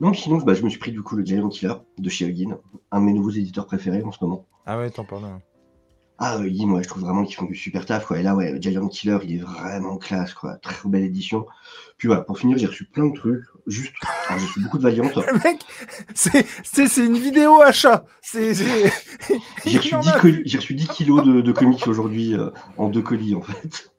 Non, 0.00 0.12
sinon, 0.14 0.38
bah, 0.38 0.54
je 0.54 0.62
me 0.62 0.68
suis 0.68 0.78
pris 0.78 0.92
du 0.92 1.02
coup 1.02 1.16
le 1.16 1.24
Giant 1.24 1.48
Killer 1.48 1.74
de 1.98 2.08
chez 2.08 2.26
Huggin, 2.26 2.58
un 2.92 3.00
de 3.00 3.04
mes 3.06 3.12
nouveaux 3.12 3.30
éditeurs 3.30 3.66
préférés 3.66 4.02
en 4.02 4.12
ce 4.12 4.18
moment. 4.22 4.46
Ah 4.66 4.78
ouais, 4.78 4.90
t'en 4.90 5.04
parles. 5.04 5.24
Ah, 6.18 6.38
Huggin, 6.40 6.66
moi, 6.66 6.80
je 6.80 6.88
trouve 6.88 7.02
vraiment 7.02 7.24
qu'ils 7.24 7.36
font 7.36 7.44
du 7.44 7.54
super 7.54 7.84
taf, 7.84 8.06
quoi. 8.06 8.18
Et 8.18 8.22
là, 8.22 8.34
ouais, 8.34 8.50
le 8.52 8.58
Giant 8.60 8.88
Killer, 8.88 9.18
il 9.24 9.34
est 9.36 9.38
vraiment 9.42 9.98
classe, 9.98 10.32
quoi. 10.32 10.56
Très 10.56 10.88
belle 10.88 11.02
édition. 11.04 11.44
Puis 11.98 12.08
voilà, 12.08 12.22
pour 12.22 12.38
finir, 12.38 12.56
j'ai 12.56 12.66
reçu 12.66 12.86
plein 12.86 13.06
de 13.06 13.14
trucs. 13.14 13.44
Juste, 13.66 13.92
j'ai 14.28 14.34
reçu 14.34 14.60
beaucoup 14.60 14.78
de 14.78 14.82
Valiant. 14.82 15.04
Le 15.14 15.38
mec, 15.44 15.60
c'est 16.14 16.46
c'est- 16.64 16.86
c'est 16.88 17.04
une 17.04 17.18
vidéo 17.18 17.60
achat. 17.60 18.04
C'est 18.22 18.54
c'est- 18.54 18.90
J'ai 19.66 19.76
reçu, 19.78 19.88
Il 19.90 19.94
en 19.96 20.00
10 20.00 20.08
a. 20.08 20.18
colis- 20.20 20.42
j'ai 20.46 20.56
reçu 20.58 20.74
10 20.74 20.88
kilos 20.88 21.22
de, 21.24 21.40
de 21.42 21.52
comics 21.52 21.86
aujourd'hui 21.86 22.34
euh, 22.34 22.50
en 22.78 22.88
deux 22.88 23.02
colis, 23.02 23.34
en 23.34 23.42
fait. 23.42 23.90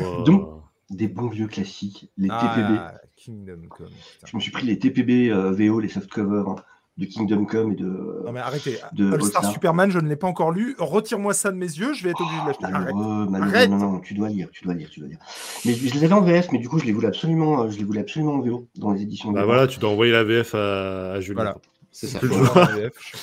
Wow. 0.00 0.24
Donc, 0.24 0.48
Des 0.90 1.06
bons 1.08 1.28
vieux 1.28 1.46
classiques, 1.46 2.10
les 2.18 2.28
TPB. 2.28 2.78
Ah, 3.24 3.30
Kingdom 3.30 3.68
Come. 3.68 3.86
putain. 3.88 4.26
Je 4.26 4.36
me 4.36 4.40
suis 4.40 4.50
pris 4.52 4.66
les 4.66 4.78
TPB 4.78 5.30
euh, 5.30 5.50
VO, 5.52 5.80
les 5.80 5.88
softcovers 5.88 6.48
hein, 6.48 6.56
de 6.98 7.06
Kingdom 7.06 7.44
Come 7.46 7.72
et 7.72 7.76
de. 7.76 8.22
Non 8.24 8.32
mais 8.32 8.40
arrêtez. 8.40 8.78
de 8.92 9.12
All 9.12 9.22
Star. 9.22 9.44
Superman, 9.50 9.90
je 9.90 9.98
ne 9.98 10.08
l'ai 10.08 10.16
pas 10.16 10.26
encore 10.26 10.52
lu. 10.52 10.76
Retire-moi 10.78 11.32
ça 11.34 11.50
de 11.50 11.56
mes 11.56 11.66
yeux, 11.66 11.92
je 11.94 12.04
vais 12.04 12.10
être 12.10 12.20
obligé 12.20 12.40
de 12.42 12.46
l'acheter. 12.46 12.64
Arrête. 12.66 12.94
Malheureux, 12.94 13.26
malheureux. 13.30 13.54
Arrête. 13.54 13.70
Non, 13.70 13.78
non, 13.78 13.98
tu 14.00 14.14
dois 14.14 14.28
lire, 14.28 14.48
tu 14.52 14.64
dois 14.64 14.74
lire, 14.74 14.88
tu 14.90 15.00
dois 15.00 15.08
lire. 15.08 15.18
Mais 15.64 15.72
je 15.74 15.88
je 15.88 15.94
les 15.94 16.04
avais 16.04 16.12
en 16.14 16.20
VF, 16.22 16.48
mais 16.52 16.58
du 16.58 16.68
coup, 16.68 16.78
je 16.78 16.84
les 16.84 16.92
voulais 16.92 17.08
absolument, 17.08 17.62
euh, 17.62 17.70
je 17.70 17.78
les 17.78 17.84
voulais 17.84 18.00
absolument 18.00 18.34
en 18.34 18.40
VO 18.40 18.68
dans 18.76 18.92
les 18.92 19.02
éditions. 19.02 19.32
Bah 19.32 19.40
de 19.40 19.46
voilà, 19.46 19.66
tu 19.66 19.78
dois 19.80 19.90
envoyer 19.90 20.12
la 20.12 20.22
VF 20.24 20.54
à, 20.54 21.12
à 21.12 21.20
Julien. 21.20 21.34
Voilà. 21.42 21.56
C'est 21.90 22.06
ça. 22.08 22.18
Plus 22.18 22.28
le 22.28 22.34
Voilà, 22.44 22.52
joueur. 22.52 22.68
en 22.68 22.76
VF, 22.76 22.92
je 22.98 23.16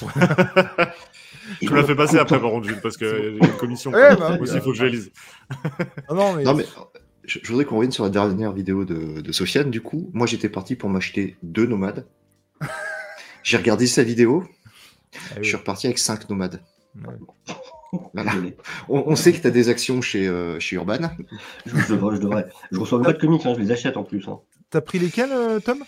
Et 1.62 1.66
Je 1.66 1.72
me 1.72 1.76
la 1.76 1.82
donc, 1.82 1.89
fais 1.89 1.95
passer 1.95 2.18
après, 2.18 2.39
par 2.39 2.52
contre, 2.52 2.68
Jules, 2.68 2.80
parce 2.82 2.95
qu'il 2.97 3.08
y 3.08 3.12
a 3.12 3.28
une 3.47 3.58
commission. 3.58 3.91
Ouais, 3.91 4.16
quoi. 4.16 4.30
bah, 4.30 4.38
Aussi, 4.39 4.54
oui, 4.54 4.58
il 4.60 4.62
faut 4.62 4.72
que 4.72 4.78
je 4.78 4.84
la 4.86 4.89
lise. 4.89 5.12
Ah 6.08 6.14
non, 6.14 6.34
mais, 6.36 6.43
Non, 6.43 6.54
mais 6.54 6.66
je, 7.32 7.40
je 7.44 7.48
voudrais 7.50 7.66
qu'on 7.66 7.76
revienne 7.78 7.92
sur 7.92 8.04
la 8.04 8.10
dernière 8.10 8.52
vidéo 8.52 8.84
de, 8.86 9.22
de 9.22 9.32
Sofiane. 9.32 9.72
Du 9.72 9.82
coup, 9.82 10.10
moi, 10.14 10.28
j'étais 10.28 10.50
parti 10.50 10.76
pour 10.76 10.90
m'acheter 10.90 11.38
deux 11.44 11.66
nomades. 11.66 12.06
J'ai 13.44 13.58
regardé 13.58 13.88
sa 13.88 14.04
vidéo. 14.04 14.44
Ah 15.16 15.36
Je 15.38 15.44
suis 15.48 15.56
reparti 15.56 15.88
avec 15.88 15.98
cinq 15.98 16.30
nomades. 16.30 16.62
Ouais. 16.96 17.14
Voilà. 18.14 18.32
Désolé. 18.32 18.56
On, 18.88 19.04
on 19.08 19.16
sait 19.16 19.34
que 19.34 19.40
tu 19.42 19.48
as 19.48 19.52
des 19.52 19.68
actions 19.70 20.02
chez, 20.02 20.28
euh, 20.28 20.60
chez 20.60 20.76
Urban. 20.76 21.10
Je, 21.66 21.76
je 21.76 21.94
devrais, 21.94 22.16
je 22.16 22.22
devrais. 22.22 22.48
Je 22.72 22.80
reçois 22.80 23.02
pas 23.02 23.14
de 23.14 23.20
comics, 23.20 23.46
hein, 23.46 23.54
je 23.56 23.62
les 23.62 23.72
achète 23.72 23.98
en 23.98 24.04
plus. 24.04 24.28
hein. 24.28 24.40
T'as 24.70 24.82
pris 24.82 25.00
lesquels, 25.00 25.32
euh, 25.32 25.60
Tom? 25.60 25.84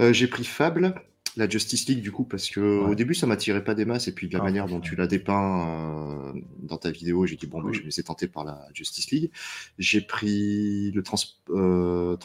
Euh, 0.00 0.12
j'ai 0.12 0.26
pris 0.26 0.44
Fable, 0.44 0.94
la 1.36 1.48
Justice 1.48 1.86
League, 1.88 2.00
du 2.02 2.12
coup, 2.12 2.24
parce 2.24 2.48
que 2.48 2.60
Ouais. 2.60 2.90
au 2.90 2.94
début, 2.94 3.14
ça 3.14 3.26
m'attirait 3.26 3.62
pas 3.64 3.74
des 3.74 3.84
masses, 3.84 4.08
et 4.08 4.12
puis 4.12 4.26
de 4.28 4.32
la 4.34 4.40
Ah, 4.40 4.44
manière 4.44 4.66
dont 4.66 4.80
tu 4.80 4.96
l'as 4.96 5.06
dépeint 5.06 6.32
euh, 6.34 6.40
dans 6.62 6.78
ta 6.78 6.90
vidéo, 6.90 7.26
j'ai 7.26 7.36
dit, 7.36 7.46
bon, 7.46 7.60
bah, 7.60 7.68
je 7.72 7.78
vais 7.78 7.82
me 7.82 7.86
laisser 7.88 8.02
tenter 8.02 8.26
par 8.26 8.44
la 8.44 8.66
Justice 8.72 9.10
League. 9.10 9.30
J'ai 9.78 10.00
pris 10.00 10.90
le 10.92 11.02
trans, 11.02 11.16
euh. 11.50 12.16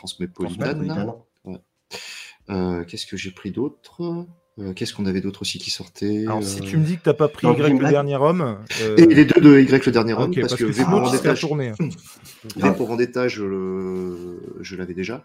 Euh, 2.50 2.84
Qu'est-ce 2.86 3.06
que 3.06 3.18
j'ai 3.18 3.32
pris 3.32 3.52
d'autre? 3.52 4.26
Euh, 4.60 4.74
Qu'est-ce 4.74 4.94
qu'on 4.94 5.06
avait 5.06 5.22
d'autre 5.22 5.42
aussi 5.44 5.60
qui 5.60 5.70
sortait? 5.72 6.26
Alors, 6.26 6.44
si 6.44 6.60
tu 6.62 6.78
me 6.78 6.84
dis 6.86 6.98
que 6.98 7.04
t'as 7.04 7.14
pas 7.14 7.28
pris 7.30 7.48
Non, 7.48 7.54
Y 7.56 7.80
le 7.80 7.90
dernier 7.90 8.16
homme. 8.18 8.60
Et 8.98 9.06
les 9.06 9.26
deux 9.26 9.40
de 9.42 9.60
Y 9.60 9.86
le 9.86 9.92
dernier 9.92 10.14
homme, 10.14 10.34
parce, 10.36 10.56
que, 10.56 10.66
V 10.66 10.84
pour 10.84 11.00
Vendetta, 11.02 11.32
hein. 11.32 11.74
V 12.58 12.74
pour 12.76 12.88
Vendetta, 12.88 13.28
je, 13.28 13.44
le- 13.44 14.58
je 14.62 14.76
l'avais 14.76 14.94
déjà. 14.94 15.24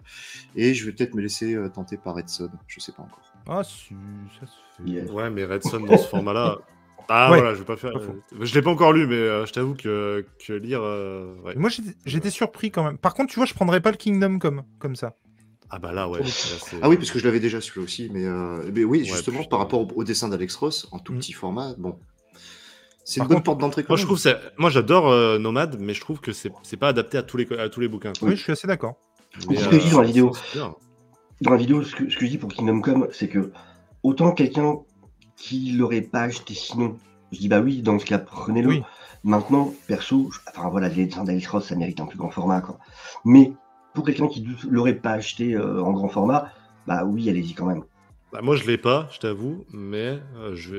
Et 0.54 0.74
je 0.74 0.86
vais 0.86 0.92
peut-être 0.92 1.14
me 1.14 1.22
laisser 1.22 1.56
tenter 1.74 1.96
par 1.96 2.14
Red 2.14 2.28
Son, 2.28 2.48
je 2.68 2.80
sais 2.80 2.92
pas 2.92 3.02
encore. 3.02 3.22
Ah, 3.48 3.62
si, 3.64 3.94
ça 4.40 4.46
se 4.46 4.52
fait. 4.82 4.90
Yeah. 4.90 5.04
Ouais, 5.12 5.30
mais 5.30 5.44
Redson 5.44 5.80
dans 5.80 5.96
ce 5.98 6.08
format-là. 6.08 6.58
Ah 7.08 7.30
Ouais, 7.30 7.38
voilà, 7.38 7.54
je 7.54 7.60
vais 7.60 7.64
pas 7.64 7.76
faire. 7.76 7.92
pas 7.92 8.00
euh, 8.00 8.20
Je 8.40 8.52
l'ai 8.52 8.62
pas 8.62 8.70
encore 8.70 8.92
lu, 8.92 9.06
mais 9.06 9.14
euh, 9.14 9.46
je 9.46 9.52
t'avoue 9.52 9.74
que, 9.76 10.26
que 10.44 10.52
lire. 10.54 10.80
euh, 10.82 11.36
ouais. 11.44 11.54
Moi, 11.54 11.70
j'étais- 12.04 12.30
surpris 12.30 12.72
quand 12.72 12.82
même. 12.82 12.98
Par 12.98 13.14
contre, 13.14 13.30
tu 13.32 13.38
vois, 13.38 13.46
je 13.46 13.54
prendrais 13.54 13.80
pas 13.80 13.92
le 13.92 13.96
Kingdom 13.96 14.40
comme, 14.40 14.64
comme 14.80 14.96
ça. 14.96 15.14
Ah 15.70 15.78
bah 15.78 15.92
là, 15.92 16.08
ouais. 16.08 16.18
là, 16.18 16.26
Ah 16.82 16.88
oui, 16.88 16.96
parce 16.96 17.12
que 17.12 17.20
je 17.20 17.24
l'avais 17.24 17.38
déjà 17.38 17.60
celui-là 17.60 17.84
aussi, 17.84 18.10
mais, 18.12 18.24
euh, 18.24 18.60
mais 18.74 18.82
oui, 18.82 18.98
Ouais, 18.98 19.04
justement, 19.04 19.44
par 19.44 19.60
rapport 19.60 19.82
au, 19.82 19.88
au 19.94 20.02
dessin 20.02 20.26
d'Alex 20.28 20.56
Ross, 20.56 20.88
en 20.90 20.98
tout 20.98 21.12
Mm. 21.12 21.18
petit 21.18 21.32
format, 21.32 21.74
bon. 21.78 21.96
C'est 23.04 23.20
une 23.20 23.28
bonne 23.28 23.36
contre, 23.36 23.44
porte 23.44 23.60
d'entrée 23.60 23.84
quand 23.84 23.90
Moi, 23.90 23.98
je 23.98 24.02
même. 24.02 24.06
trouve 24.08 24.18
c'est- 24.18 24.40
moi 24.58 24.70
j'adore 24.70 25.08
euh, 25.08 25.38
Nomade, 25.38 25.76
mais 25.78 25.94
je 25.94 26.00
trouve 26.00 26.18
que 26.18 26.32
c'est 26.32 26.50
c'est 26.64 26.76
pas 26.76 26.88
adapté 26.88 27.18
à 27.18 27.22
tous 27.22 27.36
les, 27.36 27.46
à 27.56 27.68
tous 27.68 27.78
les 27.78 27.86
bouquins. 27.86 28.12
quoi. 28.18 28.28
Oui, 28.30 28.34
je 28.36 28.42
suis 28.42 28.50
assez 28.50 28.66
d'accord. 28.66 28.96
Mais, 29.48 29.54
C'est 29.54 29.62
ce 29.62 29.68
que 29.68 29.78
je 29.78 29.84
dis 29.84 29.90
dans 29.92 30.00
la 30.00 30.06
vidéo. 30.08 30.32
Dans 31.42 31.50
la 31.50 31.56
vidéo, 31.56 31.82
ce 31.82 31.94
que, 31.94 32.08
ce 32.08 32.16
que 32.16 32.24
je 32.24 32.30
dis 32.30 32.38
pour 32.38 32.50
Kingdom 32.52 32.80
Come, 32.80 33.08
c'est 33.12 33.28
que 33.28 33.50
autant 34.02 34.32
quelqu'un 34.32 34.78
qui 35.36 35.72
l'aurait 35.72 36.00
pas 36.00 36.22
acheté 36.22 36.54
sinon, 36.54 36.96
je 37.32 37.38
dis 37.38 37.48
bah 37.48 37.60
oui, 37.60 37.82
dans 37.82 37.98
ce 37.98 38.04
cas, 38.06 38.18
prenez-le. 38.18 38.68
Oui. 38.68 38.82
Maintenant, 39.24 39.74
perso, 39.88 40.30
je- 40.32 40.38
enfin 40.48 40.68
voilà, 40.70 40.88
les 40.88 41.06
dessins 41.06 41.24
d'Alex 41.24 41.46
Ross, 41.48 41.66
ça 41.66 41.74
mérite 41.76 42.00
un 42.00 42.06
plus 42.06 42.16
grand 42.18 42.30
format, 42.30 42.60
quoi. 42.60 42.78
Mais 43.24 43.52
pour 43.92 44.04
quelqu'un 44.04 44.28
qui 44.28 44.46
l'aurait 44.68 44.94
pas 44.94 45.12
acheté 45.12 45.54
euh, 45.54 45.82
en 45.82 45.92
grand 45.92 46.08
format, 46.08 46.50
bah 46.86 47.04
oui, 47.04 47.28
allez-y 47.28 47.52
quand 47.54 47.66
même. 47.66 47.82
Bah, 48.32 48.40
moi, 48.42 48.56
je 48.56 48.66
l'ai 48.66 48.78
pas, 48.78 49.08
je 49.12 49.18
t'avoue, 49.18 49.64
mais 49.72 50.18
euh, 50.36 50.54
je, 50.54 50.70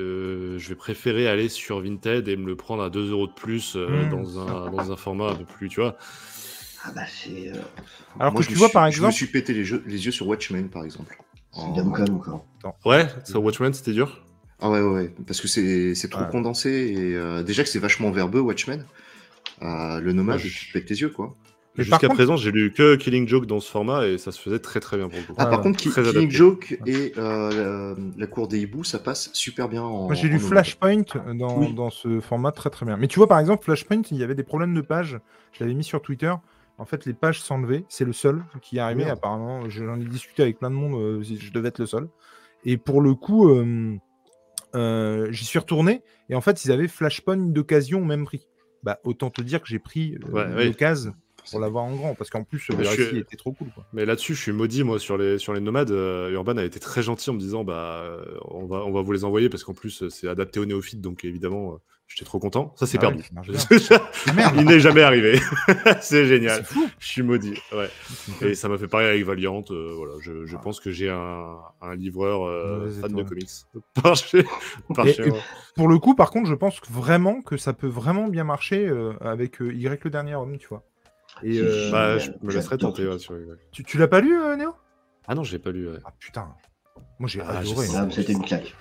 vais, 0.54 0.58
je 0.58 0.68
vais 0.68 0.74
préférer 0.74 1.28
aller 1.28 1.48
sur 1.48 1.80
Vinted 1.80 2.26
et 2.28 2.36
me 2.36 2.46
le 2.46 2.56
prendre 2.56 2.82
à 2.82 2.90
2 2.90 3.10
euros 3.10 3.26
de 3.26 3.32
plus 3.32 3.74
euh, 3.76 4.06
Mm. 4.06 4.10
dans, 4.10 4.38
un, 4.40 4.70
dans 4.70 4.92
un 4.92 4.96
format 4.96 5.30
un 5.30 5.34
peu 5.34 5.44
plus, 5.44 5.68
tu 5.68 5.80
vois. 5.80 5.96
Ah 6.84 6.92
bah 6.94 7.02
c'est 7.08 7.48
euh, 7.48 7.60
Alors 8.20 8.32
Moi, 8.32 8.42
que 8.42 8.46
tu 8.48 8.54
vois, 8.54 8.68
suis- 8.68 8.72
par 8.72 8.82
Je 8.84 8.86
me 8.88 9.06
exemple. 9.08 9.14
suis 9.14 9.26
pété 9.26 9.52
les, 9.52 9.64
jeux- 9.64 9.82
les 9.86 10.06
yeux 10.06 10.12
sur 10.12 10.26
Watchmen, 10.28 10.68
par 10.68 10.84
exemple. 10.84 11.16
En- 11.52 11.72
quoi. 12.20 12.44
Ouais, 12.84 13.06
sur 13.24 13.42
Watchmen, 13.42 13.72
c'était 13.74 13.92
dur. 13.92 14.22
Ah 14.60 14.70
ouais, 14.70 14.80
ouais, 14.80 14.90
ouais, 14.90 15.14
parce 15.26 15.40
que 15.40 15.48
c'est 15.48 16.08
trop 16.10 16.22
Ouais. 16.22 16.28
condensé, 16.30 16.70
et 16.70 17.14
euh, 17.16 17.42
déjà 17.42 17.62
que 17.62 17.68
c'est 17.68 17.78
vachement 17.78 18.10
verbeux, 18.10 18.40
Watchmen. 18.40 18.84
Euh, 19.62 20.00
le 20.00 20.12
nommage, 20.12 20.44
Ouais, 20.44 20.50
je- 20.50 20.58
tu 20.58 20.68
te 20.68 20.72
pètes 20.72 20.90
les 20.90 21.00
yeux, 21.00 21.08
quoi. 21.10 21.34
Jusqu'à 21.76 21.98
contre- 21.98 22.14
présent, 22.14 22.36
j'ai 22.36 22.50
lu 22.50 22.72
que 22.72 22.96
Killing 22.96 23.28
Joke 23.28 23.46
dans 23.46 23.60
ce 23.60 23.70
format 23.70 24.04
et 24.08 24.18
ça 24.18 24.32
se 24.32 24.40
faisait 24.40 24.58
très 24.58 24.80
très 24.80 24.96
bien 24.96 25.08
pour 25.08 25.16
le 25.18 25.24
coup. 25.24 25.34
Ah, 25.38 25.46
par 25.46 25.60
contre, 25.60 25.78
Killing 25.78 25.96
adapté. 25.98 26.30
Joke 26.30 26.76
et 26.86 27.12
euh, 27.16 27.94
la, 27.94 28.02
la 28.18 28.26
cour 28.26 28.48
des 28.48 28.58
hiboux, 28.60 28.82
ça 28.82 28.98
passe 28.98 29.30
super 29.32 29.68
bien 29.68 29.82
en. 29.82 30.06
Moi, 30.06 30.14
j'ai 30.14 30.26
lu. 30.28 30.40
Flashpoint 30.40 31.04
dans, 31.34 31.56
Oui. 31.58 31.72
dans 31.74 31.90
ce 31.90 32.18
format 32.18 32.50
très 32.50 32.70
très 32.70 32.84
bien. 32.84 32.96
Mais 32.96 33.06
tu 33.06 33.20
vois, 33.20 33.28
par 33.28 33.38
exemple, 33.38 33.64
Flashpoint, 33.64 34.02
il 34.10 34.16
y 34.16 34.24
avait 34.24 34.34
des 34.34 34.42
problèmes 34.42 34.74
de 34.74 34.80
page. 34.80 35.20
Je 35.52 35.62
l'avais 35.62 35.74
mis 35.74 35.84
sur 35.84 36.02
Twitter. 36.02 36.32
En 36.78 36.84
fait, 36.84 37.04
les 37.06 37.12
pages 37.12 37.40
s'enlevaient. 37.40 37.84
C'est 37.88 38.04
le 38.04 38.12
seul 38.12 38.44
qui 38.62 38.76
est 38.76 38.80
arrivé, 38.80 39.04
Merde. 39.04 39.18
apparemment. 39.18 39.68
J'en 39.68 40.00
ai 40.00 40.04
discuté 40.04 40.42
avec 40.42 40.58
plein 40.58 40.70
de 40.70 40.76
monde. 40.76 40.94
euh, 41.00 41.22
je 41.22 41.52
devais 41.52 41.68
être 41.68 41.78
le 41.80 41.86
seul. 41.86 42.08
Et 42.64 42.76
pour 42.76 43.00
le 43.00 43.14
coup, 43.14 43.48
euh, 43.50 43.96
euh, 44.74 45.28
j'y 45.32 45.44
suis 45.44 45.58
retourné. 45.58 46.02
Et 46.28 46.34
en 46.34 46.40
fait, 46.40 46.64
ils 46.64 46.72
avaient 46.72 46.88
Flashpoint 46.88 47.36
d'occasion 47.36 48.00
au 48.00 48.04
même 48.04 48.24
prix. 48.24 48.46
Bah, 48.82 48.98
autant 49.04 49.30
te 49.30 49.42
dire 49.42 49.60
que 49.60 49.66
j'ai 49.68 49.78
pris 49.80 50.16
Ouais, 50.30 50.44
ouais. 50.46 50.66
l'occasion 50.66 51.14
pour 51.50 51.60
l'avoir 51.60 51.84
en 51.84 51.96
grand. 51.96 52.14
Parce 52.14 52.30
qu'en 52.30 52.44
plus, 52.44 52.68
le 52.68 52.76
récit 52.76 53.06
suis- 53.06 53.18
était 53.18 53.36
trop 53.36 53.52
cool. 53.52 53.68
Quoi. 53.74 53.84
Mais 53.92 54.04
là-dessus, 54.04 54.34
je 54.34 54.42
suis 54.42 54.52
maudit, 54.52 54.84
moi, 54.84 54.98
sur 54.98 55.16
les, 55.18 55.38
sur 55.38 55.54
les 55.54 55.60
nomades. 55.60 55.90
Euh, 55.90 56.30
Urban 56.30 56.58
a 56.58 56.64
été 56.64 56.78
très 56.78 57.02
gentil 57.02 57.30
en 57.30 57.34
me 57.34 57.40
disant 57.40 57.64
bah, 57.64 58.04
on, 58.42 58.66
va, 58.66 58.84
on 58.84 58.92
va 58.92 59.02
vous 59.02 59.12
les 59.12 59.24
envoyer 59.24 59.48
parce 59.48 59.64
qu'en 59.64 59.74
plus, 59.74 60.08
c'est 60.10 60.28
adapté 60.28 60.60
aux 60.60 60.66
néophytes, 60.66 61.00
donc 61.00 61.24
évidemment, 61.24 61.78
j'étais 62.08 62.24
trop 62.24 62.38
content. 62.38 62.72
Ça, 62.76 62.86
c'est 62.86 62.98
Ah 63.02 63.08
ouais, 63.10 63.16
perdu. 63.34 63.52
Il 64.56 64.64
n'est 64.64 64.80
jamais 64.80 65.02
arrivé. 65.02 65.38
c'est 66.00 66.26
génial. 66.26 66.64
Fou. 66.64 66.88
Je 66.98 67.06
suis 67.06 67.22
maudit. 67.22 67.54
Ouais. 67.72 67.88
Et 68.42 68.54
ça 68.54 68.68
m'a 68.68 68.78
fait 68.78 68.88
pareil 68.88 69.06
avec 69.08 69.24
Valiant. 69.24 69.62
euh, 69.70 69.92
voilà, 69.96 70.14
je, 70.20 70.46
je 70.46 70.56
Ah. 70.56 70.60
pense 70.60 70.80
que 70.80 70.90
j'ai 70.90 71.10
un, 71.10 71.56
un 71.80 71.94
livreur 71.94 72.46
euh, 72.46 72.90
fan 73.00 73.12
de 73.12 73.22
comics 73.22 73.48
par 74.02 74.16
chez, 74.16 74.44
par 74.94 75.06
Et- 75.06 75.12
chez 75.12 75.26
et 75.26 75.30
moi. 75.30 75.38
Pour 75.76 75.86
le 75.88 75.98
coup, 75.98 76.14
par 76.14 76.30
contre, 76.30 76.48
je 76.48 76.54
pense 76.54 76.80
vraiment 76.90 77.40
que 77.42 77.56
ça 77.56 77.72
peut 77.72 77.86
vraiment 77.86 78.26
bien 78.28 78.44
marcher 78.44 78.86
euh, 78.88 79.12
avec 79.20 79.60
euh, 79.62 79.72
Y 79.72 80.02
le 80.04 80.10
dernier 80.10 80.34
homme, 80.34 80.58
tu 80.58 80.66
vois. 80.68 80.82
Et 81.44 81.58
euh. 81.60 81.90
Bah, 81.92 82.18
je 82.18 82.30
me 82.42 82.52
laisserais 82.52 82.78
tenter. 82.78 83.06
ouais, 83.06 83.18
sur 83.18 83.34
tu, 83.70 83.84
tu 83.84 83.96
l'as 83.98 84.08
pas 84.08 84.20
lu, 84.20 84.36
euh, 84.40 84.56
Néo 84.56 84.72
Ah 85.28 85.34
non, 85.34 85.44
je 85.44 85.52
l'ai 85.52 85.58
pas 85.60 85.70
lu. 85.70 85.88
ouais. 85.88 85.98
Ah 86.04 86.12
putain. 86.18 86.48
Moi 87.20 87.28
j'ai 87.28 87.40
Ah, 87.42 87.58
adoré. 87.58 87.86
C'était 88.10 88.32
une 88.32 88.42
claque. 88.44 88.74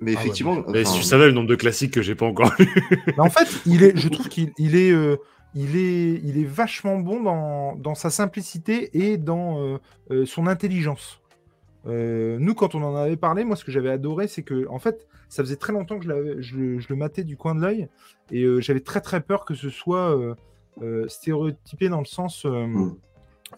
Mais 0.00 0.12
Ah 0.12 0.14
ouais, 0.14 0.20
effectivement. 0.20 0.56
Mais 0.68 0.80
enfin, 0.82 0.92
si 0.92 0.98
tu 0.98 1.04
savais 1.04 1.26
le 1.26 1.32
nombre 1.32 1.48
de 1.48 1.54
classiques 1.56 1.92
que 1.94 2.02
j'ai 2.02 2.14
pas 2.14 2.26
encore 2.26 2.52
lu. 2.58 2.66
Mais 3.06 3.18
en 3.20 3.30
fait, 3.30 3.48
il 3.66 3.82
est, 3.82 3.96
je 3.96 4.08
trouve 4.10 4.28
qu'il 4.28 4.50
il 4.58 4.74
est, 4.76 4.90
euh, 4.92 5.16
il 5.54 5.76
est, 5.76 6.20
il 6.24 6.38
est 6.38 6.46
vachement 6.46 6.96
bon 6.98 7.22
dans, 7.22 7.76
dans 7.76 7.94
sa 7.94 8.08
simplicité 8.10 8.90
et 8.96 9.16
dans 9.18 9.60
euh, 9.60 9.78
euh, 10.10 10.24
son 10.26 10.46
intelligence. 10.46 11.20
Euh, 11.86 12.36
nous, 12.40 12.54
quand 12.54 12.74
on 12.74 12.82
en 12.82 12.94
avait 12.94 13.16
parlé, 13.16 13.44
moi, 13.44 13.56
ce 13.56 13.64
que 13.64 13.72
j'avais 13.72 13.90
adoré, 13.90 14.28
c'est 14.28 14.42
que, 14.42 14.66
en 14.68 14.78
fait, 14.78 15.06
ça 15.28 15.42
faisait 15.42 15.56
très 15.56 15.72
longtemps 15.72 15.98
que 15.98 16.04
je, 16.04 16.40
je, 16.42 16.56
le- 16.56 16.78
je 16.80 16.86
le 16.90 16.96
matais 16.96 17.24
du 17.24 17.36
coin 17.36 17.54
de 17.54 17.60
l'œil 17.62 17.88
et 18.30 18.42
euh, 18.42 18.60
j'avais 18.60 18.80
très 18.80 19.00
très 19.00 19.20
peur 19.20 19.44
que 19.44 19.54
ce 19.54 19.70
soit 19.70 20.16
euh, 20.16 20.34
euh, 20.82 21.08
stéréotypé 21.08 21.88
dans 21.88 22.00
le 22.00 22.04
sens. 22.06 22.44
euh, 22.46 22.66
Mm. 22.66 22.96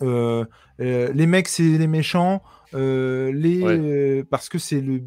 euh, 0.02 0.44
euh, 0.80 1.10
les 1.12 1.26
mecs 1.26 1.48
c'est 1.48 1.62
les 1.78 1.86
méchants 1.86 2.42
euh, 2.74 3.32
les 3.32 3.60
Ouais. 3.62 3.78
euh, 3.78 4.24
parce 4.30 4.48
que 4.48 4.58
c'est 4.58 4.80
le, 4.80 5.02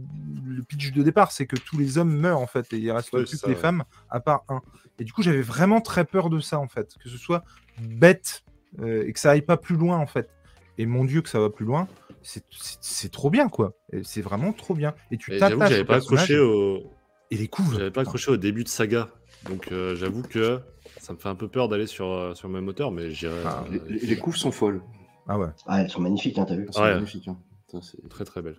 le 0.45 0.61
pitch 0.63 0.91
de 0.91 1.01
départ 1.03 1.31
c'est 1.31 1.45
que 1.47 1.55
tous 1.55 1.77
les 1.77 1.97
hommes 1.97 2.15
meurent 2.15 2.39
en 2.39 2.47
fait 2.47 2.71
et 2.73 2.77
il 2.77 2.91
reste 2.91 3.11
Ouais, 3.13 3.23
plus 3.23 3.39
que 3.41 3.47
les 3.47 3.53
ouais. 3.53 3.59
femmes 3.59 3.83
à 4.09 4.19
part 4.19 4.43
un 4.49 4.61
et 4.99 5.03
du 5.03 5.11
coup 5.13 5.21
j'avais 5.23 5.41
vraiment 5.41 5.81
très 5.81 6.05
peur 6.05 6.29
de 6.29 6.39
ça 6.39 6.59
en 6.59 6.67
fait 6.67 6.93
que 7.03 7.09
ce 7.09 7.17
soit 7.17 7.43
bête 7.81 8.43
euh, 8.79 9.05
et 9.07 9.13
que 9.13 9.19
ça 9.19 9.31
aille 9.31 9.41
pas 9.41 9.57
plus 9.57 9.75
loin 9.75 9.97
en 9.97 10.07
fait 10.07 10.29
et 10.77 10.85
mon 10.85 11.05
dieu 11.05 11.21
que 11.21 11.29
ça 11.29 11.39
va 11.39 11.49
plus 11.49 11.65
loin 11.65 11.87
c'est- 12.21 13.09
trop 13.11 13.29
bien 13.29 13.49
quoi 13.49 13.73
c'est 14.03 14.21
vraiment 14.21 14.51
trop 14.53 14.73
bien 14.73 14.93
et 15.11 15.17
tu 15.17 15.33
Et 15.33 15.39
J'avoue 15.39 15.53
que 15.53 15.57
t'attaches 15.59 15.71
j'avais 15.71 15.85
pas 15.85 15.95
accroché 15.97 16.37
au, 16.39 16.83
et 17.31 17.37
les 17.37 17.47
couves 17.47 17.73
j'avais 17.77 17.91
pas 17.91 18.01
accroché 18.01 18.31
au 18.31 18.37
début 18.37 18.63
de 18.63 18.69
saga. 18.69 19.09
Donc 19.47 19.71
euh, 19.71 19.95
j'avoue 19.95 20.23
que 20.23 20.59
ça 20.97 21.13
me 21.13 21.19
fait 21.19 21.29
un 21.29 21.35
peu 21.35 21.47
peur 21.47 21.69
d'aller 21.69 21.85
sur, 21.85 22.31
sur 22.35 22.47
le 22.47 22.53
même 22.55 22.65
moteur, 22.65 22.91
mais 22.91 23.11
j'irai. 23.11 23.43
Ah, 23.45 23.63
Les, 23.69 23.99
les- 23.99 24.17
couves 24.17 24.35
sont 24.37 24.51
folles. 24.51 24.81
ah 25.27 25.37
ouais 25.37 25.49
Ah, 25.67 25.81
elles 25.81 25.89
sont 25.91 26.01
magnifiques, 26.01 26.39
hein, 26.39 26.45
t'as 26.47 26.55
vu 26.55 26.67
C'est 26.71 26.79
Ouais. 26.81 26.95
magnifique. 26.95 27.27
hein. 27.27 27.37
C'est- 27.81 28.07
Très 28.09 28.25
très 28.25 28.41
belle. 28.41 28.57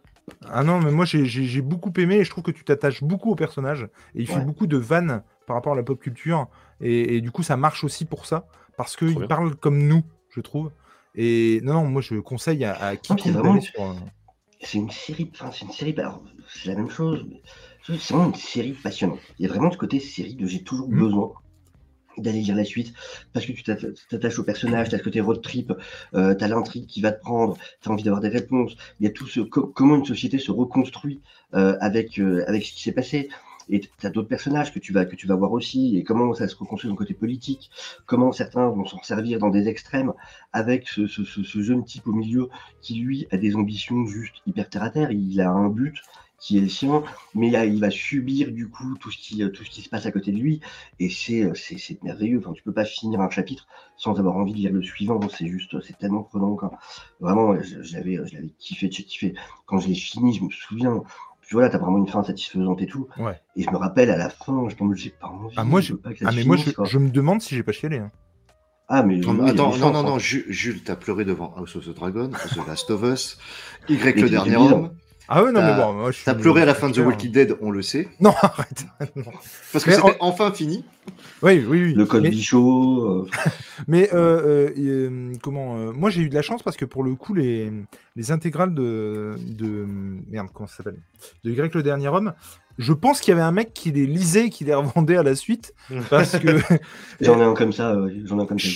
Ah 0.48 0.62
non, 0.64 0.80
mais 0.80 0.90
moi 0.90 1.04
j'ai- 1.04 1.26
j'ai 1.26 1.44
j'ai 1.44 1.62
beaucoup 1.62 1.92
aimé 1.98 2.16
et 2.16 2.24
je 2.24 2.30
trouve 2.30 2.44
que 2.44 2.50
tu 2.50 2.64
t'attaches 2.64 3.02
beaucoup 3.02 3.30
au 3.30 3.34
personnage 3.36 3.84
et 4.14 4.20
il 4.22 4.26
fait 4.26 4.44
beaucoup 4.44 4.66
de 4.66 4.76
vannes 4.76 5.22
par 5.46 5.56
rapport 5.56 5.72
à 5.74 5.76
la 5.76 5.82
pop 5.82 6.00
culture 6.00 6.48
et, 6.80 7.16
et 7.16 7.20
du 7.20 7.30
coup 7.30 7.42
ça 7.42 7.56
marche 7.56 7.84
aussi 7.84 8.04
pour 8.04 8.26
ça 8.26 8.46
parce 8.76 8.96
qu'il 8.96 9.26
parle 9.26 9.54
comme 9.56 9.78
nous, 9.86 10.02
je 10.30 10.40
trouve. 10.40 10.70
Et 11.14 11.60
non, 11.62 11.74
non, 11.74 11.84
moi 11.86 12.02
je 12.02 12.16
conseille 12.16 12.64
à, 12.64 12.74
à 12.74 12.96
qui 12.96 13.12
Non, 13.12 13.18
c'est 13.18 13.30
vraiment- 13.30 13.60
sur. 13.60 13.80
euh, 13.82 13.94
C'est 14.60 14.78
une 14.78 14.90
série, 14.90 15.30
enfin, 15.34 15.50
c'est 15.52 15.64
une 15.66 15.70
série, 15.72 15.92
bah, 15.92 16.02
alors, 16.04 16.22
c'est 16.48 16.68
la 16.70 16.76
même 16.76 16.88
chose, 16.90 17.24
mais 17.28 17.42
c'est 17.98 18.12
vraiment 18.14 18.28
une 18.28 18.34
série 18.34 18.72
passionnante. 18.72 19.18
Il 19.38 19.46
y 19.46 19.48
a 19.48 19.52
vraiment 19.52 19.70
ce 19.70 19.76
côté 19.78 20.00
série 20.00 20.34
de 20.34 20.46
j'ai 20.46 20.62
toujours 20.64 20.88
Mhm. 20.88 20.98
besoin 20.98 21.32
d'aller 22.18 22.40
lire 22.40 22.56
la 22.56 22.64
suite 22.64 22.92
parce 23.32 23.46
que 23.46 23.52
tu 23.52 23.62
t'atta- 23.62 23.88
t'attaches 24.10 24.38
au 24.38 24.44
personnage, 24.44 24.88
tu 24.88 24.94
as 24.94 24.98
ce 24.98 25.04
côté 25.04 25.20
road 25.20 25.42
trip, 25.42 25.72
euh, 26.14 26.34
tu 26.34 26.44
as 26.44 26.48
l'intrigue 26.48 26.86
qui 26.86 27.00
va 27.00 27.12
te 27.12 27.20
prendre, 27.20 27.56
tu 27.80 27.88
as 27.88 27.92
envie 27.92 28.02
d'avoir 28.04 28.20
des 28.22 28.28
réponses. 28.28 28.76
Il 29.00 29.04
y 29.04 29.06
a 29.06 29.10
tout 29.12 29.26
ce 29.26 29.40
co- 29.40 29.66
comment 29.66 29.96
une 29.96 30.04
société 30.06 30.38
se 30.38 30.50
reconstruit 30.50 31.20
euh, 31.54 31.76
avec, 31.80 32.18
euh, 32.18 32.44
avec 32.46 32.64
ce 32.64 32.72
qui 32.72 32.82
s'est 32.82 32.92
passé. 32.92 33.28
Et 33.68 33.80
tu 33.80 34.06
as 34.06 34.10
d'autres 34.10 34.28
personnages 34.28 34.72
que 34.72 34.78
tu, 34.78 34.92
vas, 34.92 35.06
que 35.06 35.16
tu 35.16 35.26
vas 35.26 35.34
voir 35.34 35.50
aussi, 35.50 35.96
et 35.96 36.04
comment 36.04 36.32
ça 36.34 36.46
se 36.46 36.54
reconstruit 36.54 36.88
le 36.88 36.96
côté 36.96 37.14
politique, 37.14 37.68
comment 38.06 38.30
certains 38.30 38.68
vont 38.68 38.84
s'en 38.86 39.02
servir 39.02 39.40
dans 39.40 39.48
des 39.50 39.66
extrêmes, 39.66 40.12
avec 40.52 40.86
ce- 40.86 41.08
ce 41.08 41.62
jeune 41.62 41.84
type 41.84 42.06
au 42.06 42.12
milieu 42.12 42.48
qui, 42.80 42.94
lui, 42.94 43.26
a 43.32 43.36
des 43.36 43.56
ambitions 43.56 44.06
juste 44.06 44.36
hyper 44.46 44.70
terre 44.70 44.84
à 44.84 44.90
terre, 44.90 45.10
il 45.10 45.40
a 45.40 45.50
un 45.50 45.68
but 45.68 45.96
qui 46.46 46.58
est 46.58 46.60
le 46.60 46.68
sien, 46.68 47.02
mais 47.34 47.48
il, 47.48 47.56
a- 47.56 47.64
il 47.66 47.80
va 47.80 47.90
subir 47.90 48.52
du 48.52 48.68
coup 48.68 48.96
tout 49.00 49.10
ce 49.10 49.18
qui, 49.18 49.38
tout 49.50 49.64
ce 49.64 49.70
qui 49.70 49.82
se 49.82 49.88
passe 49.88 50.06
à 50.06 50.12
côté 50.12 50.30
de 50.30 50.38
lui, 50.38 50.60
et 51.00 51.08
c'est 51.10 51.50
c'est- 51.56 51.76
c'est 51.78 52.00
merveilleux, 52.04 52.38
enfin, 52.38 52.52
tu 52.52 52.62
peux 52.62 52.72
pas 52.72 52.84
finir 52.84 53.20
un 53.20 53.28
chapitre 53.30 53.66
sans 53.96 54.16
avoir 54.20 54.36
envie 54.36 54.52
de 54.52 54.58
lire 54.58 54.72
le 54.72 54.80
suivant, 54.82 55.18
c'est 55.28 55.48
juste, 55.48 55.74
c'est 55.82 55.98
tellement 55.98 56.22
prenant, 56.22 56.54
quoi. 56.54 56.70
Vraiment, 57.18 57.60
je, 57.60 57.82
je 57.82 57.94
l'avais 57.94 58.20
je 58.28 58.34
l'avais 58.36 58.50
kiffé, 58.60 58.88
j'ai 58.92 59.02
kiffé. 59.02 59.34
Quand 59.66 59.78
je 59.80 59.88
l'ai 59.88 59.94
fini, 59.96 60.34
je 60.34 60.44
me 60.44 60.50
souviens, 60.50 61.02
puis 61.40 61.50
voilà, 61.54 61.68
t'as 61.68 61.78
vraiment 61.78 61.98
une 61.98 62.06
fin 62.06 62.22
satisfaisante 62.22 62.80
et 62.80 62.86
tout, 62.86 63.08
Ouais. 63.18 63.40
et 63.56 63.62
je 63.64 63.70
me 63.70 63.76
rappelle 63.76 64.10
à 64.10 64.16
la 64.16 64.30
fin, 64.30 64.68
je 64.68 64.76
pense 64.76 64.90
que 64.94 65.00
j'ai 65.00 65.10
pas 65.10 65.26
envie, 65.26 65.54
Ah, 65.58 65.64
moi, 65.64 65.80
je 65.80 65.86
j'ai- 65.88 65.92
veux 65.94 65.98
pas 66.00 66.12
que 66.12 66.20
ça 66.20 66.26
Ah, 66.28 66.32
mais 66.32 66.44
moi 66.44 66.56
je, 66.56 66.98
me 66.98 67.10
demande 67.10 67.40
si 67.42 67.56
j'ai 67.56 67.64
pas 67.64 67.72
chialé. 67.72 67.98
hein. 67.98 68.12
Ah, 68.88 69.02
mais. 69.02 69.16
Non, 69.16 69.32
oui, 69.42 69.50
attends, 69.50 69.76
non, 69.78 69.90
non, 69.92 69.98
hein. 69.98 70.02
non, 70.04 70.18
Ju- 70.20 70.46
Jules, 70.48 70.84
t'as 70.84 70.94
pleuré 70.94 71.24
devant 71.24 71.52
House 71.56 71.74
of 71.74 71.84
the 71.86 71.92
Dragon, 71.94 72.28
The 72.30 72.66
Last 72.68 72.88
of 72.92 73.02
Us, 73.02 73.36
Y 73.88 74.20
le 74.20 74.28
dernier 74.30 74.56
homme. 74.56 74.90
Ah 75.28 75.42
ouais, 75.42 75.50
non, 75.52 75.60
mais 75.60 75.68
T'as- 75.68 75.86
bon, 75.86 75.92
moi 75.94 76.10
je 76.10 76.16
suis. 76.16 76.24
T'as 76.24 76.34
pleuré 76.34 76.62
à 76.62 76.64
la 76.64 76.74
fin 76.74 76.88
de 76.88 76.94
The. 76.94 76.98
Walking 76.98 77.32
Dead, 77.32 77.56
on 77.60 77.70
le 77.70 77.82
sait, 77.82 78.08
Non, 78.20 78.32
arrête. 78.42 78.86
non. 79.16 79.24
parce 79.72 79.84
que 79.84 79.90
Mais 79.90 79.96
c'était 79.96 80.16
enfin 80.20 80.52
fini. 80.52 80.84
Oui, 81.42 81.64
oui, 81.68 81.82
oui. 81.84 81.94
Le 81.94 82.04
code 82.06 82.22
mais, 82.22 82.30
bichot. 82.30 83.24
euh, 83.24 83.28
mais, 83.88 84.08
euh, 84.14 84.68
euh, 84.68 84.70
euh, 84.78 85.32
comment 85.42 85.76
euh, 85.78 85.92
Moi 85.92 86.10
j'ai 86.10 86.22
eu 86.22 86.28
de 86.28 86.34
la 86.34 86.42
chance 86.42 86.62
parce 86.62 86.76
que 86.76 86.84
pour 86.84 87.02
le 87.04 87.14
coup, 87.14 87.34
les, 87.34 87.72
les 88.14 88.30
intégrales 88.30 88.74
de, 88.74 89.34
de. 89.46 89.84
Merde, 90.28 90.48
comment 90.52 90.66
ça 90.68 90.76
s'appelle? 90.78 90.98
De 91.44 91.50
Y 91.50 91.74
le 91.74 91.82
dernier 91.82 92.08
homme. 92.08 92.32
Je 92.78 92.92
pense 92.92 93.20
qu'il 93.20 93.32
y 93.32 93.34
avait 93.34 93.42
un 93.42 93.52
mec 93.52 93.72
qui 93.72 93.90
les 93.90 94.06
lisait 94.06 94.46
et 94.46 94.50
qui 94.50 94.64
les 94.64 94.74
revendait 94.74 95.16
à 95.16 95.22
la 95.22 95.34
suite. 95.34 95.72
Parce 96.10 96.38
que 96.38 96.58
J'en 97.20 97.40
ai 97.40 97.44
un 97.44 97.54
comme 97.54 97.72
ça, 97.72 97.96
ouais, 97.98 98.14
j'en 98.24 98.38
ai 98.38 98.42
un 98.42 98.46
comme 98.46 98.58
ça. 98.58 98.68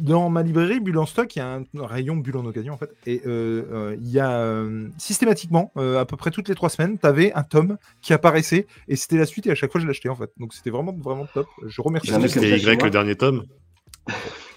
dans 0.00 0.30
ma 0.30 0.42
librairie 0.42 0.80
Bulle 0.80 0.98
en 0.98 1.06
stock, 1.06 1.34
il 1.34 1.40
y 1.40 1.42
a 1.42 1.54
un 1.56 1.64
rayon 1.74 2.16
Bulle 2.16 2.36
en 2.36 2.44
occasion 2.46 2.74
en 2.74 2.78
fait. 2.78 2.90
Et 3.06 3.22
euh, 3.26 3.64
euh, 3.72 3.96
il 4.00 4.10
y 4.10 4.20
a 4.20 4.30
euh, 4.38 4.88
systématiquement, 4.98 5.72
euh, 5.76 5.98
à 6.00 6.04
peu 6.06 6.16
près 6.16 6.30
toutes 6.30 6.48
les 6.48 6.54
trois 6.54 6.68
semaines, 6.68 6.98
tu 6.98 7.06
avais 7.06 7.32
un 7.32 7.42
tome 7.42 7.76
qui 8.02 8.12
apparaissait 8.12 8.66
et 8.88 8.96
c'était 8.96 9.16
la 9.18 9.26
suite 9.26 9.46
et 9.46 9.50
à 9.50 9.54
chaque 9.54 9.72
fois 9.72 9.80
je 9.80 9.86
l'achetais 9.86 10.08
en 10.08 10.16
fait. 10.16 10.30
Donc 10.38 10.54
c'était 10.54 10.70
vraiment, 10.70 10.92
vraiment 10.96 11.26
top. 11.32 11.46
Je 11.66 11.82
remercie. 11.82 12.12
C'était 12.28 12.58
Y 12.58 12.82
le 12.82 12.90
dernier 12.90 13.16
tome. 13.16 13.44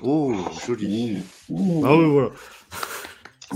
Oh, 0.02 0.36
joli. 0.68 1.18
Ah 1.84 1.96
ouais, 1.96 2.06
voilà. 2.06 2.30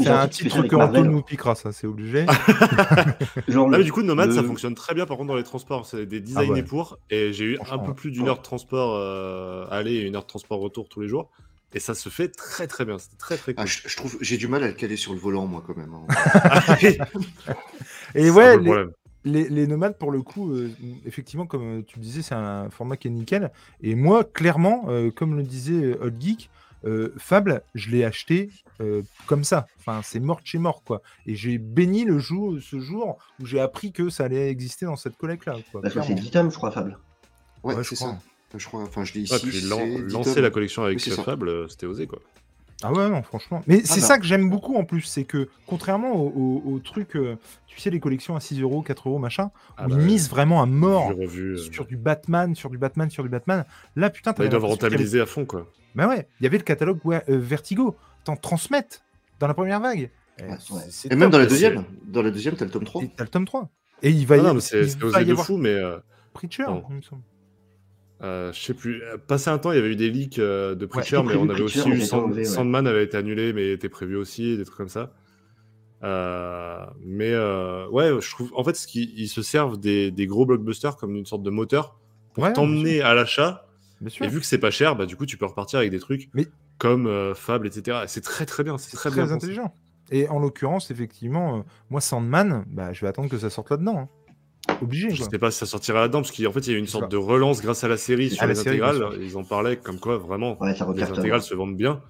C'est 0.04 0.10
un 0.10 0.20
avec 0.20 0.32
que 0.52 0.76
Antoine 0.76 0.78
Marvel. 0.80 1.04
nous 1.12 1.22
piquera, 1.22 1.56
ça 1.56 1.72
c'est 1.72 1.88
obligé. 1.88 2.26
Genre, 3.48 3.70
Ah, 3.74 3.78
mais 3.78 3.84
du 3.84 3.92
coup, 3.92 4.02
Nomade, 4.04 4.32
ça 4.32 4.42
le- 4.42 4.48
fonctionne 4.48 4.76
très 4.76 4.94
bien 4.94 5.06
par 5.06 5.18
contre 5.18 5.30
dans 5.30 5.36
les 5.36 5.44
transports. 5.44 5.86
C'est 5.86 6.06
des 6.06 6.20
designés 6.20 6.46
Ah 6.48 6.52
ouais. 6.52 6.64
pour. 6.64 7.00
Et 7.10 7.34
j'ai 7.34 7.46
eu 7.46 7.60
un 7.72 7.78
peu 7.80 7.94
plus 7.94 8.12
d'une 8.12 8.28
heure 8.28 8.38
de 8.38 8.44
transport 8.44 8.96
euh, 8.96 9.66
aller 9.70 9.94
et 9.94 10.02
une 10.04 10.16
heure 10.16 10.24
de 10.24 10.28
transport 10.28 10.60
retour 10.60 10.88
tous 10.90 11.02
les 11.02 11.08
jours. 11.08 11.30
Et 11.74 11.80
ça 11.80 11.94
se 11.96 12.08
fait 12.10 12.30
très 12.30 12.66
très 12.68 12.86
bien. 12.86 12.98
C'était 12.98 13.18
très 13.18 13.38
très 13.38 13.54
cool. 13.54 13.64
Ah, 13.64 13.66
je, 13.66 13.80
je 13.88 13.98
trouve, 13.98 14.18
j'ai 14.22 14.38
du 14.38 14.48
mal 14.48 14.64
à 14.64 14.68
le 14.68 14.74
caler 14.74 14.96
sur 14.96 15.14
le 15.14 15.20
volant, 15.20 15.46
moi, 15.48 15.62
quand 15.66 15.76
même. 15.76 15.94
hein. 15.94 16.76
Et 18.16 18.30
ouais, 18.32 18.58
les, 18.58 18.64
problème. 18.64 18.92
les, 19.26 19.50
les 19.50 19.68
nomades 19.68 19.98
pour 19.98 20.12
le 20.12 20.22
coup, 20.22 20.52
euh, 20.54 20.70
effectivement, 21.06 21.46
comme 21.46 21.84
tu 21.86 22.00
le 22.00 22.04
disais, 22.04 22.22
c'est 22.22 22.36
un 22.36 22.70
format 22.70 22.98
qui 22.98 23.08
est 23.08 23.12
nickel. 23.12 23.52
Et 23.82 23.96
moi, 23.96 24.24
clairement, 24.24 24.86
euh, 24.88 25.12
comme 25.12 25.36
le 25.36 25.44
disait 25.44 25.98
Old 26.00 26.16
Geek, 26.22 26.50
euh, 26.88 27.14
Fable, 27.18 27.62
je 27.76 27.90
l'ai 27.92 28.04
acheté 28.06 28.50
euh, 28.82 29.02
comme 29.26 29.44
ça. 29.44 29.68
Enfin, 29.80 30.02
c'est 30.04 30.20
mort 30.20 30.42
de 30.42 30.46
chez 30.48 30.58
mort, 30.58 30.82
quoi. 30.84 31.02
Et 31.26 31.36
j'ai 31.36 31.58
béni 31.58 32.06
le 32.06 32.18
jour, 32.20 32.56
ce 32.62 32.80
jour 32.80 33.18
où 33.42 33.46
j'ai 33.46 33.60
appris 33.60 33.92
que 33.92 34.10
ça 34.10 34.24
allait 34.26 34.50
exister 34.50 34.86
dans 34.86 34.96
cette 34.96 35.18
collecte-là. 35.18 35.54
que 35.56 35.80
c'est 35.84 35.90
clairement. 35.92 36.16
10 36.16 36.32
tomes, 36.32 36.52
je 36.52 36.56
crois, 36.58 36.72
Fable. 36.72 36.98
Ouais, 37.64 37.76
c'est 37.84 37.96
ça. 37.96 38.18
Je 38.56 38.66
crois, 38.66 38.82
enfin, 38.84 39.04
je 39.04 39.14
l'ai 39.14 39.22
ici. 39.22 39.34
Ouais, 39.34 39.40
puis 39.40 39.62
lan- 39.62 39.78
c'est 39.80 40.04
dix 40.06 40.14
lancer 40.14 40.42
la 40.42 40.50
collection 40.50 40.84
avec 40.84 40.98
Oui, 41.00 41.04
c'est. 41.04 41.22
Fable, 41.22 41.50
euh, 41.50 41.68
c'était 41.68 41.86
osé 41.86 42.08
quoi. 42.08 42.20
Ah 42.84 42.94
ouais, 42.94 43.10
non, 43.10 43.24
franchement. 43.24 43.64
Mais 43.68 43.82
c'est 43.84 44.00
non. 44.02 44.06
ça 44.06 44.20
que 44.20 44.26
j'aime 44.26 44.50
beaucoup 44.52 44.76
en 44.76 44.86
plus, 44.86 45.02
c'est 45.02 45.24
que 45.24 45.50
contrairement 45.66 46.14
au, 46.16 46.62
au- 46.64 46.72
au 46.76 46.80
truc, 46.80 47.16
euh, 47.16 47.36
tu 47.66 47.80
sais, 47.80 47.90
les 47.90 48.00
collections 48.00 48.36
à 48.36 48.40
6 48.40 48.62
euros, 48.62 48.84
4 48.84 49.10
euros, 49.10 49.18
machin, 49.18 49.50
Ah 49.78 49.88
où 49.88 49.90
bah, 49.90 49.96
ils 50.00 50.06
misent 50.06 50.30
vraiment 50.30 50.62
à 50.62 50.68
mort 50.68 51.08
revu. 51.08 51.56
euh, 51.56 51.58
sur 51.58 51.86
du 51.86 51.98
Batman, 51.98 52.54
sur 52.56 52.70
du 52.70 52.78
Batman, 52.78 53.10
sur 53.10 53.24
du 53.24 53.30
Batman. 53.30 53.66
Là, 53.96 54.10
putain, 54.12 54.30
bah, 54.32 54.36
t'avais 54.38 54.48
ils 54.50 54.52
doivent 54.52 54.66
rentabiliser 54.66 55.20
à 55.20 55.26
fond 55.26 55.44
quoi. 55.46 55.68
Bah 55.98 56.08
ouais, 56.08 56.28
il 56.40 56.44
y 56.44 56.48
avait 56.48 56.58
le 56.60 56.64
catalogue 56.64 57.00
ouais, 57.06 57.24
euh, 57.30 57.38
Vertigo. 57.38 57.96
T'en 58.24 58.36
transmettre 58.38 59.00
dans 59.40 59.48
la 59.48 59.54
première 59.54 59.80
vague. 59.82 60.10
C'est- 60.38 60.92
c'est 60.92 61.12
Et 61.12 61.16
même 61.16 61.30
dans 61.32 61.38
la 61.40 61.46
c'est- 61.46 61.50
deuxième. 61.50 61.84
Dans 62.06 62.22
la 62.22 62.30
deuxième, 62.32 62.56
t'as 62.56 62.66
le 62.66 62.72
tome 62.72 62.84
3. 62.86 63.02
Et 63.04 63.10
T'as 63.16 63.24
le 63.24 63.30
tome 63.30 63.46
3. 63.46 63.70
Et 64.04 64.12
il 64.12 64.26
va 64.28 64.36
Ah 64.36 64.38
y 64.38 64.42
non, 64.42 64.44
avoir, 64.50 64.56
mais 64.56 64.62
c'est 64.62 64.82
il 64.82 64.98
va 65.00 65.08
osé 65.08 65.22
y 65.22 65.26
de 65.26 65.32
avoir 65.32 65.46
fou, 65.48 65.58
mais 65.58 65.70
euh, 65.74 65.98
Preacher, 66.34 66.64
Pardon. 66.66 66.84
il 66.92 66.96
me 66.98 67.02
semble. 67.02 67.22
euh, 68.22 68.54
je 68.54 68.60
sais 68.62 68.74
plus. 68.76 69.02
euh, 69.04 69.18
Passé 69.18 69.50
un 69.50 69.58
temps, 69.58 69.72
il 69.72 69.76
y 69.76 69.80
avait 69.80 69.92
eu 69.92 69.96
des 69.96 70.10
leaks 70.12 70.38
euh, 70.40 70.76
de 70.76 70.86
Preacher, 70.86 71.22
mais 71.26 71.36
on 71.36 71.50
avait 71.50 71.64
Preacher, 71.64 71.80
aussi 71.82 71.90
eu 71.90 72.02
Sand- 72.02 72.32
ouais. 72.34 72.46
Sandman 72.46 72.86
avait 72.86 73.04
été 73.04 73.18
annulé, 73.18 73.54
mais 73.54 73.72
était 73.72 73.90
prévu 73.90 74.16
aussi, 74.16 74.56
des 74.58 74.66
trucs 74.66 74.78
comme 74.78 74.90
ça. 74.90 75.14
Euh, 76.04 76.86
mais 77.04 77.32
euh, 77.34 77.88
ouais, 77.90 78.12
je 78.22 78.30
trouve. 78.32 78.52
En 78.56 78.64
fait, 78.64 78.76
ce 78.76 78.86
qui, 78.86 79.12
ils 79.18 79.28
se 79.30 79.42
servent 79.42 79.80
des, 79.80 80.12
des 80.12 80.28
gros 80.28 80.46
blockbusters 80.46 80.96
comme 80.98 81.16
une 81.16 81.26
sorte 81.26 81.42
de 81.44 81.50
moteur 81.50 81.98
pour 82.34 82.44
Ouais, 82.44 82.54
t'emmener 82.54 83.02
à 83.02 83.14
l'achat. 83.16 83.67
Bien 84.02 84.10
sûr. 84.10 84.26
Et 84.26 84.30
vu 84.30 84.40
que 84.40 84.46
c'est 84.46 84.58
pas 84.60 84.72
cher, 84.72 84.96
bah 84.96 85.06
du 85.06 85.16
coup, 85.16 85.26
tu 85.26 85.38
peux 85.38 85.46
repartir 85.46 85.80
avec 85.80 85.92
des 85.92 86.00
trucs 86.00 86.30
Mais- 86.34 86.48
comme 86.78 87.08
euh, 87.08 87.34
Fable, 87.34 87.68
etc. 87.68 88.00
Et 88.04 88.08
c'est 88.08 88.22
très 88.22 88.46
très 88.46 88.64
bien. 88.64 88.78
C'est 88.78 88.96
très, 88.96 89.10
très, 89.10 89.16
bien. 89.20 89.24
pensé. 89.26 89.36
intelligent. 89.36 89.74
Et 90.12 90.28
en 90.30 90.40
l'occurrence, 90.40 90.92
effectivement, 90.92 91.58
euh, 91.58 91.62
moi, 91.90 92.00
Sandman, 92.02 92.64
bah, 92.68 92.94
je 92.94 93.02
vais 93.02 93.08
attendre 93.08 93.30
que 93.30 93.38
ça 93.38 93.50
sorte 93.50 93.72
là-dedans. 93.72 93.98
hein. 93.98 94.10
Obligé. 94.82 95.10
Je 95.10 95.18
quoi. 95.22 95.30
sais 95.30 95.40
pas 95.40 95.50
si 95.52 95.60
ça 95.60 95.66
sortira 95.66 96.02
là-dedans, 96.02 96.22
parce 96.22 96.32
qu'en 96.32 96.52
fait, 96.52 96.60
il 96.68 96.72
y 96.72 96.74
a 96.74 96.78
eu 96.78 96.80
une 96.80 96.88
sorte 96.88 97.06
pas. 97.06 97.10
de 97.10 97.18
relance 97.18 97.62
grâce 97.62 97.84
à 97.84 97.88
la 97.88 97.98
série 97.98 98.30
sur 98.30 98.42
la 98.44 98.50
les 98.50 98.56
série, 98.56 98.82
intégrales. 98.82 99.18
Ils 99.22 99.36
en 99.38 99.44
parlaient 99.44 99.78
comme 99.78 100.00
quoi, 100.00 100.18
vraiment, 100.18 100.58
Ouais, 100.62 100.74
les 100.96 101.04
intégrales 101.04 101.42
se 101.42 101.54
vendent 101.56 101.76
bien. 101.78 102.02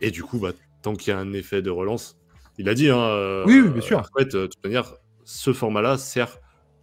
Et 0.00 0.10
du 0.10 0.22
coup, 0.22 0.38
bah, 0.38 0.52
tant 0.82 0.94
qu'il 0.94 1.08
y 1.12 1.16
a 1.16 1.18
un 1.18 1.32
effet 1.32 1.62
de 1.62 1.70
relance, 1.70 2.16
il 2.58 2.68
a 2.68 2.74
dit, 2.74 2.88
hein, 2.90 2.98
euh, 3.00 3.44
Oui, 3.46 3.60
oui, 3.60 3.68
bien 3.70 3.80
sûr. 3.82 3.98
En 3.98 4.18
fait, 4.18 4.32
de 4.34 4.46
toute 4.46 4.62
manière, 4.62 4.94
ce 5.24 5.52
format-là 5.52 5.98
sert 5.98 6.38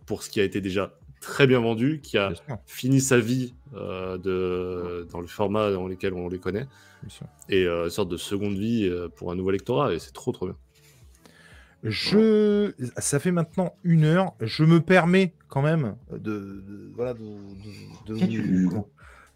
pour 0.06 0.24
ce 0.24 0.30
qui 0.30 0.40
a 0.42 0.44
été 0.44 0.62
déjà 0.62 0.94
très 1.24 1.48
bien 1.48 1.60
vendu, 1.60 2.00
qui 2.04 2.18
a 2.18 2.34
fini 2.66 3.02
sa 3.02 3.18
vie 3.20 3.54
euh, 3.76 4.18
de... 4.18 5.08
dans 5.12 5.20
le 5.22 5.28
format 5.28 5.72
dans 5.72 5.88
lequel 5.88 6.14
on 6.14 6.28
les 6.30 6.40
connaît, 6.40 6.68
et 7.50 7.66
euh, 7.66 7.86
une 7.86 7.90
sorte 7.90 8.10
de 8.10 8.18
seconde 8.18 8.58
vie 8.58 8.88
euh, 8.88 9.08
pour 9.10 9.32
un 9.32 9.36
nouveau 9.36 9.52
lectorat, 9.52 9.94
et 9.94 10.00
c'est 10.00 10.14
trop 10.14 10.32
trop 10.32 10.46
bien. 10.48 10.56
Je... 11.84 12.72
Ça 12.98 13.20
fait 13.20 13.32
maintenant 13.32 13.76
une 13.84 14.06
heure. 14.06 14.34
Je 14.40 14.64
me 14.64 14.80
permets 14.80 15.34
quand 15.50 15.62
même 15.62 15.96
de, 16.12 16.18
de- 16.18 16.92
voilà, 16.96 17.14
de, 17.14 17.20
de- 17.20 18.14
de 18.14 18.20
Qu'as-tu 18.20 18.42
lu 18.42 18.66
vous, 18.68 18.88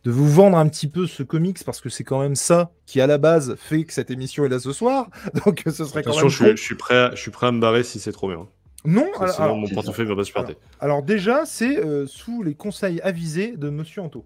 de 0.06 0.12
vous 0.12 0.30
vendre 0.30 0.58
un 0.58 0.68
petit 0.70 0.88
peu 0.88 1.08
ce 1.08 1.24
comics 1.24 1.62
parce 1.66 1.82
que 1.82 1.90
c'est 1.90 2.06
quand 2.06 2.22
même 2.22 2.36
ça 2.36 2.72
qui, 2.86 3.02
à 3.02 3.08
la 3.08 3.18
base, 3.18 3.56
fait 3.56 3.84
que 3.84 3.92
cette 3.92 4.12
émission 4.12 4.46
est 4.46 4.50
là 4.50 4.60
ce 4.60 4.72
soir. 4.72 5.10
Donc, 5.46 5.64
ce 5.66 5.84
serait 5.84 6.04
quand 6.04 6.16
même. 6.16 6.30
je 6.30 6.36
suis, 6.36 6.52
je, 6.58 6.62
suis 6.62 6.76
prêt 6.76 6.96
à, 6.96 7.12
je 7.16 7.20
suis 7.20 7.32
prêt 7.32 7.48
à 7.48 7.52
me 7.52 7.60
barrer 7.60 7.84
si 7.84 8.00
c'est 8.00 8.14
trop 8.14 8.30
bien. 8.30 8.48
Non, 8.88 9.06
alors, 9.20 9.34
Sinon, 9.36 9.44
alors- 9.46 9.58
mon 9.58 9.68
c'est 9.68 9.74
portefeuille 9.74 10.06
va 10.08 10.16
pas 10.16 10.24
supporter. 10.24 10.58
alors 10.80 11.04
déjà, 11.04 11.46
c'est 11.46 11.78
euh, 11.78 12.08
sous 12.08 12.42
les 12.42 12.56
conseils 12.56 13.02
avisés 13.02 13.56
de 13.58 13.70
Monsieur 13.70 14.02
Anto. 14.02 14.26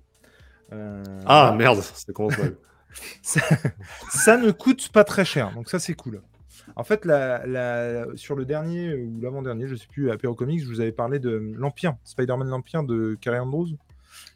Euh, 0.71 1.03
Ah 1.25 1.53
merde, 1.57 1.81
commence 2.13 2.37
mal. 2.37 2.55
ça, 3.21 3.41
ça 4.09 4.37
ne 4.37 4.51
coûte 4.51 4.89
pas 4.89 5.03
très 5.03 5.25
cher, 5.25 5.51
donc 5.53 5.69
ça 5.69 5.79
c'est 5.79 5.93
cool. 5.93 6.21
En 6.75 6.83
fait, 6.83 7.05
la, 7.05 7.45
la- 7.47 8.05
sur 8.15 8.35
le 8.35 8.45
dernier 8.45 8.93
ou 8.93 9.19
l'avant-dernier, 9.21 9.67
je 9.67 9.75
sais 9.75 9.87
plus, 9.91 10.09
à 10.11 10.13
Apéro 10.13 10.35
Comics, 10.35 10.61
je 10.61 10.67
vous 10.67 10.79
avais 10.79 10.91
parlé 10.91 11.19
de 11.19 11.51
l'Empire, 11.57 11.95
Spider-Man 12.03 12.47
l'Empire 12.47 12.83
de 12.83 13.17
Carrie 13.19 13.39
Andrews. 13.39 13.69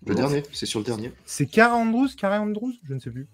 Le 0.07 0.15
dernier, 0.15 0.43
c'est 0.51 0.65
sur 0.65 0.79
le 0.79 0.85
dernier. 0.85 1.11
C'est 1.25 1.45
Carrie 1.45 1.73
Andrews 1.73 2.09
Carrie 2.17 2.39
Andrews 2.39 2.73
Je 2.87 2.93
ne 2.93 2.99
sais 2.99 3.11
plus. 3.11 3.27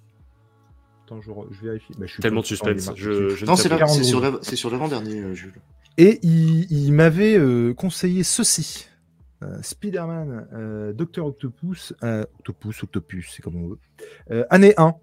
Attends, 1.05 1.21
je, 1.21 1.31
je 1.51 1.61
vérifie. 1.65 1.93
Bah, 1.97 2.05
je 2.05 2.13
suis 2.13 2.21
Tellement 2.21 2.41
de 2.41 2.45
suspense. 2.45 2.91
Je, 2.95 3.29
je 3.29 3.45
Non, 3.45 3.53
ne 3.53 3.57
c'est 3.57 3.69
c'est 3.69 4.03
sur 4.03 4.69
c'est 4.69 4.69
l'avant-dernier, 4.69 5.19
euh, 5.19 5.33
Jules. 5.33 5.53
Et 6.03 6.17
il, 6.23 6.91
m'avait 6.93 7.37
euh, 7.37 7.75
conseillé 7.75 8.23
ceci. 8.23 8.87
Euh, 9.43 9.61
Spider-Man, 9.61 10.47
euh, 10.51 10.93
Docteur 10.93 11.27
Octopus, 11.27 11.93
Octopus, 12.01 12.81
Octopus, 12.81 13.31
c'est 13.31 13.43
comme 13.43 13.55
on 13.55 13.67
veut. 13.67 14.45
Année 14.49 14.73
1. 14.77 14.95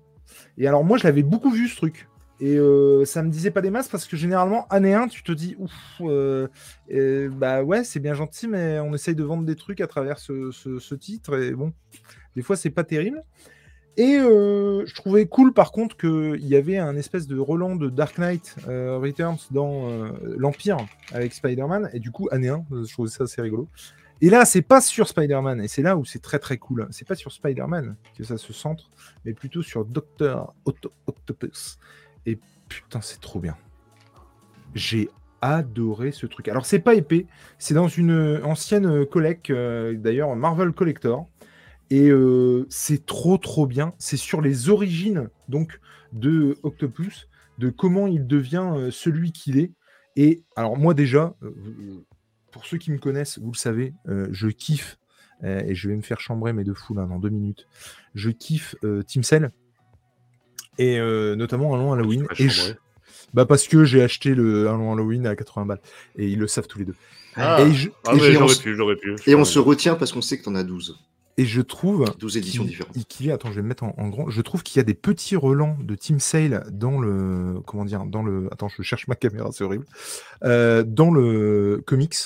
Et 0.59 0.66
alors 0.66 0.82
moi, 0.82 0.99
je 0.99 1.05
l'avais 1.05 1.22
beaucoup 1.22 1.53
vu 1.53 1.68
ce 1.68 1.76
truc. 1.76 2.09
Et 2.40 2.57
ça 3.05 3.22
me 3.22 3.30
disait 3.30 3.53
pas 3.53 3.61
des 3.61 3.70
masses 3.70 3.88
parce 3.88 4.07
que 4.09 4.16
généralement, 4.16 4.66
année 4.70 4.92
1, 4.94 5.07
tu 5.07 5.22
te 5.22 5.30
dis, 5.30 5.55
ouf, 5.61 5.72
bah 6.01 7.62
ouais, 7.62 7.84
c'est 7.84 8.01
bien 8.01 8.14
gentil, 8.14 8.49
mais 8.49 8.80
on 8.80 8.92
essaye 8.92 9.14
de 9.14 9.22
vendre 9.22 9.44
des 9.44 9.55
trucs 9.55 9.80
à 9.80 9.86
travers 9.86 10.18
ce, 10.18 10.51
ce- 10.51 10.80
ce 10.80 10.94
titre. 10.96 11.40
Et 11.40 11.53
bon, 11.53 11.72
des 12.34 12.42
fois, 12.42 12.57
c'est 12.57 12.70
pas 12.70 12.82
terrible. 12.82 13.22
Et 13.99 14.16
euh, 14.16 14.86
je 14.86 14.94
trouvais 14.94 15.26
cool 15.26 15.53
par 15.53 15.72
contre 15.72 15.96
qu'il 15.96 16.46
y 16.46 16.55
avait 16.55 16.78
un 16.78 16.94
espèce 16.96 17.26
de 17.26 17.36
relan 17.36 17.74
de 17.74 17.90
Dark 17.90 18.16
Knight 18.16 18.55
euh, 18.68 18.96
Returns 18.96 19.38
dans 19.51 19.90
euh, 19.90 20.12
l'Empire 20.36 20.76
avec 21.12 21.32
Spider-Man. 21.34 21.90
Et 21.92 21.99
du 21.99 22.12
coup, 22.12 22.28
année 22.30 22.49
1, 22.49 22.64
je 22.70 22.92
trouvais 22.92 23.11
ça 23.11 23.24
assez 23.24 23.42
rigolo. 23.42 23.66
Et 24.20 24.30
là, 24.30 24.44
c'est 24.44 24.62
pas 24.62 24.80
sur 24.80 25.09
Spider-Man, 25.09 25.61
et 25.61 25.68
c'est 25.68 25.82
là 25.82 25.96
où 25.96 26.05
c'est 26.05 26.20
très 26.20 26.38
très 26.38 26.59
cool. 26.59 26.86
C'est 26.90 27.07
pas 27.09 27.16
sur 27.16 27.32
Spider-Man 27.32 27.96
que 28.16 28.22
ça 28.22 28.38
se 28.38 28.53
centre, 28.53 28.88
mais 29.24 29.32
plutôt 29.32 29.62
sur 29.62 29.84
Docteur 29.84 30.55
Octo- 30.64 30.92
Octopus. 31.09 31.78
Et 32.24 32.38
putain, 32.68 33.01
c'est 33.01 33.20
trop 33.20 33.40
bien. 33.40 33.57
J'ai 34.74 35.09
adoré 35.40 36.12
ce 36.12 36.26
truc. 36.26 36.49
Alors, 36.49 36.66
c'est 36.66 36.80
pas 36.80 36.94
épais, 36.94 37.26
c'est 37.59 37.74
dans 37.74 37.88
une 37.88 38.40
ancienne 38.44 39.07
collecte, 39.07 39.51
d'ailleurs 39.53 40.34
Marvel 40.36 40.72
Collector. 40.72 41.26
Et 41.91 42.09
euh, 42.11 42.66
c'est 42.68 43.07
trop 43.07 43.39
trop 43.39 43.66
bien. 43.66 43.95
C'est 43.99 44.16
sur 44.18 44.41
les 44.41 44.68
origines 44.68 45.28
donc 45.49 45.80
de 46.12 46.57
Octopus, 46.62 47.28
de 47.59 47.70
comment 47.70 48.07
il 48.07 48.26
devient 48.26 48.70
euh, 48.74 48.91
celui 48.91 49.32
qu'il 49.32 49.59
est. 49.59 49.72
Et 50.16 50.43
alors 50.57 50.76
moi 50.76 50.95
déjà, 50.95 51.34
euh, 51.43 51.51
pour 52.53 52.66
ceux 52.66 52.76
qui 52.78 52.91
me 52.91 52.99
connaissent, 52.99 53.39
vous 53.39 53.53
le 53.53 53.57
savez, 53.57 53.95
euh, 54.09 54.26
je 54.32 54.49
kiffe, 54.49 54.99
euh, 55.45 55.61
et 55.61 55.74
je 55.74 55.89
vais 55.89 55.97
me 55.97 56.03
faire 56.03 56.20
chambrer 56.20 56.53
mes 56.53 56.64
deux 56.64 56.74
fous 56.74 56.95
là 56.95 57.07
dans 57.07 57.18
deux 57.18 57.28
minutes. 57.30 57.66
Je 58.14 58.30
kiffe 58.30 58.74
euh, 58.84 59.03
Team 59.03 59.22
Cell, 59.22 59.51
et 60.78 60.99
euh, 60.99 61.36
notamment 61.36 61.74
un 61.74 61.78
long 61.78 61.93
Halloween. 61.93 62.26
Et 62.45 62.49
je- 62.49 62.72
bah 63.34 63.45
parce 63.47 63.66
que 63.68 63.84
j'ai 63.84 64.03
acheté 64.03 64.34
le 64.34 64.68
un 64.68 64.76
long 64.76 64.93
Halloween 64.93 65.26
à 65.26 65.36
80 65.36 65.66
balles, 65.66 65.80
et 66.16 66.28
ils 66.28 66.39
le 66.39 66.47
savent 66.47 66.66
tous 66.66 66.78
les 66.78 66.84
deux. 66.84 66.95
Ah, 67.36 67.62
et 67.62 67.72
je- 67.72 67.91
ah 68.07 68.14
et 68.14 68.20
ouais, 68.20 68.32
j'aurais 68.32 68.55
pu, 68.62 68.74
j'aurais 68.74 68.97
pu. 68.97 69.14
Et 69.26 69.34
on 69.34 69.45
se 69.45 69.59
retient 69.59 69.95
parce 69.95 70.12
qu'on 70.12 70.22
sait 70.22 70.39
que 70.39 70.45
t'en 70.45 70.55
as 70.55 70.64
12. 70.64 70.99
Et 71.39 71.45
je 71.47 71.61
trouve 71.62 72.05
12 72.18 72.36
éditions 72.36 72.64
qu'il- 72.64 72.72
différentes. 72.72 73.34
attends, 73.34 73.51
je 73.51 73.57
vais 73.57 73.62
me 73.62 73.68
mettre 73.68 73.84
en, 73.84 73.95
en 73.97 74.09
grand. 74.09 74.28
Je 74.28 74.41
trouve 74.43 74.62
qu'il 74.64 74.76
y 74.78 74.80
a 74.80 74.82
des 74.82 74.95
petits 74.95 75.36
relents 75.36 75.76
de 75.80 75.95
Team 75.95 76.18
Sale 76.18 76.66
dans 76.72 76.99
le, 77.01 77.61
comment 77.64 77.84
dire, 77.84 78.05
dans 78.05 78.22
le, 78.24 78.49
attends, 78.53 78.68
je 78.68 78.82
cherche 78.82 79.07
ma 79.09 79.14
caméra, 79.14 79.51
c'est 79.53 79.62
horrible, 79.64 79.86
Euh, 80.45 80.82
dans 80.82 81.11
le 81.12 81.80
comics. 81.86 82.16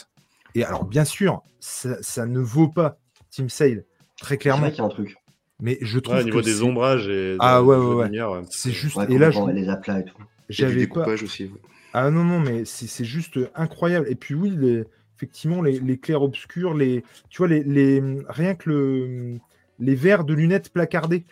Et 0.54 0.64
alors, 0.64 0.84
bien 0.86 1.04
sûr, 1.04 1.42
ça, 1.60 1.96
ça 2.02 2.26
ne 2.26 2.40
vaut 2.40 2.68
pas 2.68 2.98
Team 3.30 3.48
Sale, 3.48 3.84
très 4.18 4.34
C'est 4.34 4.38
clairement. 4.38 4.62
vrai 4.62 4.70
qu'il 4.72 4.78
y 4.80 4.82
a 4.82 4.86
un 4.86 4.88
truc. 4.88 5.16
Mais 5.60 5.78
je 5.82 5.98
trouve 5.98 6.16
Ouais, 6.16 6.22
au 6.22 6.24
niveau 6.24 6.40
que 6.40 6.44
des 6.44 6.54
c'est- 6.54 6.62
ombrages 6.62 7.06
et 7.08 7.34
de- 7.34 7.36
Ah 7.38 7.62
ouais, 7.62 7.76
ouais, 7.76 7.94
ouais. 7.94 8.04
lumière, 8.06 8.30
ouais. 8.32 8.40
c'est 8.50 8.72
juste. 8.72 8.96
Ouais, 8.96 9.06
et 9.08 9.18
là, 9.18 9.30
je, 9.30 9.38
les 9.52 9.68
aplats 9.68 10.00
et 10.00 10.04
tout. 10.04 10.16
J'avais 10.48 10.86
pas. 10.86 11.06
aussi. 11.06 11.44
ouais. 11.44 11.50
Ah 11.92 12.10
non, 12.10 12.24
non, 12.24 12.40
mais 12.40 12.64
c'est 12.64 12.86
c'est 12.86 13.04
juste 13.04 13.38
incroyable. 13.54 14.06
Et 14.08 14.14
puis 14.14 14.34
oui, 14.34 14.54
les- 14.56 14.84
effectivement, 15.22 15.62
les, 15.62 15.78
les 15.78 15.98
clairs-obscurs, 15.98 16.74
les, 16.74 17.04
tu 17.30 17.38
vois, 17.38 17.48
les, 17.48 17.62
les, 17.62 18.02
rien 18.28 18.54
que 18.54 18.68
le, 18.68 19.38
les 19.78 19.94
verres 19.94 20.24
de 20.24 20.34
lunettes 20.34 20.70
placardés. 20.72 21.24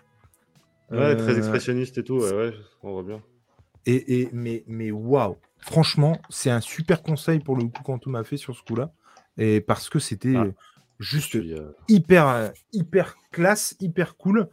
Ouais, 0.91 1.17
très 1.17 1.33
Euh, 1.35 1.39
expressionniste 1.39 1.99
et 1.99 2.05
tout, 2.05 2.19
ouais, 2.19 2.33
ouais, 2.33 2.53
on 2.83 2.93
voit 2.93 3.03
bien. 3.03 3.21
Et, 3.87 4.21
et- 4.21 4.29
mais, 4.33 4.63
mais 4.69 4.91
waouh, 4.93 5.37
franchement, 5.59 6.21
c'est 6.29 6.51
un 6.51 6.61
super 6.61 7.03
conseil 7.03 7.41
pour 7.41 7.57
le 7.57 7.65
coup 7.65 7.83
quand 7.85 8.07
on 8.07 8.11
m'a 8.11 8.23
fait 8.25 8.37
sur 8.37 8.55
ce 8.57 8.63
coup-là. 8.63 8.93
Et 9.39 9.61
parce 9.61 9.89
que 9.89 9.99
c'était 9.99 10.35
Ah. 10.37 10.47
juste 11.01 11.39
Puis, 11.41 11.55
euh, 11.55 11.71
hyper, 11.89 12.53
hyper 12.73 13.17
classe, 13.33 13.77
hyper 13.81 14.17
cool. 14.17 14.49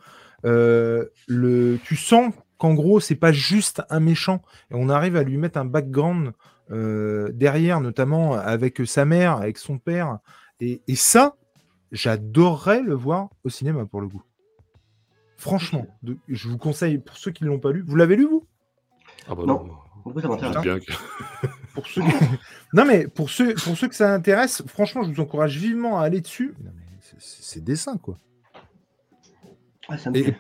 Euh, 0.46 1.06
le, 1.28 1.78
tu 1.84 1.96
sens 1.96 2.34
qu'en 2.58 2.74
gros, 2.74 3.00
c'est 3.00 3.16
pas 3.16 3.32
juste 3.32 3.84
un 3.90 4.00
méchant. 4.00 4.42
Et 4.72 4.76
on 4.76 4.90
arrive 4.90 5.16
à 5.16 5.24
lui 5.24 5.38
mettre 5.38 5.60
un 5.60 5.66
background 5.66 6.32
euh, 6.72 7.32
derrière, 7.34 7.82
notamment 7.82 8.34
avec 8.34 8.82
sa 8.86 9.06
mère, 9.06 9.38
avec 9.38 9.58
son 9.58 9.78
père. 9.80 10.20
Et, 10.60 10.82
et 10.88 10.96
ça, 10.96 11.36
j'adorerais 11.92 12.82
le 12.82 12.94
voir 12.96 13.30
au 13.44 13.50
cinéma 13.50 13.86
pour 13.86 14.02
le 14.02 14.08
coup. 14.08 14.22
Franchement, 15.38 15.86
de- 16.04 16.18
je 16.28 16.50
vous 16.50 16.58
conseille, 16.58 16.98
pour 16.98 17.16
ceux 17.18 17.32
qui 17.32 17.44
ne 17.44 17.50
l'ont 17.50 17.60
pas 17.60 17.72
lu, 17.72 17.84
vous 17.86 17.96
l'avez 17.96 18.16
lu 18.16 18.26
vous? 18.26 18.46
Ah 19.30 19.36
bah 19.36 19.44
Non. 19.46 19.64
non. 19.66 19.78
Ça 20.42 20.62
bien 20.62 20.80
que- 20.80 20.94
pour 21.76 21.86
ceux 21.86 22.02
qui- 22.02 22.08
non 22.74 22.86
mais 22.86 23.08
pour 23.10 23.30
ceux, 23.30 23.54
pour 23.56 23.76
ceux 23.78 23.90
que 23.90 23.96
ça 23.96 24.14
intéresse, 24.14 24.64
franchement, 24.68 25.04
je 25.04 25.12
vous 25.12 25.20
encourage 25.20 25.58
vivement 25.58 26.00
à 26.00 26.04
aller 26.06 26.22
dessus. 26.22 26.54
C'est- 27.20 27.62
dessin 27.64 27.98
quoi. 27.98 28.18
Ouais, 29.90 29.98
ça 29.98 30.10
me 30.10 30.18
Et 30.18 30.24
plaît. 30.24 30.38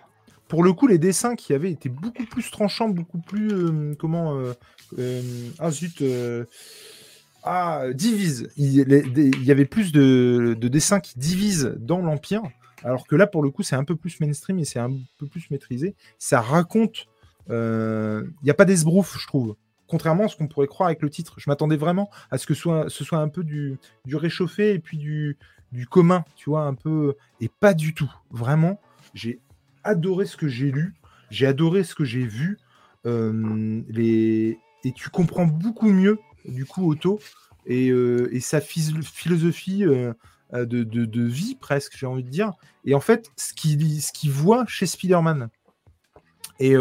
Pour 0.47 0.63
le 0.63 0.73
coup, 0.73 0.87
les 0.87 0.97
dessins 0.97 1.35
qui 1.35 1.53
avaient 1.53 1.71
été 1.71 1.89
beaucoup 1.89 2.25
plus 2.25 2.49
tranchants, 2.51 2.89
beaucoup 2.89 3.19
plus 3.19 3.51
euh, 3.51 3.95
comment 3.99 4.37
euh, 4.37 4.53
euh, 4.97 5.21
ah 5.59 5.71
zut 5.71 6.01
euh, 6.01 6.45
ah 7.43 7.85
divise. 7.93 8.49
Il, 8.57 8.75
y 8.75 9.51
avait 9.51 9.65
plus 9.65 9.91
de, 9.91 10.55
de 10.59 10.67
dessins 10.67 10.99
qui 10.99 11.19
divisent 11.19 11.75
dans 11.79 11.99
l'empire, 11.99 12.41
alors 12.83 13.07
que 13.07 13.15
là 13.15 13.27
pour 13.27 13.43
le 13.43 13.49
coup 13.49 13.63
c'est 13.63 13.75
un 13.75 13.83
peu 13.83 13.95
plus 13.95 14.19
mainstream 14.19 14.59
et 14.59 14.65
c'est 14.65 14.79
un 14.79 14.91
peu 15.17 15.27
plus 15.27 15.49
maîtrisé. 15.51 15.95
Ça 16.19 16.41
raconte. 16.41 17.07
Il 17.49 18.33
n'y 18.43 18.49
a 18.49 18.53
pas 18.53 18.65
d'esbrouf, 18.65 19.17
je 19.19 19.27
trouve. 19.27 19.55
Contrairement 19.87 20.25
à 20.25 20.27
ce 20.27 20.35
qu'on 20.35 20.47
pourrait 20.47 20.67
croire 20.67 20.87
avec 20.87 21.01
le 21.01 21.09
titre, 21.09 21.35
je 21.37 21.49
m'attendais 21.49 21.77
vraiment 21.77 22.09
à 22.29 22.37
ce 22.37 22.45
que 22.45 22.53
ce 22.53 23.03
soit 23.03 23.19
un 23.19 23.29
peu 23.29 23.43
du, 23.45 23.77
du 24.03 24.17
réchauffé 24.17 24.73
et 24.73 24.79
puis 24.79 24.97
du, 24.97 25.37
du 25.71 25.87
commun, 25.87 26.25
tu 26.35 26.49
vois, 26.49 26.63
un 26.63 26.73
peu. 26.73 27.15
Et 27.39 27.47
pas 27.47 27.73
du 27.73 27.93
tout. 27.93 28.11
Vraiment, 28.31 28.81
j'ai 29.13 29.39
adoré 29.87 30.25
ce 30.25 30.37
que 30.37 30.47
j'ai 30.47 30.71
lu, 30.71 30.93
j'ai 31.31 31.47
adoré 31.47 31.83
ce 31.83 31.95
que 31.95 32.05
j'ai 32.05 32.25
vu. 32.25 32.57
euh, 33.05 33.81
les... 33.89 34.59
Et 34.83 34.91
tu 34.93 35.09
comprends 35.09 35.45
beaucoup 35.45 35.89
mieux, 35.89 36.19
du 36.45 36.65
coup, 36.65 36.89
Otto, 36.91 37.19
et, 37.65 37.89
euh, 37.89 38.29
et 38.31 38.39
sa 38.39 38.61
philosophie 38.61 39.83
euh, 39.85 40.13
euh, 40.53 40.65
de, 40.65 40.83
de- 40.83 41.05
de 41.05 41.23
vie, 41.23 41.55
presque, 41.59 41.97
j'ai 41.97 42.05
envie 42.05 42.23
de 42.23 42.29
dire. 42.29 42.53
Et 42.85 42.93
en 42.95 42.99
fait, 43.01 43.31
ce 43.35 43.53
qu'il 43.53 44.01
ce 44.01 44.13
qu'il 44.13 44.31
voit 44.31 44.65
chez 44.67 44.85
Spider-Man. 44.85 45.49
Et 46.59 46.75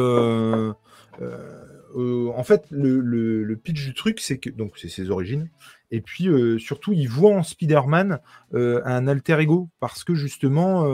euh, 1.96 2.30
en 2.36 2.44
fait, 2.44 2.66
le, 2.70 3.54
pitch 3.62 3.84
du 3.84 3.94
truc, 3.94 4.20
c'est 4.20 4.38
que 4.38 4.50
donc 4.50 4.72
c'est 4.76 4.88
ses 4.88 5.10
origines. 5.10 5.48
Et 5.90 6.00
puis 6.00 6.28
euh, 6.28 6.58
surtout, 6.58 6.92
il 6.92 7.08
voit 7.08 7.34
en 7.34 7.42
Spider-Man 7.42 8.20
euh, 8.54 8.82
un 8.84 9.06
alter 9.06 9.38
ego 9.40 9.70
parce 9.80 10.04
que 10.04 10.14
justement, 10.14 10.86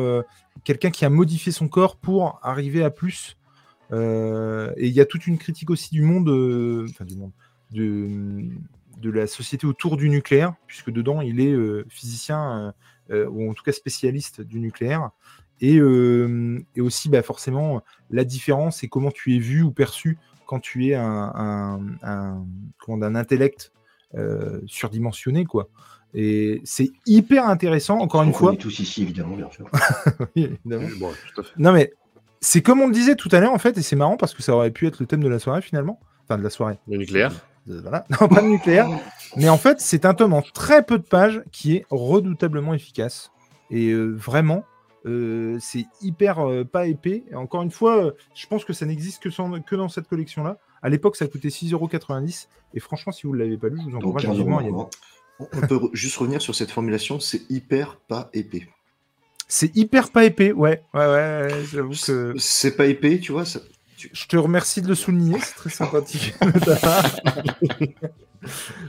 quelqu'un 0.65 0.91
qui 0.91 1.05
a 1.05 1.11
modifié 1.11 1.51
son 1.51 1.69
corps 1.69 1.97
pour 1.97 2.39
arriver 2.43 2.85
à 2.85 2.91
plus. 2.91 3.37
Et 3.93 4.87
il 4.87 4.93
y 4.93 5.01
a 5.01 5.07
toute 5.07 5.27
une 5.27 5.39
critique 5.39 5.71
aussi 5.71 5.91
du 5.91 6.03
monde, 6.03 6.29
enfin 6.89 7.05
du 7.05 7.17
monde, 7.17 7.33
de, 7.73 9.11
la 9.11 9.27
société 9.27 9.67
autour 9.67 9.97
du 9.97 10.09
nucléaire, 10.09 10.55
puisque 10.67 10.91
dedans 10.91 11.21
il 11.21 11.41
est 11.41 11.55
physicien 11.91 12.73
ou 13.11 13.51
en 13.51 13.55
tout 13.55 13.65
cas 13.65 13.73
spécialiste 13.73 14.41
du 14.41 14.61
nucléaire. 14.61 15.11
Et, 15.61 15.77
et 15.77 16.81
aussi, 16.81 17.09
bah, 17.09 17.23
forcément, 17.23 17.83
la 18.11 18.25
différence 18.25 18.83
et 18.83 18.89
comment 18.89 19.11
tu 19.11 19.37
es 19.37 19.39
vu 19.39 19.63
ou 19.63 19.73
perçu 19.73 20.19
quand 20.53 20.61
tu 20.61 20.89
es 20.89 20.95
un, 20.95 21.33
un, 21.35 21.81
un- 22.03 22.45
comment, 22.79 22.99
d'un 22.99 23.15
intellect 23.15 23.73
euh, 24.15 24.61
surdimensionné, 24.67 25.47
quoi. 25.47 25.69
Et 26.13 26.61
c'est 26.65 26.91
hyper 27.07 27.49
intéressant, 27.49 27.99
encore 28.01 28.23
une 28.23 28.29
On 28.29 28.33
fois. 28.35 28.49
connaît 28.51 28.59
tous 28.61 28.79
ici, 28.81 29.01
évidemment, 29.01 29.35
bien 29.35 29.49
sûr. 29.51 29.67
Oui, 30.37 30.51
évidemment. 30.67 30.89
Bon, 31.01 31.11
tout 31.35 31.41
à 31.41 31.45
fait. 31.45 31.53
Non, 31.57 31.73
mais 31.73 31.95
c'est 32.43 32.61
comme 32.61 32.83
on 32.83 32.87
le 32.89 32.93
disait 32.93 33.17
tout 33.17 33.31
à 33.33 33.41
l'heure, 33.41 33.55
en 33.55 33.59
fait, 33.59 33.79
et 33.79 33.83
c'est 33.83 33.97
marrant 33.97 34.19
parce 34.19 34.35
que 34.35 34.43
ça 34.43 34.55
aurait 34.55 34.71
pu 34.73 34.87
être 34.87 35.01
le 35.01 35.07
thème 35.07 35.23
de 35.23 35.29
la 35.31 35.39
soirée 35.39 35.63
finalement. 35.63 35.99
Enfin, 36.25 36.37
de 36.37 36.43
la 36.43 36.51
soirée. 36.51 36.79
Le 36.87 36.99
nucléaire. 36.99 37.33
Voilà. 37.67 38.05
Non, 38.21 38.29
pas 38.29 38.43
de 38.43 38.49
nucléaire. 38.49 38.89
Mais 39.39 39.49
en 39.49 39.57
fait, 39.57 39.81
c'est 39.81 40.05
un 40.05 40.13
tome 40.13 40.35
en 40.35 40.43
très 40.43 40.85
peu 40.85 40.99
de 40.99 41.03
pages 41.05 41.43
qui 41.51 41.77
est 41.77 41.87
redoutablement 41.91 42.75
efficace. 42.75 43.31
Et 43.71 43.89
euh, 43.89 44.09
vraiment, 44.15 44.65
euh, 45.07 45.59
c'est 45.61 45.87
hyper 46.01 46.39
euh, 46.41 46.65
pas 46.65 46.87
épais. 46.87 47.25
Et 47.31 47.35
encore 47.35 47.63
une 47.63 47.71
fois, 47.71 48.05
euh, 48.07 48.11
je 48.35 48.47
pense 48.47 48.65
que 48.65 48.73
ça 48.73 48.87
n'existe 48.87 49.23
que, 49.23 49.31
sans- 49.31 49.61
que 49.61 49.77
dans 49.77 49.89
cette 49.89 50.09
collection-là. 50.09 50.59
À 50.83 50.89
l'époque, 50.89 51.17
ça 51.17 51.27
coûtait 51.27 51.49
6,90€. 51.49 52.47
Et 52.75 52.81
franchement, 52.81 53.13
si 53.13 53.27
vous 53.27 53.35
ne 53.35 53.39
l'avez 53.39 53.57
pas 53.57 53.69
lu, 53.69 53.79
je 53.85 53.91
vous 53.91 53.97
encourage 53.97 54.23
15 54.23 54.31
euros 54.31 54.39
vivement 54.39 54.59
à 54.59 54.63
y 54.63 54.67
aller. 54.67 54.75
On 55.41 55.67
peut 55.67 55.81
juste 55.93 56.17
revenir 56.17 56.41
sur 56.41 56.55
cette 56.55 56.71
formulation, 56.71 57.19
c'est 57.19 57.51
hyper 57.51 57.97
pas 57.97 58.31
épais. 58.33 58.69
C'est 59.49 59.75
hyper 59.77 60.11
pas 60.11 60.25
épais, 60.25 60.53
ouais. 60.53 60.83
Ouais, 60.95 61.01
ouais, 61.01 61.07
ouais, 61.07 61.65
j'avoue 61.71 61.95
que. 61.95 62.35
C'est 62.39 62.77
pas 62.77 62.87
épais, 62.87 63.19
tu 63.19 63.33
vois. 63.33 63.45
Ça... 63.45 63.61
Je 64.13 64.27
te 64.27 64.37
remercie 64.37 64.83
de 64.83 64.89
le 64.89 64.95
souligner, 64.95 65.39
c'est 65.41 65.55
très 65.55 65.71
sympathique 65.71 66.35
de 66.41 66.59
ta 66.59 66.77
part. 66.77 67.05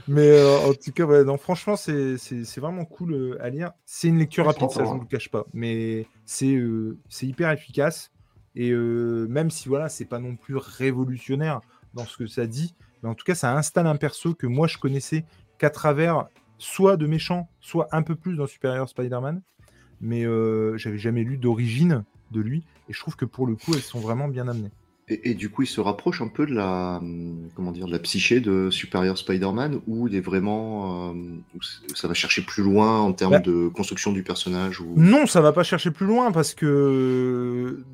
Mais 0.08 0.28
euh, 0.28 0.58
en 0.58 0.74
tout 0.74 0.92
cas, 0.92 1.04
ouais, 1.04 1.24
non, 1.24 1.36
franchement, 1.36 1.76
c'est 1.76 2.16
vraiment 2.56 2.84
cool 2.84 3.14
euh, 3.14 3.44
à 3.44 3.50
lire. 3.50 3.72
C'est 3.84 4.08
une 4.08 4.18
lecture 4.18 4.46
rapide, 4.46 4.70
ça, 4.70 4.84
je 4.84 4.90
ne 4.90 4.94
vous 4.94 5.00
le 5.00 5.06
cache 5.06 5.30
pas. 5.30 5.44
Mais 5.52 6.06
c'est 6.24 6.54
euh, 6.54 6.98
hyper 7.22 7.50
efficace. 7.50 8.10
Et 8.56 8.70
euh, 8.70 9.26
même 9.28 9.50
si 9.50 9.68
voilà, 9.68 9.88
c'est 9.88 10.04
pas 10.04 10.18
non 10.18 10.36
plus 10.36 10.56
révolutionnaire 10.56 11.60
dans 11.94 12.04
ce 12.04 12.16
que 12.16 12.26
ça 12.26 12.46
dit, 12.46 12.74
mais 13.02 13.08
en 13.08 13.14
tout 13.14 13.24
cas, 13.24 13.34
ça 13.34 13.56
installe 13.56 13.86
un 13.86 13.96
perso 13.96 14.34
que 14.34 14.46
moi 14.46 14.66
je 14.66 14.78
connaissais 14.78 15.24
qu'à 15.58 15.70
travers 15.70 16.28
soit 16.58 16.96
de 16.96 17.06
méchants, 17.06 17.48
soit 17.60 17.88
un 17.92 18.02
peu 18.02 18.14
plus 18.14 18.36
dans 18.36 18.46
Superior 18.46 18.88
Spider-Man. 18.88 19.42
Mais 20.00 20.24
j'avais 20.76 20.98
jamais 20.98 21.24
lu 21.24 21.36
d'origine 21.38 22.04
de 22.30 22.40
lui. 22.40 22.64
Et 22.88 22.92
je 22.92 23.00
trouve 23.00 23.16
que 23.16 23.24
pour 23.24 23.46
le 23.46 23.56
coup, 23.56 23.74
elles 23.74 23.80
sont 23.80 24.00
vraiment 24.00 24.28
bien 24.28 24.48
amenées. 24.48 24.70
Et, 25.08 25.30
et 25.30 25.34
du 25.34 25.50
coup, 25.50 25.62
il 25.62 25.66
se 25.66 25.80
rapproche 25.80 26.22
un 26.22 26.28
peu 26.28 26.46
de 26.46 26.54
la, 26.54 26.98
hum, 27.02 27.48
comment 27.54 27.72
dire, 27.72 27.86
de 27.86 27.92
la 27.92 27.98
psyché 27.98 28.40
de 28.40 28.70
Superior 28.70 29.18
Spider-Man, 29.18 29.80
où 29.86 30.08
il 30.08 30.14
est 30.14 30.20
vraiment, 30.20 31.10
euh, 31.10 31.14
où 31.54 31.94
ça 31.94 32.08
va 32.08 32.14
chercher 32.14 32.42
plus 32.42 32.62
loin 32.62 33.00
en 33.00 33.12
termes 33.12 33.32
Bah. 33.32 33.38
de 33.40 33.68
construction 33.68 34.12
du 34.12 34.22
personnage. 34.22 34.80
Ou... 34.80 34.94
Non, 34.96 35.26
ça 35.26 35.40
va 35.40 35.52
pas 35.52 35.62
chercher 35.62 35.90
plus 35.90 36.06
loin 36.06 36.32
parce 36.32 36.54
que 36.54 37.84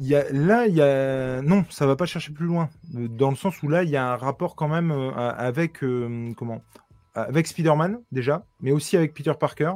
il 0.00 0.06
y 0.06 0.14
a, 0.14 0.30
là, 0.32 0.66
il 0.66 0.74
y 0.74 0.82
a 0.82 1.42
non, 1.42 1.64
ça 1.70 1.86
va 1.86 1.96
pas 1.96 2.06
chercher 2.06 2.32
plus 2.32 2.46
loin 2.46 2.70
dans 2.92 3.30
le 3.30 3.36
sens 3.36 3.60
où 3.62 3.68
là, 3.68 3.82
il 3.82 3.90
y 3.90 3.96
a 3.96 4.12
un 4.12 4.16
rapport 4.16 4.54
quand 4.54 4.68
même 4.68 4.90
euh, 4.92 5.10
avec 5.12 5.82
euh, 5.82 6.32
comment 6.36 6.62
avec 7.14 7.48
Spider-Man 7.48 7.98
déjà, 8.12 8.44
mais 8.60 8.70
aussi 8.70 8.96
avec 8.96 9.12
Peter 9.14 9.32
Parker. 9.38 9.72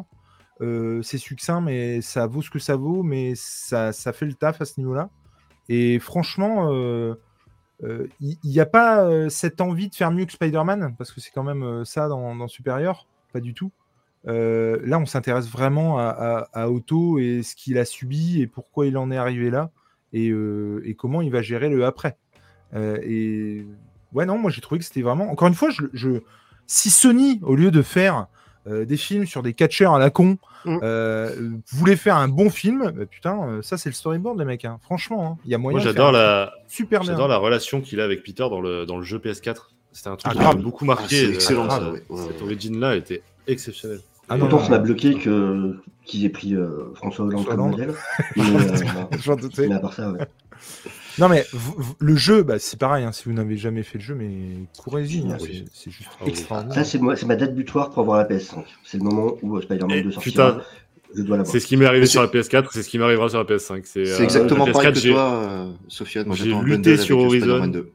Euh, 0.61 1.03
c'est 1.03 1.19
succinct, 1.19 1.61
mais 1.61 2.01
ça 2.03 2.27
vaut 2.29 2.41
ce 2.41 2.51
que 2.51 2.61
ça 2.61 2.77
vaut, 2.77 3.03
mais 3.03 3.33
ça, 3.35 3.93
ça 3.93 4.13
fait 4.13 4.27
le 4.27 4.35
taf 4.35 4.61
à 4.61 4.65
ce 4.65 4.79
niveau-là. 4.79 5.11
Et 5.69 5.99
franchement, 5.99 6.73
euh, 6.73 7.15
euh, 7.85 8.07
il 8.21 8.39
n'y 8.45 8.61
a 8.61 8.67
pas 8.67 9.05
euh, 9.05 9.29
cette 9.29 9.61
envie 9.61 9.89
de 9.89 9.95
faire 9.95 10.11
mieux 10.11 10.25
que 10.25 10.33
Spider-Man, 10.33 10.95
parce 10.97 11.13
que 11.13 11.21
c'est 11.21 11.31
quand 11.31 11.43
même 11.43 11.63
euh, 11.63 11.85
ça 11.85 12.09
dans, 12.09 12.35
dans 12.37 12.49
Superior, 12.49 13.07
pas 13.33 13.41
du 13.41 13.55
tout. 13.55 13.73
Euh, 14.29 14.79
là, 14.85 14.99
on 14.99 15.07
s'intéresse 15.07 15.49
vraiment 15.49 15.99
à, 15.99 16.69
Otto 16.69 17.19
et 17.19 17.43
ce 17.43 17.57
qu'il 17.57 17.79
a 17.79 17.85
subi 17.85 18.41
et 18.41 18.47
pourquoi 18.47 18.87
il 18.87 18.97
en 18.97 19.11
est 19.11 19.17
arrivé 19.17 19.51
là 19.51 19.71
et, 20.13 20.29
euh, 20.31 20.95
comment 20.97 21.23
il 21.23 21.31
va 21.31 21.43
gérer 21.43 21.69
le 21.69 21.85
après. 21.85 22.17
Euh, 22.75 22.99
et 23.03 23.67
ouais, 24.13 24.27
non, 24.27 24.39
moi 24.39 24.51
j'ai 24.51 24.61
trouvé 24.61 24.79
que 24.79 24.85
c'était 24.85 25.03
vraiment. 25.03 25.31
Encore 25.31 25.49
une 25.49 25.55
fois, 25.55 25.71
si 26.67 26.91
Sony, 26.91 27.41
au 27.43 27.57
lieu 27.57 27.71
de 27.71 27.83
faire 27.83 28.29
euh, 28.67 28.85
des 28.85 28.97
films 28.97 29.27
sur 29.27 29.43
des 29.43 29.53
catcheurs 29.55 29.95
à 29.95 29.99
la 29.99 30.11
con, 30.11 30.39
Mm. 30.65 30.79
euh, 30.85 31.51
voulait 31.73 31.97
faire 31.97 32.15
un 32.17 32.29
bon 32.29 32.49
film, 32.49 32.93
bah, 32.95 33.05
putain, 33.05 33.37
euh, 33.49 33.63
ça 33.63 33.77
c'est 33.77 33.89
le 33.89 33.95
storyboard, 33.95 34.39
les 34.39 34.45
mecs. 34.45 34.65
hein. 34.65 34.79
Franchement, 34.83 35.27
hein, 35.33 35.39
il 35.45 35.51
y 35.51 35.55
a 35.57 35.59
moyen 35.59 35.79
Moi, 35.79 35.81
de 35.85 35.89
j'adore 35.89 36.13
faire 36.13 36.21
un 36.21 36.25
la, 36.25 36.53
super 36.69 37.03
j'adore 37.03 37.27
la 37.27 37.37
relation 37.39 37.81
qu'il 37.81 38.01
a 38.01 38.05
avec 38.05 38.23
Peter 38.23 38.45
dans 38.49 38.61
le, 38.61 38.87
dans 38.87 38.97
le 38.97 39.03
jeu 39.03 39.19
PS4. 39.19 39.57
C'était 39.91 40.09
un 40.11 40.15
truc 40.17 40.33
Ah, 40.37 40.39
qui 40.39 40.57
m'a 40.57 40.63
beaucoup 40.63 40.85
Ah, 40.85 40.95
marqué. 40.95 41.17
c'est 41.17 41.31
excellent, 41.35 41.67
grave. 41.67 41.83
ça, 41.83 41.91
ouais. 41.91 42.03
Ouais, 42.09 42.23
Cette 42.29 42.37
ouais. 42.41 42.43
origin-là 42.47 42.95
était 42.95 43.23
exceptionnelle. 43.49 44.01
Ah 44.29 44.37
non, 44.37 44.47
Autant 44.47 44.61
ça 44.63 44.71
m'a 44.71 44.79
bloqué 44.79 45.15
que 45.15 45.77
qu'ils 46.05 46.25
aient 46.25 46.29
pris 46.29 46.55
euh, 46.55 46.93
François 46.95 47.25
Hollande 47.25 47.45
comme 47.45 47.71
modèle. 47.71 47.93
Mais, 48.37 48.43
euh, 48.45 49.05
J'en 49.21 49.35
doutais. 49.35 49.67
mais 49.67 49.75
à 49.75 49.81
part 49.81 49.93
ça, 49.95 50.11
ouais. 50.13 50.21
Non 51.19 51.29
mais 51.29 51.45
le 51.99 52.17
jeu, 52.17 52.43
bah, 52.43 52.59
c'est 52.59 52.79
pareil. 52.79 53.05
hein, 53.05 53.13
si 53.13 53.25
vous 53.25 53.33
n'avez 53.33 53.57
jamais 53.57 53.83
fait 53.83 53.99
le 53.99 54.05
jeu, 54.05 54.15
mais 54.15 54.67
courez-y. 54.79 55.21
hein, 55.31 55.37
Oui. 55.41 55.65
c'est- 55.73 55.91
juste 55.91 56.09
Ah 56.21 56.27
extraordinaire. 56.27 56.75
Ça, 56.75 56.85
c'est 56.85 56.99
moi- 56.99 57.17
c'est 57.17 57.27
ma 57.27 57.37
date 57.37 57.55
butoir 57.55 57.91
pour 57.91 58.01
avoir 58.03 58.19
la 58.19 58.25
PS5. 58.25 58.65
C'est 58.85 58.99
le 58.99 59.05
moment 59.05 59.35
où 59.43 59.57
euh, 59.57 59.61
Spider-Man 59.63 59.91
Et 59.99 60.03
2 60.03 60.11
sortira. 60.13 60.53
putain, 60.53 60.65
Je 61.15 61.23
dois 61.23 61.37
l'avoir. 61.37 61.53
c'est 61.53 61.61
ce 61.61 61.67
qui 61.67 61.77
m'est 61.77 61.85
arrivé 61.87 62.07
sur 62.07 62.23
la 62.23 62.29
PS4, 62.29 62.71
c'est 62.73 62.83
ce 62.83 62.89
qui 62.89 62.99
m'arrivera 62.99 63.29
sur 63.29 63.39
la 63.39 63.45
PS5. 63.45 63.83
C'est 63.85 64.09
euh, 64.09 64.23
exactement 64.23 64.65
la 64.67 64.73
pareil 64.73 64.89
PS4, 64.89 64.95
que 64.95 65.01
j'ai- 65.01 65.11
toi, 65.13 65.35
euh, 65.35 65.73
Sofiane. 65.89 66.27
Moi, 66.27 66.37
j'ai 66.37 66.53
lutté 66.55 66.97
sur 66.97 67.19
Horizon. 67.19 67.47
Spider-Man 67.47 67.73
2. 67.73 67.91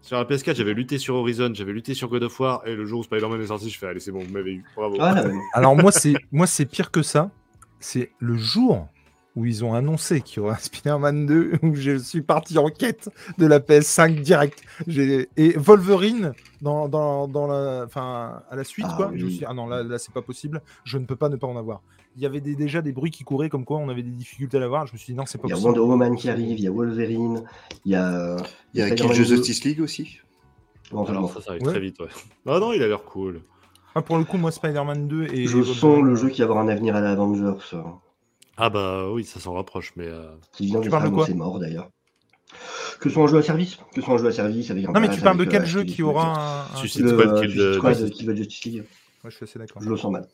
Sur 0.00 0.16
la 0.16 0.24
PS4, 0.24 0.56
j'avais 0.56 0.74
lutté 0.74 0.98
sur 0.98 1.14
Horizon, 1.14 1.52
j'avais 1.54 1.72
lutté 1.72 1.94
sur 1.94 2.08
God 2.08 2.24
of 2.24 2.40
War, 2.40 2.62
et 2.66 2.74
le 2.74 2.84
jour 2.86 3.00
où 3.00 3.02
Spider-Man 3.04 3.40
est 3.40 3.46
sorti, 3.46 3.70
je 3.70 3.78
fais 3.78 3.86
allez, 3.86 4.00
c'est 4.00 4.10
bon, 4.10 4.18
vous 4.24 4.32
m'avez 4.32 4.54
eu. 4.54 4.64
Bravo. 4.76 4.96
Ah. 5.00 5.22
Alors 5.54 5.76
moi, 5.76 5.92
c'est 5.92 6.14
moi, 6.32 6.46
c'est 6.48 6.66
pire 6.66 6.90
que 6.90 7.02
ça. 7.02 7.30
C'est 7.78 8.10
le 8.18 8.36
jour 8.36 8.88
où 9.34 9.46
ils 9.46 9.64
ont 9.64 9.72
annoncé 9.74 10.20
qu'il 10.20 10.38
y 10.38 10.40
aurait 10.44 10.54
un 10.54 10.58
Spider-Man 10.58 11.24
2, 11.26 11.52
où 11.62 11.74
je 11.74 11.96
suis 11.98 12.20
parti 12.22 12.58
en 12.58 12.68
quête 12.68 13.08
de 13.38 13.46
la 13.46 13.60
PS5 13.60 14.20
direct. 14.20 14.62
J'ai- 14.86 15.28
Et 15.36 15.54
Wolverine 15.56 16.34
dans, 16.60 16.88
dans, 16.88 17.28
dans 17.28 17.46
la, 17.46 17.84
enfin, 17.86 18.42
à 18.50 18.56
la 18.56 18.64
suite, 18.64 18.86
Ah 18.88 18.94
quoi. 18.96 19.10
Je 19.14 19.24
me 19.24 19.30
suis 19.30 19.38
dit, 19.40 19.44
ah 19.48 19.54
non, 19.54 19.66
là, 19.66 19.82
là 19.82 19.98
c'est 19.98 20.12
pas 20.12 20.22
possible. 20.22 20.60
Je 20.84 20.98
ne 20.98 21.06
peux 21.06 21.16
pas 21.16 21.28
ne 21.30 21.36
pas 21.36 21.46
en 21.46 21.56
avoir. 21.56 21.80
Il 22.16 22.22
y 22.22 22.26
avait 22.26 22.42
des- 22.42 22.54
déjà 22.56 22.82
des 22.82 22.92
bruits 22.92 23.10
qui 23.10 23.24
couraient 23.24 23.48
comme 23.48 23.64
quoi 23.64 23.78
on 23.78 23.88
avait 23.88 24.02
des 24.02 24.10
difficultés 24.10 24.58
à 24.58 24.60
l'avoir. 24.60 24.86
Je 24.86 24.92
me 24.92 24.98
suis 24.98 25.14
dit 25.14 25.18
non, 25.18 25.24
c'est 25.24 25.38
pas 25.38 25.48
Il 25.48 25.50
y 25.50 25.52
a 25.52 25.56
possible. 25.56 25.70
Wonder 25.78 25.80
Woman 25.90 26.14
qui 26.16 26.28
arrive, 26.28 26.58
il 26.58 26.64
y 26.64 26.66
a 26.66 26.70
Wolverine, 26.70 27.42
il 27.86 27.92
y 27.92 27.94
a. 27.96 28.36
Il 28.74 28.80
y 28.80 28.82
a 28.82 28.90
Kill 28.90 29.06
the 29.06 29.16
2. 29.16 29.24
Justice 29.24 29.64
League 29.64 29.80
aussi. 29.80 30.18
Bon, 30.90 30.98
enfin, 31.00 31.12
Alors 31.12 31.22
bon. 31.22 31.28
ça, 31.28 31.40
ça 31.40 31.50
arrive 31.52 31.62
Ouais. 31.62 31.70
très 31.70 31.80
vite, 31.80 31.98
ouais. 32.00 32.08
Non, 32.44 32.60
non, 32.60 32.74
il 32.74 32.82
a 32.82 32.86
l'air 32.88 33.02
cool. 33.04 33.40
Ah, 33.94 34.02
pour 34.02 34.18
le 34.18 34.24
coup, 34.24 34.36
moi, 34.36 34.50
Spider-Man 34.50 35.08
2 35.08 35.24
et. 35.32 35.46
Je 35.46 35.62
sens 35.62 36.02
le 36.02 36.14
jeu 36.14 36.28
qui 36.28 36.42
va 36.42 36.48
avoir 36.48 36.58
un 36.62 36.68
avenir 36.68 36.96
à 36.96 37.00
la 37.00 37.12
Avengers, 37.12 37.58
euh, 37.72 37.80
Ah 38.56 38.70
bah 38.70 39.10
oui, 39.10 39.24
ça 39.24 39.40
s'en 39.40 39.54
rapproche, 39.54 39.92
mais... 39.96 40.06
euh, 40.06 40.30
qui 40.52 40.66
vient 40.66 40.80
Tu 40.80 40.90
parles 40.90 41.08
de 41.10 41.14
quoi 41.14 41.26
c'est 41.26 41.34
mort 41.34 41.58
d'ailleurs. 41.58 41.88
Que 43.00 43.08
ce 43.08 43.14
soit 43.14 43.24
un 43.24 43.26
jeu 43.26 43.38
à 43.38 43.42
service, 43.42 43.76
que 43.76 43.82
ce 43.96 44.02
soit 44.02 44.14
un 44.14 44.18
jeu 44.18 44.26
à 44.26 44.32
service 44.32 44.70
avec 44.70 44.84
un 44.84 44.92
Non, 44.92 45.00
mais 45.00 45.08
tu 45.10 45.20
parles 45.20 45.38
de 45.38 45.44
quel 45.44 45.62
euh, 45.62 45.66
jeu 45.66 45.84
qui 45.84 46.02
aura 46.02 46.66
un. 46.70 46.74
un- 46.74 46.76
Suicide 46.76 47.02
le 47.02 47.08
Squad, 47.10 47.28
euh, 47.28 47.40
Kill 47.40 47.74
Squad 47.74 47.96
Justice 47.96 48.16
qui 48.18 48.26
va 48.26 48.34
Justice 48.34 48.64
League. 48.64 48.84
Ouais, 49.24 49.30
je 49.30 49.36
suis 49.36 49.44
assez 49.44 49.58
d'accord. 49.58 49.82
Je 49.82 49.88
le 49.88 49.96
sens 49.96 50.12
mal. 50.12 50.28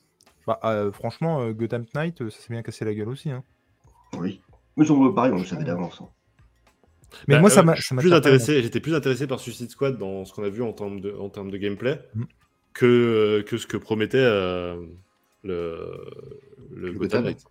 Bah, 0.46 0.58
euh, 0.64 0.90
franchement, 0.90 1.42
euh, 1.42 1.52
Gotham 1.52 1.84
Knight, 1.94 2.20
euh, 2.22 2.30
ça 2.30 2.40
s'est 2.40 2.52
bien 2.52 2.62
cassé 2.62 2.84
la 2.84 2.92
gueule 2.94 3.08
aussi. 3.08 3.30
Hein. 3.30 3.44
Oui. 4.18 4.40
Mais 4.76 4.84
sur- 4.84 5.14
pareil, 5.14 5.32
on 5.32 5.38
le 5.38 5.44
savait 5.44 5.64
d'avance. 5.64 6.00
hein. 6.02 6.08
Mais 7.28 7.36
Bah, 7.36 7.40
moi, 7.40 7.50
ça 7.50 7.60
euh, 7.60 7.62
m'a. 7.62 7.74
plus 7.74 8.12
intéressé, 8.12 8.62
j'étais 8.62 8.80
plus 8.80 8.94
intéressé 8.94 9.26
par 9.26 9.40
Suicide 9.40 9.70
Squad 9.70 9.96
dans 9.96 10.24
ce 10.24 10.32
qu'on 10.34 10.42
a 10.44 10.48
vu 10.50 10.62
en 10.62 10.72
termes 10.72 11.00
de, 11.00 11.12
en 11.12 11.28
termes 11.30 11.50
de 11.50 11.56
gameplay 11.56 12.00
Mm. 12.14 12.24
que, 12.74 13.44
que 13.46 13.56
ce 13.56 13.66
que 13.66 13.76
promettait 13.76 14.18
euh, 14.18 14.76
le, 15.44 16.04
le 16.70 16.88
Le 16.88 16.92
Gotham 16.92 17.22
Gotham. 17.22 17.24
Knight. 17.24 17.44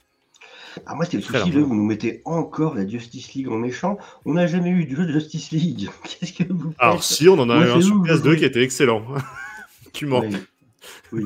Ah, 0.86 0.96
moi, 0.96 1.06
c'était 1.06 1.18
le 1.18 1.24
souci, 1.24 1.52
là, 1.52 1.62
vous 1.62 1.76
nous 1.76 1.86
mettez 1.86 2.22
encore 2.26 2.76
la 2.76 2.88
Justice 2.88 3.34
League 3.34 3.50
en 3.50 3.58
méchant. 3.58 3.98
On 4.26 4.34
n'a 4.34 4.48
jamais 4.48 4.70
eu 4.70 4.86
de 4.86 4.96
jeu 4.96 5.06
de 5.06 5.12
Justice 5.14 5.52
League. 5.52 5.90
Qu'est-ce 6.04 6.34
que 6.34 6.52
vous 6.52 6.70
faites 6.72 6.80
Alors 6.80 7.04
si, 7.04 7.28
on 7.30 7.40
en 7.40 7.50
a 7.50 7.58
eu 7.66 7.70
un 7.72 7.82
sur 7.82 7.96
où, 7.96 8.06
PS2 8.06 8.30
oui. 8.30 8.38
qui 8.38 8.46
était 8.46 8.64
excellent. 8.64 9.04
tu 9.94 10.06
mens. 10.06 10.22
Oui. 10.22 10.38
Oui. 11.12 11.24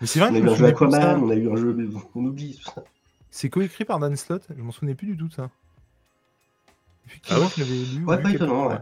Mais 0.00 0.06
c'est 0.06 0.20
vrai 0.20 0.30
On 0.30 0.34
a 0.34 0.40
que 0.40 0.44
eu 0.46 0.48
un 0.50 0.54
jeu. 0.54 0.64
Aquaman, 0.66 1.22
on 1.24 1.30
a 1.30 1.34
eu 1.34 1.50
un 1.50 1.56
jeu. 1.56 1.74
mais 1.74 1.84
On 2.14 2.24
oublie 2.24 2.56
tout 2.56 2.70
ça. 2.70 2.84
C'est 3.30 3.48
coécrit 3.50 3.84
par 3.84 3.98
Dan 3.98 4.16
Slott. 4.16 4.46
Je 4.56 4.62
m'en 4.62 4.70
souvenais 4.72 4.94
plus 4.94 5.08
du 5.08 5.16
tout 5.16 5.28
de 5.28 5.32
ça. 5.34 5.50
Effectivement, 7.06 7.38
Ah 7.40 7.44
ouais 7.44 7.50
je 7.56 7.60
l'avais 7.60 7.74
lu. 7.98 8.04
ou 8.04 8.08
Ouais, 8.08 8.22
pas 8.22 8.30
étonnant, 8.32 8.68
ouais. 8.68 8.76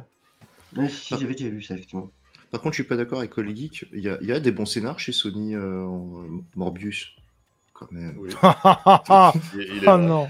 Ouais, 0.76 0.88
si, 0.88 1.14
j'avais 1.18 1.34
déjà 1.34 1.48
vu 1.48 1.62
ça, 1.62 1.74
effectivement. 1.74 2.10
Par 2.50 2.60
contre, 2.60 2.74
je 2.74 2.82
suis 2.82 2.88
pas 2.88 2.96
d'accord 2.96 3.18
avec 3.18 3.34
Call 3.34 3.54
Geek. 3.54 3.86
Il 3.92 4.00
y 4.00 4.08
a, 4.08 4.18
il 4.20 4.28
y 4.28 4.32
a 4.32 4.40
des 4.40 4.52
bons 4.52 4.66
scénars 4.66 4.98
chez 5.00 5.12
Sony 5.12 5.54
euh, 5.54 5.84
en- 5.84 6.24
Morbius. 6.56 7.14
Quand 7.88 7.92
même. 7.92 8.16
Oui, 8.18 8.28
ouais. 8.30 8.32
il, 9.54 9.76
il 9.78 9.84
est 9.84 9.88
oh 9.88 9.96
non. 9.98 10.28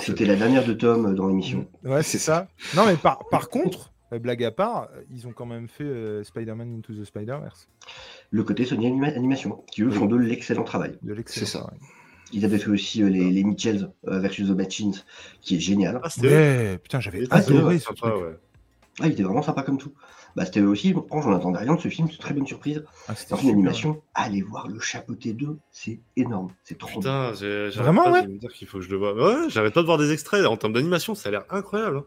C'était 0.00 0.24
la 0.24 0.36
dernière 0.36 0.64
de 0.64 0.72
Tom 0.72 1.06
euh, 1.06 1.12
dans 1.14 1.28
l'émission. 1.28 1.66
Ouais, 1.84 2.02
c'est 2.02 2.18
ça. 2.18 2.48
Non, 2.74 2.86
mais 2.86 2.96
par, 2.96 3.18
par 3.30 3.48
contre, 3.50 3.92
euh, 4.12 4.18
blague 4.18 4.42
à 4.44 4.50
part, 4.50 4.88
euh, 4.94 5.02
ils 5.10 5.26
ont 5.26 5.32
quand 5.32 5.44
même 5.46 5.68
fait 5.68 5.84
euh, 5.84 6.24
Spider-Man 6.24 6.74
Into 6.78 6.94
the 6.94 7.04
Spider-Verse. 7.04 7.68
Le 8.30 8.42
côté 8.42 8.64
Sony 8.64 8.86
Anima- 8.86 9.14
Animation, 9.14 9.64
qui 9.70 9.82
eux 9.82 9.90
font 9.90 10.06
de 10.06 10.16
l'excellent 10.16 10.64
travail. 10.64 10.96
De 11.02 11.12
l'excellent. 11.12 11.46
C'est 11.46 11.52
ça. 11.52 11.58
travail. 11.60 11.78
Ils 12.32 12.44
avaient 12.44 12.58
fait 12.58 12.70
aussi 12.70 13.02
euh, 13.02 13.08
les, 13.08 13.30
les 13.30 13.44
Mitchells 13.44 13.90
euh, 14.08 14.18
versus 14.18 14.48
The 14.48 14.52
Machines, 14.52 14.94
qui 15.42 15.56
est 15.56 15.60
génial. 15.60 16.00
Ah, 16.02 16.08
c'était 16.10 16.26
Ouais, 16.28 16.78
putain, 16.78 16.98
j'avais 17.00 17.24
Ah, 17.30 17.36
adoré 17.36 17.60
vrai, 17.62 17.78
ce 17.78 17.84
sympa, 17.84 18.10
truc. 18.10 18.14
ouais. 18.24 18.36
Ah, 19.00 19.06
il 19.06 19.12
était 19.12 19.22
vraiment 19.24 19.42
sympa 19.42 19.62
comme 19.62 19.76
tout. 19.78 19.92
Bah, 20.36 20.44
c'était 20.44 20.60
aussi, 20.60 20.92
franchement, 20.92 21.32
j'en 21.32 21.36
attendais 21.38 21.58
rien 21.60 21.74
de 21.74 21.80
ce 21.80 21.88
film, 21.88 22.08
c'est 22.08 22.14
une 22.16 22.20
très 22.20 22.34
bonne 22.34 22.46
surprise. 22.46 22.84
Ah, 23.08 23.14
c'était 23.14 23.34
Dans 23.34 23.40
une 23.40 23.48
animation, 23.50 24.02
allez 24.14 24.42
voir 24.42 24.68
le 24.68 24.78
chapeauté 24.78 25.32
2, 25.32 25.56
c'est 25.72 25.98
énorme, 26.16 26.52
c'est 26.62 26.76
trop 26.78 27.00
bien. 27.00 27.00
Putain, 27.00 27.32
j'ai- 27.32 27.70
j'arrête 27.70 27.94
Vraiment, 27.94 28.04
pas 28.04 28.12
ouais 28.12 28.22
de 28.22 28.28
me 28.28 28.38
dire 28.38 28.52
qu'il 28.52 28.68
faut 28.68 28.78
que 28.78 28.84
je 28.84 28.90
le 28.90 28.98
voie. 28.98 29.14
Ouais, 29.14 29.48
j'arrête 29.48 29.72
pas 29.72 29.80
de 29.80 29.86
voir 29.86 29.96
des 29.96 30.12
extraits. 30.12 30.44
En 30.44 30.58
termes 30.58 30.74
d'animation, 30.74 31.14
ça 31.14 31.30
a 31.30 31.32
l'air 31.32 31.44
incroyable. 31.50 31.98
hein. 31.98 32.04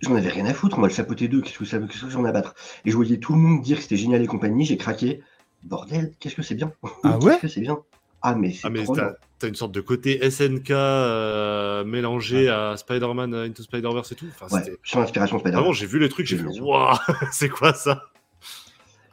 J'en 0.00 0.16
avais 0.16 0.28
rien 0.28 0.46
à 0.46 0.54
foutre, 0.54 0.78
moi, 0.78 0.88
le 0.88 0.94
chapeauté 0.94 1.28
2, 1.28 1.40
qu'est-ce 1.40 1.58
que, 1.58 1.64
ça- 1.64 1.78
qu'est-ce 1.78 2.04
que 2.04 2.10
j'en 2.10 2.24
ai 2.24 2.28
à 2.28 2.32
battre 2.32 2.54
Et 2.84 2.90
je 2.90 2.96
voyais 2.96 3.18
tout 3.18 3.32
le 3.32 3.38
monde 3.38 3.62
dire 3.62 3.76
que 3.76 3.82
c'était 3.84 3.96
génial 3.96 4.22
et 4.22 4.26
compagnie, 4.26 4.64
j'ai 4.64 4.76
craqué. 4.76 5.22
Bordel, 5.62 6.12
qu'est-ce 6.20 6.34
que 6.36 6.42
c'est 6.42 6.54
bien? 6.56 6.72
Ah 7.04 7.18
ouais 7.18 7.30
Qu'est-ce 7.32 7.42
que 7.42 7.48
c'est 7.48 7.60
bien? 7.60 7.78
Ah, 8.22 8.34
mais 8.34 8.52
c'est 8.52 8.60
Ah, 8.64 8.70
mais 8.70 8.84
t'as 8.84 9.12
t'as 9.38 9.48
une 9.48 9.54
sorte 9.54 9.72
de 9.72 9.80
côté 9.80 10.18
SNK 10.28 10.70
euh, 10.70 11.84
mélangé 11.84 12.48
à 12.48 12.76
Spider-Man 12.76 13.34
euh, 13.34 13.44
Into 13.46 13.62
Spider-Verse 13.62 14.10
et 14.12 14.14
tout. 14.16 14.26
Enfin, 14.40 14.54
Ouais, 14.56 14.62
c'était- 14.64 14.98
l'inspiration 14.98 15.38
Spider-Man. 15.38 15.60
Vraiment, 15.60 15.72
j'ai 15.72 15.86
vu 15.86 15.98
les 16.00 16.08
trucs, 16.08 16.26
j'ai 16.26 16.38
fait. 16.38 16.60
Waouh, 16.60 16.96
c'est 17.32 17.48
quoi 17.48 17.72
ça? 17.72 18.02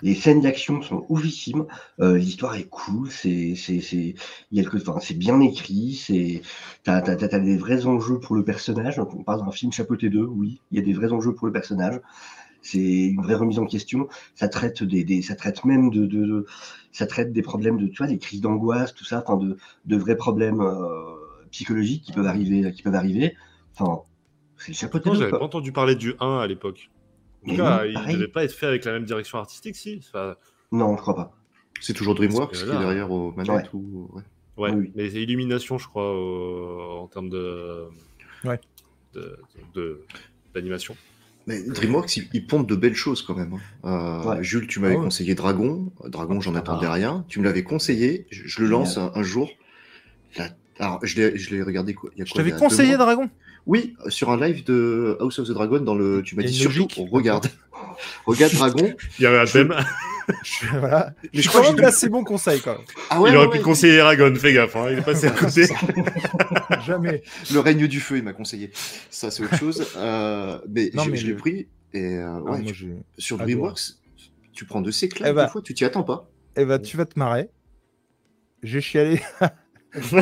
Les 0.01 0.13
scènes 0.13 0.41
d'action 0.41 0.81
sont 0.81 1.05
oufissimes, 1.07 1.65
euh, 2.01 2.17
l'histoire 2.17 2.55
est 2.55 2.67
cool, 2.67 3.09
c'est 3.09 3.55
c'est 3.55 3.79
c'est 3.79 4.13
il 4.51 4.57
y 4.57 4.59
a 4.59 4.69
le 4.69 4.81
enfin, 4.81 4.99
c'est 4.99 5.13
bien 5.13 5.39
écrit, 5.39 5.93
c'est 5.93 6.41
t'as 6.83 7.01
t'as 7.01 7.15
t'as 7.15 7.29
t'as 7.29 7.39
des 7.39 7.55
vrais 7.57 7.85
enjeux 7.85 8.19
pour 8.19 8.35
le 8.35 8.43
personnage. 8.43 8.99
On 8.99 9.23
parle 9.23 9.45
d'un 9.45 9.51
film 9.51 9.71
chapeauté 9.71 10.09
2, 10.09 10.25
oui, 10.25 10.59
il 10.71 10.79
y 10.79 10.81
a 10.81 10.85
des 10.85 10.91
vrais 10.93 11.13
enjeux 11.13 11.33
pour 11.33 11.47
le 11.47 11.53
personnage. 11.53 12.01
C'est 12.67 12.79
une 12.79 13.21
vraie 13.21 13.35
remise 13.35 13.59
en 13.59 13.67
question. 13.67 14.07
Ça 14.33 14.47
traite 14.47 14.81
des, 14.83 15.03
des 15.03 15.21
ça 15.21 15.35
traite 15.35 15.63
même 15.65 15.91
de, 15.91 16.07
de, 16.07 16.25
de- 16.25 16.45
ça 16.91 17.05
traite 17.05 17.31
des 17.31 17.43
problèmes 17.43 17.77
de 17.77 17.85
tu 17.87 17.97
vois 17.97 18.07
des 18.07 18.17
crises 18.17 18.41
d'angoisse, 18.41 18.95
tout 18.95 19.05
ça, 19.05 19.23
enfin 19.25 19.37
de 19.37 19.55
de 19.85 19.95
vrais 19.97 20.15
problèmes 20.15 20.61
euh, 20.61 21.15
psychologiques 21.51 22.03
qui 22.03 22.11
peuvent 22.11 22.25
arriver 22.25 22.71
qui 22.71 22.81
peuvent 22.81 22.95
arriver. 22.95 23.35
Enfin, 23.77 24.01
c'est 24.57 24.69
le 24.69 24.75
chapeauté 24.77 25.09
Non, 25.09 25.13
2 25.15 25.19
j'avais 25.19 25.31
pas 25.31 25.43
entendu 25.43 25.71
parler 25.71 25.93
du 25.95 26.15
1 26.19 26.39
à 26.39 26.47
l'époque. 26.47 26.89
En 27.43 27.45
tout 27.45 27.51
Mais 27.51 27.57
cas, 27.57 27.77
non, 27.77 27.83
il 27.89 27.93
pareil. 27.93 28.15
devait 28.15 28.27
pas 28.29 28.43
être 28.43 28.51
fait 28.53 28.65
avec 28.65 28.83
la 28.85 28.93
même 28.93 29.05
direction 29.05 29.37
artistique, 29.37 29.75
si. 29.75 29.99
Enfin, 29.99 30.35
Non, 30.71 30.95
je 30.97 31.01
crois 31.01 31.15
pas. 31.15 31.35
C'est 31.81 31.93
toujours 31.93 32.15
DreamWorks 32.15 32.53
qui 32.53 32.65
là- 32.65 32.73
est 32.75 32.79
derrière 32.79 33.11
aux 33.11 33.31
manettes 33.33 33.71
ou. 33.73 34.09
ouais. 34.13 34.23
ouais, 34.57 34.71
Oui. 34.75 34.91
mais 34.95 35.11
c'est 35.11 35.21
Illumination, 35.21 35.77
je 35.77 35.87
crois, 35.87 36.03
euh, 36.15 36.99
en 37.01 37.07
termes 37.07 37.29
de. 37.29 37.83
Ouais. 38.43 38.59
de- 39.13 39.37
de- 39.75 40.03
d'animation. 40.55 40.95
Mais 41.47 41.61
DreamWorks, 41.61 42.17
ils, 42.17 42.27
ils 42.33 42.45
pondent 42.47 42.67
de 42.67 42.75
belles 42.75 42.95
choses 42.95 43.21
quand 43.21 43.35
même. 43.35 43.53
hein. 43.83 44.23
Euh, 44.25 44.29
Ouais. 44.37 44.43
Jules, 44.43 44.65
tu 44.67 44.79
m'avais 44.79 44.95
Ah 44.97 45.03
conseillé 45.03 45.35
Dragon. 45.35 45.91
Dragon, 46.07 46.41
j'en 46.41 46.55
Ah. 46.55 46.59
attendais 46.59 46.87
rien. 46.87 47.23
Tu 47.27 47.39
me 47.39 47.43
l'avais 47.45 47.63
conseillé. 47.63 48.25
Je, 48.31 48.47
je 48.47 48.61
le 48.61 48.67
lance 48.67 48.97
un, 48.97 49.11
un 49.13 49.23
jour. 49.23 49.49
La- 50.37 50.49
Alors, 50.79 50.99
je 51.03 51.15
l'ai 51.15 51.37
je 51.37 51.55
l'ai 51.55 51.61
regardé 51.63 51.93
quoi, 51.93 52.09
il 52.15 52.19
y 52.19 52.21
a 52.21 52.25
Je 52.25 52.31
quoi, 52.33 52.43
t'avais 52.43 52.55
conseillé 52.57 52.97
Dragon? 52.97 53.29
Oui, 53.65 53.95
sur 54.09 54.29
un 54.29 54.39
live 54.39 54.63
de 54.65 55.17
House 55.19 55.39
of 55.39 55.47
the 55.47 55.51
Dragon, 55.51 55.79
dans 55.79 55.95
le, 55.95 56.21
tu 56.21 56.35
m'as 56.35 56.43
dit 56.43 56.53
surtout, 56.53 56.87
on 56.97 57.05
regarde. 57.05 57.47
regarde 58.25 58.53
Dragon. 58.53 58.93
Il 59.17 59.23
y 59.23 59.25
avait 59.25 59.39
un 59.39 59.45
thème. 59.45 59.73
Je- 60.43 60.67
voilà. 60.77 61.13
Mais 61.21 61.29
Je 61.33 61.41
je 61.43 61.49
crois 61.49 61.61
que 61.71 61.75
que 61.75 61.81
là, 61.81 61.91
c'est 61.91 62.09
bon 62.09 62.23
conseil, 62.23 62.59
même. 62.65 62.77
Ah 63.11 63.17
il 63.17 63.21
ouais, 63.21 63.35
aurait 63.35 63.45
ouais, 63.45 63.51
pu 63.51 63.57
ouais, 63.57 63.63
conseiller 63.63 63.93
Eragon, 63.97 64.33
fais 64.35 64.53
gaffe, 64.53 64.75
hein, 64.75 64.87
il 64.91 64.97
est 64.97 65.01
passé 65.03 65.27
à 65.27 65.31
côté. 65.31 65.67
Jamais. 66.85 67.21
Le 67.53 67.59
règne 67.59 67.85
du 67.87 67.99
feu, 67.99 68.17
il 68.17 68.23
m'a 68.23 68.33
conseillé. 68.33 68.71
Ça, 69.11 69.29
c'est 69.29 69.43
autre 69.43 69.55
chose. 69.57 69.85
Euh, 69.97 70.59
mais 70.67 70.89
Non, 70.95 71.03
je, 71.03 71.11
mais 71.11 71.17
je 71.17 71.25
l'ai 71.27 71.33
le- 71.33 71.37
pris. 71.37 71.67
Et 71.93 72.15
euh, 72.17 72.37
Ah, 72.37 72.39
moi, 72.39 72.59
tu- 72.65 72.95
sur. 73.19 73.37
DreamWorks, 73.37 73.81
tu 74.51 74.65
prends 74.65 74.81
de 74.81 74.89
ces 74.91 75.09
claques 75.09 75.29
Eh 75.31 75.33
ben- 75.33 75.45
des 75.45 75.51
fois, 75.51 75.61
tu 75.61 75.73
t'y 75.75 75.85
attends 75.85 76.03
pas. 76.03 76.27
Eh 76.57 76.65
ben, 76.65 76.79
tu 76.79 76.97
vas 76.97 77.05
te 77.05 77.17
marrer. 77.19 77.49
J'ai 78.63 78.81
chialé. 78.81 79.21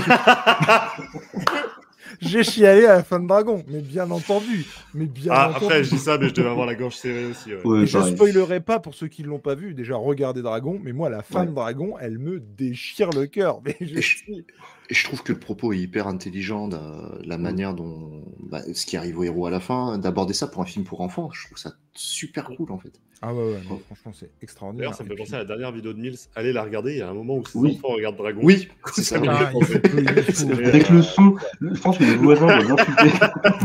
J'ai 2.22 2.44
chialé 2.44 2.86
à 2.86 2.98
la 2.98 3.04
fin 3.04 3.20
de 3.20 3.28
Dragon, 3.28 3.64
mais 3.68 3.82
bien 3.82 4.10
entendu. 4.12 4.66
Mais 4.94 5.06
bien 5.06 5.32
Ah, 5.34 5.50
entendu. 5.50 5.66
après, 5.66 5.84
je 5.84 5.90
dis 5.90 5.98
ça, 5.98 6.18
mais 6.18 6.30
je 6.30 6.34
devais 6.34 6.50
avoir 6.50 6.66
la 6.68 6.76
gorge 6.76 6.95
serrée 6.95 7.26
aussi. 7.26 7.50
ouais. 7.54 7.66
Ouais, 7.66 7.84
Et 7.84 7.88
je 7.88 8.00
spoilerai 8.00 8.60
pas 8.62 8.80
pour 8.80 8.94
ceux 8.94 9.08
qui 9.08 9.24
ne 9.24 9.28
l'ont 9.30 9.40
pas 9.40 9.56
vu. 9.56 9.74
Déjà, 9.74 9.95
regardez 9.95 10.41
Dragon. 10.41 10.80
Mais 10.84 10.94
moi, 10.94 11.10
la 11.10 11.22
fin 11.24 11.41
Ouais. 11.41 11.48
de 11.48 11.52
Dragon, 11.54 11.95
elle 12.00 12.20
me 12.20 12.40
déchire 12.40 13.10
le 13.10 13.26
cœur. 13.26 13.62
Mais 13.66 13.76
je 13.82 14.00
suis 14.00 14.45
Et 14.90 14.94
je 14.94 15.04
trouve 15.04 15.24
que 15.24 15.34
le 15.34 15.40
propos 15.40 15.74
est 15.74 15.80
hyper 15.80 16.08
intelligent, 16.08 16.68
de 16.68 16.78
la 17.26 17.38
manière 17.38 17.74
dont 17.74 18.24
bah, 18.40 18.62
ce 18.74 18.86
qui 18.86 18.95
arrive 18.95 19.18
au 19.20 19.24
héros 19.24 19.48
à 19.48 19.52
la 19.52 19.60
fin, 19.60 19.98
d'aborder 19.98 20.34
ça 20.34 20.48
pour 20.48 20.62
un 20.62 20.66
film 20.66 20.86
pour 20.86 21.02
enfants. 21.02 21.30
Je 21.34 21.45
trouve 21.48 21.58
ça 21.58 21.74
super 21.95 22.45
cool 22.45 22.72
en 22.72 22.78
fait. 22.78 22.94
Ah 23.26 23.34
ouais, 23.34 23.41
ouais, 23.53 23.61
non, 23.70 23.80
franchement, 23.86 24.11
c'est 24.14 24.30
extraordinaire. 24.41 24.90
D'ailleurs, 24.90 24.98
ça 24.98 25.03
me 25.06 25.07
fait 25.10 25.15
puis- 25.15 25.24
penser 25.24 25.36
à 25.36 25.38
la 25.38 25.45
dernière 25.45 25.72
vidéo 25.72 25.94
de 25.94 25.99
Mills. 25.99 26.18
Allez 26.36 26.52
la 26.52 26.61
regarder. 26.64 26.91
Il 26.91 26.98
y 26.98 27.02
a 27.02 27.10
un 27.10 27.14
moment 27.14 27.38
où 27.38 27.45
ses 27.45 27.57
Oui. 27.57 27.76
enfants 27.78 27.94
regardent 27.94 28.18
Dragon. 28.18 28.41
Oui, 28.44 28.68
c'est 28.94 29.03
ça. 29.03 29.18
me 29.20 29.30
Ah, 29.30 29.49
fait 29.64 30.65
Avec 30.68 30.91
euh, 30.91 30.95
le 30.95 31.02
son, 31.02 31.36
je 31.61 31.80
pense 31.80 31.98
que 31.98 32.03
les 32.03 32.15
voisins 32.18 32.48
vont 32.60 32.76
l'insulter. 32.76 33.18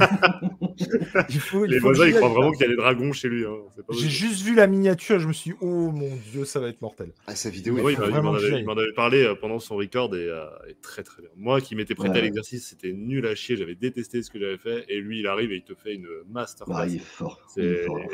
il 1.31 1.41
faut- 1.41 1.65
il 1.65 1.73
Les 1.73 1.79
faut 1.81 1.87
voisins, 1.89 2.07
ils 2.07 2.15
croient 2.15 2.29
vraiment 2.29 2.53
qu'il 2.53 2.61
y 2.61 2.65
a 2.65 2.69
des 2.69 2.77
dragons 2.77 3.13
chez 3.13 3.29
lui. 3.29 3.45
Hein. 3.45 3.57
J'ai 3.91 4.09
juste 4.09 4.43
vu 4.43 4.55
la 4.55 4.69
miniature 4.69 5.17
et 5.17 5.21
je 5.21 5.27
me 5.27 5.33
suis 5.33 5.51
dit, 5.51 5.57
oh 5.61 5.91
mon 5.91 6.11
dieu, 6.31 6.45
ça 6.45 6.61
va 6.61 6.69
être 6.69 6.81
mortel. 6.81 7.11
Ah, 7.27 7.35
sa 7.35 7.51
vidéo 7.51 7.75
Oui, 7.83 7.95
est 7.95 7.97
il 7.97 8.23
m'en 8.65 8.73
avait, 8.77 8.93
parlé 8.95 9.25
euh, 9.25 9.35
pendant 9.35 9.59
son 9.59 9.75
record 9.75 10.15
et, 10.15 10.19
euh, 10.29 10.45
et 10.69 10.75
très 10.81 11.03
très 11.03 11.21
bien. 11.23 11.31
Moi 11.37 11.61
qui 11.61 11.75
m'étais 11.75 11.97
prêté 11.97 12.13
Ouais. 12.13 12.19
à 12.19 12.23
l'exercice, 12.23 12.69
c'était 12.69 12.93
nul 12.93 13.27
à 13.27 13.35
chier, 13.35 13.57
j'avais 13.57 13.75
détesté 13.75 14.23
ce 14.23 14.31
que 14.31 14.39
j'avais 14.39 14.59
fait 14.59 14.85
et 14.89 15.01
lui 15.01 15.19
il 15.19 15.27
arrive 15.27 15.51
et 15.51 15.57
il 15.57 15.63
te 15.65 15.75
fait 15.75 15.95
une 15.95 16.07
masterclass. 16.31 16.75
Bah, 16.77 16.87
il 16.87 16.97
est 16.97 16.99
fort. 17.01 17.41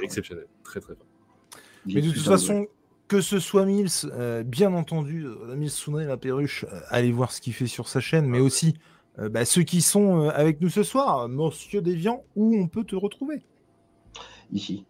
Exceptionnel, 0.05 0.47
très 0.62 0.81
très 0.81 0.94
fort. 0.94 1.06
Mais 1.86 2.01
de 2.01 2.10
toute 2.10 2.22
façon, 2.22 2.66
que 3.09 3.20
ce 3.20 3.39
soit 3.39 3.66
Mills, 3.66 3.89
euh, 4.12 4.43
bien 4.43 4.72
entendu, 4.72 5.26
euh, 5.26 5.55
Mills 5.56 5.72
la 6.06 6.16
perruche, 6.16 6.64
euh, 6.64 6.81
allez 6.89 7.12
voir 7.12 7.32
ce 7.32 7.40
qu'il 7.40 7.52
fait 7.52 7.66
sur 7.66 7.89
sa 7.89 8.01
chaîne, 8.01 8.26
mais 8.26 8.40
aussi 8.40 8.74
euh, 9.18 9.28
bah, 9.28 9.44
ceux 9.44 9.62
qui 9.62 9.82
sont 9.82 10.22
euh, 10.22 10.31
avec 10.35 10.60
nous 10.60 10.70
ce 10.70 10.82
soir, 10.82 11.28
Monsieur 11.28 11.82
Déviant, 11.82 12.24
où 12.36 12.56
on 12.56 12.66
peut 12.66 12.85
te 12.85 12.97
retrouver. 12.97 13.43
Ici. 14.52 14.85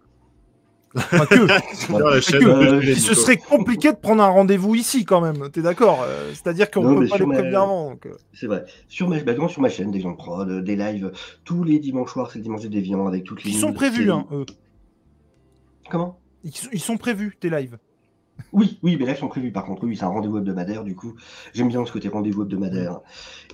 Que. 0.94 1.00
Ce 2.94 3.14
serait 3.14 3.36
compliqué 3.36 3.90
de 3.90 3.96
prendre 3.96 4.22
un 4.22 4.28
rendez-vous 4.28 4.76
ici 4.76 5.04
quand 5.04 5.20
même, 5.20 5.50
t'es 5.50 5.60
d'accord 5.60 6.06
C'est-à-dire 6.32 6.70
qu'on 6.70 6.82
Non, 6.84 7.00
peut 7.00 7.08
pas 7.08 7.18
les 7.18 7.26
ma- 7.26 7.34
prévenir 7.34 7.62
avant. 7.62 7.98
C'est 8.32 8.46
vrai. 8.46 8.64
Sur 8.86 9.08
ma, 9.08 9.18
bah, 9.20 9.34
sur 9.48 9.60
ma 9.60 9.68
chaîne, 9.68 9.90
des 9.90 10.00
gens 10.00 10.12
de 10.12 10.16
prod, 10.16 10.62
des 10.62 10.76
lives 10.76 11.10
tous 11.44 11.64
les 11.64 11.80
dimanches 11.80 12.12
soirs, 12.12 12.30
c'est 12.30 12.38
le 12.38 12.44
dimanche 12.44 12.60
des 12.62 12.68
déviants 12.68 13.08
avec 13.08 13.24
toutes 13.24 13.42
les. 13.42 13.50
Ils 13.50 13.58
sont 13.58 13.72
prévus, 13.72 14.08
hein, 14.12 14.26
eux. 14.30 14.46
Comment? 15.90 16.18
Ils, 16.44 16.54
sont- 16.54 16.68
ils 16.72 16.80
sont 16.80 16.96
prévus, 16.98 17.36
tes 17.40 17.50
lives. 17.50 17.78
Oui, 18.52 18.78
oui, 18.82 18.96
mais 18.98 19.06
là, 19.06 19.12
ils 19.12 19.18
sont 19.18 19.28
prévus. 19.28 19.52
Par 19.52 19.64
contre, 19.64 19.84
oui, 19.84 19.96
c'est 19.96 20.04
un 20.04 20.08
rendez-vous 20.08 20.38
hebdomadaire. 20.38 20.82
Du 20.84 20.96
coup, 20.96 21.14
j'aime 21.54 21.68
bien 21.68 21.84
ce 21.86 21.92
côté 21.92 22.08
rendez-vous 22.08 22.42
hebdomadaire. 22.42 23.00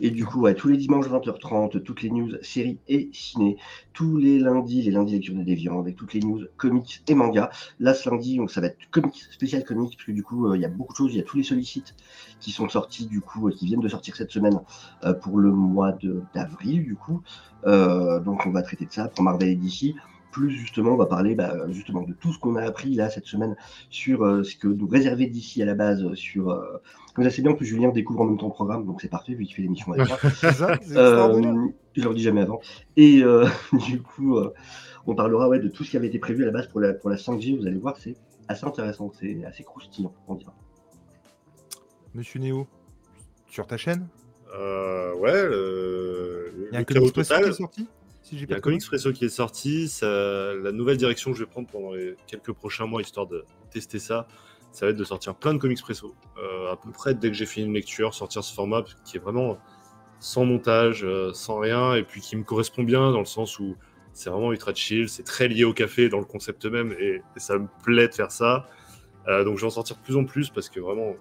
Et 0.01 0.11
du 0.11 0.25
coup, 0.25 0.41
ouais, 0.41 0.55
tous 0.55 0.69
les 0.69 0.77
dimanches 0.79 1.07
20h30, 1.09 1.83
toutes 1.83 2.03
les 2.03 2.11
news 2.11 2.31
séries 2.43 2.79
et 2.89 3.11
ciné. 3.13 3.59
Tous 3.93 4.17
les 4.17 4.39
lundis, 4.39 4.83
les 4.83 4.91
lundis 4.91 5.15
lecture 5.15 5.35
des 5.35 5.45
déviants 5.45 5.81
avec 5.81 5.97
toutes 5.97 6.15
les 6.15 6.21
news 6.21 6.41
comics 6.57 7.03
et 7.09 7.15
mangas. 7.15 7.51
Là, 7.79 7.93
ce 7.95 8.09
lundi, 8.09 8.37
donc, 8.37 8.51
ça 8.51 8.61
va 8.63 8.69
être 8.69 8.79
comics, 8.91 9.23
spécial 9.31 9.65
comics, 9.65 9.93
parce 9.97 10.07
que 10.07 10.13
du 10.13 10.23
coup, 10.23 10.47
euh, 10.49 10.57
il 10.57 10.63
y 10.63 10.65
a 10.65 10.69
beaucoup 10.69 10.93
de 10.95 10.97
choses. 10.99 11.13
Il 11.15 11.19
y 11.19 11.21
a 11.21 11.25
tous 11.25 11.37
les 11.37 11.45
sollicites 11.45 11.95
qui 12.41 12.51
sont 12.51 12.69
sortis, 12.69 13.07
du 13.07 13.21
coup, 13.21 13.49
euh, 13.49 13.53
qui 13.53 13.67
viennent 13.67 13.81
de 13.81 13.89
sortir 13.89 14.17
cette 14.17 14.31
semaine 14.31 14.61
euh, 15.05 15.13
pour 15.15 15.39
le 15.39 15.51
mois 15.53 15.93
de- 15.93 16.23
d'avril, 16.35 16.85
du 16.85 16.95
coup. 16.97 17.23
Donc, 17.67 18.47
on 18.47 18.51
va 18.51 18.63
traiter 18.63 18.87
de 18.87 18.93
ça 18.93 19.09
pour 19.09 19.23
Marvel 19.25 19.49
et 19.51 19.57
DC. 19.57 19.95
Plus 20.33 20.51
justement, 20.51 20.93
on 20.93 20.97
va 20.97 21.07
parler 21.07 21.35
bah, 21.35 21.55
justement 21.71 22.03
de 22.03 22.13
tout 22.13 22.33
ce 22.33 22.39
qu'on 22.39 22.55
a 22.57 22.63
appris 22.63 22.95
là 22.95 23.11
cette 23.11 23.27
semaine 23.27 23.57
sur 23.89 24.23
euh, 24.25 24.45
ce 24.45 24.55
que 24.57 24.69
nous 24.69 24.87
réservait 24.87 25.27
d'ici 25.27 25.61
à 25.63 25.67
la 25.67 25.75
base 25.75 26.05
euh, 26.05 26.15
sur 26.15 26.51
euh, 26.51 26.81
comme 27.15 27.25
ça 27.25 27.31
c'est 27.31 27.43
bien 27.43 27.55
que 27.55 27.65
Julien 27.65 27.89
découvre 27.91 28.21
en 28.21 28.27
même 28.27 28.39
temps 28.39 28.47
le 28.47 28.53
programme 28.53 28.87
donc 28.87 29.01
c'est 29.03 29.09
parfait 29.09 29.35
vu 29.35 29.45
qu'il 29.45 29.57
fait 29.57 29.63
l'émission 29.63 29.93
avec 29.93 30.07
moi. 30.09 30.19
C'est 30.35 30.53
ça 30.53 30.77
C'est 30.83 30.91
extraordinaire. 30.93 31.55
euh, 31.55 31.69
je 31.97 32.03
leur 32.03 32.15
dis 32.15 32.23
jamais 32.23 32.43
avant. 32.43 32.61
Et 32.97 33.23
euh, 33.25 33.47
du 33.89 34.01
coup 34.03 34.37
euh, 34.37 34.55
on 35.07 35.15
parlera 35.17 35.49
ouais, 35.49 35.59
de 35.59 35.69
tout 35.69 35.83
ce 35.83 35.91
qui 35.91 35.97
avait 35.97 36.07
été 36.07 36.19
prévu 36.21 36.45
à 36.45 36.47
la 36.47 36.53
base 36.53 36.69
pour 36.69 36.79
la, 36.81 36.95
pour 36.95 37.11
la 37.11 37.17
5G 37.17 37.59
vous 37.59 37.67
allez 37.67 37.79
voir 37.79 37.97
c'est 37.97 38.15
assez 38.47 38.65
intéressant 38.65 39.11
c'est 39.19 39.45
assez 39.45 39.65
croustillant 39.65 40.13
on 40.29 40.35
dira 40.37 40.55
Monsieur 42.15 42.39
Néo, 42.41 42.67
sur 43.49 43.67
ta 43.67 43.77
chaîne, 43.77 44.07
Euh, 44.55 45.15
ouais, 45.15 45.47
le, 45.49 46.53
il 46.71 46.75
y 46.75 46.77
a 46.77 46.79
un 46.79 46.81
le 46.81 46.85
Presso 46.85 47.11
total. 47.11 47.45
qui 47.45 47.49
est 47.51 47.53
sorti? 47.53 47.89
Si 48.31 48.45
Il 48.45 48.51
y 48.51 48.53
a 48.53 48.57
un 48.57 48.61
Comics 48.61 48.85
Presso 48.87 49.13
qui 49.13 49.25
est 49.25 49.29
sorti. 49.29 49.89
ça- 49.89 50.55
la 50.55 50.73
nouvelle 50.73 50.97
direction 50.97 51.33
que 51.33 51.39
je 51.39 51.45
vais 51.45 51.51
prendre 51.51 51.69
pendant 51.69 51.93
les 51.93 52.17
quelques 52.27 52.53
prochains 52.53 52.87
mois, 52.87 53.01
histoire 53.03 53.27
de 53.27 53.45
tester 53.71 53.99
ça, 53.99 54.27
ça 54.73 54.87
va 54.87 54.91
être 54.93 54.97
de 54.99 55.05
sortir 55.05 55.35
plein 55.35 55.53
de 55.55 55.59
Comics 55.59 55.81
Presso. 55.81 56.15
Euh, 56.39 56.71
à 56.73 56.77
peu 56.77 56.91
près 56.91 57.15
dès 57.15 57.29
que 57.29 57.37
j'ai 57.37 57.47
fini 57.47 57.67
une 57.67 57.75
lecture, 57.75 58.15
sortir 58.15 58.45
ce 58.45 58.55
format 58.55 58.83
qui 59.05 59.17
est 59.17 59.21
vraiment 59.21 59.59
sans 60.21 60.45
montage, 60.45 61.05
euh, 61.05 61.33
sans 61.33 61.59
rien, 61.59 61.95
et 61.95 62.03
puis 62.03 62.21
qui 62.21 62.37
me 62.37 62.45
correspond 62.45 62.83
bien 62.83 63.11
dans 63.11 63.21
le 63.21 63.25
sens 63.25 63.59
où 63.59 63.77
c'est 64.13 64.29
vraiment 64.31 64.53
ultra 64.53 64.75
chill, 64.75 65.09
c'est 65.09 65.23
très 65.23 65.49
lié 65.49 65.65
au 65.65 65.73
café 65.73 66.09
dans 66.09 66.19
le 66.19 66.25
concept 66.25 66.67
même, 66.67 66.95
et, 67.01 67.23
et 67.37 67.41
ça 67.41 67.59
me 67.59 67.69
plaît 67.85 68.09
de 68.09 68.15
faire 68.15 68.31
ça. 68.31 68.69
Euh, 69.29 69.45
donc 69.45 69.57
je 69.57 69.63
vais 69.63 69.67
en 69.67 69.71
sortir 69.71 69.97
de 69.97 70.03
plus 70.03 70.17
en 70.17 70.25
plus 70.25 70.51
parce 70.51 70.69
que 70.69 70.79
vraiment, 70.81 71.17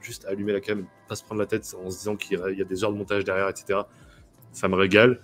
juste 0.00 0.24
allumer 0.24 0.52
la 0.52 0.60
cam, 0.60 0.86
pas 1.08 1.14
se 1.16 1.22
prendre 1.24 1.40
la 1.40 1.46
tête 1.46 1.62
en 1.84 1.90
se 1.90 1.98
disant 1.98 2.16
qu'il 2.16 2.38
y 2.56 2.60
a 2.62 2.64
des 2.64 2.82
heures 2.84 2.92
de 2.92 2.96
montage 2.98 3.24
derrière, 3.24 3.48
etc. 3.48 3.80
Ça 4.52 4.68
me 4.68 4.74
régale. 4.74 5.20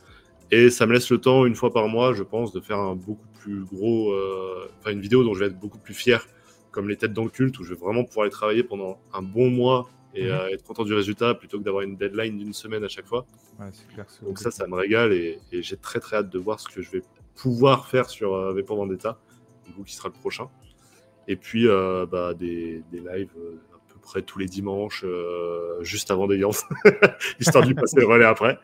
Et 0.51 0.70
ça 0.70 0.86
me 0.86 0.93
laisse 0.93 1.10
le 1.10 1.18
temps, 1.18 1.44
une 1.47 1.55
fois 1.56 1.73
par 1.73 1.89
mois, 1.89 2.12
je 2.14 2.23
pense, 2.23 2.52
de 2.52 2.60
faire 2.60 2.78
un 2.78 2.94
beaucoup 2.94 3.27
plus 3.40 3.64
gros, 3.64 4.12
euh, 4.12 4.68
enfin 4.78 4.90
une 4.93 5.01
vidéo 5.01 5.24
dont 5.24 5.35
je 5.35 5.40
vais 5.40 5.47
être 5.47 5.59
beaucoup 5.59 5.78
plus 5.78 5.94
fier, 5.94 6.27
comme 6.70 6.89
les 6.89 6.97
têtes 6.97 7.12
dans 7.12 7.24
le 7.24 7.31
culte, 7.31 7.59
où 7.59 7.64
je 7.64 7.74
vais 7.74 7.81
vraiment 7.81 8.05
pouvoir 8.05 8.27
y 8.27 8.31
travailler 8.31 8.62
pendant 8.62 8.98
un 9.12 9.23
bon 9.23 9.51
mois 9.51 9.89
et 10.14 10.24
Mhm. 10.24 10.31
euh, 10.31 10.48
être 10.48 10.62
content 10.64 10.85
du 10.85 10.94
résultat 10.94 11.35
plutôt 11.35 11.59
que 11.59 11.64
d'avoir 11.64 11.82
une 11.82 11.97
deadline 11.97 12.39
d'une 12.39 12.52
semaine 12.52 12.85
à 12.85 12.89
chaque 12.89 13.06
fois. 13.06 13.27
Ouais, 13.59 13.66
clair. 13.93 14.06
Donc 14.23 14.39
ça, 14.39 14.51
ça 14.51 14.66
me 14.66 14.74
régale 14.74 15.12
et, 15.12 15.39
et 15.52 15.62
j'ai 15.62 15.77
très 15.77 16.01
très 16.01 16.18
hâte 16.18 16.31
de 16.31 16.39
voir 16.39 16.60
ce 16.60 16.68
que 16.68 16.81
je 16.81 16.90
vais 16.90 17.02
pouvoir 17.35 17.86
faire 17.89 18.09
sur 18.09 18.35
euh, 18.35 18.52
V 18.55 18.62
pour 18.62 18.77
Vendetta, 18.77 19.18
du 19.66 19.73
coup 19.73 19.82
qui 19.82 19.94
sera 19.94 20.09
le 20.09 20.14
prochain. 20.14 20.48
Et 21.28 21.36
puis 21.36 21.66
euh, 21.66 22.06
bah, 22.06 22.35
des, 22.35 22.82
des 22.93 23.01
lives 23.01 23.31
euh, 23.39 23.56
à 23.74 23.93
peu 23.93 23.98
près 24.01 24.23
tous 24.23 24.39
les 24.39 24.47
dimanches, 24.47 25.05
juste 25.81 26.10
avant 26.10 26.27
des 26.28 26.39
Yance, 26.39 26.62
histoire 27.40 27.64
de 27.64 27.68
lui 27.68 27.74
passer 27.74 27.98
le 28.01 28.06
relais 28.06 28.24
après. 28.24 28.59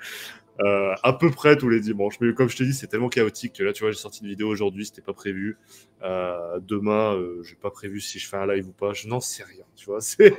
Euh, 0.60 0.94
à 1.02 1.14
peu 1.14 1.30
près 1.30 1.56
tous 1.56 1.68
les 1.70 1.80
dimanches. 1.80 2.20
Mais 2.20 2.34
comme 2.34 2.48
je 2.48 2.56
te 2.56 2.62
dis, 2.62 2.74
c'est 2.74 2.86
tellement 2.86 3.08
chaotique 3.08 3.54
que 3.54 3.64
là, 3.64 3.72
tu 3.72 3.82
vois, 3.82 3.90
j'ai 3.90 3.98
sorti 3.98 4.22
une 4.22 4.28
vidéo 4.28 4.48
aujourd'hui, 4.48 4.84
c'était 4.84 5.00
pas 5.02 5.14
prévu. 5.14 5.56
Euh, 6.02 6.60
demain, 6.60 7.14
euh, 7.14 7.42
j'ai 7.42 7.56
pas 7.56 7.70
prévu 7.70 8.00
si 8.00 8.18
je 8.18 8.28
fais 8.28 8.36
un 8.36 8.46
live 8.46 8.68
ou 8.68 8.72
pas. 8.72 8.92
Je 8.92 9.08
n'en 9.08 9.20
sais 9.20 9.44
rien, 9.44 9.64
tu 9.74 9.86
vois. 9.86 10.00
C'est 10.00 10.34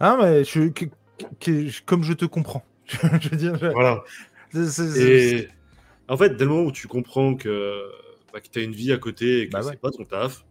Ah, 0.00 0.18
mais 0.20 0.44
je, 0.44 0.68
que- 0.68 0.86
que- 1.40 1.84
comme 1.84 2.02
je 2.02 2.12
te 2.12 2.24
comprends. 2.24 2.64
je 2.88 3.28
veux 3.28 3.36
dire, 3.36 3.56
je- 3.56 3.66
voilà. 3.68 4.02
Et 4.96 5.48
en 6.08 6.16
fait, 6.16 6.30
dès 6.36 6.44
le 6.44 6.50
moment 6.50 6.66
où 6.66 6.72
tu 6.72 6.88
comprends 6.88 7.36
que, 7.36 7.88
bah, 8.32 8.40
que 8.40 8.48
tu 8.48 8.58
as 8.58 8.62
une 8.62 8.72
vie 8.72 8.92
à 8.92 8.98
côté 8.98 9.42
et 9.42 9.46
que 9.46 9.52
Bah 9.52 9.62
c'est 9.62 9.70
ouais. 9.70 9.76
pas 9.76 9.90
ton 9.90 10.04
taf, 10.04 10.44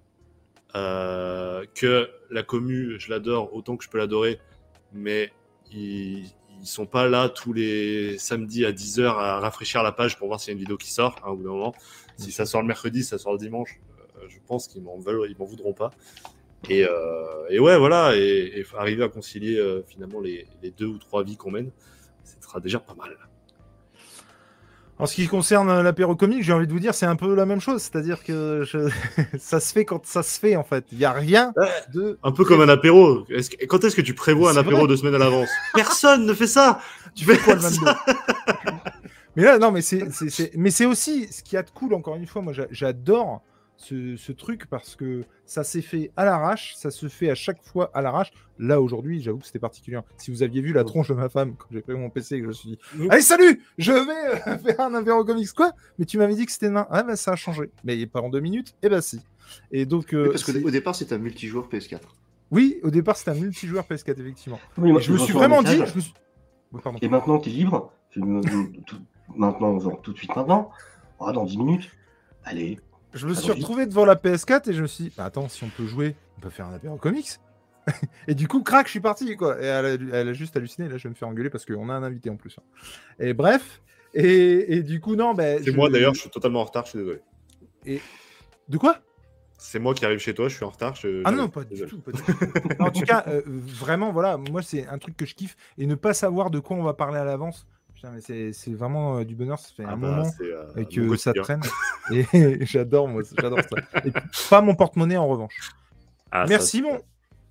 que 0.73 2.09
la 2.29 2.43
commu, 2.43 2.99
je 2.99 3.09
l'adore 3.09 3.53
autant 3.53 3.75
que 3.77 3.83
je 3.83 3.89
peux 3.89 3.97
l'adorer, 3.97 4.39
mais 4.93 5.31
ils, 5.71 6.31
ils 6.61 6.67
sont 6.67 6.85
pas 6.85 7.07
là 7.07 7.29
tous 7.29 7.53
les 7.53 8.17
samedis 8.17 8.65
à 8.65 8.71
10h 8.71 9.05
à 9.05 9.39
rafraîchir 9.39 9.83
la 9.83 9.91
page 9.91 10.17
pour 10.17 10.27
voir 10.27 10.39
s'il 10.39 10.49
y 10.49 10.51
a 10.51 10.53
une 10.53 10.59
vidéo 10.59 10.77
qui 10.77 10.91
sort, 10.91 11.15
hein, 11.23 11.29
au 11.29 11.35
bout 11.35 11.43
d'un 11.43 11.49
moment. 11.49 11.73
Si 12.17 12.31
ça 12.31 12.45
sort 12.45 12.61
le 12.61 12.67
mercredi, 12.67 13.03
ça 13.03 13.17
sort 13.17 13.33
le 13.33 13.39
dimanche, 13.39 13.79
euh, 14.17 14.25
je 14.29 14.37
pense 14.45 14.67
qu'ils 14.67 14.83
m'en 14.83 14.99
veulent, 14.99 15.27
ils 15.29 15.37
m'en 15.37 15.45
voudront 15.45 15.73
pas. 15.73 15.91
Et, 16.69 16.85
euh, 16.85 17.59
ouais, 17.59 17.77
voilà, 17.77 18.15
et, 18.15 18.63
arriver 18.77 19.03
à 19.03 19.09
concilier 19.09 19.57
euh, 19.57 19.81
finalement 19.87 20.19
les 20.19 20.45
deux 20.77 20.85
ou 20.85 20.99
trois 20.99 21.23
vies 21.23 21.37
qu'on 21.37 21.51
mène, 21.51 21.71
ce 22.23 22.35
sera 22.39 22.59
déjà 22.59 22.79
pas 22.79 22.93
mal. 22.93 23.17
En 25.01 25.07
ce 25.07 25.15
qui 25.15 25.27
concerne 25.27 25.81
l'apéro 25.81 26.15
comique, 26.15 26.43
j'ai 26.43 26.53
envie 26.53 26.67
de 26.67 26.71
vous 26.71 26.79
dire, 26.79 26.93
c'est 26.93 27.07
un 27.07 27.15
peu 27.15 27.33
la 27.33 27.45
même 27.47 27.59
chose. 27.59 27.81
C'est-à-dire 27.81 28.23
que 28.23 28.63
je- 28.65 28.89
ça 29.39 29.59
se 29.59 29.73
fait 29.73 29.83
quand 29.83 30.05
ça 30.05 30.21
se 30.23 30.39
fait, 30.39 30.55
en 30.55 30.63
fait. 30.63 30.85
Il 30.91 30.99
n'y 30.99 31.05
a 31.05 31.11
rien 31.11 31.53
de. 31.93 32.19
Un 32.23 32.31
peu 32.31 32.45
comme 32.45 32.61
un 32.61 32.69
apéro. 32.69 33.23
Que- 33.23 33.65
quand 33.65 33.83
est-ce 33.83 33.95
que 33.95 34.01
tu 34.01 34.13
prévois 34.13 34.51
un 34.51 34.57
apéro 34.57 34.85
deux 34.87 34.97
semaines 34.97 35.15
à 35.15 35.17
l'avance? 35.17 35.49
Personne 35.73 36.25
ne 36.25 36.33
fait 36.33 36.47
ça. 36.47 36.79
Tu 37.15 37.25
fais 37.25 37.37
quoi 37.37 37.55
le 37.55 37.61
ça. 37.61 37.69
22 37.69 37.91
Mais 39.35 39.43
là, 39.43 39.57
non, 39.57 39.71
mais 39.71 39.81
c'est, 39.81 40.03
aussi 40.85 41.27
ce 41.31 41.41
qui 41.41 41.55
a 41.57 41.63
de 41.63 41.69
cool, 41.71 41.93
encore 41.93 42.15
une 42.17 42.27
fois, 42.27 42.41
moi 42.41 42.51
j'a- 42.53 42.67
j'adore 42.69 43.41
ce, 43.81 44.15
ce 44.15 44.31
truc 44.31 44.67
parce 44.67 44.95
que 44.95 45.23
ça 45.45 45.63
s'est 45.63 45.81
fait 45.81 46.11
à 46.15 46.23
l'arrache, 46.25 46.75
ça 46.75 46.91
se 46.91 47.07
fait 47.07 47.29
à 47.29 47.35
chaque 47.35 47.61
fois 47.63 47.89
à 47.93 48.01
l'arrache. 48.01 48.31
Là, 48.59 48.79
aujourd'hui, 48.81 49.21
j'avoue 49.21 49.39
que 49.39 49.45
c'était 49.45 49.59
particulier. 49.59 49.99
Si 50.17 50.29
vous 50.31 50.43
aviez 50.43 50.61
vu 50.61 50.71
la 50.73 50.83
tronche 50.83 51.07
de 51.09 51.13
ma 51.15 51.29
femme 51.29 51.55
quand 51.57 51.67
j'ai 51.71 51.81
pris 51.81 51.93
mon 51.95 52.09
PC 52.09 52.35
et 52.35 52.39
que 52.39 52.43
je 52.43 52.47
me 52.49 52.53
suis 52.53 52.69
dit 52.69 52.79
Allez, 53.09 53.21
salut 53.21 53.63
Je 53.77 53.91
vais 53.91 54.51
euh, 54.51 54.57
faire 54.63 54.79
un 54.81 54.93
apéro 54.93 55.25
comics, 55.25 55.51
quoi? 55.53 55.71
Mais 55.97 56.05
tu 56.05 56.17
m'avais 56.17 56.35
dit 56.35 56.45
que 56.45 56.51
c'était 56.51 56.67
demain. 56.67 56.85
Ah, 56.91 57.03
bah 57.03 57.15
ça 57.15 57.31
a 57.31 57.35
changé. 57.35 57.71
Mais 57.83 58.05
pas 58.05 58.21
en 58.21 58.29
deux 58.29 58.39
minutes 58.39 58.75
Et 58.83 58.89
bah 58.89 59.01
si. 59.01 59.19
Et 59.71 59.85
donc, 59.85 60.13
euh, 60.13 60.23
Oui, 60.25 60.29
parce 60.29 60.43
qu'au 60.43 60.51
c'est- 60.53 60.63
au 60.63 60.69
départ, 60.71 60.95
c'était 60.95 61.15
un 61.15 61.19
multijoueur 61.19 61.67
PS4. 61.69 61.99
oui, 62.51 62.79
au 62.83 62.91
départ, 62.91 63.17
c'était 63.17 63.31
un 63.31 63.35
multijoueur 63.35 63.85
PS4, 63.85 64.19
effectivement. 64.21 64.59
Oui, 64.77 64.91
moi, 64.91 65.01
Et 65.01 65.03
je 65.03 65.11
me 65.11 65.17
suis 65.17 65.33
vraiment 65.33 65.61
dit. 65.63 65.71
message, 65.71 65.89
Je 65.91 65.95
me 65.95 66.01
suis... 66.01 66.13
Ouais, 66.71 66.81
pardon. 66.81 66.99
et 67.01 67.09
maintenant 67.09 67.37
tu 67.39 67.49
es 67.49 67.53
libre 67.53 67.91
Je 68.11 68.19
me- 68.21 68.41
tout- 68.85 69.01
maintenant 69.35 69.77
genre 69.79 70.01
tout 70.01 70.13
de 70.13 70.17
suite 70.17 70.33
maintenant 70.35 70.69
Ah, 71.19 71.31
dans 71.33 71.43
10 71.45 71.57
minutes 71.57 71.89
allez 72.45 72.79
Je 73.13 73.27
me 73.27 73.33
Ah, 73.33 73.35
suis 73.35 73.47
donc, 73.49 73.57
retrouvé 73.57 73.85
devant 73.85 74.05
la 74.05 74.15
PS4 74.15 74.69
et 74.69 74.73
je 74.73 74.81
me 74.81 74.87
suis 74.87 75.05
dit, 75.05 75.13
bah, 75.17 75.25
attends, 75.25 75.49
si 75.49 75.63
on 75.63 75.69
peut 75.69 75.85
jouer, 75.85 76.15
on 76.37 76.41
peut 76.41 76.49
faire 76.49 76.67
un 76.67 76.73
apéro 76.73 76.97
comics. 76.97 77.39
et 78.27 78.35
du 78.35 78.47
coup, 78.47 78.61
crac, 78.63 78.85
je 78.87 78.91
suis 78.91 78.99
parti, 79.01 79.35
quoi. 79.35 79.59
Et 79.61 79.65
elle 79.65 79.85
a, 79.85 79.89
elle 80.19 80.27
a 80.29 80.33
juste 80.33 80.55
halluciné. 80.55 80.87
Là, 80.87 80.97
je 80.97 81.03
vais 81.03 81.09
me 81.09 81.15
faire 81.15 81.27
engueuler 81.27 81.49
parce 81.49 81.65
qu'on 81.65 81.89
a 81.89 81.93
un 81.93 82.03
invité 82.03 82.29
en 82.29 82.37
plus. 82.37 82.55
hein. 82.59 82.63
Et 83.19 83.33
bref. 83.33 83.81
Et, 84.13 84.75
et 84.77 84.83
du 84.83 84.99
coup, 85.01 85.15
non, 85.15 85.33
ben. 85.33 85.59
C'est 85.63 85.71
je- 85.71 85.75
moi 85.75 85.89
d'ailleurs, 85.89 86.13
je 86.13 86.21
suis 86.21 86.29
totalement 86.29 86.61
en 86.61 86.65
retard, 86.65 86.85
je 86.85 86.89
suis 86.91 86.99
désolé. 86.99 87.21
De 88.69 88.77
quoi? 88.77 88.97
C'est 89.57 89.79
moi 89.79 89.93
qui 89.93 90.05
arrive 90.05 90.19
chez 90.19 90.33
toi, 90.33 90.47
je 90.49 90.55
suis 90.55 90.65
en 90.65 90.69
retard. 90.69 90.95
je- 90.95 91.21
Ah 91.25 91.31
non, 91.31 91.47
pas 91.49 91.63
du 91.63 91.85
tout. 91.85 91.99
pas 91.99 92.11
du 92.11 92.21
tout. 92.21 92.33
en 92.79 92.91
tout 92.91 93.01
cas, 93.01 93.23
euh, 93.27 93.41
vraiment, 93.45 94.11
voilà, 94.11 94.37
moi, 94.37 94.61
c'est 94.61 94.87
un 94.87 94.97
truc 94.97 95.15
que 95.17 95.25
je 95.25 95.35
kiffe. 95.35 95.55
Et 95.77 95.85
ne 95.85 95.95
pas 95.95 96.13
savoir 96.13 96.49
de 96.49 96.59
quoi 96.59 96.77
on 96.77 96.83
va 96.83 96.93
parler 96.93 97.17
à 97.19 97.25
l'avance, 97.25 97.67
putain, 98.01 98.11
mais 98.15 98.21
c'est 98.21 98.51
c'est 98.53 98.73
vraiment 98.73 99.17
euh, 99.17 99.23
du 99.25 99.35
bonheur. 99.35 99.59
Ça 99.59 99.69
fait 99.75 99.83
Ah 99.85 99.93
un 99.93 99.97
bah, 99.97 100.09
moment 100.11 100.29
c'est, 100.37 100.43
euh, 100.51 100.63
et 100.77 100.81
mon 100.99 101.09
que 101.11 101.17
ça 101.17 101.33
quotidien. 101.33 101.59
traîne. 101.59 101.61
Et 102.11 102.65
j'adore, 102.65 103.07
moi, 103.07 103.21
j'adore 103.39 103.59
ça. 103.61 104.01
Et 104.05 104.11
pas 104.49 104.61
mon 104.61 104.75
porte-monnaie, 104.75 105.17
en 105.17 105.27
revanche. 105.27 105.71
Ah, 106.31 106.43
ça, 106.45 106.49
merci, 106.49 106.77
c'est- 106.77 106.83
mon... 106.83 106.99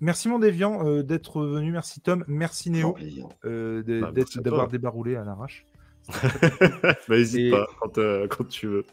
Merci, 0.03 0.29
mon 0.29 0.39
déviant, 0.39 0.83
euh, 0.87 1.03
d'être 1.03 1.43
venu. 1.43 1.71
Merci, 1.71 2.01
Tom. 2.01 2.23
Merci, 2.27 2.71
Néo, 2.71 2.97
euh, 3.45 3.83
de- 3.83 4.01
Bah, 4.01 4.07
d'être- 4.07 4.15
merci 4.15 4.39
à 4.39 4.41
d'avoir 4.41 4.63
toi. 4.63 4.71
débaroulé 4.71 5.15
à 5.15 5.23
l'arrache. 5.23 5.63
bah, 7.07 7.17
hésite 7.17 7.39
Et- 7.47 7.51
pas 7.51 7.67
quand, 7.79 7.97
euh, 7.99 8.27
quand 8.27 8.47
tu 8.47 8.67
veux. 8.67 8.85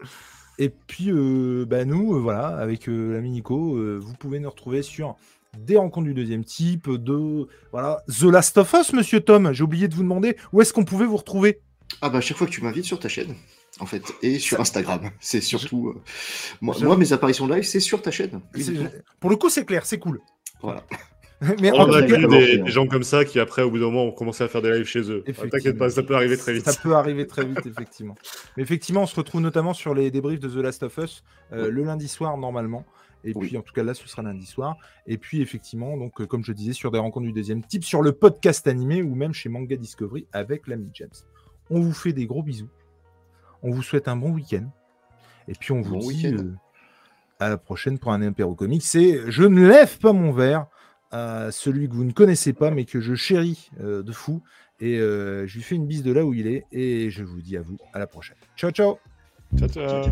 Et 0.59 0.69
puis, 0.69 1.11
euh, 1.11 1.65
bah, 1.67 1.85
nous, 1.87 2.15
euh, 2.15 2.19
voilà, 2.21 2.49
avec 2.49 2.89
euh, 2.89 3.15
l'ami 3.15 3.31
Nico, 3.31 3.77
euh, 3.77 3.99
vous 4.01 4.15
pouvez 4.15 4.39
nous 4.39 4.51
retrouver 4.51 4.83
sur 4.83 5.17
des 5.65 5.77
rencontres 5.77 6.07
du 6.07 6.15
deuxième 6.15 6.45
type, 6.45 6.91
de 6.91 7.47
voilà, 7.73 8.03
The 8.09 8.25
Last 8.25 8.59
of 8.59 8.73
Us, 8.73 8.93
monsieur 8.93 9.21
Tom. 9.21 9.53
J'ai 9.53 9.65
oublié 9.65 9.89
de 9.89 9.95
vous 9.95 10.03
demander 10.03 10.37
où 10.53 10.61
est-ce 10.61 10.73
qu'on 10.73 10.85
pouvait 10.85 11.07
vous 11.07 11.17
retrouver? 11.17 11.61
Ah 12.03 12.11
bah, 12.11 12.21
chaque 12.21 12.37
fois 12.37 12.47
que 12.47 12.53
tu 12.53 12.63
m'invites 12.63 12.85
sur 12.85 12.99
ta 12.99 13.09
chaîne, 13.09 13.35
en 13.81 13.87
fait, 13.87 14.03
et 14.23 14.39
sur 14.39 14.61
Instagram. 14.61 15.11
C'est 15.21 15.41
surtout. 15.41 15.89
euh, 15.89 16.01
moi, 16.61 16.97
mes 16.97 17.13
apparitions 17.13 17.47
live, 17.47 17.65
c'est 17.65 17.81
sur 17.81 18.03
ta 18.03 18.11
chaîne. 18.11 18.41
Pour 19.21 19.31
le 19.31 19.37
coup, 19.37 19.49
c'est 19.49 19.65
clair, 19.65 19.87
c'est 19.87 19.99
cool. 19.99 20.21
Voilà. 20.63 20.85
Mais 21.61 21.71
On 21.73 21.83
en 21.83 21.93
a 21.93 22.01
vu 22.01 22.27
des, 22.27 22.67
gens 22.67 22.87
comme 22.87 23.05
ça 23.05 23.25
qui, 23.25 23.39
après, 23.39 23.63
au 23.63 23.71
bout 23.71 23.79
d'un 23.79 23.87
moment, 23.87 24.07
ont 24.07 24.13
commencé 24.13 24.43
à 24.43 24.49
faire 24.49 24.61
des 24.61 24.73
lives 24.73 24.87
chez 24.87 25.11
eux. 25.11 25.23
Ah. 25.29 25.47
T'inquiète 25.51 25.79
pas, 25.79 25.89
ça 25.89 26.03
peut 26.03 26.17
arriver 26.17 26.37
très 26.37 26.53
vite. 26.53 26.69
Ça 26.69 26.79
peut 26.81 26.95
arriver 26.95 27.27
très 27.27 27.45
vite, 27.45 27.65
effectivement. 27.65 28.17
Mais 28.57 28.65
effectivement, 28.65 29.03
on 29.03 29.07
se 29.07 29.15
retrouve 29.15 29.41
notamment 29.41 29.73
sur 29.73 29.95
les 29.95 30.11
débriefs 30.11 30.41
de 30.41 30.49
The 30.49 30.57
Last 30.57 30.83
of 30.83 30.99
Us 30.99 31.23
euh, 31.53 31.71
le 31.71 31.85
lundi 31.85 32.09
soir, 32.09 32.37
normalement. 32.37 32.85
Et 33.25 33.33
Oui. 33.35 33.49
puis, 33.49 33.57
en 33.59 33.63
tout 33.63 33.73
cas, 33.73 33.83
là, 33.83 33.95
ce 33.95 34.07
sera 34.09 34.23
lundi 34.23 34.47
soir. 34.47 34.77
Et 35.07 35.19
puis, 35.19 35.41
effectivement, 35.43 35.97
donc, 35.97 36.21
euh, 36.21 36.27
comme 36.27 36.45
je 36.45 36.53
disais, 36.53 36.73
sur 36.73 36.91
des 36.91 36.99
rencontres 36.99 37.27
du 37.27 37.33
deuxième 37.33 37.65
type, 37.65 37.85
sur 37.85 38.01
le 38.03 38.13
podcast 38.13 38.67
animé 38.69 39.03
ou 39.03 39.15
même 39.15 39.33
chez 39.33 39.49
Manga 39.49 39.77
Discovery 39.77 40.27
avec 40.33 40.67
l'ami 40.69 40.89
James. 40.95 41.09
On 41.71 41.81
vous 41.81 41.93
fait 41.93 42.13
des 42.13 42.27
gros 42.27 42.43
bisous. 42.43 42.69
On 43.63 43.71
vous 43.71 43.83
souhaite 43.83 44.07
un 44.09 44.17
bon 44.17 44.31
week-end. 44.31 44.71
Et 45.49 45.53
puis, 45.55 45.73
on 45.73 45.81
vous 45.81 45.99
Bon 45.99 46.09
dit 46.11 46.27
euh, 46.29 46.53
à 47.41 47.49
la 47.49 47.59
prochaine 47.59 47.99
pour 47.99 48.13
un 48.13 48.23
Impéro 48.23 48.55
Comics. 48.55 48.83
C'est 48.83 49.31
Je 49.31 49.43
ne 49.43 49.67
lève 49.67 49.99
pas 49.99 50.13
mon 50.13 50.31
verre 50.33 50.67
à 51.11 51.51
celui 51.51 51.89
que 51.89 51.95
vous 51.95 52.05
ne 52.05 52.13
connaissez 52.13 52.53
pas, 52.53 52.71
mais 52.71 52.85
que 52.85 53.01
je 53.01 53.15
chéris 53.15 53.71
euh, 53.81 54.03
de 54.03 54.13
fou. 54.13 54.43
Et 54.81 54.99
euh, 55.01 55.45
je 55.47 55.57
lui 55.57 55.63
fais 55.63 55.75
une 55.75 55.87
bise 55.87 56.03
de 56.05 56.13
là 56.13 56.25
où 56.25 56.35
il 56.35 56.47
est. 56.47 56.67
Et 56.71 57.11
je 57.11 57.25
vous 57.25 57.41
dis 57.41 57.57
à 57.57 57.63
vous 57.63 57.79
à 57.93 57.99
la 57.99 58.07
prochaine. 58.07 58.37
Ciao, 58.57 58.71
ciao 58.71 58.99
Ciao, 59.57 59.69
ciao. 59.69 60.05